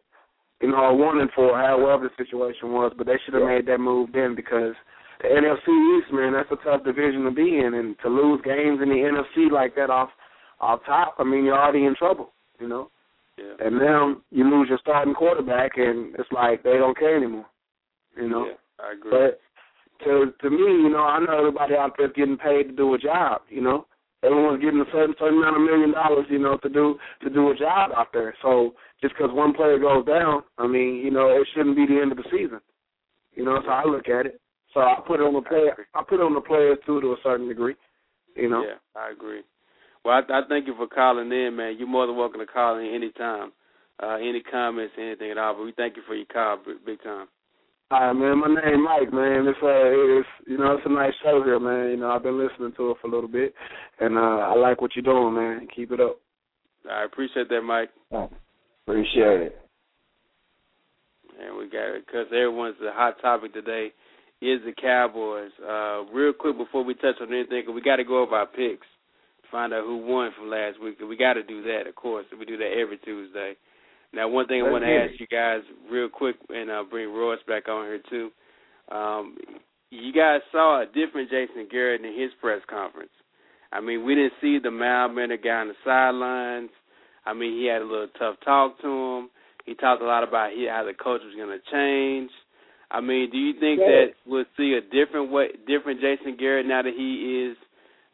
you 0.60 0.70
know, 0.70 0.92
one 0.94 1.20
and 1.20 1.30
four, 1.32 1.56
however 1.56 2.08
the 2.08 2.24
situation 2.24 2.72
was, 2.72 2.92
but 2.96 3.06
they 3.06 3.18
should 3.24 3.34
have 3.34 3.44
made 3.44 3.66
that 3.66 3.78
move 3.78 4.10
then 4.12 4.34
because 4.34 4.74
the 5.22 5.28
NFC 5.28 5.68
East, 5.98 6.12
man, 6.12 6.32
that's 6.32 6.50
a 6.50 6.62
tough 6.64 6.84
division 6.84 7.24
to 7.24 7.30
be 7.30 7.58
in, 7.58 7.74
and 7.74 7.96
to 8.02 8.08
lose 8.08 8.40
games 8.44 8.80
in 8.82 8.88
the 8.88 8.96
NFC 9.06 9.50
like 9.50 9.74
that 9.76 9.90
off 9.90 10.10
off 10.60 10.80
top, 10.86 11.16
I 11.18 11.24
mean, 11.24 11.44
you're 11.44 11.58
already 11.58 11.84
in 11.84 11.94
trouble, 11.94 12.32
you 12.58 12.68
know. 12.68 12.90
yeah. 13.38 13.66
And 13.66 13.78
now 13.78 14.16
you 14.30 14.44
lose 14.44 14.68
your 14.68 14.78
starting 14.80 15.14
quarterback, 15.14 15.72
and 15.76 16.14
it's 16.18 16.32
like 16.32 16.62
they 16.62 16.78
don't 16.78 16.98
care 16.98 17.16
anymore, 17.16 17.46
you 18.16 18.28
know. 18.28 18.46
yeah, 18.46 18.84
I 18.84 18.92
agree. 18.94 19.10
But 19.10 19.40
to 20.04 20.32
to 20.42 20.50
me, 20.50 20.58
you 20.82 20.88
know, 20.90 21.04
I 21.04 21.18
know 21.20 21.38
everybody 21.38 21.74
out 21.74 21.92
there's 21.96 22.12
getting 22.14 22.36
paid 22.36 22.64
to 22.64 22.72
do 22.72 22.94
a 22.94 22.98
job. 22.98 23.42
You 23.48 23.60
know, 23.62 23.86
everyone's 24.22 24.62
getting 24.62 24.80
a 24.80 24.90
certain 24.92 25.14
certain 25.18 25.38
amount 25.38 25.56
of 25.56 25.62
million 25.62 25.92
dollars, 25.92 26.26
you 26.30 26.38
know, 26.38 26.56
to 26.58 26.68
do 26.68 26.98
to 27.22 27.30
do 27.30 27.50
a 27.50 27.56
job 27.56 27.90
out 27.96 28.08
there. 28.12 28.34
So 28.42 28.74
just 29.00 29.14
because 29.14 29.32
one 29.32 29.54
player 29.54 29.78
goes 29.78 30.06
down, 30.06 30.42
I 30.58 30.66
mean, 30.66 30.96
you 31.04 31.10
know, 31.10 31.28
it 31.28 31.46
shouldn't 31.54 31.76
be 31.76 31.86
the 31.86 32.00
end 32.00 32.12
of 32.12 32.18
the 32.18 32.24
season. 32.30 32.60
You 33.34 33.44
know, 33.44 33.60
so 33.64 33.70
I 33.70 33.84
look 33.84 34.08
at 34.08 34.26
it. 34.26 34.40
So 34.72 34.80
I 34.80 34.96
put 35.06 35.20
it 35.20 35.24
on 35.24 35.34
the 35.34 35.42
player. 35.42 35.86
I 35.94 36.02
put 36.02 36.20
it 36.20 36.24
on 36.24 36.34
the 36.34 36.40
players 36.40 36.78
too, 36.86 37.00
to 37.00 37.12
a 37.12 37.16
certain 37.22 37.48
degree. 37.48 37.74
You 38.34 38.50
know. 38.50 38.62
Yeah, 38.62 38.78
I 38.94 39.10
agree. 39.10 39.42
Well, 40.04 40.14
I, 40.14 40.20
I 40.32 40.42
thank 40.48 40.66
you 40.66 40.74
for 40.76 40.86
calling 40.86 41.32
in, 41.32 41.56
man. 41.56 41.76
You're 41.78 41.88
more 41.88 42.06
than 42.06 42.16
welcome 42.16 42.40
to 42.40 42.46
call 42.46 42.78
in 42.78 42.94
anytime. 42.94 43.52
Uh, 44.02 44.16
any 44.16 44.42
comments, 44.42 44.94
anything 44.98 45.30
at 45.30 45.38
all. 45.38 45.54
But 45.54 45.64
we 45.64 45.72
thank 45.76 45.96
you 45.96 46.02
for 46.06 46.14
your 46.14 46.26
call, 46.26 46.58
big, 46.64 46.84
big 46.84 47.02
Hi, 47.92 48.12
man. 48.12 48.40
My 48.40 48.48
name 48.48 48.82
Mike, 48.82 49.12
man. 49.12 49.46
It's 49.46 49.58
uh, 49.62 50.18
it's 50.18 50.28
you 50.48 50.58
know, 50.58 50.74
it's 50.74 50.86
a 50.86 50.92
nice 50.92 51.12
show 51.22 51.40
here, 51.44 51.60
man. 51.60 51.90
You 51.90 51.96
know, 51.98 52.10
I've 52.10 52.22
been 52.24 52.36
listening 52.36 52.72
to 52.76 52.90
it 52.90 52.96
for 53.00 53.06
a 53.06 53.10
little 53.10 53.28
bit, 53.28 53.54
and 54.00 54.18
uh, 54.18 54.20
I 54.20 54.56
like 54.56 54.80
what 54.80 54.90
you're 54.96 55.04
doing, 55.04 55.34
man. 55.34 55.68
Keep 55.74 55.92
it 55.92 56.00
up. 56.00 56.18
I 56.90 57.04
appreciate 57.04 57.48
that, 57.48 57.62
Mike. 57.62 57.90
Appreciate 58.86 59.40
it. 59.40 59.58
And 61.40 61.56
we 61.56 61.68
got 61.68 61.94
it 61.94 62.06
because 62.06 62.26
everyone's 62.32 62.76
the 62.80 62.90
hot 62.92 63.20
topic 63.20 63.54
today 63.54 63.92
is 64.42 64.60
the 64.64 64.72
Cowboys. 64.80 65.52
Uh, 65.62 66.10
real 66.12 66.32
quick 66.32 66.56
before 66.56 66.82
we 66.82 66.94
touch 66.94 67.16
on 67.20 67.32
anything, 67.32 67.72
we 67.72 67.82
got 67.82 67.96
to 67.96 68.04
go 68.04 68.22
over 68.22 68.34
our 68.34 68.46
picks 68.46 68.86
find 69.50 69.72
out 69.72 69.84
who 69.84 69.98
won 69.98 70.30
from 70.36 70.50
last 70.50 70.80
week. 70.82 70.98
we 71.06 71.16
got 71.16 71.34
to 71.34 71.42
do 71.42 71.62
that, 71.62 71.86
of 71.88 71.94
course. 71.94 72.26
We 72.38 72.44
do 72.44 72.56
that 72.56 72.76
every 72.78 72.98
Tuesday. 72.98 73.54
Now, 74.12 74.28
one 74.28 74.46
thing 74.46 74.60
I 74.60 74.62
Let's 74.64 74.72
want 74.72 74.84
to 74.84 74.88
get 74.88 74.96
it. 75.02 75.10
ask 75.12 75.20
you 75.20 75.26
guys 75.26 75.60
real 75.90 76.08
quick, 76.08 76.36
and 76.48 76.70
uh, 76.70 76.84
bring 76.88 77.12
Royce 77.12 77.38
back 77.46 77.68
on 77.68 77.84
here 77.86 78.00
too. 78.08 78.30
Um, 78.94 79.36
you 79.90 80.12
guys 80.12 80.40
saw 80.52 80.82
a 80.82 80.86
different 80.86 81.30
Jason 81.30 81.68
Garrett 81.70 82.04
in 82.04 82.18
his 82.18 82.30
press 82.40 82.60
conference. 82.68 83.10
I 83.72 83.80
mean, 83.80 84.04
we 84.04 84.14
didn't 84.14 84.32
see 84.40 84.58
the 84.62 84.70
mild 84.70 85.14
mannered 85.14 85.42
guy 85.42 85.50
on 85.60 85.68
the 85.68 85.74
sidelines. 85.84 86.70
I 87.24 87.34
mean, 87.34 87.52
he 87.58 87.66
had 87.66 87.82
a 87.82 87.84
little 87.84 88.08
tough 88.18 88.36
talk 88.44 88.80
to 88.82 88.86
him. 88.88 89.30
He 89.64 89.74
talked 89.74 90.02
a 90.02 90.06
lot 90.06 90.22
about 90.22 90.52
he, 90.52 90.66
how 90.70 90.84
the 90.84 90.94
coach 90.94 91.20
was 91.24 91.34
going 91.36 91.50
to 91.50 91.70
change. 91.72 92.30
I 92.90 93.00
mean, 93.00 93.30
do 93.30 93.36
you 93.38 93.52
think 93.58 93.80
Yeah. 93.80 93.86
that 93.86 94.06
we'll 94.24 94.44
see 94.56 94.74
a 94.74 94.80
different 94.80 95.32
way, 95.32 95.48
different 95.66 96.00
Jason 96.00 96.36
Garrett 96.38 96.66
now 96.66 96.82
that 96.82 96.94
he 96.96 97.44
is 97.50 97.56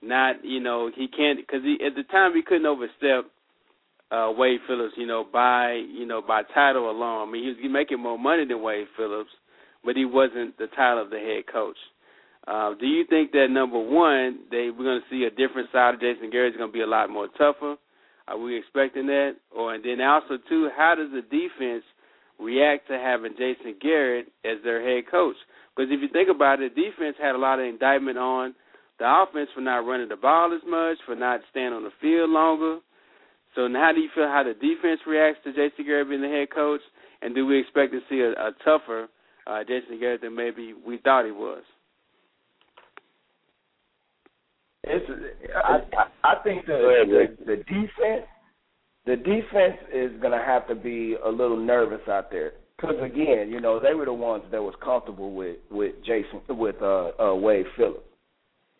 not 0.00 0.42
you 0.44 0.58
know 0.60 0.90
he 0.96 1.06
can't 1.08 1.38
because 1.38 1.62
he 1.62 1.76
at 1.84 1.94
the 1.94 2.02
time 2.04 2.34
he 2.34 2.42
couldn't 2.42 2.66
overstep 2.66 3.30
uh 4.12 4.32
Wade 4.36 4.60
Phillips, 4.66 4.94
you 4.96 5.06
know, 5.06 5.24
by 5.32 5.72
you 5.72 6.06
know 6.06 6.20
by 6.20 6.42
title 6.54 6.90
alone. 6.90 7.28
I 7.28 7.32
mean, 7.32 7.42
he 7.42 7.48
was 7.48 7.72
making 7.72 8.00
more 8.00 8.18
money 8.18 8.44
than 8.46 8.62
Wade 8.62 8.86
Phillips, 8.96 9.30
but 9.84 9.96
he 9.96 10.04
wasn't 10.04 10.58
the 10.58 10.66
title 10.68 11.02
of 11.02 11.10
the 11.10 11.18
head 11.18 11.52
coach. 11.52 11.78
Uh, 12.46 12.74
do 12.74 12.86
you 12.86 13.04
think 13.08 13.30
that 13.32 13.46
number 13.50 13.78
one, 13.78 14.40
they 14.50 14.68
we're 14.70 14.84
going 14.84 15.00
to 15.00 15.10
see 15.10 15.24
a 15.24 15.30
different 15.30 15.70
side 15.72 15.94
of 15.94 16.00
Jason 16.00 16.30
Garrett 16.30 16.54
is 16.54 16.58
going 16.58 16.70
to 16.70 16.72
be 16.72 16.82
a 16.82 16.86
lot 16.86 17.08
more 17.08 17.28
tougher? 17.38 17.76
Are 18.26 18.38
we 18.38 18.58
expecting 18.58 19.06
that? 19.06 19.36
Or 19.54 19.74
and 19.74 19.84
then 19.84 20.00
also 20.00 20.38
too, 20.48 20.68
how 20.76 20.94
does 20.96 21.10
the 21.12 21.22
defense 21.22 21.84
react 22.38 22.88
to 22.88 22.98
having 22.98 23.32
Jason 23.38 23.76
Garrett 23.80 24.26
as 24.44 24.58
their 24.64 24.82
head 24.82 25.10
coach? 25.10 25.36
Because 25.74 25.90
if 25.92 26.00
you 26.02 26.08
think 26.12 26.28
about 26.28 26.60
it, 26.60 26.74
defense 26.74 27.16
had 27.20 27.34
a 27.34 27.38
lot 27.38 27.60
of 27.60 27.66
indictment 27.66 28.18
on 28.18 28.54
the 28.98 29.06
offense 29.06 29.48
for 29.54 29.60
not 29.60 29.86
running 29.86 30.08
the 30.08 30.16
ball 30.16 30.52
as 30.54 30.62
much, 30.68 30.98
for 31.06 31.14
not 31.14 31.40
staying 31.50 31.72
on 31.72 31.84
the 31.84 31.90
field 32.00 32.30
longer. 32.30 32.78
So 33.54 33.68
how 33.72 33.92
do 33.94 34.00
you 34.00 34.08
feel 34.14 34.28
how 34.28 34.42
the 34.42 34.54
defense 34.54 35.00
reacts 35.06 35.40
to 35.44 35.50
Jason 35.50 35.84
Garrett 35.84 36.08
being 36.08 36.22
the 36.22 36.28
head 36.28 36.48
coach? 36.54 36.80
And 37.20 37.34
do 37.34 37.46
we 37.46 37.60
expect 37.60 37.92
to 37.92 38.00
see 38.08 38.20
a, 38.20 38.30
a 38.30 38.50
tougher 38.64 39.08
uh, 39.46 39.60
Jason 39.60 40.00
Garrett 40.00 40.22
than 40.22 40.34
maybe 40.34 40.74
we 40.86 40.98
thought 40.98 41.24
he 41.24 41.32
was? 41.32 41.62
It's, 44.84 45.06
I, 45.64 45.78
I 46.24 46.42
think 46.42 46.66
the, 46.66 47.04
the 47.06 47.44
the 47.46 47.56
defense 47.56 48.26
the 49.06 49.16
defense 49.16 49.78
is 49.92 50.10
going 50.20 50.36
to 50.36 50.44
have 50.44 50.66
to 50.68 50.74
be 50.74 51.16
a 51.24 51.28
little 51.28 51.56
nervous 51.56 52.00
out 52.08 52.30
there 52.32 52.54
because 52.76 52.96
again, 53.00 53.48
you 53.48 53.60
know, 53.60 53.78
they 53.78 53.94
were 53.94 54.04
the 54.04 54.12
ones 54.12 54.42
that 54.50 54.60
was 54.60 54.74
comfortable 54.82 55.34
with 55.34 55.56
with 55.70 55.94
Jason 56.04 56.40
with 56.48 56.76
uh, 56.82 57.10
uh 57.20 57.34
Wade 57.34 57.66
Phillips. 57.76 58.00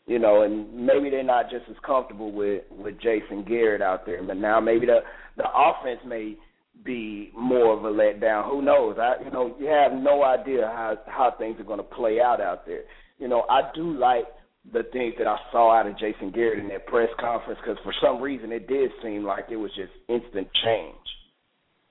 You 0.07 0.19
know, 0.19 0.43
and 0.43 0.87
maybe 0.87 1.11
they're 1.11 1.23
not 1.23 1.49
just 1.51 1.65
as 1.71 1.77
comfortable 1.87 2.33
with 2.33 2.65
with 2.71 2.97
Jason 3.01 3.45
Garrett 3.47 3.83
out 3.83 4.05
there, 4.05 4.23
but 4.23 4.37
now 4.37 4.61
maybe 4.61 4.87
the 4.87 5.01
the 5.37 5.45
offense 5.45 6.01
may 6.07 6.37
be 6.85 7.31
more 7.37 7.77
of 7.77 7.85
a 7.85 7.89
letdown. 7.89 8.51
Who 8.51 8.63
knows? 8.63 8.97
I 8.99 9.23
you 9.25 9.31
know, 9.31 9.55
you 9.61 9.67
have 9.67 9.93
no 9.93 10.25
idea 10.25 10.67
how 10.67 10.97
how 11.07 11.35
things 11.39 11.61
are 11.61 11.65
going 11.65 11.79
to 11.79 11.85
play 11.85 12.21
out 12.21 12.41
out 12.41 12.67
there. 12.67 12.83
You 13.19 13.29
know, 13.29 13.45
I 13.49 13.71
do 13.75 13.97
like 13.97 14.25
the 14.73 14.83
things 14.93 15.15
that 15.19 15.27
I 15.27 15.37
saw 15.51 15.73
out 15.73 15.87
of 15.87 15.99
Jason 15.99 16.31
Garrett 16.31 16.59
in 16.59 16.69
that 16.69 16.87
press 16.87 17.09
conference 17.21 17.59
because 17.63 17.79
for 17.83 17.95
some 18.03 18.21
reason 18.21 18.53
it 18.53 18.69
did 18.69 18.91
seem 19.03 19.25
like 19.25 19.47
it 19.51 19.57
was 19.57 19.71
just 19.75 19.93
instant 20.09 20.49
change. 20.65 20.97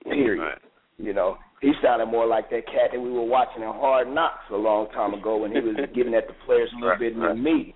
Period. 0.04 0.42
Right. 0.42 0.58
You 0.98 1.12
know, 1.12 1.36
he 1.60 1.72
sounded 1.82 2.06
more 2.06 2.26
like 2.26 2.50
that 2.50 2.66
cat 2.66 2.90
that 2.92 3.00
we 3.00 3.10
were 3.10 3.24
watching 3.24 3.62
in 3.62 3.68
Hard 3.68 4.08
Knocks 4.08 4.44
a 4.50 4.56
long 4.56 4.88
time 4.90 5.14
ago 5.14 5.36
when 5.36 5.52
he 5.52 5.60
was 5.60 5.76
giving 5.94 6.14
at 6.14 6.26
the 6.26 6.34
players 6.46 6.70
a 6.72 6.76
little 6.76 6.90
right, 6.90 6.98
bit 6.98 7.16
right. 7.16 7.36
me. 7.36 7.74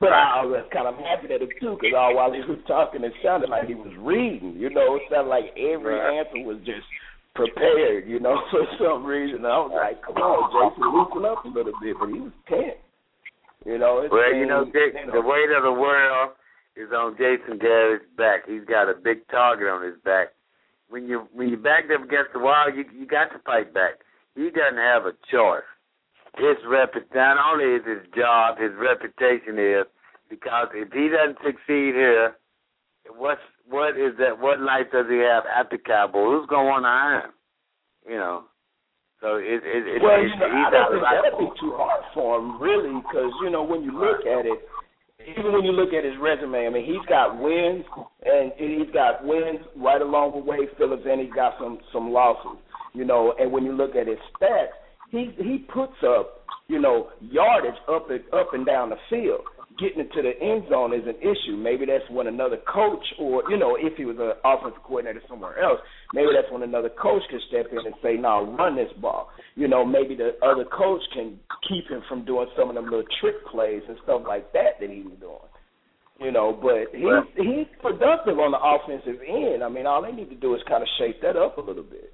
But 0.00 0.16
I 0.16 0.42
was 0.48 0.64
kind 0.72 0.88
of 0.88 0.96
happy 0.96 1.28
at 1.34 1.44
him 1.44 1.52
too, 1.60 1.76
because 1.76 1.92
all 1.92 2.16
while 2.16 2.32
he 2.32 2.40
was 2.40 2.58
talking, 2.66 3.04
it 3.04 3.12
sounded 3.22 3.50
like 3.50 3.68
he 3.68 3.76
was 3.76 3.92
reading. 4.00 4.56
You 4.56 4.72
know, 4.72 4.96
it 4.96 5.02
sounded 5.12 5.28
like 5.28 5.52
every 5.60 6.00
right. 6.00 6.24
answer 6.24 6.40
was 6.40 6.56
just 6.64 6.88
prepared. 7.36 8.08
You 8.08 8.18
know, 8.18 8.40
for 8.50 8.64
some 8.80 9.04
reason. 9.04 9.44
I 9.44 9.60
was 9.60 9.76
like, 9.76 10.00
"Come 10.00 10.16
on, 10.16 10.48
Jason, 10.56 10.88
loosen 10.88 11.28
up 11.28 11.44
a 11.44 11.48
little 11.48 11.76
bit." 11.84 11.96
But 12.00 12.08
he 12.08 12.18
was 12.18 12.32
tense. 12.48 12.80
You 13.68 13.76
know, 13.76 14.00
it's 14.00 14.10
well, 14.10 14.32
you 14.32 14.48
know, 14.48 14.64
you 14.64 15.04
know, 15.04 15.12
the 15.12 15.20
weight 15.20 15.52
of 15.52 15.62
the 15.68 15.76
world 15.76 16.32
is 16.80 16.88
on 16.96 17.12
Jason 17.20 17.60
Garrett's 17.60 18.08
back. 18.16 18.48
He's 18.48 18.64
got 18.64 18.88
a 18.88 18.96
big 18.96 19.28
target 19.28 19.68
on 19.68 19.84
his 19.84 20.00
back 20.00 20.32
when 20.90 21.06
you 21.06 21.26
when 21.32 21.48
you 21.48 21.56
backed 21.56 21.90
up 21.90 22.02
against 22.04 22.32
the 22.34 22.40
wall, 22.40 22.66
you 22.74 22.84
you 22.92 23.06
got 23.06 23.30
to 23.32 23.38
fight 23.46 23.72
back. 23.72 24.02
He 24.34 24.50
doesn't 24.50 24.76
have 24.76 25.06
a 25.06 25.12
choice. 25.30 25.66
His 26.38 26.56
rep 26.68 26.94
not 27.14 27.36
only 27.38 27.76
is 27.76 27.82
his 27.86 28.06
job, 28.14 28.58
his 28.58 28.70
reputation 28.78 29.58
is 29.58 29.84
because 30.28 30.68
if 30.74 30.92
he 30.92 31.08
doesn't 31.08 31.38
succeed 31.44 31.94
here, 31.98 32.36
what's 33.16 33.40
what 33.68 33.98
is 33.98 34.14
that? 34.18 34.38
What 34.38 34.60
life 34.60 34.86
does 34.92 35.06
he 35.08 35.18
have 35.18 35.44
after 35.46 35.78
Cowboy? 35.78 36.24
Who's 36.24 36.48
going 36.48 36.66
to 36.66 36.70
want 36.70 36.84
to 36.84 36.88
hire 36.88 37.20
him? 37.26 37.32
You 38.08 38.18
know. 38.18 38.44
So 39.20 39.36
it, 39.36 39.60
it, 39.60 39.84
it, 39.84 40.02
well, 40.02 40.16
it, 40.16 40.32
you 40.32 40.38
know, 40.40 40.48
I 40.48 40.70
don't 40.72 40.96
think 40.96 41.04
that'd 41.04 41.38
be 41.38 41.52
too 41.60 41.76
hard 41.76 42.04
for 42.14 42.40
him, 42.40 42.56
really, 42.56 42.88
because 43.04 43.28
you 43.44 43.50
know 43.50 43.62
when 43.62 43.82
you 43.84 43.92
look 43.92 44.24
at 44.24 44.46
it, 44.48 44.64
even 45.28 45.52
when 45.52 45.62
you 45.62 45.72
look 45.72 45.92
at 45.92 46.04
his 46.04 46.16
resume, 46.16 46.66
I 46.66 46.70
mean, 46.70 46.86
he's 46.86 47.04
got 47.06 47.36
wins 47.36 47.84
and 48.24 48.52
he's 48.56 48.88
got 48.94 49.20
wins 49.20 49.60
right 49.76 50.00
along 50.00 50.32
with 50.34 50.46
Wade 50.46 50.72
Phillips, 50.78 51.04
and 51.04 51.20
he's 51.20 51.32
got 51.34 51.54
some 51.60 51.78
some 51.92 52.12
losses. 52.12 52.56
You 52.94 53.04
know, 53.04 53.34
and 53.38 53.52
when 53.52 53.64
you 53.64 53.72
look 53.72 53.94
at 53.94 54.08
his 54.08 54.18
stats, 54.40 54.72
he 55.10 55.30
he 55.36 55.66
puts 55.72 55.96
up 56.06 56.44
you 56.68 56.80
know 56.80 57.08
yardage 57.20 57.78
up 57.88 58.10
and 58.10 58.20
up 58.32 58.54
and 58.54 58.64
down 58.66 58.90
the 58.90 58.96
field 59.08 59.42
getting 59.80 60.04
into 60.04 60.20
the 60.20 60.36
end 60.36 60.68
zone 60.68 60.92
is 60.92 61.08
an 61.08 61.16
issue. 61.24 61.56
Maybe 61.56 61.86
that's 61.86 62.04
when 62.10 62.28
another 62.28 62.58
coach, 62.68 63.02
or 63.18 63.42
you 63.48 63.56
know, 63.56 63.76
if 63.80 63.96
he 63.96 64.04
was 64.04 64.20
an 64.20 64.36
offensive 64.44 64.84
coordinator 64.84 65.22
somewhere 65.26 65.58
else, 65.58 65.80
maybe 66.12 66.28
that's 66.36 66.52
when 66.52 66.62
another 66.62 66.90
coach 66.90 67.22
can 67.30 67.40
step 67.48 67.72
in 67.72 67.78
and 67.78 67.96
say, 68.02 68.16
"Now 68.20 68.44
run 68.44 68.76
this 68.76 68.92
ball." 69.00 69.30
You 69.56 69.66
know, 69.66 69.84
maybe 69.84 70.14
the 70.14 70.36
other 70.44 70.64
coach 70.64 71.02
can 71.12 71.40
keep 71.66 71.88
him 71.88 72.02
from 72.08 72.24
doing 72.24 72.48
some 72.56 72.68
of 72.68 72.74
them 72.74 72.84
little 72.84 73.08
trick 73.20 73.44
plays 73.46 73.82
and 73.88 73.96
stuff 74.04 74.22
like 74.28 74.52
that 74.52 74.78
that 74.80 74.90
he 74.90 75.02
was 75.02 75.16
doing. 75.18 75.48
You 76.20 76.30
know, 76.32 76.52
but 76.52 76.92
he's 76.92 77.24
he's 77.36 77.66
productive 77.80 78.38
on 78.38 78.52
the 78.52 78.60
offensive 78.60 79.22
end. 79.26 79.64
I 79.64 79.68
mean, 79.68 79.86
all 79.86 80.02
they 80.02 80.12
need 80.12 80.28
to 80.28 80.36
do 80.36 80.54
is 80.54 80.60
kind 80.68 80.82
of 80.82 80.88
shape 80.98 81.22
that 81.22 81.36
up 81.36 81.56
a 81.56 81.62
little 81.62 81.82
bit. 81.82 82.12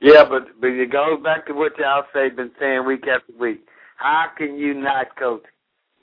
Yeah, 0.00 0.24
but 0.28 0.60
but 0.60 0.68
it 0.68 0.92
goes 0.92 1.22
back 1.22 1.46
to 1.46 1.52
what 1.54 1.72
y'all 1.78 2.04
say 2.12 2.28
been 2.28 2.52
saying 2.60 2.86
week 2.86 3.04
after 3.08 3.32
week. 3.38 3.64
How 3.96 4.26
can 4.36 4.56
you 4.56 4.74
not 4.74 5.16
coach 5.18 5.42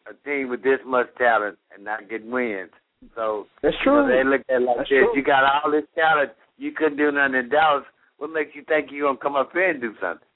a 0.08 0.14
team 0.28 0.50
with 0.50 0.64
this 0.64 0.80
much 0.86 1.08
talent 1.18 1.58
and 1.74 1.84
not 1.84 2.10
get 2.10 2.26
wins. 2.26 2.72
So 3.16 3.48
that's 3.62 3.76
true. 3.84 4.04
You 4.04 4.10
know, 4.10 4.24
they 4.24 4.30
look 4.30 4.42
at 4.50 4.62
it 4.62 4.66
like 4.66 4.78
that's 4.78 4.90
this. 4.90 5.00
True. 5.00 5.16
You 5.16 5.24
got 5.24 5.44
all 5.44 5.72
this 5.72 5.86
talent, 5.96 6.32
you 6.58 6.72
couldn't 6.72 6.98
do 6.98 7.12
nothing 7.12 7.36
in 7.36 7.50
Dallas. 7.50 7.84
What 8.18 8.32
makes 8.32 8.52
you 8.56 8.64
think 8.68 8.90
you're 8.92 9.08
gonna 9.08 9.18
come 9.18 9.36
up 9.36 9.52
here 9.54 9.70
and 9.70 9.82
do 9.82 9.94
something? 10.02 10.28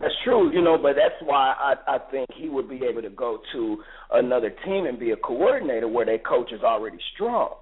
That's 0.00 0.14
true, 0.22 0.52
you 0.52 0.62
know, 0.62 0.78
but 0.78 0.94
that's 0.94 1.20
why 1.24 1.54
I 1.58 1.96
I 1.96 1.98
think 2.10 2.28
he 2.36 2.48
would 2.48 2.68
be 2.68 2.82
able 2.88 3.02
to 3.02 3.10
go 3.10 3.40
to 3.52 3.78
another 4.12 4.50
team 4.64 4.86
and 4.86 4.98
be 4.98 5.10
a 5.10 5.16
coordinator 5.16 5.88
where 5.88 6.06
their 6.06 6.18
coach 6.18 6.52
is 6.52 6.62
already 6.62 6.98
strong. 7.14 7.54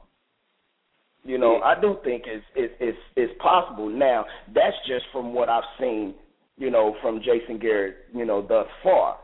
You 1.28 1.36
know, 1.36 1.60
I 1.60 1.78
do 1.78 1.98
think 2.05 2.22
it's 2.26 2.44
it's 2.56 2.72
it's, 2.80 2.98
it's 3.14 3.32
possible. 3.38 3.90
Now, 3.90 4.24
that's 4.55 4.76
just 4.86 5.05
from 5.12 5.34
what 5.34 5.50
I've 5.50 5.68
seen, 5.78 6.14
you 6.56 6.70
know, 6.70 6.96
from 7.02 7.20
Jason 7.20 7.59
Garrett, 7.59 7.96
you 8.14 8.24
know, 8.24 8.40
thus 8.40 8.66
far. 8.82 9.18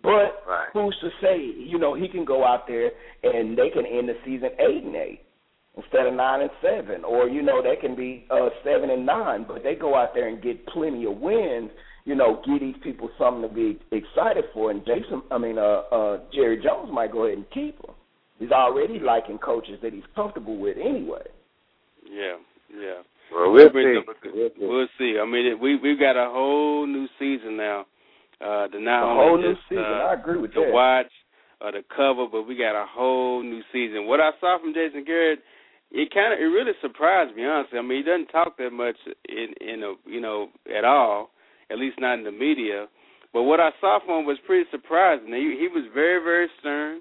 But 0.00 0.46
right. 0.48 0.68
who's 0.72 0.96
to 1.00 1.08
say, 1.20 1.38
you 1.40 1.76
know, 1.76 1.94
he 1.94 2.06
can 2.06 2.24
go 2.24 2.44
out 2.46 2.68
there 2.68 2.92
and 3.24 3.58
they 3.58 3.68
can 3.68 3.84
end 3.84 4.08
the 4.08 4.14
season 4.24 4.50
eight 4.60 4.84
and 4.84 4.94
eight 4.94 5.22
instead 5.76 6.06
of 6.06 6.14
nine 6.14 6.42
and 6.42 6.50
seven, 6.62 7.02
or 7.04 7.28
you 7.28 7.42
know 7.42 7.60
they 7.60 7.74
can 7.74 7.96
be 7.96 8.26
uh, 8.30 8.50
seven 8.62 8.88
and 8.88 9.04
nine, 9.04 9.44
but 9.46 9.64
they 9.64 9.74
go 9.74 9.96
out 9.96 10.14
there 10.14 10.28
and 10.28 10.40
get 10.40 10.64
plenty 10.68 11.04
of 11.04 11.16
wins. 11.16 11.70
You 12.04 12.14
know, 12.14 12.40
give 12.46 12.60
these 12.60 12.80
people 12.80 13.10
something 13.18 13.42
to 13.42 13.52
be 13.52 13.80
excited 13.90 14.44
for. 14.54 14.70
And 14.70 14.86
Jason, 14.86 15.22
I 15.32 15.38
mean, 15.38 15.58
uh, 15.58 15.82
uh, 15.90 16.20
Jerry 16.32 16.62
Jones 16.62 16.90
might 16.92 17.10
go 17.10 17.24
ahead 17.24 17.38
and 17.38 17.50
keep 17.50 17.76
him. 17.84 17.94
He's 18.38 18.52
already 18.52 19.00
liking 19.00 19.38
coaches 19.38 19.80
that 19.82 19.92
he's 19.92 20.06
comfortable 20.14 20.56
with 20.56 20.76
anyway. 20.78 21.26
Yeah, 22.10 22.36
yeah. 22.74 23.02
Well, 23.32 23.52
we'll 23.52 23.70
see. 23.70 23.98
We'll 24.58 24.88
see. 24.98 25.16
I 25.20 25.24
mean, 25.24 25.58
we 25.60 25.76
we've 25.76 25.98
got 25.98 26.16
a 26.16 26.30
whole 26.30 26.86
new 26.86 27.06
season 27.18 27.56
now 27.56 27.86
uh, 28.40 28.68
to 28.68 28.80
not 28.80 29.00
the 29.00 29.06
only 29.06 29.24
whole 29.24 29.36
just, 29.36 29.70
new 29.70 29.78
season. 29.78 29.84
Uh, 29.84 30.10
I 30.10 30.14
agree 30.14 30.40
with 30.40 30.52
to 30.54 30.60
that. 30.66 30.72
watch 30.72 31.12
or 31.60 31.72
the 31.72 31.84
cover, 31.94 32.26
but 32.30 32.48
we 32.48 32.56
got 32.56 32.74
a 32.74 32.86
whole 32.86 33.42
new 33.42 33.62
season. 33.72 34.06
What 34.06 34.20
I 34.20 34.30
saw 34.40 34.58
from 34.58 34.74
Jason 34.74 35.04
Garrett, 35.04 35.40
it 35.92 36.12
kind 36.12 36.32
of 36.32 36.40
it 36.40 36.50
really 36.50 36.72
surprised 36.80 37.36
me. 37.36 37.44
Honestly, 37.44 37.78
I 37.78 37.82
mean 37.82 37.98
he 37.98 38.02
doesn't 38.02 38.28
talk 38.28 38.56
that 38.58 38.72
much 38.72 38.96
in 39.28 39.54
in 39.60 39.82
a 39.84 39.94
you 40.10 40.20
know 40.20 40.48
at 40.66 40.84
all, 40.84 41.30
at 41.70 41.78
least 41.78 42.00
not 42.00 42.18
in 42.18 42.24
the 42.24 42.32
media. 42.32 42.86
But 43.32 43.44
what 43.44 43.60
I 43.60 43.70
saw 43.80 44.00
from 44.04 44.20
him 44.20 44.26
was 44.26 44.38
pretty 44.46 44.68
surprising. 44.70 45.28
He 45.28 45.54
he 45.60 45.68
was 45.68 45.86
very 45.94 46.22
very 46.22 46.48
stern. 46.58 47.00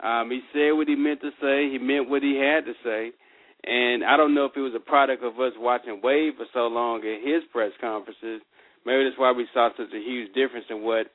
Um, 0.00 0.30
he 0.30 0.40
said 0.52 0.72
what 0.72 0.88
he 0.88 0.94
meant 0.94 1.20
to 1.22 1.30
say. 1.40 1.70
He 1.70 1.78
meant 1.78 2.08
what 2.08 2.22
he 2.22 2.36
had 2.36 2.64
to 2.64 2.72
say. 2.84 3.12
And 3.66 4.04
I 4.04 4.16
don't 4.16 4.34
know 4.34 4.44
if 4.44 4.52
it 4.56 4.60
was 4.60 4.74
a 4.76 4.80
product 4.80 5.24
of 5.24 5.38
us 5.40 5.52
watching 5.58 6.00
Wade 6.02 6.34
for 6.36 6.46
so 6.54 6.68
long 6.68 6.98
at 7.00 7.26
his 7.26 7.42
press 7.52 7.72
conferences 7.80 8.40
Maybe 8.86 9.02
that's 9.02 9.18
why 9.18 9.32
we 9.32 9.48
saw 9.52 9.68
such 9.76 9.92
a 9.92 9.98
huge 9.98 10.32
difference 10.32 10.66
in 10.70 10.82
what 10.82 11.10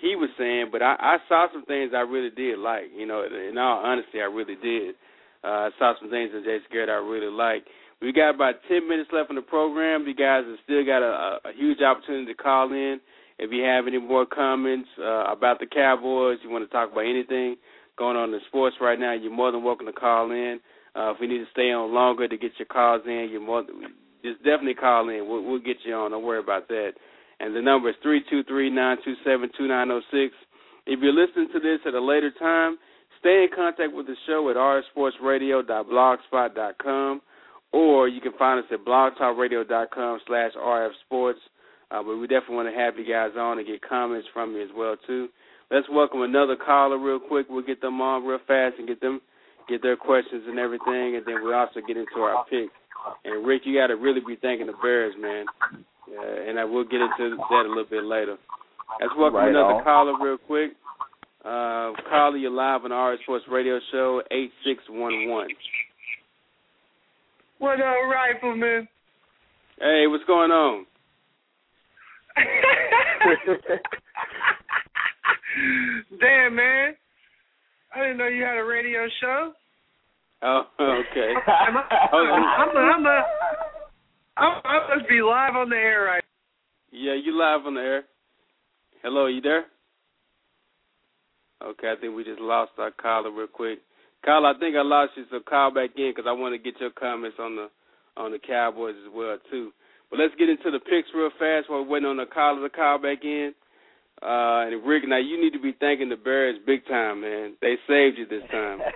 he 0.00 0.16
was 0.16 0.30
saying. 0.38 0.70
But 0.72 0.80
I, 0.80 0.96
I 0.98 1.16
saw 1.28 1.46
some 1.52 1.64
things 1.66 1.92
I 1.94 2.00
really 2.00 2.30
did 2.30 2.58
like. 2.58 2.88
You 2.96 3.06
know, 3.06 3.22
in 3.22 3.58
all 3.58 3.84
honesty, 3.84 4.18
I 4.18 4.32
really 4.32 4.56
did. 4.56 4.96
Uh, 5.44 5.68
I 5.68 5.70
saw 5.78 5.92
some 6.00 6.08
things 6.08 6.30
in 6.34 6.42
Jason 6.42 6.72
Garrett 6.72 6.88
I 6.88 7.04
really 7.04 7.30
like. 7.30 7.66
We 8.00 8.12
got 8.12 8.34
about 8.34 8.64
ten 8.66 8.88
minutes 8.88 9.10
left 9.12 9.28
in 9.28 9.36
the 9.36 9.42
program. 9.42 10.08
You 10.08 10.14
guys 10.14 10.44
have 10.48 10.58
still 10.64 10.84
got 10.84 11.02
a, 11.04 11.38
a 11.44 11.52
huge 11.54 11.82
opportunity 11.82 12.32
to 12.32 12.42
call 12.42 12.72
in. 12.72 12.98
If 13.38 13.52
you 13.52 13.62
have 13.62 13.86
any 13.86 13.98
more 13.98 14.24
comments 14.24 14.88
uh, 14.98 15.30
about 15.30 15.60
the 15.60 15.66
Cowboys, 15.66 16.38
you 16.42 16.50
want 16.50 16.64
to 16.64 16.72
talk 16.72 16.90
about 16.92 17.04
anything 17.04 17.56
going 17.98 18.16
on 18.16 18.32
in 18.32 18.40
sports 18.48 18.76
right 18.80 18.98
now, 18.98 19.12
you're 19.12 19.30
more 19.30 19.52
than 19.52 19.62
welcome 19.62 19.86
to 19.86 19.92
call 19.92 20.30
in. 20.30 20.60
Uh, 20.94 21.12
if 21.12 21.16
we 21.20 21.26
need 21.26 21.38
to 21.38 21.46
stay 21.52 21.72
on 21.72 21.92
longer 21.92 22.28
to 22.28 22.36
get 22.36 22.52
your 22.58 22.66
calls 22.66 23.00
in, 23.06 23.28
you're 23.30 23.40
more 23.40 23.64
just 24.22 24.38
definitely 24.38 24.74
call 24.74 25.08
in. 25.08 25.26
We'll, 25.28 25.42
we'll 25.42 25.58
get 25.58 25.78
you 25.84 25.94
on. 25.94 26.12
Don't 26.12 26.24
worry 26.24 26.38
about 26.38 26.68
that. 26.68 26.92
And 27.40 27.56
the 27.56 27.62
number 27.62 27.90
is 27.90 27.96
three 28.02 28.22
two 28.30 28.44
three 28.44 28.70
nine 28.70 28.98
two 29.04 29.14
seven 29.24 29.50
two 29.56 29.66
nine 29.66 29.88
zero 29.88 30.00
oh 30.00 30.02
six. 30.10 30.32
If 30.86 31.00
you're 31.00 31.12
listening 31.12 31.48
to 31.52 31.60
this 31.60 31.80
at 31.86 31.94
a 31.94 32.00
later 32.00 32.30
time, 32.38 32.78
stay 33.20 33.44
in 33.44 33.48
contact 33.54 33.92
with 33.92 34.06
the 34.06 34.16
show 34.26 34.48
at 34.50 34.56
rsportsradio.blogspot.com 34.56 37.20
or 37.72 38.08
you 38.08 38.20
can 38.20 38.32
find 38.38 38.60
us 38.60 38.66
at 38.70 38.84
blogtalkradio.com 38.84 40.20
slash 40.26 40.52
rfsports. 40.54 41.40
Uh, 41.90 42.02
but 42.02 42.16
we 42.16 42.26
definitely 42.26 42.56
want 42.56 42.68
to 42.68 42.74
have 42.78 42.98
you 42.98 43.04
guys 43.10 43.30
on 43.38 43.58
and 43.58 43.66
get 43.66 43.80
comments 43.86 44.28
from 44.32 44.54
you 44.54 44.62
as 44.62 44.70
well 44.76 44.96
too. 45.06 45.28
Let's 45.70 45.86
welcome 45.90 46.22
another 46.22 46.56
caller 46.56 46.98
real 46.98 47.20
quick. 47.20 47.46
We'll 47.48 47.64
get 47.64 47.80
them 47.80 48.00
on 48.00 48.24
real 48.24 48.38
fast 48.46 48.76
and 48.78 48.86
get 48.86 49.00
them 49.00 49.20
get 49.68 49.82
their 49.82 49.96
questions 49.96 50.44
and 50.46 50.58
everything, 50.58 51.16
and 51.16 51.24
then 51.26 51.44
we 51.44 51.52
also 51.54 51.80
get 51.86 51.96
into 51.96 52.20
our 52.20 52.44
picks. 52.44 52.72
And 53.24 53.46
Rick, 53.46 53.62
you 53.64 53.78
got 53.78 53.88
to 53.88 53.96
really 53.96 54.20
be 54.20 54.36
thanking 54.36 54.66
the 54.66 54.74
Bears, 54.82 55.14
man. 55.20 55.46
Uh, 55.62 56.48
and 56.48 56.58
I 56.58 56.64
will 56.64 56.84
get 56.84 57.00
into 57.00 57.36
that 57.36 57.66
a 57.66 57.68
little 57.68 57.84
bit 57.88 58.04
later. 58.04 58.36
Let's 59.00 59.14
welcome 59.16 59.36
right 59.36 59.48
another 59.48 59.74
on. 59.74 59.84
caller 59.84 60.14
real 60.20 60.38
quick. 60.38 60.72
Uh, 61.44 61.92
caller, 62.08 62.36
you're 62.36 62.50
live 62.50 62.84
on 62.84 62.90
the 62.90 62.96
RF 62.96 63.22
Sports 63.22 63.44
Radio 63.50 63.80
Show, 63.90 64.22
8611. 64.30 65.56
What 67.58 67.80
up, 67.80 67.96
Rifleman? 68.10 68.88
Hey, 69.80 70.04
what's 70.06 70.24
going 70.24 70.50
on? 70.50 70.86
Damn, 76.20 76.54
man. 76.54 76.94
I 77.94 78.00
didn't 78.00 78.18
know 78.18 78.26
you 78.26 78.44
had 78.44 78.56
a 78.56 78.64
radio 78.64 79.06
show. 79.20 79.52
Oh, 80.42 80.62
okay. 80.80 81.32
I'm, 81.46 81.76
I'm, 81.76 82.76
I'm, 82.76 83.06
I'm, 84.36 84.62
I 84.64 84.96
must 84.96 85.08
be 85.08 85.20
live 85.20 85.54
on 85.54 85.68
the 85.68 85.76
air 85.76 86.04
right 86.04 86.24
Yeah, 86.90 87.14
you 87.14 87.38
live 87.38 87.66
on 87.66 87.74
the 87.74 87.80
air. 87.80 88.02
Hello, 89.02 89.26
you 89.26 89.40
there? 89.40 89.64
Okay, 91.62 91.92
I 91.96 92.00
think 92.00 92.16
we 92.16 92.24
just 92.24 92.40
lost 92.40 92.72
our 92.78 92.90
caller 92.90 93.30
real 93.30 93.46
quick. 93.46 93.78
Caller, 94.24 94.54
I 94.54 94.58
think 94.58 94.74
I 94.74 94.82
lost 94.82 95.12
you, 95.16 95.24
so 95.30 95.38
call 95.40 95.72
back 95.72 95.90
in 95.96 96.10
because 96.10 96.24
I 96.28 96.32
want 96.32 96.54
to 96.54 96.58
get 96.58 96.80
your 96.80 96.90
comments 96.90 97.36
on 97.38 97.56
the 97.56 97.68
on 98.16 98.32
the 98.32 98.38
Cowboys 98.38 98.94
as 99.06 99.12
well 99.14 99.38
too. 99.50 99.70
But 100.10 100.18
let's 100.18 100.34
get 100.38 100.48
into 100.48 100.70
the 100.70 100.80
picks 100.80 101.08
real 101.14 101.30
fast 101.38 101.70
while 101.70 101.82
we're 101.82 101.88
waiting 101.88 102.08
on 102.08 102.16
the 102.18 102.26
caller 102.26 102.68
to 102.68 102.74
call 102.74 102.98
back 102.98 103.24
in. 103.24 103.54
Uh, 104.22 104.70
and 104.70 104.86
Rick, 104.86 105.02
now 105.08 105.18
you 105.18 105.40
need 105.42 105.52
to 105.52 105.58
be 105.60 105.74
thanking 105.80 106.08
the 106.08 106.16
Bears 106.16 106.56
big 106.64 106.86
time, 106.86 107.22
man. 107.22 107.56
They 107.60 107.74
saved 107.88 108.18
you 108.18 108.26
this 108.28 108.48
time. 108.50 108.80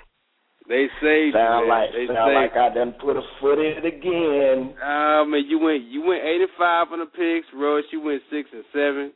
They 0.69 0.91
saved 1.01 1.35
sound 1.39 1.63
you, 1.63 1.71
man. 1.71 1.79
like 1.79 1.91
they 1.95 2.07
sound 2.11 2.27
saved 2.27 2.43
like 2.43 2.57
I 2.59 2.75
done 2.75 2.95
put 2.99 3.15
a 3.15 3.23
foot 3.39 3.63
in 3.63 3.79
it 3.79 3.87
again. 3.87 4.75
um, 4.83 5.31
and 5.31 5.47
you 5.47 5.61
went 5.63 5.85
you 5.85 6.03
went 6.03 6.27
eight 6.27 6.43
and 6.43 6.51
five 6.59 6.91
on 6.91 6.99
the 6.99 7.07
picks. 7.07 7.47
Rose, 7.55 7.85
you 7.93 8.01
went 8.03 8.21
six 8.35 8.51
and 8.53 8.65
seven, 8.75 9.13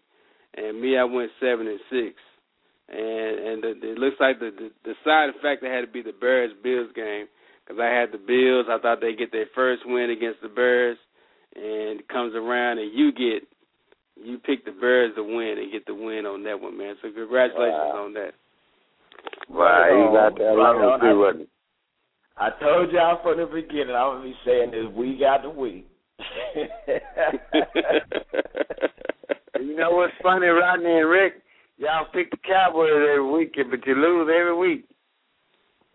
and 0.55 0.81
me, 0.81 0.97
I 0.97 1.03
went 1.03 1.33
seven 1.41 1.67
and 1.67 1.81
six. 1.91 2.15
And 2.87 3.35
and 3.51 3.57
the, 3.67 3.71
it 3.83 3.99
looks 3.99 4.15
like 4.21 4.39
the, 4.39 4.55
the 4.55 4.71
the 4.87 4.95
side 5.03 5.31
effect 5.31 5.63
that 5.63 5.75
had 5.75 5.83
to 5.83 5.91
be 5.91 6.03
the 6.03 6.15
Bears 6.15 6.55
Bills 6.63 6.95
game 6.95 7.27
because 7.67 7.83
I 7.83 7.91
had 7.91 8.15
the 8.15 8.23
Bills. 8.23 8.67
I 8.71 8.79
thought 8.79 9.01
they'd 9.01 9.19
get 9.19 9.33
their 9.33 9.51
first 9.53 9.83
win 9.87 10.11
against 10.11 10.43
the 10.43 10.55
Bears, 10.55 10.99
and 11.57 11.99
it 11.99 12.09
comes 12.09 12.35
around 12.39 12.79
and 12.79 12.95
you 12.95 13.11
get 13.11 13.43
you 14.23 14.39
pick 14.39 14.65
the 14.65 14.73
Bears 14.73 15.13
to 15.17 15.23
win 15.23 15.57
and 15.59 15.73
get 15.73 15.87
the 15.87 15.95
win 15.95 16.27
on 16.27 16.43
that 16.45 16.61
one, 16.61 16.77
man. 16.77 16.95
So 17.03 17.11
congratulations 17.13 17.93
Wow. 17.95 18.05
on 18.05 18.13
that. 18.15 18.33
Wow, 19.49 19.87
you 19.89 20.13
got 20.13 20.39
that 20.39 20.45
Right 20.45 20.57
long 20.57 20.93
on. 20.93 21.01
too, 21.01 21.19
wasn't 21.19 21.43
it? 21.43 21.49
I 22.37 22.51
told 22.61 22.93
y'all 22.93 23.21
from 23.23 23.39
the 23.39 23.47
beginning 23.47 23.95
I 23.95 24.07
would 24.09 24.23
be 24.23 24.35
saying 24.47 24.71
this 24.71 24.87
week 24.95 25.21
after 25.23 25.51
week. 25.51 25.87
You 29.61 29.77
know 29.77 29.91
what's 29.93 30.15
funny, 30.23 30.47
Rodney 30.47 31.01
and 31.01 31.09
Rick? 31.11 31.35
Y'all 31.77 32.07
pick 32.13 32.31
the 32.31 32.37
Cowboys 32.39 32.91
every 32.93 33.31
week, 33.31 33.55
but 33.57 33.87
you 33.87 33.95
lose 33.95 34.29
every 34.35 34.57
week. 34.57 34.85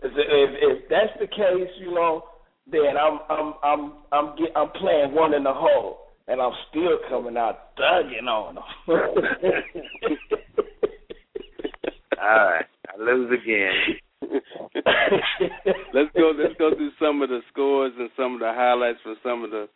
if, 0.04 0.12
if 0.14 0.50
if 0.62 0.90
that's 0.90 1.14
the 1.20 1.28
case, 1.28 1.70
you 1.80 1.92
know, 1.94 2.26
then 2.72 2.96
I'm 3.00 3.20
I'm 3.30 3.54
I'm 3.64 3.94
I'm 4.12 4.36
get, 4.36 4.50
I'm 4.56 4.70
playing 4.72 5.14
one 5.16 5.34
in 5.34 5.44
the 5.44 5.54
hole, 5.54 5.98
and 6.28 6.42
I'm 6.42 6.54
still 6.70 6.98
coming 7.10 7.38
out 7.38 7.76
thugging 7.78 8.28
on 8.28 8.56
them. 8.56 8.64
All 12.22 12.46
right, 12.46 12.66
I 12.90 13.02
lose 13.02 13.32
again. 13.32 13.72
let's 15.94 16.10
go. 16.16 16.32
Let's 16.38 16.56
go 16.58 16.74
through 16.76 16.92
some 17.00 17.22
of 17.22 17.30
the 17.30 17.42
scores 17.52 17.94
and 18.00 18.10
some 18.18 18.34
of 18.36 18.40
the 18.40 18.52
highlights 18.54 19.00
from 19.04 19.16
some 19.24 19.44
of 19.44 19.52
the 19.52 19.68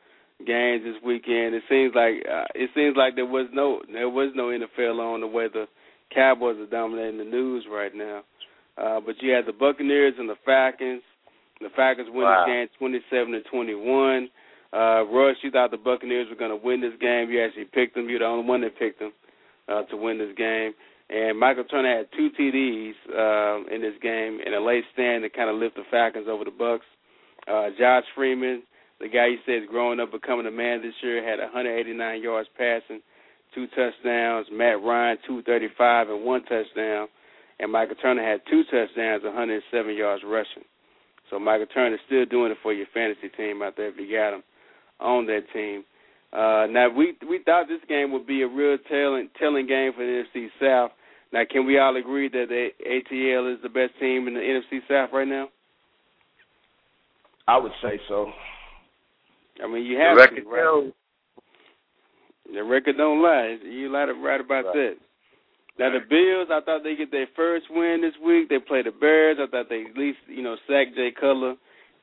games 0.47 0.83
this 0.83 0.95
weekend. 1.05 1.53
It 1.53 1.63
seems 1.69 1.93
like 1.93 2.23
uh, 2.29 2.45
it 2.55 2.69
seems 2.73 2.95
like 2.97 3.15
there 3.15 3.25
was 3.25 3.47
no 3.53 3.81
there 3.91 4.09
was 4.09 4.31
no 4.35 4.45
NFL 4.45 4.99
on 4.99 5.21
the 5.21 5.27
way 5.27 5.47
the 5.51 5.65
Cowboys 6.13 6.57
are 6.57 6.65
dominating 6.65 7.19
the 7.19 7.25
news 7.25 7.65
right 7.71 7.93
now. 7.93 8.21
Uh, 8.77 8.99
but 9.05 9.15
you 9.21 9.31
had 9.31 9.45
the 9.45 9.53
Buccaneers 9.53 10.13
and 10.17 10.29
the 10.29 10.37
Falcons. 10.45 11.03
The 11.61 11.69
Falcons 11.75 12.07
win 12.09 12.23
Wow. 12.23 12.45
this 12.47 12.53
game 12.53 12.67
twenty-seven 12.79 13.33
to 13.33 13.41
twenty-one. 13.51 14.29
Uh, 14.71 15.03
Rush, 15.05 15.37
you 15.41 15.49
thought 15.49 15.71
the 15.71 15.77
Buccaneers 15.77 16.27
were 16.29 16.35
going 16.35 16.51
to 16.51 16.65
win 16.65 16.81
this 16.81 16.93
game. 17.01 17.29
You 17.29 17.43
actually 17.43 17.65
picked 17.65 17.95
them. 17.95 18.07
You're 18.07 18.19
the 18.19 18.25
only 18.25 18.47
one 18.47 18.61
that 18.61 18.77
picked 18.77 18.99
them 18.99 19.11
uh, 19.67 19.83
to 19.83 19.97
win 19.97 20.19
this 20.19 20.35
game. 20.37 20.73
And 21.09 21.39
Michael 21.39 21.63
Turner 21.63 21.97
had 21.97 22.07
two 22.15 22.29
TDs 22.37 22.93
um, 23.17 23.65
in 23.73 23.81
this 23.81 23.97
game 24.01 24.39
in 24.45 24.53
a 24.53 24.61
late 24.61 24.83
stand 24.93 25.23
to 25.23 25.29
kind 25.29 25.49
of 25.49 25.55
lift 25.55 25.75
the 25.75 25.81
Falcons 25.89 26.27
over 26.29 26.45
the 26.45 26.53
Bucks. 26.53 26.85
Uh, 27.49 27.69
Josh 27.79 28.03
Freeman, 28.13 28.61
the 29.01 29.09
guy 29.09 29.27
you 29.33 29.37
said 29.43 29.63
is 29.63 29.69
growing 29.69 29.99
up, 29.99 30.11
becoming 30.11 30.45
a 30.45 30.51
man 30.51 30.83
this 30.83 30.93
year, 31.01 31.25
had 31.27 31.39
189 31.39 32.21
yards 32.21 32.47
passing, 32.55 33.01
two 33.55 33.65
touchdowns. 33.73 34.45
Matt 34.51 34.83
Ryan, 34.83 35.17
235 35.25 36.09
and 36.09 36.23
one 36.23 36.43
touchdown. 36.45 37.07
And 37.59 37.71
Michael 37.71 37.95
Turner 37.95 38.21
had 38.21 38.41
two 38.47 38.61
touchdowns, 38.69 39.23
107 39.23 39.95
yards 39.95 40.21
rushing. 40.23 40.63
So 41.31 41.39
Michael 41.39 41.65
Turner 41.73 41.95
is 41.95 42.01
still 42.05 42.25
doing 42.25 42.51
it 42.51 42.57
for 42.61 42.71
your 42.71 42.87
fantasy 42.93 43.29
team 43.35 43.63
out 43.63 43.73
there 43.77 43.89
if 43.89 43.97
you 43.97 44.15
got 44.15 44.35
him 44.35 44.43
on 44.99 45.25
that 45.27 45.41
team. 45.53 45.83
Uh, 46.31 46.67
now 46.69 46.89
we 46.89 47.15
we 47.27 47.39
thought 47.43 47.67
this 47.67 47.81
game 47.87 48.11
would 48.11 48.27
be 48.27 48.43
a 48.43 48.47
real 48.47 48.77
telling 48.89 49.29
telling 49.39 49.65
game 49.67 49.91
for 49.93 50.05
the 50.05 50.23
NFC 50.35 50.47
South. 50.61 50.91
Now, 51.31 51.41
can 51.49 51.65
we 51.65 51.77
all 51.77 51.95
agree 51.95 52.27
that 52.29 52.45
the 52.49 52.69
ATL 52.87 53.53
is 53.53 53.61
the 53.61 53.69
best 53.69 53.91
team 53.99 54.27
in 54.27 54.33
the 54.33 54.39
NFC 54.39 54.79
South 54.87 55.09
right 55.13 55.27
now? 55.27 55.47
I 57.47 57.57
would 57.57 57.71
say 57.83 57.99
so. 58.07 58.31
I 59.63 59.67
mean, 59.67 59.85
you 59.85 59.97
The 59.97 60.03
have 60.03 60.17
record 60.17 60.43
to, 60.43 60.49
right? 60.49 60.61
shows. 60.63 60.91
The 62.53 62.63
record 62.63 62.97
don't 62.97 63.21
lie. 63.21 63.57
You 63.63 63.89
lied 63.89 64.09
right 64.23 64.41
about 64.41 64.65
Right. 64.65 64.73
that. 64.73 64.97
Now 65.77 65.91
the 65.91 65.99
Bills, 66.09 66.49
I 66.51 66.61
thought 66.61 66.83
they 66.83 66.95
get 66.95 67.09
their 67.11 67.27
first 67.35 67.69
win 67.69 68.01
this 68.01 68.17
week. 68.17 68.49
They 68.49 68.59
play 68.59 68.81
the 68.81 68.91
Bears. 68.91 69.37
I 69.39 69.47
thought 69.47 69.69
they 69.69 69.85
at 69.85 69.97
least 69.97 70.19
you 70.27 70.41
know 70.43 70.57
sack 70.67 70.93
Jay 70.95 71.11
Cutler 71.11 71.55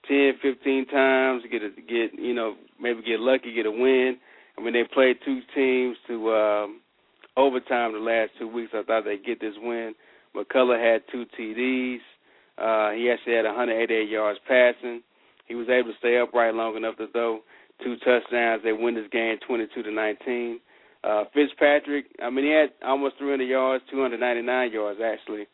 ten, 0.09 0.33
fifteen 0.43 0.87
times, 0.87 1.43
get 1.51 1.63
a, 1.63 1.71
get 1.71 2.19
you 2.19 2.35
know 2.35 2.57
maybe 2.81 3.03
get 3.03 3.21
lucky, 3.21 3.55
get 3.55 3.67
a 3.67 3.71
win. 3.71 4.17
I 4.59 4.63
mean 4.63 4.73
they 4.73 4.85
played 4.85 5.17
two 5.25 5.41
teams 5.55 5.97
to 6.09 6.33
um, 6.33 6.81
overtime 7.37 7.93
the 7.93 7.99
last 7.99 8.31
two 8.39 8.49
weeks. 8.49 8.73
I 8.75 8.83
thought 8.83 9.05
they'd 9.05 9.25
get 9.25 9.41
this 9.41 9.55
win. 9.61 9.95
McCullough 10.35 10.81
had 10.81 11.03
two 11.11 11.25
TDs. 11.39 11.99
Uh, 12.59 12.93
he 12.93 13.11
actually 13.11 13.35
had 13.35 13.45
188 13.45 14.09
yards 14.09 14.39
passing. 14.49 15.03
He 15.47 15.55
was 15.55 15.69
able 15.69 15.93
to 15.93 15.99
stay 15.99 16.19
upright 16.19 16.55
long 16.55 16.77
enough 16.77 16.97
to 16.97 17.07
throw 17.09 17.41
two 17.83 17.97
touchdowns. 17.99 18.63
They 18.65 18.73
win 18.73 18.95
this 18.95 19.09
game 19.13 19.37
22 19.47 19.83
to 19.83 19.91
19. 19.91 20.61
Uh, 21.05 21.25
Fitzpatrick, 21.33 22.07
I 22.23 22.31
mean, 22.31 22.47
he 22.47 22.51
had 22.51 22.71
almost 22.85 23.17
300 23.19 23.45
yards, 23.45 23.85
299 23.91 24.73
yards 24.73 25.01
actually, 25.05 25.47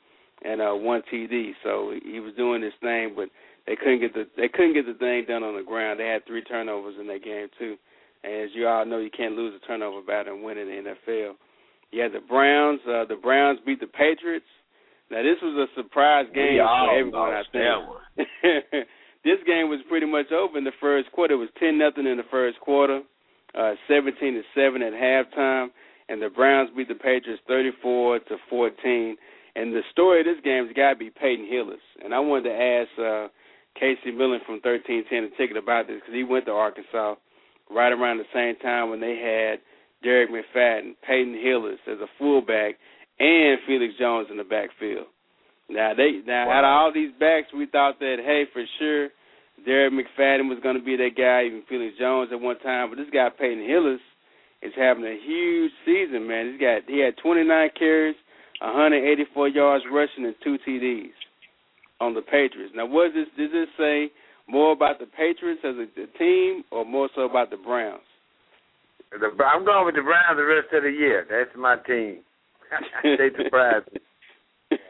and 0.45 0.63
uh, 0.63 0.73
one 0.73 1.03
TD. 1.13 1.53
So 1.63 1.93
he 2.03 2.21
was 2.21 2.33
doing 2.37 2.63
his 2.63 2.73
thing, 2.81 3.13
but 3.15 3.29
they 3.67 3.77
couldn't 3.77 4.01
get 4.01 4.15
the 4.15 4.27
they 4.37 4.49
couldn't 4.49 4.75
get 4.75 4.87
the 4.87 4.95
thing 4.95 5.25
done 5.27 5.43
on 5.43 5.57
the 5.57 5.63
ground. 5.63 6.01
They 6.01 6.07
had 6.07 6.27
three 6.27 6.43
turnovers 6.43 6.97
in 7.01 7.07
that 7.07 7.25
game 7.25 7.49
too. 7.59 7.77
And 8.25 8.33
as 8.45 8.51
you 8.55 8.67
all 8.67 8.87
know, 8.87 8.99
you 8.99 9.11
can't 9.11 9.35
lose 9.35 9.55
a 9.55 9.67
turnover 9.67 10.03
battle 10.03 10.35
and 10.35 10.45
win 10.45 10.59
in 10.59 10.69
the 10.69 10.91
NFL. 10.91 11.35
You 11.91 12.03
had 12.03 12.13
the 12.13 12.21
Browns. 12.21 12.81
Uh, 12.87 13.05
the 13.05 13.19
Browns 13.21 13.59
beat 13.67 13.81
the 13.81 13.87
Patriots. 13.87 14.47
Now 15.11 15.23
this 15.23 15.39
was 15.43 15.69
a 15.69 15.81
surprise 15.81 16.27
game 16.35 16.59
for 16.59 16.99
everyone. 16.99 17.35
I 17.35 17.43
think. 17.53 18.87
this 19.25 19.39
game 19.47 19.69
was 19.69 19.81
pretty 19.89 20.07
much 20.07 20.33
over 20.33 20.59
in 20.59 20.65
the 20.65 20.73
first 20.81 21.13
quarter. 21.13 21.35
It 21.35 21.39
was 21.39 21.51
ten 21.61 21.79
nothing 21.79 22.07
in 22.07 22.17
the 22.17 22.29
first 22.31 22.59
quarter, 22.61 23.03
uh, 23.55 23.75
seventeen 23.87 24.35
to 24.35 24.43
seven 24.55 24.83
at 24.83 24.93
halftime, 24.93 25.69
and 26.09 26.21
the 26.21 26.31
Browns 26.31 26.71
beat 26.77 26.89
the 26.89 26.95
Patriots 26.95 27.43
thirty 27.47 27.71
four 27.83 28.19
to 28.19 28.37
fourteen. 28.49 29.17
And 29.55 29.75
the 29.75 29.83
story 29.93 30.21
of 30.21 30.27
this 30.27 30.43
game 30.43 30.67
has 30.67 30.75
got 30.75 30.95
to 30.95 30.97
be 30.97 31.11
Peyton 31.11 31.47
Hillis. 31.47 31.85
And 32.03 32.15
I 32.15 32.21
wanted 32.21 32.49
to 32.49 32.57
ask 32.57 32.89
uh, 32.99 33.29
Casey 33.79 34.11
Millen 34.11 34.41
from 34.47 34.61
thirteen 34.61 35.05
ten 35.09 35.25
the 35.25 35.31
ticket 35.37 35.57
about 35.57 35.87
this 35.87 36.01
because 36.01 36.15
he 36.15 36.25
went 36.25 36.47
to 36.47 36.53
Arkansas 36.53 37.15
right 37.71 37.93
around 37.93 38.19
the 38.19 38.33
same 38.35 38.57
time 38.61 38.91
when 38.91 39.01
they 39.01 39.17
had 39.17 39.61
Derek 40.03 40.31
McFadden, 40.31 40.95
Peyton 41.07 41.39
Hillis 41.43 41.79
as 41.87 41.99
a 42.01 42.11
fullback, 42.19 42.77
and 43.19 43.59
Felix 43.67 43.95
Jones 43.99 44.29
in 44.31 44.37
the 44.37 44.45
backfield. 44.45 45.07
Now 45.71 45.95
they 45.95 46.21
now 46.27 46.51
out 46.51 46.65
of 46.65 46.71
all 46.71 46.93
these 46.93 47.13
backs, 47.19 47.49
we 47.57 47.67
thought 47.67 47.99
that 48.01 48.17
hey 48.21 48.45
for 48.53 48.65
sure 48.79 49.09
Derek 49.65 49.93
McFadden 49.93 50.49
was 50.49 50.59
going 50.63 50.77
to 50.77 50.83
be 50.83 50.97
that 50.97 51.17
guy, 51.17 51.47
even 51.47 51.63
Felix 51.69 51.97
Jones 51.99 52.31
at 52.33 52.41
one 52.41 52.59
time. 52.61 52.91
But 52.91 52.97
this 52.97 53.11
guy 53.13 53.29
Peyton 53.31 53.65
Hillis 53.67 54.01
is 54.63 54.73
having 54.77 55.05
a 55.05 55.19
huge 55.25 55.73
season, 55.85 56.27
man. 56.27 56.53
He's 56.53 56.61
got 56.61 56.83
he 56.89 57.01
had 57.01 57.17
29 57.23 57.71
carries, 57.79 58.17
184 58.61 59.49
yards 59.49 59.85
rushing, 59.91 60.27
and 60.27 60.35
two 60.43 60.59
TDs. 60.67 61.15
On 62.03 62.15
the 62.15 62.21
Patriots. 62.21 62.75
Now, 62.75 62.87
what 62.87 63.15
does 63.15 63.25
this 63.25 63.29
does 63.39 63.53
this 63.53 63.69
say 63.79 64.11
more 64.49 64.73
about 64.73 64.99
the 64.99 65.07
Patriots 65.07 65.63
as 65.65 65.77
a, 65.77 65.87
a 66.03 66.07
team, 66.19 66.65
or 66.73 66.85
more 66.85 67.09
so 67.15 67.23
about 67.23 67.51
the 67.51 67.57
Browns? 67.57 68.03
The, 69.13 69.31
I'm 69.45 69.65
going 69.65 69.87
with 69.87 69.95
the 69.95 70.03
Browns 70.03 70.37
the 70.37 70.45
rest 70.45 70.75
of 70.75 70.83
the 70.83 70.91
year. 70.91 71.25
That's 71.31 71.57
my 71.57 71.77
team. 71.87 72.19
they 73.05 73.31
surprised 73.39 73.87
me. 73.95 74.01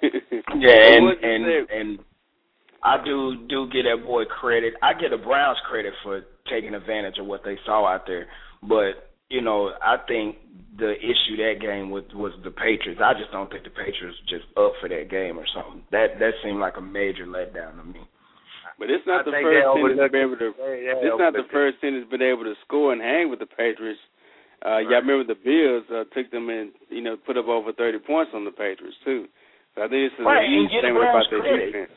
yeah, 0.58 0.96
and 0.96 1.06
and 1.22 1.70
and 1.70 1.98
I 2.82 3.04
do 3.04 3.46
do 3.48 3.68
give 3.70 3.84
that 3.84 4.06
boy 4.06 4.24
credit. 4.24 4.74
I 4.82 4.94
give 4.94 5.10
the 5.10 5.18
Browns 5.18 5.58
credit 5.68 5.92
for 6.02 6.22
taking 6.48 6.74
advantage 6.74 7.18
of 7.18 7.26
what 7.26 7.44
they 7.44 7.58
saw 7.66 7.86
out 7.86 8.06
there, 8.06 8.26
but 8.62 9.11
you 9.32 9.40
know 9.40 9.72
I 9.80 9.96
think 10.06 10.36
the 10.78 10.92
issue 11.00 11.36
that 11.40 11.60
game 11.60 11.90
was 11.90 12.04
was 12.14 12.32
the 12.44 12.52
Patriots. 12.52 13.00
I 13.02 13.16
just 13.16 13.32
don't 13.32 13.48
think 13.50 13.64
the 13.64 13.72
Patriots 13.72 14.16
just 14.28 14.44
up 14.56 14.72
for 14.80 14.88
that 14.88 15.08
game 15.08 15.40
or 15.40 15.48
something. 15.56 15.82
That 15.90 16.20
that 16.20 16.36
seemed 16.44 16.60
like 16.60 16.76
a 16.76 16.84
major 16.84 17.24
letdown 17.26 17.80
to 17.80 17.84
me. 17.84 18.04
But 18.78 18.88
it's 18.88 19.04
not 19.06 19.28
I 19.28 19.30
the 19.30 19.36
first 19.40 19.68
team 19.76 19.88
that's 19.96 20.12
been 20.12 20.26
able 20.26 20.40
to. 20.40 20.50
They- 20.56 20.84
they 20.88 21.06
It's 21.08 21.20
not 21.20 21.32
the 21.32 21.48
first 21.52 21.80
team 21.80 21.96
that's 21.96 22.10
been 22.10 22.24
able 22.24 22.44
to 22.44 22.54
score 22.64 22.92
and 22.92 23.00
hang 23.00 23.28
with 23.28 23.38
the 23.40 23.46
Patriots. 23.48 24.00
Uh, 24.64 24.78
Y'all 24.78 25.02
remember 25.02 25.26
the 25.26 25.38
Bills 25.38 25.84
uh, 25.90 26.04
took 26.14 26.30
them 26.30 26.48
and 26.48 26.70
you 26.88 27.02
know 27.02 27.16
put 27.16 27.36
up 27.36 27.48
over 27.48 27.72
thirty 27.72 27.98
points 27.98 28.32
on 28.34 28.44
the 28.44 28.50
Patriots 28.54 28.96
too. 29.04 29.26
So 29.74 29.82
I 29.82 29.88
think 29.88 30.12
this 30.12 30.16
is 30.20 30.24
Right, 30.24 30.44
a 30.44 30.48
huge 30.48 30.70
get 30.70 30.84
statement 30.86 31.04
about 31.08 31.26
their 31.30 31.42
defense. 31.42 31.92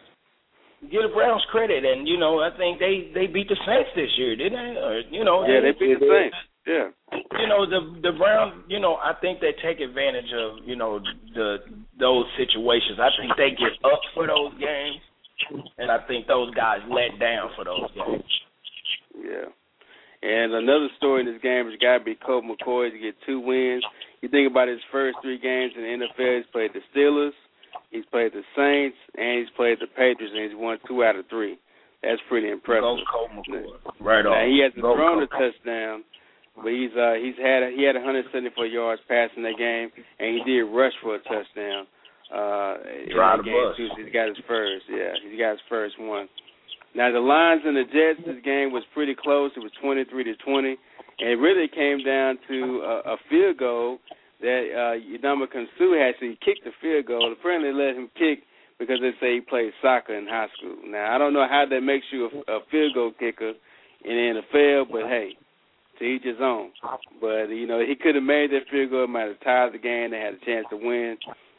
Give 0.91 1.01
the 1.01 1.13
Browns 1.13 1.45
credit, 1.49 1.85
and 1.85 2.07
you 2.07 2.17
know 2.17 2.41
I 2.41 2.51
think 2.57 2.79
they 2.79 3.11
they 3.13 3.27
beat 3.27 3.47
the 3.49 3.57
Saints 3.65 3.89
this 3.95 4.11
year, 4.17 4.35
didn't 4.35 4.57
they? 4.59 4.71
Or 4.81 4.99
you 5.09 5.23
know, 5.23 5.45
Yeah, 5.47 5.61
they 5.61 5.71
beat 5.77 5.97
the 5.99 6.05
Saints. 6.05 6.37
Yeah. 6.65 6.89
you 7.13 7.47
know 7.47 7.65
the 7.69 8.01
the 8.01 8.17
Browns. 8.17 8.63
You 8.67 8.79
know, 8.79 8.95
I 8.95 9.13
think 9.21 9.39
they 9.39 9.53
take 9.61 9.79
advantage 9.79 10.33
of 10.33 10.65
you 10.65 10.75
know 10.75 10.99
the 11.33 11.57
those 11.99 12.25
situations. 12.37 12.97
I 12.99 13.09
think 13.19 13.37
they 13.37 13.51
get 13.51 13.77
up 13.85 14.01
for 14.13 14.25
those 14.25 14.51
games, 14.59 15.01
and 15.77 15.91
I 15.91 15.99
think 16.07 16.27
those 16.27 16.53
guys 16.55 16.79
let 16.89 17.19
down 17.19 17.51
for 17.55 17.65
those 17.65 17.91
games. 17.93 18.31
Yeah. 19.13 19.49
And 20.25 20.53
another 20.53 20.87
story 20.97 21.21
in 21.21 21.27
this 21.27 21.41
game 21.41 21.67
is 21.67 21.77
got 21.79 21.99
to 21.99 22.03
be 22.03 22.15
Colt 22.15 22.45
McCoy 22.45 22.89
to 22.89 22.97
get 22.97 23.13
two 23.27 23.39
wins. 23.39 23.83
You 24.21 24.29
think 24.29 24.49
about 24.49 24.67
his 24.67 24.79
first 24.91 25.17
three 25.21 25.37
games 25.37 25.73
in 25.77 25.83
the 25.83 26.05
NFL, 26.05 26.37
he's 26.37 26.49
played 26.51 26.71
the 26.73 26.81
Steelers, 26.89 27.37
he's 27.91 28.05
played 28.09 28.31
the 28.33 28.41
Saints, 28.57 28.97
and 29.15 29.39
he's 29.39 29.53
played 29.55 29.77
the 29.79 29.85
Patriots, 29.85 30.33
and 30.33 30.49
he's 30.49 30.57
won 30.57 30.79
two 30.87 31.03
out 31.03 31.15
of 31.15 31.29
three. 31.29 31.59
That's 32.01 32.21
pretty 32.27 32.49
impressive. 32.49 32.81
Go 32.81 32.97
Colt 33.05 33.29
McCoy. 33.37 33.65
Right 33.99 34.25
on. 34.25 34.33
Now 34.33 34.45
he 34.49 34.61
hasn't 34.65 34.81
Go 34.81 34.95
thrown 34.95 35.21
a 35.21 35.27
touchdown, 35.27 36.03
but 36.55 36.71
he's 36.71 36.91
uh 36.95 37.13
he's 37.19 37.35
had 37.37 37.67
he 37.75 37.83
had 37.83 37.95
174 37.95 38.65
yards 38.67 39.01
passing 39.07 39.43
that 39.43 39.57
game, 39.57 39.91
and 40.19 40.37
he 40.37 40.41
did 40.43 40.63
rush 40.63 40.93
for 41.01 41.15
a 41.15 41.19
touchdown. 41.19 41.85
Uh, 42.33 42.77
Drive 43.13 43.39
the 43.39 43.43
game 43.43 43.63
bus. 43.69 43.77
too. 43.77 43.89
He's 44.01 44.11
got 44.13 44.27
his 44.29 44.37
first. 44.47 44.85
Yeah, 44.89 45.13
he's 45.21 45.37
got 45.37 45.51
his 45.51 45.65
first 45.69 45.95
one. 45.99 46.27
Now 46.95 47.11
the 47.11 47.19
Lions 47.19 47.61
and 47.65 47.75
the 47.75 47.83
Jets. 47.83 48.25
This 48.25 48.41
game 48.43 48.71
was 48.71 48.83
pretty 48.93 49.15
close. 49.15 49.51
It 49.55 49.59
was 49.59 49.71
23 49.81 50.23
to 50.23 50.35
20, 50.35 50.69
and 51.19 51.29
it 51.29 51.35
really 51.37 51.67
came 51.67 52.03
down 52.03 52.39
to 52.47 52.81
a, 52.81 53.13
a 53.13 53.17
field 53.29 53.57
goal 53.57 53.99
that 54.41 54.63
uh 54.73 54.95
Ndamukong 55.19 55.65
Suh 55.77 55.93
had. 55.99 56.15
So 56.19 56.25
he 56.25 56.37
kicked 56.43 56.63
the 56.63 56.71
field 56.81 57.05
goal. 57.05 57.31
Apparently, 57.31 57.69
they 57.71 57.77
let 57.77 57.95
him 57.95 58.09
kick 58.17 58.43
because 58.79 58.97
they 59.01 59.11
say 59.19 59.35
he 59.35 59.41
played 59.41 59.71
soccer 59.81 60.15
in 60.17 60.25
high 60.25 60.47
school. 60.57 60.77
Now 60.87 61.13
I 61.13 61.17
don't 61.17 61.33
know 61.33 61.45
how 61.47 61.65
that 61.69 61.81
makes 61.81 62.05
you 62.11 62.25
a, 62.47 62.51
a 62.51 62.59
field 62.71 62.93
goal 62.95 63.11
kicker 63.19 63.53
in 64.03 64.13
the 64.15 64.41
NFL, 64.53 64.85
but 64.91 65.03
hey, 65.03 65.37
to 65.99 66.05
each 66.05 66.23
his 66.23 66.41
own. 66.41 66.71
But 67.21 67.49
you 67.49 67.67
know 67.67 67.79
he 67.79 67.95
could 67.95 68.15
have 68.15 68.23
made 68.23 68.51
that 68.51 68.69
field 68.71 68.91
goal, 68.91 69.07
might 69.07 69.27
have 69.27 69.39
tied 69.41 69.73
the 69.73 69.79
game. 69.79 70.11
They 70.11 70.19
had 70.19 70.35
a 70.35 70.45
chance 70.45 70.65
to 70.69 70.77
win, 70.77 71.17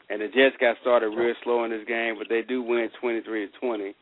and 0.09 0.21
the 0.21 0.27
Jets 0.27 0.55
got 0.59 0.77
started 0.81 1.09
real 1.09 1.35
slow 1.43 1.63
in 1.63 1.71
this 1.71 1.87
game, 1.87 2.15
but 2.17 2.27
they 2.29 2.41
do 2.41 2.61
win 2.61 2.89
23 2.99 3.47
to 3.47 3.59
20. 3.59 3.95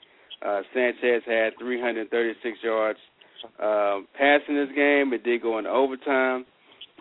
Uh, 0.46 0.62
Sanchez 0.74 1.24
had 1.26 1.54
336 1.60 2.58
yards 2.64 3.00
um, 3.62 4.08
passing 4.18 4.56
this 4.56 4.74
game. 4.76 5.14
It 5.14 5.24
did 5.24 5.42
go 5.42 5.58
into 5.58 5.70
overtime, 5.70 6.46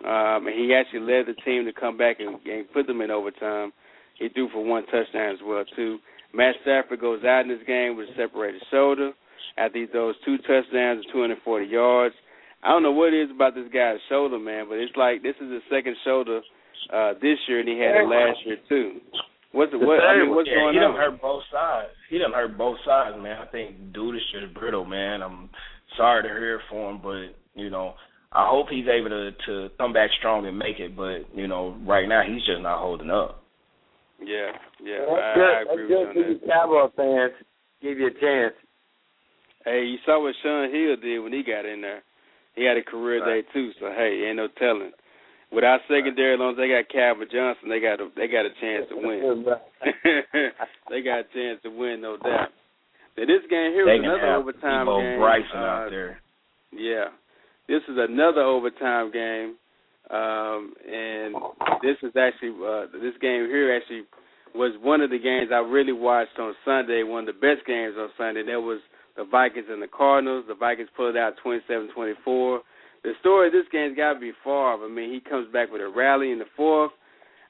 um, 0.05 0.47
and 0.47 0.55
he 0.55 0.73
actually 0.73 1.01
led 1.01 1.27
the 1.27 1.35
team 1.45 1.65
to 1.65 1.73
come 1.73 1.97
back 1.97 2.17
and, 2.19 2.39
and 2.45 2.71
put 2.71 2.87
them 2.87 3.01
in 3.01 3.11
overtime. 3.11 3.71
He 4.17 4.29
threw 4.29 4.49
for 4.49 4.63
one 4.63 4.85
touchdown 4.85 5.33
as 5.33 5.39
well 5.43 5.65
too. 5.75 5.99
Matt 6.33 6.55
Stafford 6.63 6.99
goes 6.99 7.23
out 7.23 7.41
in 7.41 7.49
this 7.49 7.65
game 7.67 7.95
with 7.95 8.09
a 8.09 8.15
separated 8.15 8.61
shoulder 8.71 9.11
after 9.57 9.79
he 9.79 9.85
throws 9.87 10.15
two 10.25 10.37
touchdowns 10.39 11.03
and 11.03 11.13
240 11.13 11.65
yards. 11.65 12.15
I 12.63 12.69
don't 12.69 12.83
know 12.83 12.91
what 12.91 13.13
it 13.13 13.21
is 13.23 13.31
about 13.31 13.55
this 13.55 13.69
guy's 13.73 13.99
shoulder, 14.09 14.39
man, 14.39 14.65
but 14.69 14.77
it's 14.77 14.95
like 14.95 15.21
this 15.21 15.35
is 15.41 15.51
his 15.51 15.61
second 15.69 15.95
shoulder 16.03 16.41
uh, 16.93 17.13
this 17.21 17.37
year, 17.47 17.59
and 17.59 17.69
he 17.69 17.77
had 17.77 17.95
it 17.95 18.07
last 18.07 18.39
year 18.45 18.57
too. 18.67 19.01
What's 19.51 19.71
the, 19.71 19.79
what? 19.79 20.03
I 20.03 20.19
mean, 20.19 20.35
what's 20.35 20.49
yeah, 20.49 20.67
going 20.67 20.73
he 20.73 20.79
on? 20.79 20.91
done 20.91 20.99
hurt 20.99 21.21
both 21.21 21.43
sides. 21.51 21.89
He 22.09 22.17
done 22.17 22.33
hurt 22.33 22.57
both 22.57 22.77
sides, 22.85 23.15
man. 23.21 23.37
I 23.39 23.45
think 23.45 23.93
dude 23.93 24.15
is 24.15 24.21
just 24.33 24.53
brittle, 24.53 24.83
man. 24.83 25.21
I'm 25.21 25.49
sorry 25.95 26.23
to 26.23 26.29
hear 26.29 26.59
for 26.69 26.91
him, 26.91 26.99
but 27.01 27.31
you 27.55 27.69
know, 27.69 27.93
I 28.33 28.49
hope 28.49 28.67
he's 28.69 28.87
able 28.87 29.09
to 29.09 29.31
to 29.47 29.69
come 29.77 29.93
back 29.93 30.09
strong 30.19 30.45
and 30.45 30.57
make 30.57 30.79
it. 30.79 30.95
But 30.95 31.31
you 31.33 31.47
know, 31.47 31.77
right 31.87 32.07
now 32.07 32.23
he's 32.27 32.43
just 32.45 32.61
not 32.61 32.81
holding 32.81 33.09
up. 33.09 33.43
Yeah, 34.19 34.51
yeah, 34.83 35.05
That's 35.07 35.21
I, 35.21 35.33
good. 35.35 35.43
I 35.43 35.61
agree 35.61 35.87
That's 35.87 35.89
good 35.89 36.07
with 36.07 36.13
for 36.13 36.19
you 36.19 36.35
on 36.35 36.39
that. 36.39 36.51
Cowboy 36.51 36.87
fans. 36.95 37.33
Give 37.81 37.97
you 37.99 38.07
a 38.07 38.19
chance. 38.19 38.55
Hey, 39.63 39.83
you 39.85 39.97
saw 40.05 40.21
what 40.21 40.35
Shaun 40.43 40.71
Hill 40.71 40.95
did 41.01 41.19
when 41.19 41.33
he 41.33 41.43
got 41.43 41.65
in 41.65 41.81
there. 41.81 42.03
He 42.55 42.63
had 42.63 42.77
a 42.77 42.83
career 42.83 43.19
Right. 43.21 43.45
day 43.45 43.51
too, 43.53 43.71
so 43.79 43.91
hey, 43.91 44.25
ain't 44.27 44.37
no 44.37 44.47
telling. 44.47 44.91
With 45.51 45.63
our 45.63 45.79
secondary, 45.87 46.33
as 46.33 46.39
long 46.39 46.51
as 46.51 46.57
they 46.57 46.67
got 46.67 46.89
Calvin 46.89 47.27
Johnson, 47.31 47.69
they 47.69 47.79
got 47.79 48.01
a 48.01 48.09
they 48.15 48.27
got 48.27 48.45
a 48.45 48.53
chance 48.59 48.87
to 48.89 48.95
win. 48.95 49.45
they 50.89 51.01
got 51.01 51.19
a 51.19 51.27
chance 51.33 51.61
to 51.63 51.69
win, 51.69 52.01
no 52.01 52.17
doubt. 52.17 52.49
Now 53.17 53.25
this 53.25 53.43
game 53.49 53.71
here 53.71 53.85
they 53.85 53.99
was 53.99 54.03
another 54.03 54.27
have 54.27 54.41
overtime 54.41 54.87
Debo 54.87 54.99
game. 54.99 55.19
Bryson 55.19 55.57
uh, 55.57 55.65
out 55.65 55.89
there. 55.89 56.19
Yeah, 56.71 57.05
this 57.67 57.81
is 57.87 57.97
another 57.97 58.41
overtime 58.41 59.11
game, 59.11 59.55
um, 60.09 60.73
and 60.83 61.35
this 61.81 61.95
is 62.03 62.11
actually 62.17 62.55
uh, 62.59 62.87
this 62.99 63.15
game 63.21 63.47
here 63.47 63.75
actually 63.75 64.03
was 64.55 64.71
one 64.81 65.01
of 65.01 65.09
the 65.09 65.19
games 65.19 65.51
I 65.51 65.59
really 65.59 65.93
watched 65.93 66.39
on 66.39 66.55
Sunday. 66.63 67.03
One 67.03 67.27
of 67.27 67.35
the 67.35 67.39
best 67.39 67.67
games 67.67 67.95
on 67.97 68.09
Sunday. 68.17 68.43
That 68.43 68.59
was 68.59 68.79
the 69.15 69.25
Vikings 69.25 69.67
and 69.69 69.81
the 69.81 69.87
Cardinals. 69.87 70.45
The 70.47 70.55
Vikings 70.55 70.89
pulled 70.95 71.17
out 71.17 71.33
27-24. 71.45 72.59
The 73.03 73.11
story 73.19 73.47
of 73.47 73.53
this 73.53 73.69
game's 73.71 73.95
got 73.95 74.13
to 74.13 74.19
be 74.19 74.31
Favre. 74.43 74.83
I 74.83 74.89
mean, 74.89 75.13
he 75.13 75.19
comes 75.19 75.51
back 75.53 75.71
with 75.71 75.81
a 75.81 75.87
rally 75.87 76.31
in 76.31 76.39
the 76.39 76.49
fourth. 76.57 76.91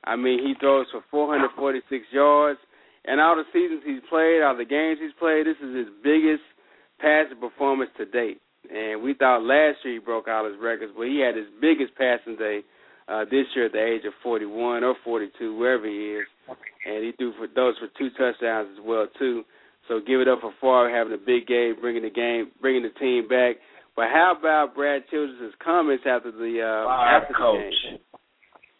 I 0.04 0.16
mean, 0.16 0.46
he 0.46 0.54
throws 0.60 0.86
for 0.92 1.04
446 1.10 2.06
yards. 2.12 2.60
And 3.06 3.22
all 3.22 3.36
the 3.36 3.46
seasons 3.54 3.82
he's 3.86 4.02
played, 4.10 4.42
all 4.42 4.58
the 4.58 4.66
games 4.66 5.00
he's 5.02 5.14
played, 5.20 5.46
this 5.46 5.58
is 5.62 5.76
his 5.76 5.88
biggest 6.04 6.44
passing 7.00 7.40
performance 7.40 7.92
to 7.98 8.06
date. 8.06 8.42
And 8.70 9.02
we 9.04 9.14
thought 9.14 9.44
last 9.44 9.78
year 9.86 9.96
he 9.96 10.00
broke 10.00 10.28
all 10.28 10.46
his 10.46 10.58
records, 10.60 10.92
but 10.98 11.08
he 11.08 11.20
had 11.20 11.36
his 11.36 11.48
biggest 11.62 11.94
passing 11.96 12.36
day 12.36 12.62
uh, 13.08 13.26
this 13.26 13.46
year 13.56 13.68
at 13.68 13.74
the 13.74 13.84
age 13.84 14.06
of 14.06 14.14
41 14.24 14.84
or 14.84 14.96
42, 15.04 15.56
wherever 15.58 15.86
he 15.86 16.18
is. 16.18 16.26
And 16.86 17.04
he 17.04 17.12
threw 17.14 17.34
for 17.38 17.48
those 17.48 17.76
for 17.78 17.88
two 17.98 18.10
touchdowns 18.18 18.70
as 18.74 18.84
well 18.84 19.08
too. 19.20 19.44
So 19.88 20.00
give 20.06 20.20
it 20.22 20.28
up 20.28 20.40
for 20.42 20.52
Favre 20.62 20.90
having 20.90 21.14
a 21.14 21.18
big 21.22 21.46
game, 21.48 21.76
bringing 21.80 22.04
the 22.04 22.10
game, 22.10 22.52
bringing 22.62 22.84
the 22.84 22.94
team 23.00 23.28
back. 23.28 23.58
But 23.96 24.06
how 24.12 24.36
about 24.38 24.76
Brad 24.76 25.04
Childress' 25.10 25.54
comments 25.64 26.04
after 26.08 26.32
the 26.32 26.60
uh, 26.62 26.86
Fire 26.90 27.22
after 27.22 27.34
coach. 27.34 27.60
the 27.84 27.90
game? 27.92 28.00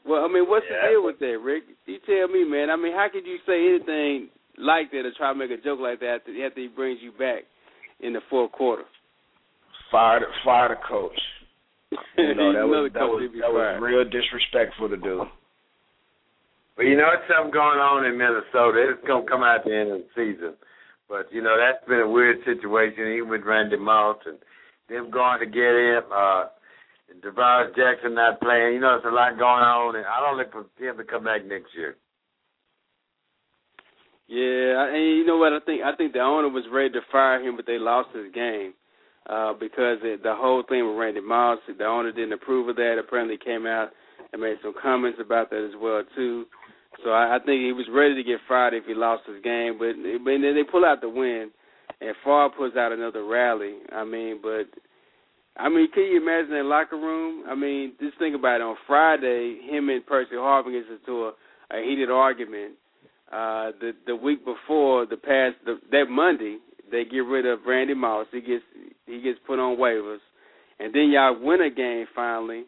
Well, 0.06 0.26
I 0.26 0.28
mean, 0.28 0.46
what's 0.50 0.66
Yeah. 0.70 0.82
the 0.86 0.92
deal 0.94 1.06
with 1.06 1.20
that, 1.20 1.40
Rick? 1.42 1.64
You 1.86 1.98
tell 2.06 2.28
me, 2.28 2.44
man. 2.44 2.70
I 2.70 2.76
mean, 2.76 2.94
how 2.94 3.08
could 3.12 3.26
you 3.26 3.38
say 3.46 3.70
anything 3.70 4.30
like 4.58 4.92
that 4.92 5.06
or 5.06 5.12
try 5.18 5.32
to 5.32 5.38
make 5.38 5.52
a 5.52 5.58
joke 5.62 5.80
like 5.80 6.00
that 6.02 6.22
after, 6.26 6.46
after 6.46 6.60
he 6.62 6.68
brings 6.68 7.00
you 7.02 7.12
back 7.12 7.44
in 8.02 8.14
the 8.14 8.22
fourth 8.30 8.52
quarter? 8.52 8.84
Fire 9.92 10.20
the 10.20 10.26
fire 10.44 10.70
the 10.70 10.76
coach. 10.88 11.20
You 12.18 12.34
know 12.36 12.52
that 12.54 12.66
was 12.68 12.92
that 12.94 13.06
was, 13.08 13.30
that 13.40 13.52
was 13.54 13.80
real 13.82 14.04
disrespectful 14.04 14.90
to 14.90 14.98
do. 14.98 15.26
But 16.76 16.84
you 16.84 16.98
know, 16.98 17.08
it's 17.14 17.24
something 17.32 17.54
going 17.54 17.80
on 17.80 18.04
in 18.06 18.18
Minnesota. 18.18 18.92
It's 18.92 19.08
gonna 19.08 19.26
come 19.28 19.44
out 19.44 19.60
at 19.60 19.66
the 19.66 19.76
end 19.76 19.92
of 19.92 20.00
the 20.04 20.08
season. 20.16 20.54
But 21.08 21.32
you 21.32 21.42
know, 21.42 21.58
that's 21.58 21.86
been 21.88 22.00
a 22.00 22.10
weird 22.10 22.38
situation, 22.46 23.14
even 23.14 23.30
with 23.30 23.44
Randy 23.44 23.78
Moss 23.78 24.18
and 24.26 24.38
them 24.90 25.12
going 25.12 25.40
to 25.40 25.46
get 25.46 25.74
him. 25.74 26.04
Uh, 26.14 26.46
Devon 27.22 27.72
Jackson 27.76 28.16
not 28.16 28.42
playing. 28.42 28.76
You 28.76 28.80
know, 28.80 29.00
there's 29.00 29.12
a 29.12 29.16
lot 29.16 29.38
going 29.38 29.64
on, 29.64 29.96
and 29.96 30.06
I 30.06 30.20
don't 30.20 30.38
look 30.38 30.52
for 30.52 30.66
him 30.82 30.98
to 30.98 31.04
come 31.04 31.24
back 31.24 31.46
next 31.46 31.70
year. 31.76 31.98
Yeah, 34.28 34.90
and 34.90 35.18
you 35.18 35.26
know 35.26 35.38
what? 35.38 35.54
I 35.54 35.60
think 35.60 35.84
I 35.84 35.96
think 35.96 36.14
the 36.14 36.20
owner 36.20 36.50
was 36.50 36.66
ready 36.72 36.90
to 36.90 37.02
fire 37.12 37.42
him, 37.42 37.56
but 37.56 37.68
they 37.68 37.78
lost 37.78 38.10
his 38.16 38.34
game 38.34 38.74
uh, 39.30 39.54
because 39.54 40.00
it, 40.02 40.24
the 40.24 40.34
whole 40.34 40.64
thing 40.68 40.88
with 40.88 40.98
Randy 40.98 41.22
Moss, 41.22 41.60
the 41.68 41.86
owner 41.86 42.12
didn't 42.12 42.34
approve 42.34 42.68
of 42.68 42.76
that. 42.78 42.98
Apparently, 43.00 43.38
came 43.38 43.68
out 43.68 43.90
and 44.34 44.42
made 44.42 44.58
some 44.64 44.74
comments 44.82 45.20
about 45.22 45.52
that 45.52 45.64
as 45.64 45.80
well 45.80 46.02
too. 46.16 46.46
So 47.04 47.12
I, 47.12 47.36
I 47.36 47.40
think 47.40 47.62
he 47.62 47.72
was 47.72 47.88
ready 47.92 48.16
to 48.16 48.24
get 48.24 48.40
fired 48.48 48.74
if 48.74 48.86
he 48.86 48.94
lost 48.94 49.24
his 49.28 49.44
game, 49.44 49.78
but 49.78 49.94
but 50.24 50.32
then 50.32 50.56
they 50.56 50.64
pull 50.70 50.86
out 50.86 51.02
the 51.02 51.10
win, 51.10 51.52
and 52.02 52.16
Favre 52.24 52.50
pulls 52.56 52.76
out 52.76 52.92
another 52.92 53.24
rally. 53.26 53.76
I 53.92 54.04
mean, 54.04 54.40
but 54.42 54.66
I 55.58 55.70
mean, 55.70 55.92
can 55.92 56.04
you 56.04 56.22
imagine 56.22 56.52
that 56.52 56.66
locker 56.66 56.98
room? 56.98 57.44
I 57.48 57.56
mean, 57.56 57.94
just 58.00 58.18
think 58.18 58.36
about 58.36 58.62
it. 58.62 58.64
On 58.64 58.76
Friday, 58.88 59.60
him 59.70 59.90
and 59.90 60.06
Percy 60.06 60.36
Harvin 60.36 60.74
gets 60.74 60.88
into 61.00 61.26
a, 61.26 61.32
a 61.72 61.84
heated 61.84 62.10
argument 62.12 62.76
Uh, 63.32 63.72
the 63.82 63.92
the 64.06 64.16
week 64.16 64.46
before 64.46 65.06
the 65.08 65.18
past 65.18 65.56
the, 65.66 65.80
that 65.92 66.06
Monday, 66.10 66.58
they 66.92 67.04
get 67.04 67.26
rid 67.26 67.46
of 67.46 67.60
Randy 67.66 67.96
Moss. 67.96 68.28
He 68.32 68.40
gets 68.40 68.64
he 69.08 69.20
gets 69.22 69.40
put 69.48 69.58
on 69.60 69.78
waivers, 69.78 70.22
and 70.80 70.94
then 70.94 71.10
y'all 71.10 71.36
win 71.42 71.62
a 71.62 71.70
game 71.70 72.06
finally. 72.16 72.66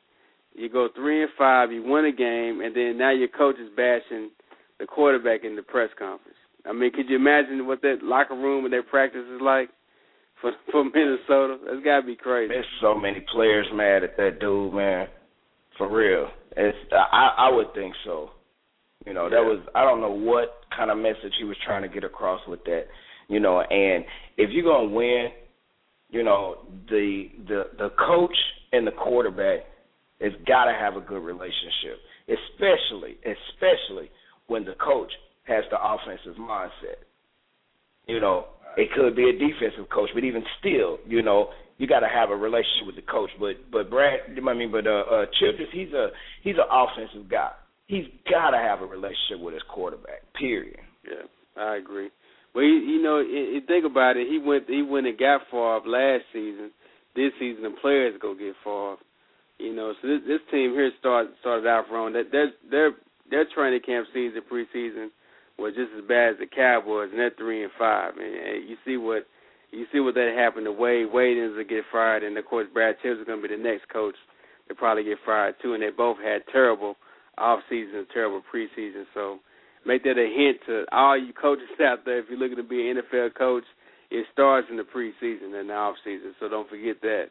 You 0.57 0.69
go 0.69 0.89
three 0.95 1.21
and 1.21 1.31
five, 1.38 1.71
you 1.71 1.84
win 1.84 2.05
a 2.05 2.11
game, 2.11 2.61
and 2.61 2.75
then 2.75 2.97
now 2.97 3.11
your 3.11 3.27
coach 3.27 3.55
is 3.61 3.69
bashing 3.77 4.31
the 4.79 4.88
quarterback 4.88 5.43
in 5.43 5.55
the 5.55 5.61
press 5.61 5.89
conference. 5.97 6.38
I 6.65 6.73
mean, 6.73 6.91
could 6.91 7.07
you 7.09 7.15
imagine 7.15 7.67
what 7.67 7.81
that 7.84 7.99
locker 8.01 8.34
room 8.35 8.65
and 8.65 8.73
their 8.73 8.84
practice 8.84 9.21
is 9.34 9.39
like 9.39 9.69
for 10.41 10.51
for 10.71 10.84
Minnesota? 10.84 11.57
That's 11.63 11.84
gotta 11.85 12.05
be 12.05 12.15
crazy. 12.15 12.49
There's 12.53 12.65
so 12.81 12.95
many 12.95 13.23
players 13.31 13.67
mad 13.71 14.03
at 14.03 14.17
that 14.17 14.39
dude, 14.39 14.73
man. 14.73 15.07
For 15.77 15.88
real, 15.95 16.27
it's 16.55 16.77
I 16.91 17.34
I 17.38 17.55
would 17.55 17.73
think 17.75 17.93
so. 18.03 18.31
You 19.05 19.13
know, 19.13 19.29
that 19.29 19.35
Yeah. 19.35 19.47
was 19.47 19.59
I 19.75 19.84
don't 19.84 20.01
know 20.01 20.11
what 20.11 20.63
kind 20.75 20.89
of 20.89 20.97
message 20.97 21.34
he 21.38 21.45
was 21.45 21.57
trying 21.65 21.84
to 21.84 21.88
get 21.88 22.03
across 22.03 22.41
with 22.47 22.63
that. 22.65 22.85
You 23.29 23.39
know, 23.39 23.61
and 23.61 24.03
if 24.38 24.49
you're 24.49 24.63
gonna 24.63 24.89
win, 24.89 25.27
you 26.09 26.23
know 26.23 26.65
the 26.89 27.29
the 27.47 27.63
the 27.77 27.89
coach 27.91 28.35
and 28.73 28.88
the 28.88 28.91
quarterback 28.91 29.59
has 30.22 30.34
got 30.48 30.65
to 30.65 30.73
have 30.73 30.95
a 30.95 31.02
good 31.02 31.22
relationship, 31.22 31.99
especially 32.27 33.18
especially 33.23 34.10
when 34.48 34.65
the 34.65 34.73
coach 34.73 35.11
has 35.44 35.64
the 35.72 35.77
offensive 35.77 36.39
mindset. 36.39 37.06
You 38.07 38.19
know, 38.19 38.48
it 38.77 38.89
could 38.95 39.15
be 39.15 39.30
a 39.30 39.34
defensive 39.34 39.89
coach, 39.89 40.10
but 40.14 40.23
even 40.23 40.44
still, 40.60 40.99
you 41.06 41.22
know, 41.22 41.49
you 41.77 41.88
got 41.88 41.99
to 41.99 42.07
have 42.07 42.31
a 42.31 42.35
relationship 42.35 42.85
with 42.85 42.95
the 42.95 43.02
coach. 43.02 43.30
But 43.39 43.72
but 43.72 43.89
Brad, 43.89 44.19
I 44.35 44.53
mean, 44.53 44.72
but 44.72 44.88
uh, 44.88 45.03
uh 45.10 45.26
Childress, 45.39 45.69
he's 45.72 45.94
a 45.94 46.10
he's 46.41 46.56
an 46.56 46.69
offensive 46.72 47.30
guy. 47.30 47.52
He's 47.88 48.06
got 48.30 48.52
to 48.52 48.57
have 48.57 48.81
a 48.81 48.85
relationship 48.85 49.39
with 49.39 49.53
his 49.53 49.64
quarterback. 49.69 50.22
Period. 50.38 50.80
Yeah, 51.06 51.27
I 51.61 51.77
agree. 51.77 52.10
But 52.53 52.64
he, 52.64 52.69
you 52.69 53.02
know, 53.02 53.19
you 53.19 53.61
think 53.68 53.85
about 53.85 54.18
it. 54.18 54.27
He 54.27 54.39
went 54.39 54.65
he 54.68 54.81
went 54.81 55.07
and 55.07 55.18
got 55.18 55.41
Favre 55.52 55.81
last 55.85 56.23
season. 56.34 56.72
This 57.15 57.31
season, 57.39 57.64
the 57.64 57.73
players 57.81 58.15
go 58.22 58.34
get 58.34 58.53
Favre. 58.64 58.98
You 59.59 59.73
know, 59.73 59.93
so 60.01 60.07
this, 60.07 60.21
this 60.27 60.41
team 60.51 60.71
here 60.71 60.91
started 60.99 61.34
started 61.41 61.67
out 61.67 61.85
wrong. 61.91 62.13
That 62.13 62.31
their 62.31 62.51
their 62.69 62.91
their 63.29 63.45
training 63.53 63.81
camp 63.85 64.07
season 64.13 64.41
preseason 64.51 65.09
was 65.57 65.73
just 65.73 65.89
as 65.97 66.07
bad 66.07 66.38
as 66.38 66.39
the 66.39 66.45
Cowboys, 66.45 67.09
and 67.09 67.19
they're 67.19 67.34
three 67.38 67.63
and 67.63 67.71
five. 67.77 68.13
And, 68.17 68.35
and 68.35 68.69
you 68.69 68.77
see 68.85 68.97
what 68.97 69.25
you 69.71 69.85
see 69.91 69.99
what 69.99 70.13
that 70.15 70.34
happened 70.38 70.65
to 70.65 70.71
Wade. 70.71 71.11
Wade 71.11 71.38
ends 71.38 71.57
up 71.59 71.67
get 71.67 71.84
fired, 71.91 72.23
and 72.23 72.38
of 72.38 72.45
course 72.45 72.67
Brad 72.71 72.95
Tibbs 73.01 73.19
is 73.19 73.25
going 73.25 73.41
to 73.41 73.47
be 73.47 73.55
the 73.55 73.61
next 73.61 73.89
coach 73.89 74.15
to 74.67 74.75
probably 74.75 75.03
get 75.03 75.17
fired 75.25 75.55
too. 75.61 75.73
And 75.73 75.81
they 75.81 75.89
both 75.89 76.17
had 76.23 76.41
terrible 76.51 76.95
off 77.38 77.59
season, 77.69 78.05
terrible 78.13 78.41
preseason. 78.53 79.05
So 79.13 79.39
make 79.85 80.03
that 80.03 80.17
a 80.17 80.29
hint 80.29 80.57
to 80.67 80.85
all 80.91 81.17
you 81.17 81.34
coaches 81.34 81.67
out 81.81 82.05
there. 82.05 82.19
If 82.19 82.25
you're 82.29 82.39
looking 82.39 82.57
to 82.57 82.63
be 82.63 82.89
an 82.89 83.01
NFL 83.01 83.35
coach, 83.35 83.65
it 84.11 84.25
starts 84.31 84.67
in 84.69 84.77
the 84.77 84.84
preseason 84.84 85.59
and 85.59 85.69
the 85.69 85.73
off 85.73 85.95
season. 86.03 86.34
So 86.39 86.47
don't 86.47 86.69
forget 86.69 87.01
that. 87.01 87.25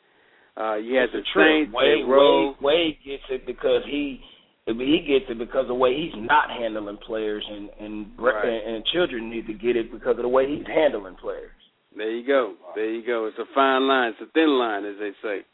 Uh, 0.57 0.77
you 0.77 0.97
had 0.97 1.11
the 1.13 1.19
It's 1.19 1.29
true. 1.33 1.45
Saints, 1.45 1.73
Wade. 1.75 2.07
Wade, 2.09 2.57
Wade 2.63 2.97
gets 3.05 3.23
it 3.31 3.47
because 3.47 3.83
he 3.87 4.21
I 4.69 4.73
mean, 4.73 4.89
he 4.89 5.07
gets 5.07 5.31
it 5.31 5.39
because 5.39 5.63
of 5.63 5.69
the 5.69 5.75
way 5.79 5.95
he's 5.95 6.17
not 6.17 6.51
handling 6.51 6.97
players, 6.99 7.45
and 7.49 7.71
and 7.79 8.07
Right. 8.19 8.45
and, 8.45 8.77
and 8.77 8.85
Childress 8.93 9.23
need 9.23 9.47
to 9.47 9.55
get 9.55 9.77
it 9.77 9.93
because 9.93 10.17
of 10.19 10.23
the 10.23 10.29
way 10.29 10.49
he's 10.49 10.67
handling 10.67 11.15
players. 11.17 11.53
There 11.97 12.11
you 12.11 12.27
go. 12.27 12.55
There 12.75 12.91
you 12.91 13.07
go. 13.07 13.27
It's 13.27 13.39
a 13.39 13.47
fine 13.55 13.87
line. 13.87 14.13
It's 14.13 14.21
a 14.29 14.33
thin 14.33 14.51
line, 14.59 14.85
as 14.85 14.97
they 14.99 15.13
say. 15.23 15.45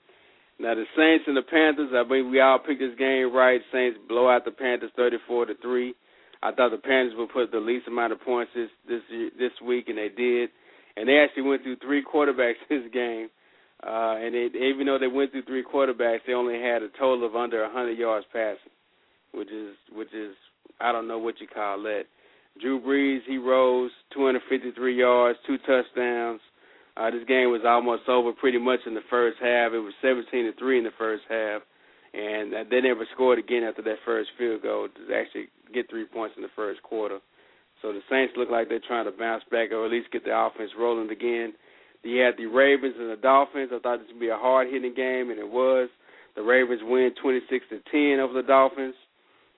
Now 0.59 0.75
the 0.75 0.85
Saints 0.97 1.25
and 1.27 1.37
the 1.37 1.43
Panthers. 1.43 1.91
I 1.95 2.05
mean, 2.09 2.31
we 2.31 2.41
all 2.41 2.59
picked 2.59 2.81
this 2.81 2.95
game 2.99 3.35
right. 3.35 3.61
Saints 3.73 3.99
blow 4.09 4.29
out 4.31 4.45
the 4.45 4.51
Panthers, 4.51 4.91
thirty-four 4.97 5.47
to 5.47 5.55
three. 5.61 5.95
I 6.43 6.51
thought 6.53 6.71
the 6.71 6.79
Panthers 6.79 7.15
would 7.17 7.31
put 7.31 7.53
the 7.53 7.61
least 7.61 7.87
amount 7.89 8.13
of 8.13 8.21
points 8.23 8.53
this 8.55 8.71
this 8.89 9.03
this 9.39 9.53
week, 9.65 9.89
and 9.89 9.99
they 9.99 10.09
did. 10.09 10.51
And 10.97 11.09
they 11.09 11.19
actually 11.19 11.45
went 11.45 11.63
through 11.63 11.77
three 11.77 12.03
quarterbacks 12.03 12.61
this 12.69 12.83
game. 12.93 13.29
Uh, 13.85 14.15
and 14.17 14.35
they, 14.35 14.49
even 14.59 14.87
though 14.87 14.99
they 14.99 15.09
went 15.09 15.33
through 15.33 15.43
three 15.43 15.65
quarterbacks, 15.65 16.21
they 16.27 16.35
only 16.35 16.61
had 16.61 16.83
a 16.83 16.89
total 16.99 17.27
of 17.27 17.35
under 17.35 17.63
100 17.63 17.99
yards 17.99 18.27
passing, 18.33 18.71
which 19.33 19.51
is 19.51 19.75
which 19.93 20.13
is 20.15 20.35
I 20.81 20.93
don't 20.93 21.09
know 21.09 21.19
what 21.19 21.41
you 21.41 21.49
call 21.49 21.83
that. 21.83 22.05
Drew 22.61 22.81
Brees 22.81 23.21
he 23.27 23.39
rose 23.39 23.91
253 24.15 24.97
yards, 24.97 25.39
two 25.47 25.59
touchdowns. 25.59 26.41
Uh, 26.97 27.11
this 27.11 27.25
game 27.27 27.51
was 27.51 27.63
almost 27.67 28.09
over 28.09 28.33
pretty 28.33 28.59
much 28.59 28.81
in 28.87 28.95
the 28.95 29.07
first 29.09 29.39
half. 29.41 29.73
It 29.73 29.79
was 29.79 29.95
17 30.03 30.31
to 30.45 30.53
three 30.59 30.79
in 30.79 30.85
the 30.85 30.91
first 30.99 31.23
half, 31.29 31.63
and 32.13 32.53
they 32.71 32.81
never 32.83 33.07
scored 33.15 33.39
again 33.39 33.65
after 33.65 33.83
that 33.83 33.97
first 34.05 34.31
field 34.37 34.63
goal 34.63 34.89
to 34.89 35.15
actually 35.15 35.47
get 35.73 35.89
three 35.89 36.05
points 36.05 36.35
in 36.37 36.43
the 36.43 36.53
first 36.55 36.83
quarter. 36.83 37.19
So 37.81 37.93
the 37.93 38.01
Saints 38.09 38.35
look 38.37 38.51
like 38.51 38.69
they're 38.69 38.85
trying 38.87 39.07
to 39.07 39.11
bounce 39.11 39.43
back 39.51 39.73
or 39.73 39.85
at 39.85 39.91
least 39.91 40.13
get 40.13 40.25
the 40.25 40.37
offense 40.37 40.71
rolling 40.79 41.11
again. 41.11 41.55
You 42.03 42.21
had 42.21 42.35
the 42.37 42.47
Ravens 42.47 42.95
and 42.99 43.11
the 43.11 43.17
Dolphins. 43.17 43.71
I 43.73 43.79
thought 43.79 43.99
this 43.99 44.09
would 44.11 44.21
be 44.21 44.29
a 44.29 44.37
hard 44.37 44.69
hitting 44.69 44.95
game, 44.95 45.31
and 45.31 45.39
it 45.39 45.49
was. 45.49 45.89
The 46.35 46.43
Ravens 46.43 46.81
win 46.83 47.13
26 47.23 47.67
to 47.71 47.79
10 47.91 48.21
over 48.21 48.33
the 48.35 48.43
Dolphins. 48.47 48.95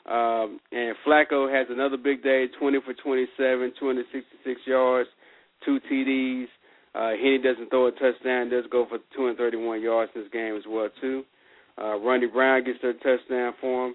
Um, 0.07 0.61
and 0.71 0.95
Flacco 1.07 1.49
has 1.49 1.67
another 1.71 1.97
big 1.97 2.23
day, 2.23 2.47
20 2.59 2.79
for 2.85 2.93
27, 2.93 3.73
266 3.79 4.61
yards, 4.67 5.09
two 5.65 5.79
TDs. 5.91 6.47
Uh, 6.95 7.17
Henne 7.17 7.43
doesn't 7.43 7.71
throw 7.71 7.87
a 7.87 7.93
touchdown, 7.93 8.51
does 8.51 8.65
go 8.71 8.87
for 8.87 8.99
231 9.17 9.81
yards 9.81 10.13
in 10.15 10.23
this 10.23 10.31
game 10.31 10.57
as 10.57 10.63
well 10.69 10.89
too. 11.01 11.25
Uh, 11.81 11.99
Ronnie 11.99 12.27
Brown 12.27 12.65
gets 12.65 12.79
a 12.85 12.93
touchdown 12.93 13.55
for 13.61 13.89
him. 13.89 13.95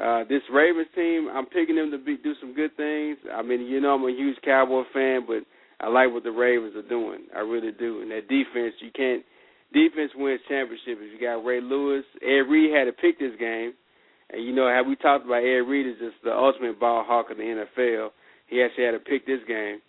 Uh, 0.00 0.24
this 0.24 0.40
Ravens 0.50 0.88
team, 0.94 1.28
I'm 1.30 1.46
picking 1.46 1.76
them 1.76 1.90
to 1.90 1.98
be, 1.98 2.16
do 2.16 2.32
some 2.40 2.54
good 2.54 2.74
things. 2.76 3.18
I 3.32 3.42
mean, 3.42 3.60
you 3.60 3.80
know, 3.80 3.94
I'm 3.94 4.02
a 4.04 4.10
huge 4.10 4.38
Cowboy 4.42 4.84
fan, 4.92 5.24
but 5.26 5.44
I 5.82 5.88
like 5.88 6.12
what 6.12 6.22
the 6.22 6.30
Ravens 6.30 6.76
are 6.76 6.88
doing. 6.88 7.26
I 7.34 7.40
really 7.40 7.72
do. 7.72 8.02
And 8.02 8.10
that 8.12 8.28
defense, 8.28 8.74
you 8.80 8.90
can't. 8.94 9.24
Defense 9.72 10.12
wins 10.14 10.40
championships. 10.48 11.00
You 11.10 11.18
got 11.20 11.44
Ray 11.44 11.60
Lewis. 11.60 12.04
Ed 12.22 12.46
Reed 12.46 12.72
had 12.72 12.84
to 12.84 12.92
pick 12.92 13.18
this 13.18 13.32
game, 13.40 13.72
and 14.30 14.44
you 14.44 14.54
know 14.54 14.68
how 14.68 14.82
we 14.86 14.96
talked 14.96 15.24
about 15.24 15.42
Ed 15.42 15.64
Reed 15.66 15.86
is 15.86 15.98
just 15.98 16.22
the 16.22 16.30
ultimate 16.30 16.78
ball 16.78 17.04
hawk 17.06 17.30
of 17.30 17.38
the 17.38 17.42
NFL. 17.42 18.10
He 18.48 18.62
actually 18.62 18.84
had 18.84 18.92
to 18.92 19.00
pick 19.00 19.26
this 19.26 19.40
game, 19.48 19.80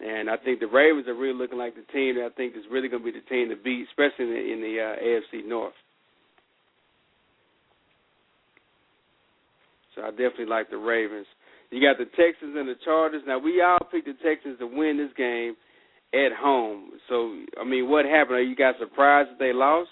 and 0.00 0.30
I 0.30 0.36
think 0.36 0.60
the 0.60 0.70
Ravens 0.70 1.08
are 1.08 1.14
really 1.18 1.36
looking 1.36 1.58
like 1.58 1.74
the 1.74 1.82
team 1.92 2.14
that 2.14 2.30
I 2.30 2.34
think 2.36 2.56
is 2.56 2.62
really 2.70 2.88
going 2.88 3.02
to 3.04 3.12
be 3.12 3.18
the 3.18 3.26
team 3.26 3.48
to 3.50 3.56
beat, 3.56 3.88
especially 3.90 4.26
in 4.26 4.30
the, 4.30 4.52
in 4.52 4.60
the 4.62 4.74
uh, 4.80 5.02
AFC 5.02 5.44
North. 5.44 5.74
So 9.94 10.02
I 10.02 10.10
definitely 10.10 10.46
like 10.46 10.70
the 10.70 10.78
Ravens. 10.78 11.26
You 11.74 11.82
got 11.82 11.98
the 11.98 12.06
Texans 12.14 12.54
and 12.54 12.68
the 12.68 12.78
Chargers. 12.84 13.22
Now 13.26 13.40
we 13.40 13.60
all 13.60 13.82
picked 13.90 14.06
the 14.06 14.14
Texans 14.22 14.60
to 14.60 14.66
win 14.66 14.94
this 14.94 15.10
game 15.18 15.56
at 16.14 16.30
home. 16.30 16.92
So 17.08 17.34
I 17.60 17.64
mean, 17.66 17.90
what 17.90 18.06
happened? 18.06 18.38
Are 18.38 18.46
you 18.46 18.54
guys 18.54 18.78
surprised 18.78 19.30
that 19.30 19.38
they 19.42 19.52
lost? 19.52 19.90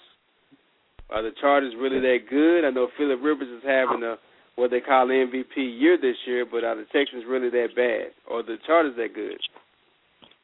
Are 1.09 1.21
the 1.21 1.35
Chargers 1.41 1.73
really 1.77 1.99
that 1.99 2.29
good? 2.29 2.63
I 2.63 2.71
know 2.71 2.87
Philip 2.97 3.19
Rivers 3.21 3.51
is 3.51 3.67
having 3.67 4.01
a 4.01 4.15
what 4.55 4.71
they 4.71 4.79
call 4.79 5.07
MVP 5.07 5.57
year 5.57 5.97
this 5.99 6.15
year, 6.25 6.45
but 6.49 6.63
are 6.63 6.77
the 6.77 6.85
Texans 6.93 7.25
really 7.27 7.49
that 7.49 7.75
bad, 7.75 8.15
or 8.31 8.43
the 8.43 8.55
Chargers 8.65 8.95
that 8.95 9.13
good? 9.13 9.35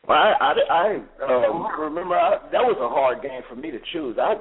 Well, 0.09 0.17
I 0.17 0.35
I, 0.43 0.51
I 0.67 1.45
um, 1.47 1.79
remember 1.79 2.15
I, 2.19 2.43
that 2.51 2.67
was 2.67 2.75
a 2.83 2.89
hard 2.91 3.21
game 3.21 3.43
for 3.47 3.55
me 3.55 3.71
to 3.71 3.79
choose. 3.93 4.17
I 4.19 4.35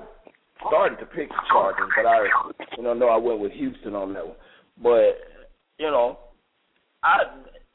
started 0.67 0.99
to 0.99 1.07
pick 1.07 1.29
the 1.29 1.47
Chargers, 1.53 1.91
but 1.95 2.07
I 2.07 2.27
you 2.77 2.83
know 2.83 2.95
no 2.95 3.07
I 3.07 3.19
went 3.19 3.39
with 3.39 3.53
Houston 3.53 3.95
on 3.95 4.15
that 4.15 4.27
one. 4.27 4.37
But 4.83 5.23
you 5.79 5.91
know, 5.91 6.19
I 7.03 7.23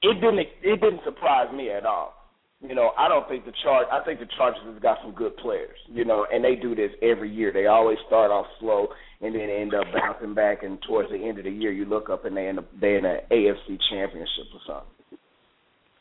it 0.02 0.16
didn't 0.16 0.40
it 0.40 0.82
didn't 0.82 1.02
surprise 1.04 1.54
me 1.54 1.70
at 1.70 1.86
all. 1.86 2.14
You 2.62 2.76
know, 2.76 2.92
I 2.98 3.10
don't 3.10 3.28
think 3.28 3.44
the 3.46 3.52
Charge. 3.64 3.88
I 3.92 4.04
think 4.06 4.20
the 4.20 4.28
Chargers 4.38 4.62
have 4.66 4.82
got 4.82 5.00
some 5.04 5.14
good 5.14 5.36
players. 5.38 5.78
You 5.92 6.06
know, 6.06 6.26
and 6.32 6.44
they 6.44 6.56
do 6.56 6.74
this 6.74 6.92
every 7.02 7.30
year. 7.30 7.52
They 7.52 7.66
always 7.66 7.98
start 8.08 8.32
off 8.32 8.46
slow 8.60 8.88
and 9.22 9.36
then 9.36 9.50
end 9.50 9.74
up 9.74 9.84
bouncing 9.94 10.34
back. 10.34 10.64
And 10.64 10.82
towards 10.88 11.10
the 11.10 11.18
end 11.18 11.40
of 11.40 11.44
the 11.44 11.52
year, 11.52 11.72
you 11.72 11.84
look 11.84 12.10
up 12.10 12.24
and 12.24 12.36
they 12.36 12.48
end 12.48 12.60
up 12.60 12.68
they 12.80 12.96
in 12.96 13.06
an 13.06 13.20
AFC 13.32 13.78
championship 13.90 14.48
or 14.54 14.62
something. 14.66 15.20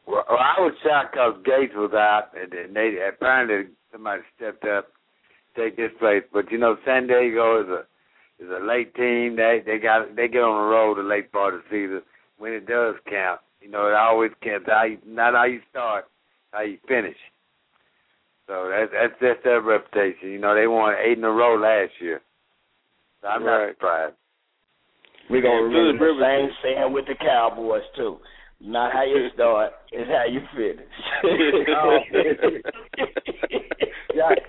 Well, 0.06 0.24
I 0.28 0.60
was 0.60 0.74
shocked 0.82 1.14
because 1.14 1.34
Gates 1.44 1.74
was 1.74 1.92
out, 1.94 2.30
and 2.34 2.74
they 2.74 2.96
apparently 3.08 3.72
somebody 3.90 4.22
stepped 4.36 4.64
up 4.64 4.88
take 5.56 5.76
his 5.76 5.90
place. 5.98 6.22
But 6.32 6.50
you 6.50 6.58
know, 6.58 6.76
San 6.84 7.06
Diego 7.06 7.62
is 7.62 7.68
a 7.68 8.42
is 8.42 8.50
a 8.50 8.64
late 8.64 8.94
team. 8.94 9.36
They 9.36 9.62
they 9.66 9.78
got 9.78 10.14
they 10.14 10.28
get 10.28 10.42
on 10.42 10.62
the 10.62 10.70
road 10.70 10.98
the 10.98 11.02
late 11.02 11.32
part 11.32 11.54
of 11.54 11.62
the 11.62 11.70
season 11.70 12.02
when 12.42 12.52
it 12.52 12.66
does 12.66 12.96
count. 13.08 13.40
You 13.60 13.70
know, 13.70 13.86
it 13.86 13.94
always 13.94 14.32
counts. 14.42 14.66
How 14.66 14.82
you, 14.82 14.98
not 15.06 15.34
how 15.34 15.44
you 15.44 15.60
start, 15.70 16.06
how 16.50 16.62
you 16.62 16.78
finish. 16.88 17.16
So 18.48 18.68
that's 18.68 18.90
that's 18.92 19.14
that's 19.20 19.44
their 19.44 19.60
reputation. 19.62 20.30
You 20.30 20.40
know, 20.40 20.52
they 20.56 20.66
won 20.66 20.96
eight 20.98 21.18
in 21.18 21.22
a 21.22 21.30
row 21.30 21.54
last 21.54 21.92
year. 22.00 22.20
So 23.20 23.28
I'm 23.28 23.44
not 23.44 23.68
surprised. 23.70 24.16
We're 25.30 25.40
gonna 25.42 25.66
And 25.66 25.72
remember 25.72 26.14
the 26.14 26.20
same 26.20 26.42
Rivers- 26.42 26.56
saying 26.64 26.92
with 26.92 27.06
the 27.06 27.14
Cowboys 27.14 27.84
too. 27.94 28.18
Not 28.60 28.92
how 28.92 29.04
you 29.04 29.28
start, 29.34 29.72
it's 29.92 30.10
how 30.10 30.24
you 30.26 30.40
finish. 30.58 30.90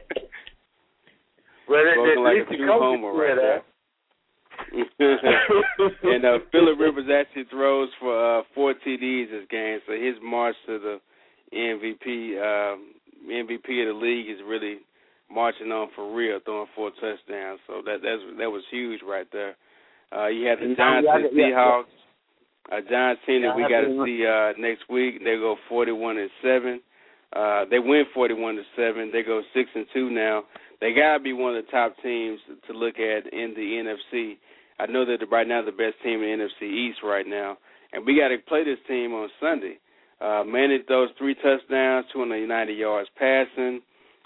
Well, 1.69 1.79
at, 1.79 1.93
Spoken 1.95 2.11
at 2.11 2.17
like 2.21 2.35
least 2.35 2.47
a 2.47 2.49
the 2.51 2.57
true 2.57 2.67
coaches 2.67 2.83
homer 2.83 3.11
said 3.13 3.23
right 3.23 3.35
that. 3.39 3.59
and 6.03 6.25
uh, 6.25 6.39
Philip 6.51 6.79
Rivers 6.79 7.09
actually 7.13 7.45
throws 7.49 7.89
for 7.99 8.39
uh, 8.39 8.43
four 8.55 8.73
TDs 8.73 9.31
this 9.31 9.47
game, 9.49 9.79
so 9.87 9.93
his 9.93 10.15
march 10.23 10.55
to 10.67 10.79
the 10.79 10.99
MVP 11.53 12.37
um, 12.41 12.93
MVP 13.29 13.81
of 13.81 13.95
the 13.95 13.99
league 13.99 14.29
is 14.29 14.37
really 14.45 14.77
marching 15.31 15.71
on 15.71 15.89
for 15.95 16.13
real, 16.13 16.39
throwing 16.45 16.67
four 16.75 16.91
touchdowns. 16.91 17.59
So 17.67 17.81
that 17.85 17.97
that's 18.03 18.21
that 18.37 18.49
was 18.49 18.63
huge 18.71 19.01
right 19.05 19.27
there. 19.31 19.55
Uh, 20.15 20.27
you 20.27 20.47
had 20.47 20.59
the 20.59 20.75
Giants 20.75 21.09
and 21.11 21.37
Seahawks. 21.37 21.85
Uh, 22.71 22.79
Giants 22.89 23.21
team 23.25 23.41
that 23.41 23.55
we 23.55 23.63
got 23.63 23.81
to 23.81 24.03
see 24.05 24.25
uh, 24.25 24.53
next 24.59 24.89
week. 24.89 25.19
They 25.19 25.35
go 25.35 25.55
forty-one 25.67 26.17
and 26.17 26.29
seven. 26.41 26.81
Uh, 27.35 27.65
they 27.69 27.79
win 27.79 28.03
forty-one 28.13 28.55
to 28.55 28.63
seven. 28.75 29.09
They 29.11 29.23
go 29.23 29.41
six 29.53 29.69
and 29.75 29.85
two 29.93 30.09
now. 30.09 30.43
They 30.81 30.93
gotta 30.93 31.21
be 31.21 31.33
one 31.33 31.55
of 31.55 31.65
the 31.65 31.71
top 31.71 31.95
teams 32.03 32.39
to 32.67 32.73
look 32.73 32.95
at 32.99 33.31
in 33.33 33.53
the 33.55 33.83
NFC. 33.83 34.37
I 34.79 34.87
know 34.87 35.05
that 35.05 35.25
right 35.31 35.47
now 35.47 35.63
the 35.63 35.71
best 35.71 35.95
team 36.03 36.21
in 36.21 36.39
the 36.39 36.45
NFC 36.45 36.89
East 36.89 36.99
right 37.03 37.25
now, 37.27 37.57
and 37.91 38.05
we 38.05 38.17
got 38.17 38.29
to 38.29 38.37
play 38.47 38.63
this 38.63 38.79
team 38.87 39.13
on 39.13 39.29
Sunday. 39.39 39.77
Uh, 40.19 40.43
Manning 40.45 40.83
throws 40.87 41.09
three 41.17 41.35
touchdowns, 41.35 42.05
290 42.13 42.73
yards 42.73 43.09
passing. 43.17 43.81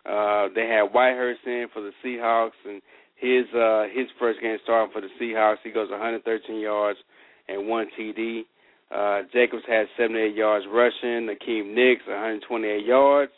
Uh, 0.06 0.48
they 0.56 0.68
had 0.68 0.94
Whitehurst 0.94 1.46
in 1.46 1.68
for 1.74 1.82
the 1.82 1.92
Seahawks, 2.04 2.58
and 2.66 2.82
his 3.16 3.46
uh, 3.54 3.86
his 3.94 4.08
first 4.20 4.40
game 4.42 4.58
starting 4.64 4.94
for 4.94 5.02
the 5.02 5.10
Seahawks, 5.20 5.58
he 5.64 5.72
goes 5.72 5.90
113 5.90 6.60
yards 6.60 7.00
and 7.50 7.68
one 7.68 7.88
TD. 8.00 8.44
Uh, 8.90 9.22
Jacobs 9.34 9.64
had 9.68 9.88
78 9.98 10.36
yards 10.36 10.66
rushing. 10.72 11.28
Hakeem 11.28 11.76
Nicks 11.76 12.08
128 12.08 12.86
yards 12.86 13.32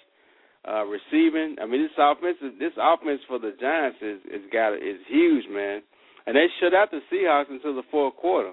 uh, 0.67 0.85
receiving. 0.85 1.55
I 1.61 1.65
mean, 1.65 1.81
this 1.81 1.97
offense 1.97 2.37
this 2.59 2.73
offense 2.77 3.21
for 3.27 3.39
the 3.39 3.53
Giants 3.59 3.97
is 4.01 4.19
is 4.25 4.45
got 4.51 4.73
is 4.73 4.99
huge, 5.07 5.45
man. 5.49 5.81
And 6.27 6.35
they 6.35 6.45
shut 6.59 6.73
out 6.73 6.91
the 6.91 6.99
Seahawks 7.11 7.49
until 7.49 7.75
the 7.75 7.87
fourth 7.89 8.15
quarter. 8.17 8.51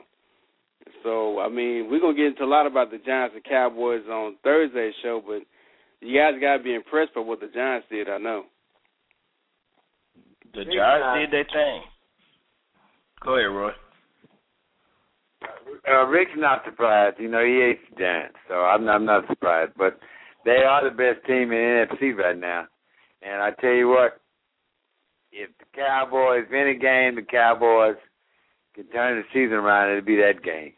So 1.02 1.40
I 1.40 1.48
mean, 1.48 1.88
we're 1.90 2.00
gonna 2.00 2.16
get 2.16 2.26
into 2.26 2.44
a 2.44 2.46
lot 2.46 2.66
about 2.66 2.90
the 2.90 2.98
Giants 2.98 3.34
and 3.34 3.44
Cowboys 3.44 4.06
on 4.08 4.36
Thursday's 4.42 4.94
show, 5.02 5.22
but 5.26 5.42
you 6.00 6.18
guys 6.18 6.40
gotta 6.40 6.62
be 6.62 6.74
impressed 6.74 7.14
by 7.14 7.20
what 7.20 7.40
the 7.40 7.50
Giants 7.52 7.86
did. 7.90 8.08
I 8.08 8.18
know. 8.18 8.44
The 10.54 10.64
Giants 10.64 11.20
did 11.20 11.32
their 11.32 11.44
thing. 11.44 11.82
Go 13.24 13.36
ahead, 13.36 13.50
Roy. 13.50 13.72
Uh, 15.88 16.06
Rick's 16.06 16.32
not 16.36 16.62
surprised. 16.64 17.16
You 17.20 17.28
know, 17.28 17.44
he 17.44 17.60
hates 17.60 17.80
the 17.90 18.00
Giants, 18.00 18.36
so 18.48 18.54
I'm 18.54 18.84
not, 18.84 18.96
I'm 18.96 19.04
not 19.04 19.26
surprised. 19.28 19.72
But 19.76 19.98
they 20.44 20.62
are 20.66 20.82
the 20.82 20.94
best 20.94 21.24
team 21.26 21.52
in 21.52 21.86
NFC 21.86 22.16
right 22.16 22.38
now. 22.38 22.66
And 23.22 23.42
I 23.42 23.50
tell 23.60 23.72
you 23.72 23.88
what, 23.88 24.20
if 25.32 25.50
the 25.58 25.64
Cowboys, 25.74 26.44
if 26.48 26.52
any 26.52 26.78
game 26.78 27.16
the 27.16 27.26
Cowboys 27.28 27.96
can 28.74 28.86
turn 28.88 29.18
the 29.18 29.24
season 29.32 29.58
around, 29.58 29.90
it'll 29.90 30.04
be 30.04 30.16
that 30.16 30.42
game. 30.42 30.72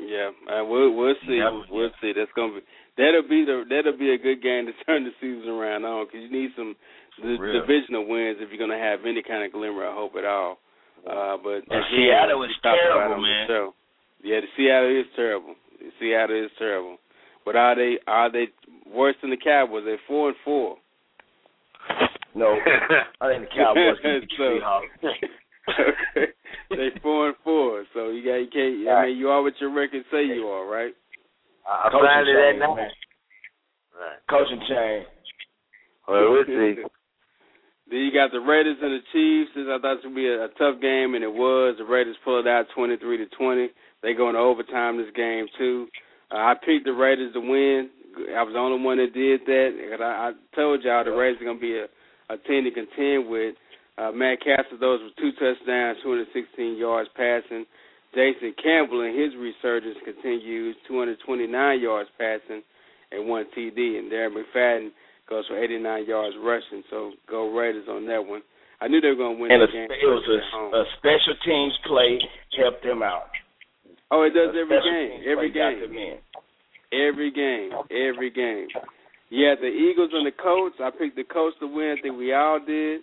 Yeah, 0.00 0.30
uh, 0.48 0.64
we'll 0.64 0.96
we'll 0.96 1.14
see. 1.26 1.36
Yep. 1.36 1.68
We'll 1.70 1.92
see. 2.00 2.12
That's 2.16 2.32
gonna 2.34 2.54
be 2.54 2.60
that'll 2.96 3.28
be 3.28 3.44
the 3.44 3.64
that'll 3.68 3.98
be 3.98 4.12
a 4.12 4.18
good 4.18 4.42
game 4.42 4.64
to 4.66 4.72
turn 4.86 5.04
the 5.04 5.12
season 5.20 5.50
around 5.50 5.84
on 5.84 6.06
because 6.06 6.24
you 6.24 6.32
need 6.32 6.50
some 6.56 6.74
the, 7.20 7.36
divisional 7.36 8.08
wins 8.08 8.38
if 8.40 8.48
you're 8.48 8.58
gonna 8.58 8.80
have 8.80 9.00
any 9.04 9.22
kind 9.22 9.44
of 9.44 9.52
glimmer 9.52 9.84
of 9.84 9.94
hope 9.94 10.16
at 10.16 10.24
all. 10.24 10.58
Uh, 11.06 11.36
but 11.42 11.64
and 11.68 11.84
Seattle 11.90 12.42
is 12.44 12.50
terrible, 12.62 13.22
man. 13.22 13.46
The 13.48 13.70
yeah, 14.22 14.40
the 14.40 14.46
Seattle 14.56 15.00
is 15.00 15.06
terrible. 15.16 15.54
The 15.78 15.90
Seattle 15.98 16.44
is 16.44 16.50
terrible. 16.58 16.98
But 17.44 17.56
are 17.56 17.74
they 17.74 17.98
are 18.06 18.30
they 18.30 18.48
worse 18.86 19.16
than 19.20 19.30
the 19.30 19.36
Cowboys? 19.36 19.82
They're 19.84 19.98
four 20.06 20.28
and 20.28 20.36
four. 20.44 20.76
No, 22.34 22.56
I 23.20 23.28
think 23.28 23.48
the 23.48 23.56
Cowboys 23.56 23.98
can 24.02 24.20
beat 24.20 24.30
the 24.36 24.44
Seahawks. 24.44 26.26
they 26.70 26.88
four 27.02 27.28
and 27.28 27.36
four, 27.42 27.84
so 27.94 28.10
you 28.10 28.24
got 28.24 28.36
you 28.36 28.48
can't. 28.52 28.88
I 28.88 29.06
mean, 29.06 29.16
you 29.16 29.28
are 29.28 29.42
what 29.42 29.54
your 29.60 29.72
record 29.72 30.04
say 30.10 30.24
you 30.24 30.46
are, 30.46 30.70
right? 30.70 30.92
I'm 31.68 31.92
glad 31.92 32.24
that 32.24 32.52
now. 32.58 32.74
Right. 32.74 34.18
Coaching 34.28 34.60
change. 34.68 35.06
Well, 36.08 36.32
we'll 36.32 36.44
see. 36.46 36.82
Then 37.90 38.06
you 38.06 38.14
got 38.14 38.30
the 38.30 38.38
Raiders 38.38 38.78
and 38.80 38.94
the 38.94 39.02
Chiefs. 39.12 39.50
This 39.54 39.66
I 39.66 39.82
thought 39.82 39.98
it 39.98 40.06
would 40.06 40.14
be 40.14 40.30
a, 40.30 40.46
a 40.46 40.54
tough 40.54 40.80
game, 40.80 41.14
and 41.18 41.24
it 41.26 41.32
was. 41.32 41.74
The 41.76 41.84
Raiders 41.84 42.16
pulled 42.24 42.46
out 42.46 42.66
twenty 42.74 42.96
three 42.96 43.18
to 43.18 43.26
twenty. 43.34 43.68
They 44.02 44.14
go 44.14 44.28
into 44.28 44.40
overtime 44.40 44.96
this 44.96 45.10
game 45.16 45.46
too. 45.58 45.88
Uh, 46.30 46.36
I 46.36 46.54
picked 46.54 46.86
the 46.86 46.94
Raiders 46.94 47.34
to 47.34 47.40
win. 47.40 47.90
I 48.34 48.42
was 48.42 48.54
the 48.54 48.62
only 48.62 48.82
one 48.82 48.98
that 48.98 49.12
did 49.12 49.42
that. 49.46 49.98
I, 50.00 50.30
I 50.30 50.32
told 50.54 50.84
y'all 50.84 51.04
the 51.04 51.10
Raiders 51.10 51.42
are 51.42 51.50
gonna 51.50 51.58
be 51.58 51.76
a, 51.78 51.86
a 52.32 52.38
team 52.38 52.64
to 52.64 52.70
contend 52.70 53.28
with. 53.28 53.54
Uh, 53.98 54.12
Matt 54.12 54.38
Cassel 54.40 54.78
those 54.78 55.00
with 55.02 55.16
two 55.18 55.32
touchdowns, 55.36 55.98
216 56.02 56.78
yards 56.78 57.10
passing. 57.16 57.66
Jason 58.14 58.54
Campbell 58.62 59.02
and 59.02 59.18
his 59.18 59.34
resurgence 59.38 59.98
continues, 60.04 60.74
229 60.88 61.80
yards 61.80 62.10
passing 62.18 62.62
and 63.12 63.28
one 63.28 63.46
TD. 63.56 63.98
And 63.98 64.10
Darren 64.10 64.34
McFadden 64.34 64.90
goes 65.30 65.46
for 65.46 65.56
89 65.56 66.06
yards 66.06 66.36
rushing. 66.42 66.82
So 66.90 67.12
go 67.30 67.54
Raiders 67.54 67.86
on 67.88 68.04
that 68.06 68.26
one. 68.26 68.42
I 68.82 68.88
knew 68.88 69.00
they 69.00 69.08
were 69.08 69.22
going 69.22 69.36
to 69.36 69.42
win 69.42 69.52
and 69.52 69.62
the 69.62 69.70
game. 69.70 69.88
it 69.88 70.10
was 70.10 70.26
a, 70.26 70.40
a 70.74 70.84
special 70.98 71.36
teams 71.46 71.72
play 71.86 72.18
helped 72.58 72.82
them 72.82 73.02
out. 73.02 73.30
Oh, 74.10 74.26
it 74.26 74.34
does 74.34 74.50
every 74.58 74.82
game. 74.82 75.22
Every 75.30 75.52
game. 75.52 76.18
Every 76.90 77.30
game. 77.30 77.70
Every 77.88 78.30
game. 78.30 78.68
Yeah, 79.30 79.54
the 79.54 79.70
Eagles 79.70 80.10
and 80.12 80.26
the 80.26 80.34
Colts. 80.34 80.74
I 80.82 80.90
picked 80.90 81.14
the 81.14 81.22
Colts 81.22 81.56
to 81.60 81.68
win. 81.70 81.94
I 81.96 82.02
think 82.02 82.18
we 82.18 82.34
all 82.34 82.58
did. 82.58 83.02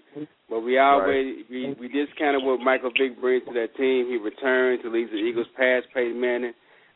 But 0.49 0.59
we 0.59 0.77
always 0.77 1.07
right. 1.07 1.49
we 1.49 1.75
we 1.79 1.87
discounted 1.87 2.43
what 2.43 2.59
Michael 2.59 2.91
Vick 2.91 3.19
brings 3.21 3.45
to 3.47 3.53
that 3.53 3.75
team. 3.77 4.07
He 4.11 4.17
returns 4.19 4.81
to 4.83 4.91
lead 4.91 5.07
the 5.07 5.23
Eagles 5.23 5.47
past 5.55 5.87
Peyton 5.93 6.19
Manning. 6.19 6.53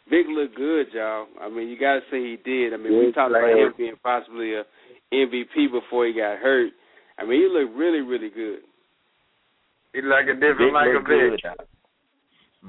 Vick 0.10 0.28
looked 0.28 0.56
good, 0.56 0.88
y'all. 0.92 1.28
I 1.40 1.48
mean, 1.48 1.70
you 1.70 1.80
got 1.80 1.96
to 1.96 2.02
say 2.12 2.20
he 2.20 2.38
did. 2.44 2.74
I 2.74 2.78
mean, 2.78 3.00
we 3.00 3.12
talked 3.12 3.32
about 3.32 3.48
him 3.48 3.72
being 3.78 3.96
possibly 4.04 4.56
a 4.56 4.64
MVP 5.14 5.72
before 5.72 6.08
he 6.08 6.14
got 6.14 6.40
hurt. 6.40 6.72
I 7.18 7.26
mean, 7.26 7.42
he 7.42 7.48
looked 7.48 7.76
really, 7.76 8.02
really 8.02 8.30
good. 8.30 8.60
He 9.94 10.02
like 10.02 10.26
a 10.26 10.34
different 10.34 10.74
Michael 10.74 11.04
Vick. 11.04 11.42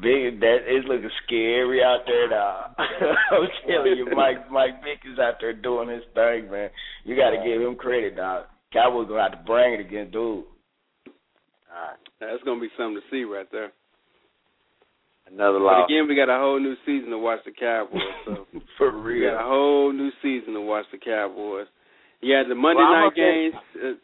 Big 0.01 0.40
that 0.40 0.64
is 0.66 0.85
looking 0.89 1.10
scary 1.24 1.82
out 1.85 2.01
there 2.06 2.28
now. 2.31 2.74
I'm 2.78 3.47
telling 3.69 3.97
you, 3.98 4.09
Mike 4.16 4.51
Mike 4.51 4.82
Vick 4.82 5.01
is 5.05 5.19
out 5.19 5.35
there 5.39 5.52
doing 5.52 5.89
his 5.89 6.02
thing, 6.14 6.51
man. 6.51 6.70
You 7.05 7.14
got 7.14 7.31
to 7.31 7.44
give 7.44 7.60
him 7.60 7.77
credit, 7.77 8.16
dog. 8.16 8.47
Cowboys 8.73 9.06
gonna 9.09 9.23
have 9.23 9.32
to 9.32 9.44
bring 9.44 9.74
it 9.74 9.81
again, 9.81 10.10
dude. 10.10 10.16
All 10.16 10.44
right. 11.77 11.98
That's 12.20 12.43
gonna 12.44 12.60
be 12.60 12.70
something 12.77 13.01
to 13.02 13.10
see 13.10 13.24
right 13.24 13.47
there. 13.52 13.70
Another 15.31 15.60
loss. 15.60 15.86
But 15.86 15.93
again, 15.93 16.09
we 16.09 16.16
got 16.16 16.28
a 16.35 16.39
whole 16.39 16.59
new 16.59 16.74
season 16.86 17.10
to 17.10 17.19
watch 17.19 17.40
the 17.44 17.52
Cowboys. 17.52 18.01
So 18.24 18.47
for 18.78 18.90
real, 18.90 19.20
we 19.20 19.27
got 19.27 19.44
a 19.44 19.48
whole 19.48 19.93
new 19.93 20.10
season 20.23 20.55
to 20.55 20.60
watch 20.60 20.86
the 20.90 20.98
Cowboys. 20.98 21.66
Yeah, 22.23 22.44
the 22.49 22.55
Monday 22.55 22.82
well, 22.82 23.11
night 23.11 23.16
games. 23.16 23.55
Uh, 23.74 23.99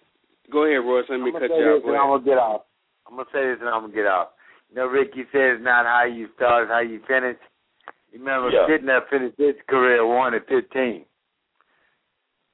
go 0.51 0.65
ahead, 0.65 0.82
Royce. 0.85 1.07
Let 1.09 1.20
me 1.20 1.32
cut 1.32 1.43
you 1.43 1.78
off. 1.78 1.86
I'm 1.86 2.11
gonna 2.11 2.24
get 2.24 2.39
off. 2.39 2.62
I'm 3.07 3.16
gonna 3.16 3.28
say 3.32 3.47
this 3.47 3.59
and 3.61 3.69
I'm 3.69 3.82
gonna 3.82 3.95
get 3.95 4.07
off. 4.07 4.28
You 4.69 4.77
know, 4.77 4.86
Rick, 4.86 5.12
you 5.15 5.24
said 5.32 5.57
it's 5.57 5.65
not 5.65 5.86
how 5.86 6.05
you 6.05 6.28
start, 6.35 6.65
it's 6.65 6.73
how 6.73 6.81
you 6.81 7.01
finish. 7.07 7.39
You 8.12 8.19
remember 8.19 8.51
yeah. 8.51 8.66
Sitting 8.66 8.89
finished 9.09 9.39
his 9.39 9.55
career 9.69 10.05
one 10.05 10.35
at 10.35 10.49
fifteen. 10.49 11.05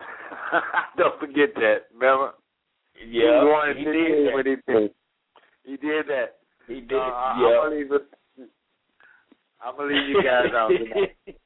Don't 0.98 1.18
forget 1.18 1.54
that. 1.54 1.88
Remember? 1.92 2.32
Yeah, 3.08 3.40
he, 3.40 3.46
won 3.48 3.76
he 3.76 3.84
did 3.84 4.34
when 4.34 4.46
he 4.46 4.56
finished. 4.66 4.94
He 5.64 5.76
did 5.76 6.06
that. 6.08 6.36
He 6.68 6.80
did. 6.80 6.92
Uh, 6.92 7.34
yeah. 7.40 7.58
I 7.64 7.68
believe 7.68 7.92
it. 7.92 8.02
I 9.64 9.76
believe 9.76 10.08
you 10.08 10.22
guys 10.22 10.52
out 10.54 10.68
tonight. 10.68 11.16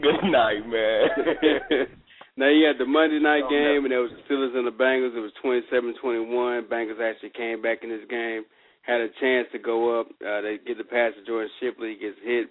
Good 0.00 0.30
night, 0.30 0.66
man. 0.66 1.86
now 2.36 2.48
you 2.48 2.66
had 2.66 2.78
the 2.78 2.86
Monday 2.86 3.18
night 3.18 3.48
game, 3.48 3.84
and 3.84 3.92
it 3.92 3.98
was 3.98 4.12
the 4.12 4.22
Steelers 4.28 4.56
and 4.56 4.66
the 4.66 4.70
Bengals. 4.70 5.16
It 5.16 5.20
was 5.20 5.32
twenty-seven-twenty-one. 5.42 6.68
Bengals 6.68 7.00
actually 7.00 7.30
came 7.30 7.60
back 7.60 7.82
in 7.82 7.90
this 7.90 8.04
game, 8.08 8.44
had 8.82 9.00
a 9.00 9.08
chance 9.20 9.48
to 9.52 9.58
go 9.58 10.00
up. 10.00 10.06
Uh, 10.20 10.40
they 10.40 10.58
get 10.64 10.78
the 10.78 10.84
pass 10.84 11.12
to 11.16 11.24
Jordan 11.24 11.50
Shipley. 11.60 11.96
He 11.96 12.06
gets 12.06 12.20
hit. 12.22 12.48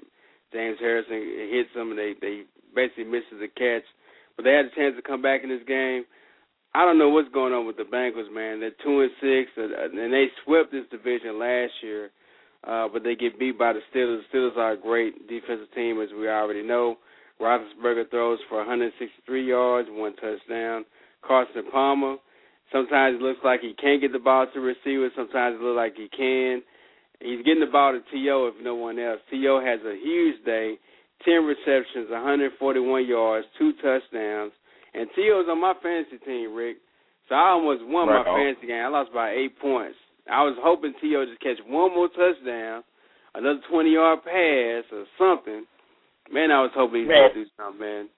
James 0.53 0.77
Harrison 0.79 1.21
hits 1.51 1.69
him, 1.75 1.91
and 1.91 1.99
they 1.99 2.13
they 2.19 2.43
basically 2.73 3.05
misses 3.05 3.39
the 3.39 3.47
catch. 3.47 3.85
But 4.35 4.43
they 4.43 4.51
had 4.51 4.65
a 4.65 4.75
chance 4.75 4.95
to 4.97 5.01
come 5.01 5.21
back 5.21 5.43
in 5.43 5.49
this 5.49 5.63
game. 5.67 6.03
I 6.75 6.83
don't 6.83 6.99
know 6.99 7.07
what's 7.07 7.29
going 7.29 7.53
on 7.53 7.65
with 7.65 7.77
the 7.77 7.87
Bengals, 7.87 8.33
man. 8.33 8.59
They're 8.59 8.75
two 8.83 8.99
and 8.99 9.11
six, 9.21 9.51
and 9.55 10.11
they 10.11 10.27
swept 10.43 10.73
this 10.73 10.83
division 10.91 11.39
last 11.39 11.71
year, 11.81 12.11
uh, 12.67 12.89
but 12.91 13.01
they 13.01 13.15
get 13.15 13.39
beat 13.39 13.57
by 13.57 13.71
the 13.71 13.79
Steelers. 13.93 14.23
The 14.31 14.37
Steelers 14.37 14.57
are 14.57 14.73
a 14.73 14.77
great 14.77 15.27
defensive 15.29 15.71
team, 15.73 16.01
as 16.01 16.09
we 16.11 16.27
already 16.27 16.63
know. 16.63 16.97
Roethlisberger 17.41 18.09
throws 18.09 18.39
for 18.49 18.57
163 18.59 19.47
yards, 19.47 19.89
one 19.91 20.15
touchdown. 20.15 20.85
Carson 21.25 21.63
Palmer, 21.71 22.17
sometimes 22.71 23.15
it 23.19 23.21
looks 23.21 23.39
like 23.43 23.61
he 23.61 23.73
can't 23.81 24.01
get 24.01 24.11
the 24.11 24.19
ball 24.19 24.45
to 24.53 24.59
receiver. 24.59 25.09
Sometimes 25.15 25.57
it 25.59 25.61
looks 25.63 25.77
like 25.77 25.95
he 25.95 26.07
can. 26.15 26.61
He's 27.19 27.43
getting 27.45 27.61
the 27.61 27.71
ball 27.71 27.93
to 27.93 28.01
T.O. 28.11 28.47
if 28.47 28.63
no 28.63 28.75
one 28.75 28.99
else. 28.99 29.19
T.O. 29.31 29.59
has 29.59 29.79
a 29.85 29.95
huge 30.01 30.43
day. 30.45 30.75
10 31.23 31.43
receptions, 31.45 32.11
141 32.11 33.07
yards, 33.07 33.47
two 33.57 33.71
touchdowns. 33.81 34.51
And 34.93 35.07
T.O.'s 35.15 35.47
on 35.49 35.59
my 35.59 35.73
fantasy 35.81 36.17
team, 36.23 36.53
Rick. 36.53 36.77
So 37.27 37.35
I 37.35 37.49
almost 37.49 37.81
won 37.85 38.07
right 38.07 38.23
my 38.25 38.31
on. 38.31 38.39
fantasy 38.39 38.67
game. 38.67 38.83
I 38.83 38.87
lost 38.87 39.13
by 39.13 39.31
eight 39.31 39.57
points. 39.59 39.97
I 40.29 40.43
was 40.43 40.55
hoping 40.61 40.93
T.O. 41.01 41.25
just 41.25 41.41
catch 41.41 41.57
one 41.67 41.93
more 41.93 42.09
touchdown, 42.09 42.83
another 43.33 43.59
20 43.69 43.89
yard 43.91 44.19
pass 44.23 44.83
or 44.91 45.05
something. 45.17 45.65
Man, 46.31 46.51
I 46.51 46.61
was 46.61 46.71
hoping 46.75 47.01
he 47.01 47.07
Man. 47.07 47.29
do 47.33 47.45
something, 47.57 47.79
man. 47.79 48.09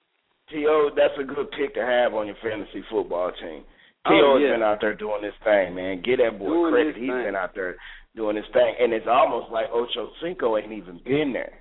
T.O., 0.50 0.90
that's 0.96 1.12
a 1.20 1.24
good 1.24 1.50
pick 1.52 1.74
to 1.74 1.80
have 1.84 2.14
on 2.14 2.26
your 2.26 2.36
fantasy 2.42 2.82
football 2.90 3.30
team. 3.40 3.64
Oh, 4.06 4.38
has 4.38 4.42
yeah. 4.42 4.52
been 4.54 4.62
out 4.62 4.78
there 4.80 4.94
doing 4.94 5.20
this 5.20 5.34
thing, 5.44 5.74
man. 5.74 6.00
Get 6.02 6.18
that 6.24 6.38
boy 6.38 6.46
Doing 6.48 6.72
credit. 6.72 6.96
He's 6.96 7.10
thing. 7.10 7.24
been 7.24 7.36
out 7.36 7.54
there 7.54 7.76
doing 8.16 8.36
his 8.36 8.46
thing. 8.54 8.74
And 8.80 8.92
it's 8.94 9.06
almost 9.06 9.52
like 9.52 9.66
Ocho 9.70 10.08
Cinco 10.22 10.56
ain't 10.56 10.72
even 10.72 11.00
been 11.04 11.32
there. 11.34 11.52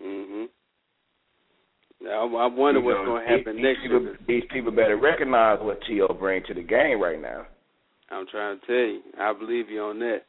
hmm 0.00 0.44
I, 2.00 2.14
I 2.24 2.46
wonder 2.46 2.80
You 2.80 2.86
what's 2.86 3.04
going 3.04 3.26
to 3.26 3.28
happen 3.28 3.56
these, 3.56 3.64
next 3.64 3.80
these 3.82 3.90
people, 3.90 4.02
year. 4.02 4.18
These 4.26 4.44
people 4.52 4.70
better 4.70 4.96
recognize 4.96 5.58
what 5.60 5.80
T.O. 5.86 6.14
bring 6.14 6.42
to 6.46 6.54
the 6.54 6.62
game 6.62 7.02
right 7.02 7.20
now. 7.20 7.44
I'm 8.10 8.26
trying 8.30 8.58
to 8.60 8.66
tell 8.66 8.74
you. 8.74 9.00
I 9.20 9.32
believe 9.34 9.68
you 9.68 9.82
on 9.82 9.98
that. 9.98 10.22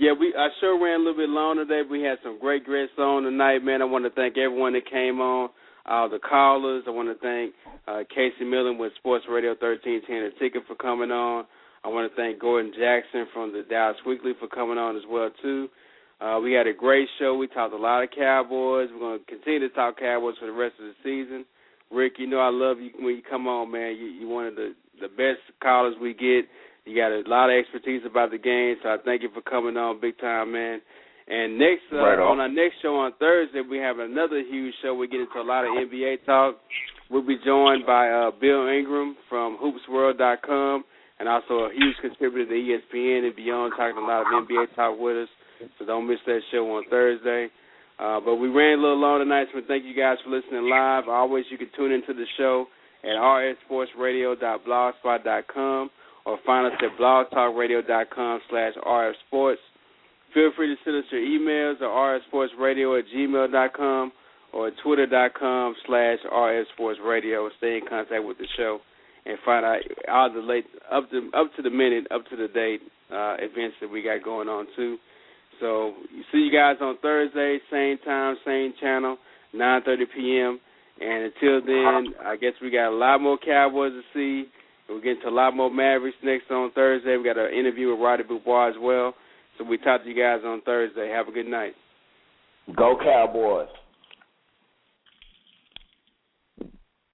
Yeah, 0.00 0.12
we 0.18 0.32
I 0.32 0.48
sure 0.60 0.82
ran 0.82 1.00
a 1.00 1.04
little 1.04 1.20
bit 1.20 1.28
long 1.28 1.56
today. 1.58 1.82
We 1.84 2.00
had 2.00 2.16
some 2.24 2.38
great 2.40 2.64
guests 2.64 2.96
on 2.96 3.24
tonight, 3.24 3.58
man. 3.62 3.82
I 3.82 3.84
want 3.84 4.06
to 4.06 4.10
thank 4.10 4.38
everyone 4.38 4.72
that 4.72 4.90
came 4.90 5.20
on, 5.20 5.50
all 5.84 6.08
the 6.08 6.18
callers. 6.18 6.84
I 6.86 6.90
want 6.90 7.12
to 7.12 7.20
thank 7.20 7.52
uh, 7.86 8.08
Casey 8.08 8.48
Millen 8.48 8.78
with 8.78 8.96
Sports 8.96 9.26
Radio 9.28 9.50
1310 9.50 10.08
The 10.08 10.30
Ticket 10.40 10.62
for 10.66 10.74
coming 10.74 11.10
on. 11.10 11.44
I 11.84 11.88
want 11.88 12.10
to 12.10 12.16
thank 12.16 12.40
Gordon 12.40 12.72
Jackson 12.72 13.26
from 13.34 13.52
the 13.52 13.60
Dallas 13.68 13.98
Weekly 14.06 14.32
for 14.40 14.48
coming 14.48 14.78
on 14.78 14.96
as 14.96 15.02
well 15.06 15.28
too. 15.42 15.68
Uh, 16.18 16.40
we 16.42 16.54
had 16.54 16.66
a 16.66 16.72
great 16.72 17.08
show. 17.18 17.36
We 17.36 17.46
talked 17.46 17.74
a 17.74 17.76
lot 17.76 18.02
of 18.02 18.08
Cowboys. 18.16 18.88
We're 18.94 19.00
going 19.00 19.18
to 19.20 19.24
continue 19.26 19.68
to 19.68 19.74
talk 19.74 20.00
Cowboys 20.00 20.36
for 20.40 20.46
the 20.46 20.56
rest 20.56 20.76
of 20.80 20.86
the 20.86 20.96
season. 21.04 21.44
Rick, 21.90 22.14
you 22.16 22.26
know 22.26 22.40
I 22.40 22.48
love 22.48 22.80
you 22.80 22.88
when 22.98 23.16
you 23.16 23.22
come 23.28 23.46
on, 23.46 23.70
man. 23.70 23.96
You 24.00 24.06
you 24.06 24.28
one 24.28 24.46
of 24.46 24.56
the 24.56 24.72
the 24.98 25.08
best 25.08 25.44
callers 25.62 25.94
we 26.00 26.14
get. 26.14 26.48
You 26.84 26.96
got 26.96 27.12
a 27.12 27.22
lot 27.28 27.50
of 27.50 27.56
expertise 27.58 28.02
about 28.06 28.30
the 28.30 28.38
game, 28.38 28.76
so 28.82 28.88
I 28.88 28.96
thank 29.04 29.22
you 29.22 29.28
for 29.34 29.42
coming 29.42 29.76
on 29.76 30.00
big 30.00 30.18
time, 30.18 30.52
man. 30.52 30.80
And 31.28 31.58
next 31.58 31.82
uh, 31.92 31.96
Right 31.98 32.18
on. 32.18 32.38
on 32.38 32.40
our 32.40 32.48
next 32.48 32.76
show 32.82 32.96
on 32.96 33.12
Thursday, 33.20 33.60
we 33.60 33.76
have 33.78 33.98
another 33.98 34.40
huge 34.40 34.74
show. 34.82 34.94
We 34.94 35.06
get 35.06 35.20
into 35.20 35.38
a 35.38 35.44
lot 35.46 35.64
of 35.64 35.70
NBA 35.70 36.24
talk. 36.26 36.56
We'll 37.10 37.22
be 37.26 37.36
joined 37.44 37.84
by 37.86 38.08
uh, 38.10 38.30
Bill 38.40 38.66
Ingram 38.68 39.16
from 39.28 39.58
HoopsWorld.com, 39.62 40.84
and 41.20 41.28
also 41.28 41.66
a 41.66 41.70
huge 41.74 41.96
contributor 42.00 42.46
to 42.46 42.54
ESPN 42.54 43.24
and 43.26 43.36
beyond, 43.36 43.74
talking 43.76 43.98
a 44.02 44.06
lot 44.06 44.22
of 44.22 44.26
NBA 44.48 44.74
talk 44.74 44.98
with 44.98 45.16
us. 45.24 45.28
So 45.78 45.84
don't 45.84 46.08
miss 46.08 46.18
that 46.26 46.40
show 46.50 46.66
on 46.76 46.84
Thursday. 46.88 47.48
Uh, 47.98 48.18
but 48.24 48.36
we 48.36 48.48
ran 48.48 48.78
a 48.78 48.82
little 48.82 48.96
long 48.98 49.18
tonight, 49.20 49.48
so 49.52 49.60
thank 49.68 49.84
you 49.84 49.94
guys 49.94 50.16
for 50.24 50.30
listening 50.30 50.70
live. 50.70 51.06
Always, 51.08 51.44
you 51.50 51.58
can 51.58 51.68
tune 51.76 51.92
into 51.92 52.14
the 52.14 52.24
show 52.38 52.66
at 53.04 53.10
rfsportsradio.blogspot.com 53.10 55.90
or 56.26 56.38
find 56.44 56.66
us 56.66 56.78
at 56.82 56.98
blogtalkradio.com 57.00 58.40
slash 58.50 58.72
rfsports. 58.86 59.56
Feel 60.34 60.50
free 60.56 60.68
to 60.68 60.76
send 60.84 60.96
us 60.96 61.04
your 61.10 61.20
emails 61.20 61.76
at 61.76 61.82
rfsportsradio 61.82 62.98
at 62.98 63.04
gmail.com 63.14 64.12
or 64.52 64.70
twitter.com 64.82 65.74
slash 65.86 66.18
rfsportsradio. 66.32 67.48
Stay 67.58 67.78
in 67.78 67.82
contact 67.88 68.24
with 68.24 68.38
the 68.38 68.46
show 68.56 68.78
and 69.26 69.38
find 69.44 69.64
out 69.64 69.78
all 70.10 70.32
the 70.32 70.40
late, 70.40 70.66
up 70.90 71.10
to, 71.10 71.30
up 71.36 71.50
to 71.56 71.62
the 71.62 71.70
minute, 71.70 72.06
up 72.10 72.22
to 72.30 72.36
the 72.36 72.48
date 72.48 72.80
uh, 73.12 73.36
events 73.38 73.76
that 73.80 73.90
we 73.90 74.02
got 74.02 74.22
going 74.24 74.48
on 74.48 74.66
too. 74.76 74.96
So 75.60 75.94
see 76.32 76.38
you 76.38 76.52
guys 76.52 76.76
on 76.80 76.96
Thursday, 77.02 77.58
same 77.70 77.98
time, 77.98 78.36
same 78.46 78.72
channel, 78.80 79.18
9:30 79.54 79.96
p.m. 80.14 80.60
And 81.00 81.24
until 81.24 81.64
then, 81.64 82.14
I 82.24 82.36
guess 82.36 82.52
we 82.62 82.70
got 82.70 82.90
a 82.90 82.96
lot 82.96 83.20
more 83.20 83.38
Cowboys 83.38 83.92
to 83.92 84.02
see. 84.14 84.48
We're 84.90 85.00
getting 85.00 85.22
to 85.22 85.28
a 85.28 85.30
lot 85.30 85.54
more 85.54 85.70
Mavericks 85.70 86.16
next 86.22 86.50
on 86.50 86.72
Thursday. 86.72 87.16
We 87.16 87.24
got 87.24 87.38
an 87.38 87.54
interview 87.54 87.90
with 87.90 88.00
Roddy 88.00 88.24
Beaubois 88.24 88.70
as 88.70 88.74
well. 88.80 89.14
So 89.56 89.64
we 89.64 89.78
talk 89.78 90.02
to 90.02 90.08
you 90.08 90.20
guys 90.20 90.40
on 90.44 90.62
Thursday. 90.62 91.08
Have 91.10 91.28
a 91.28 91.32
good 91.32 91.46
night. 91.46 91.74
Go 92.76 92.96
Cowboys. 93.02 93.68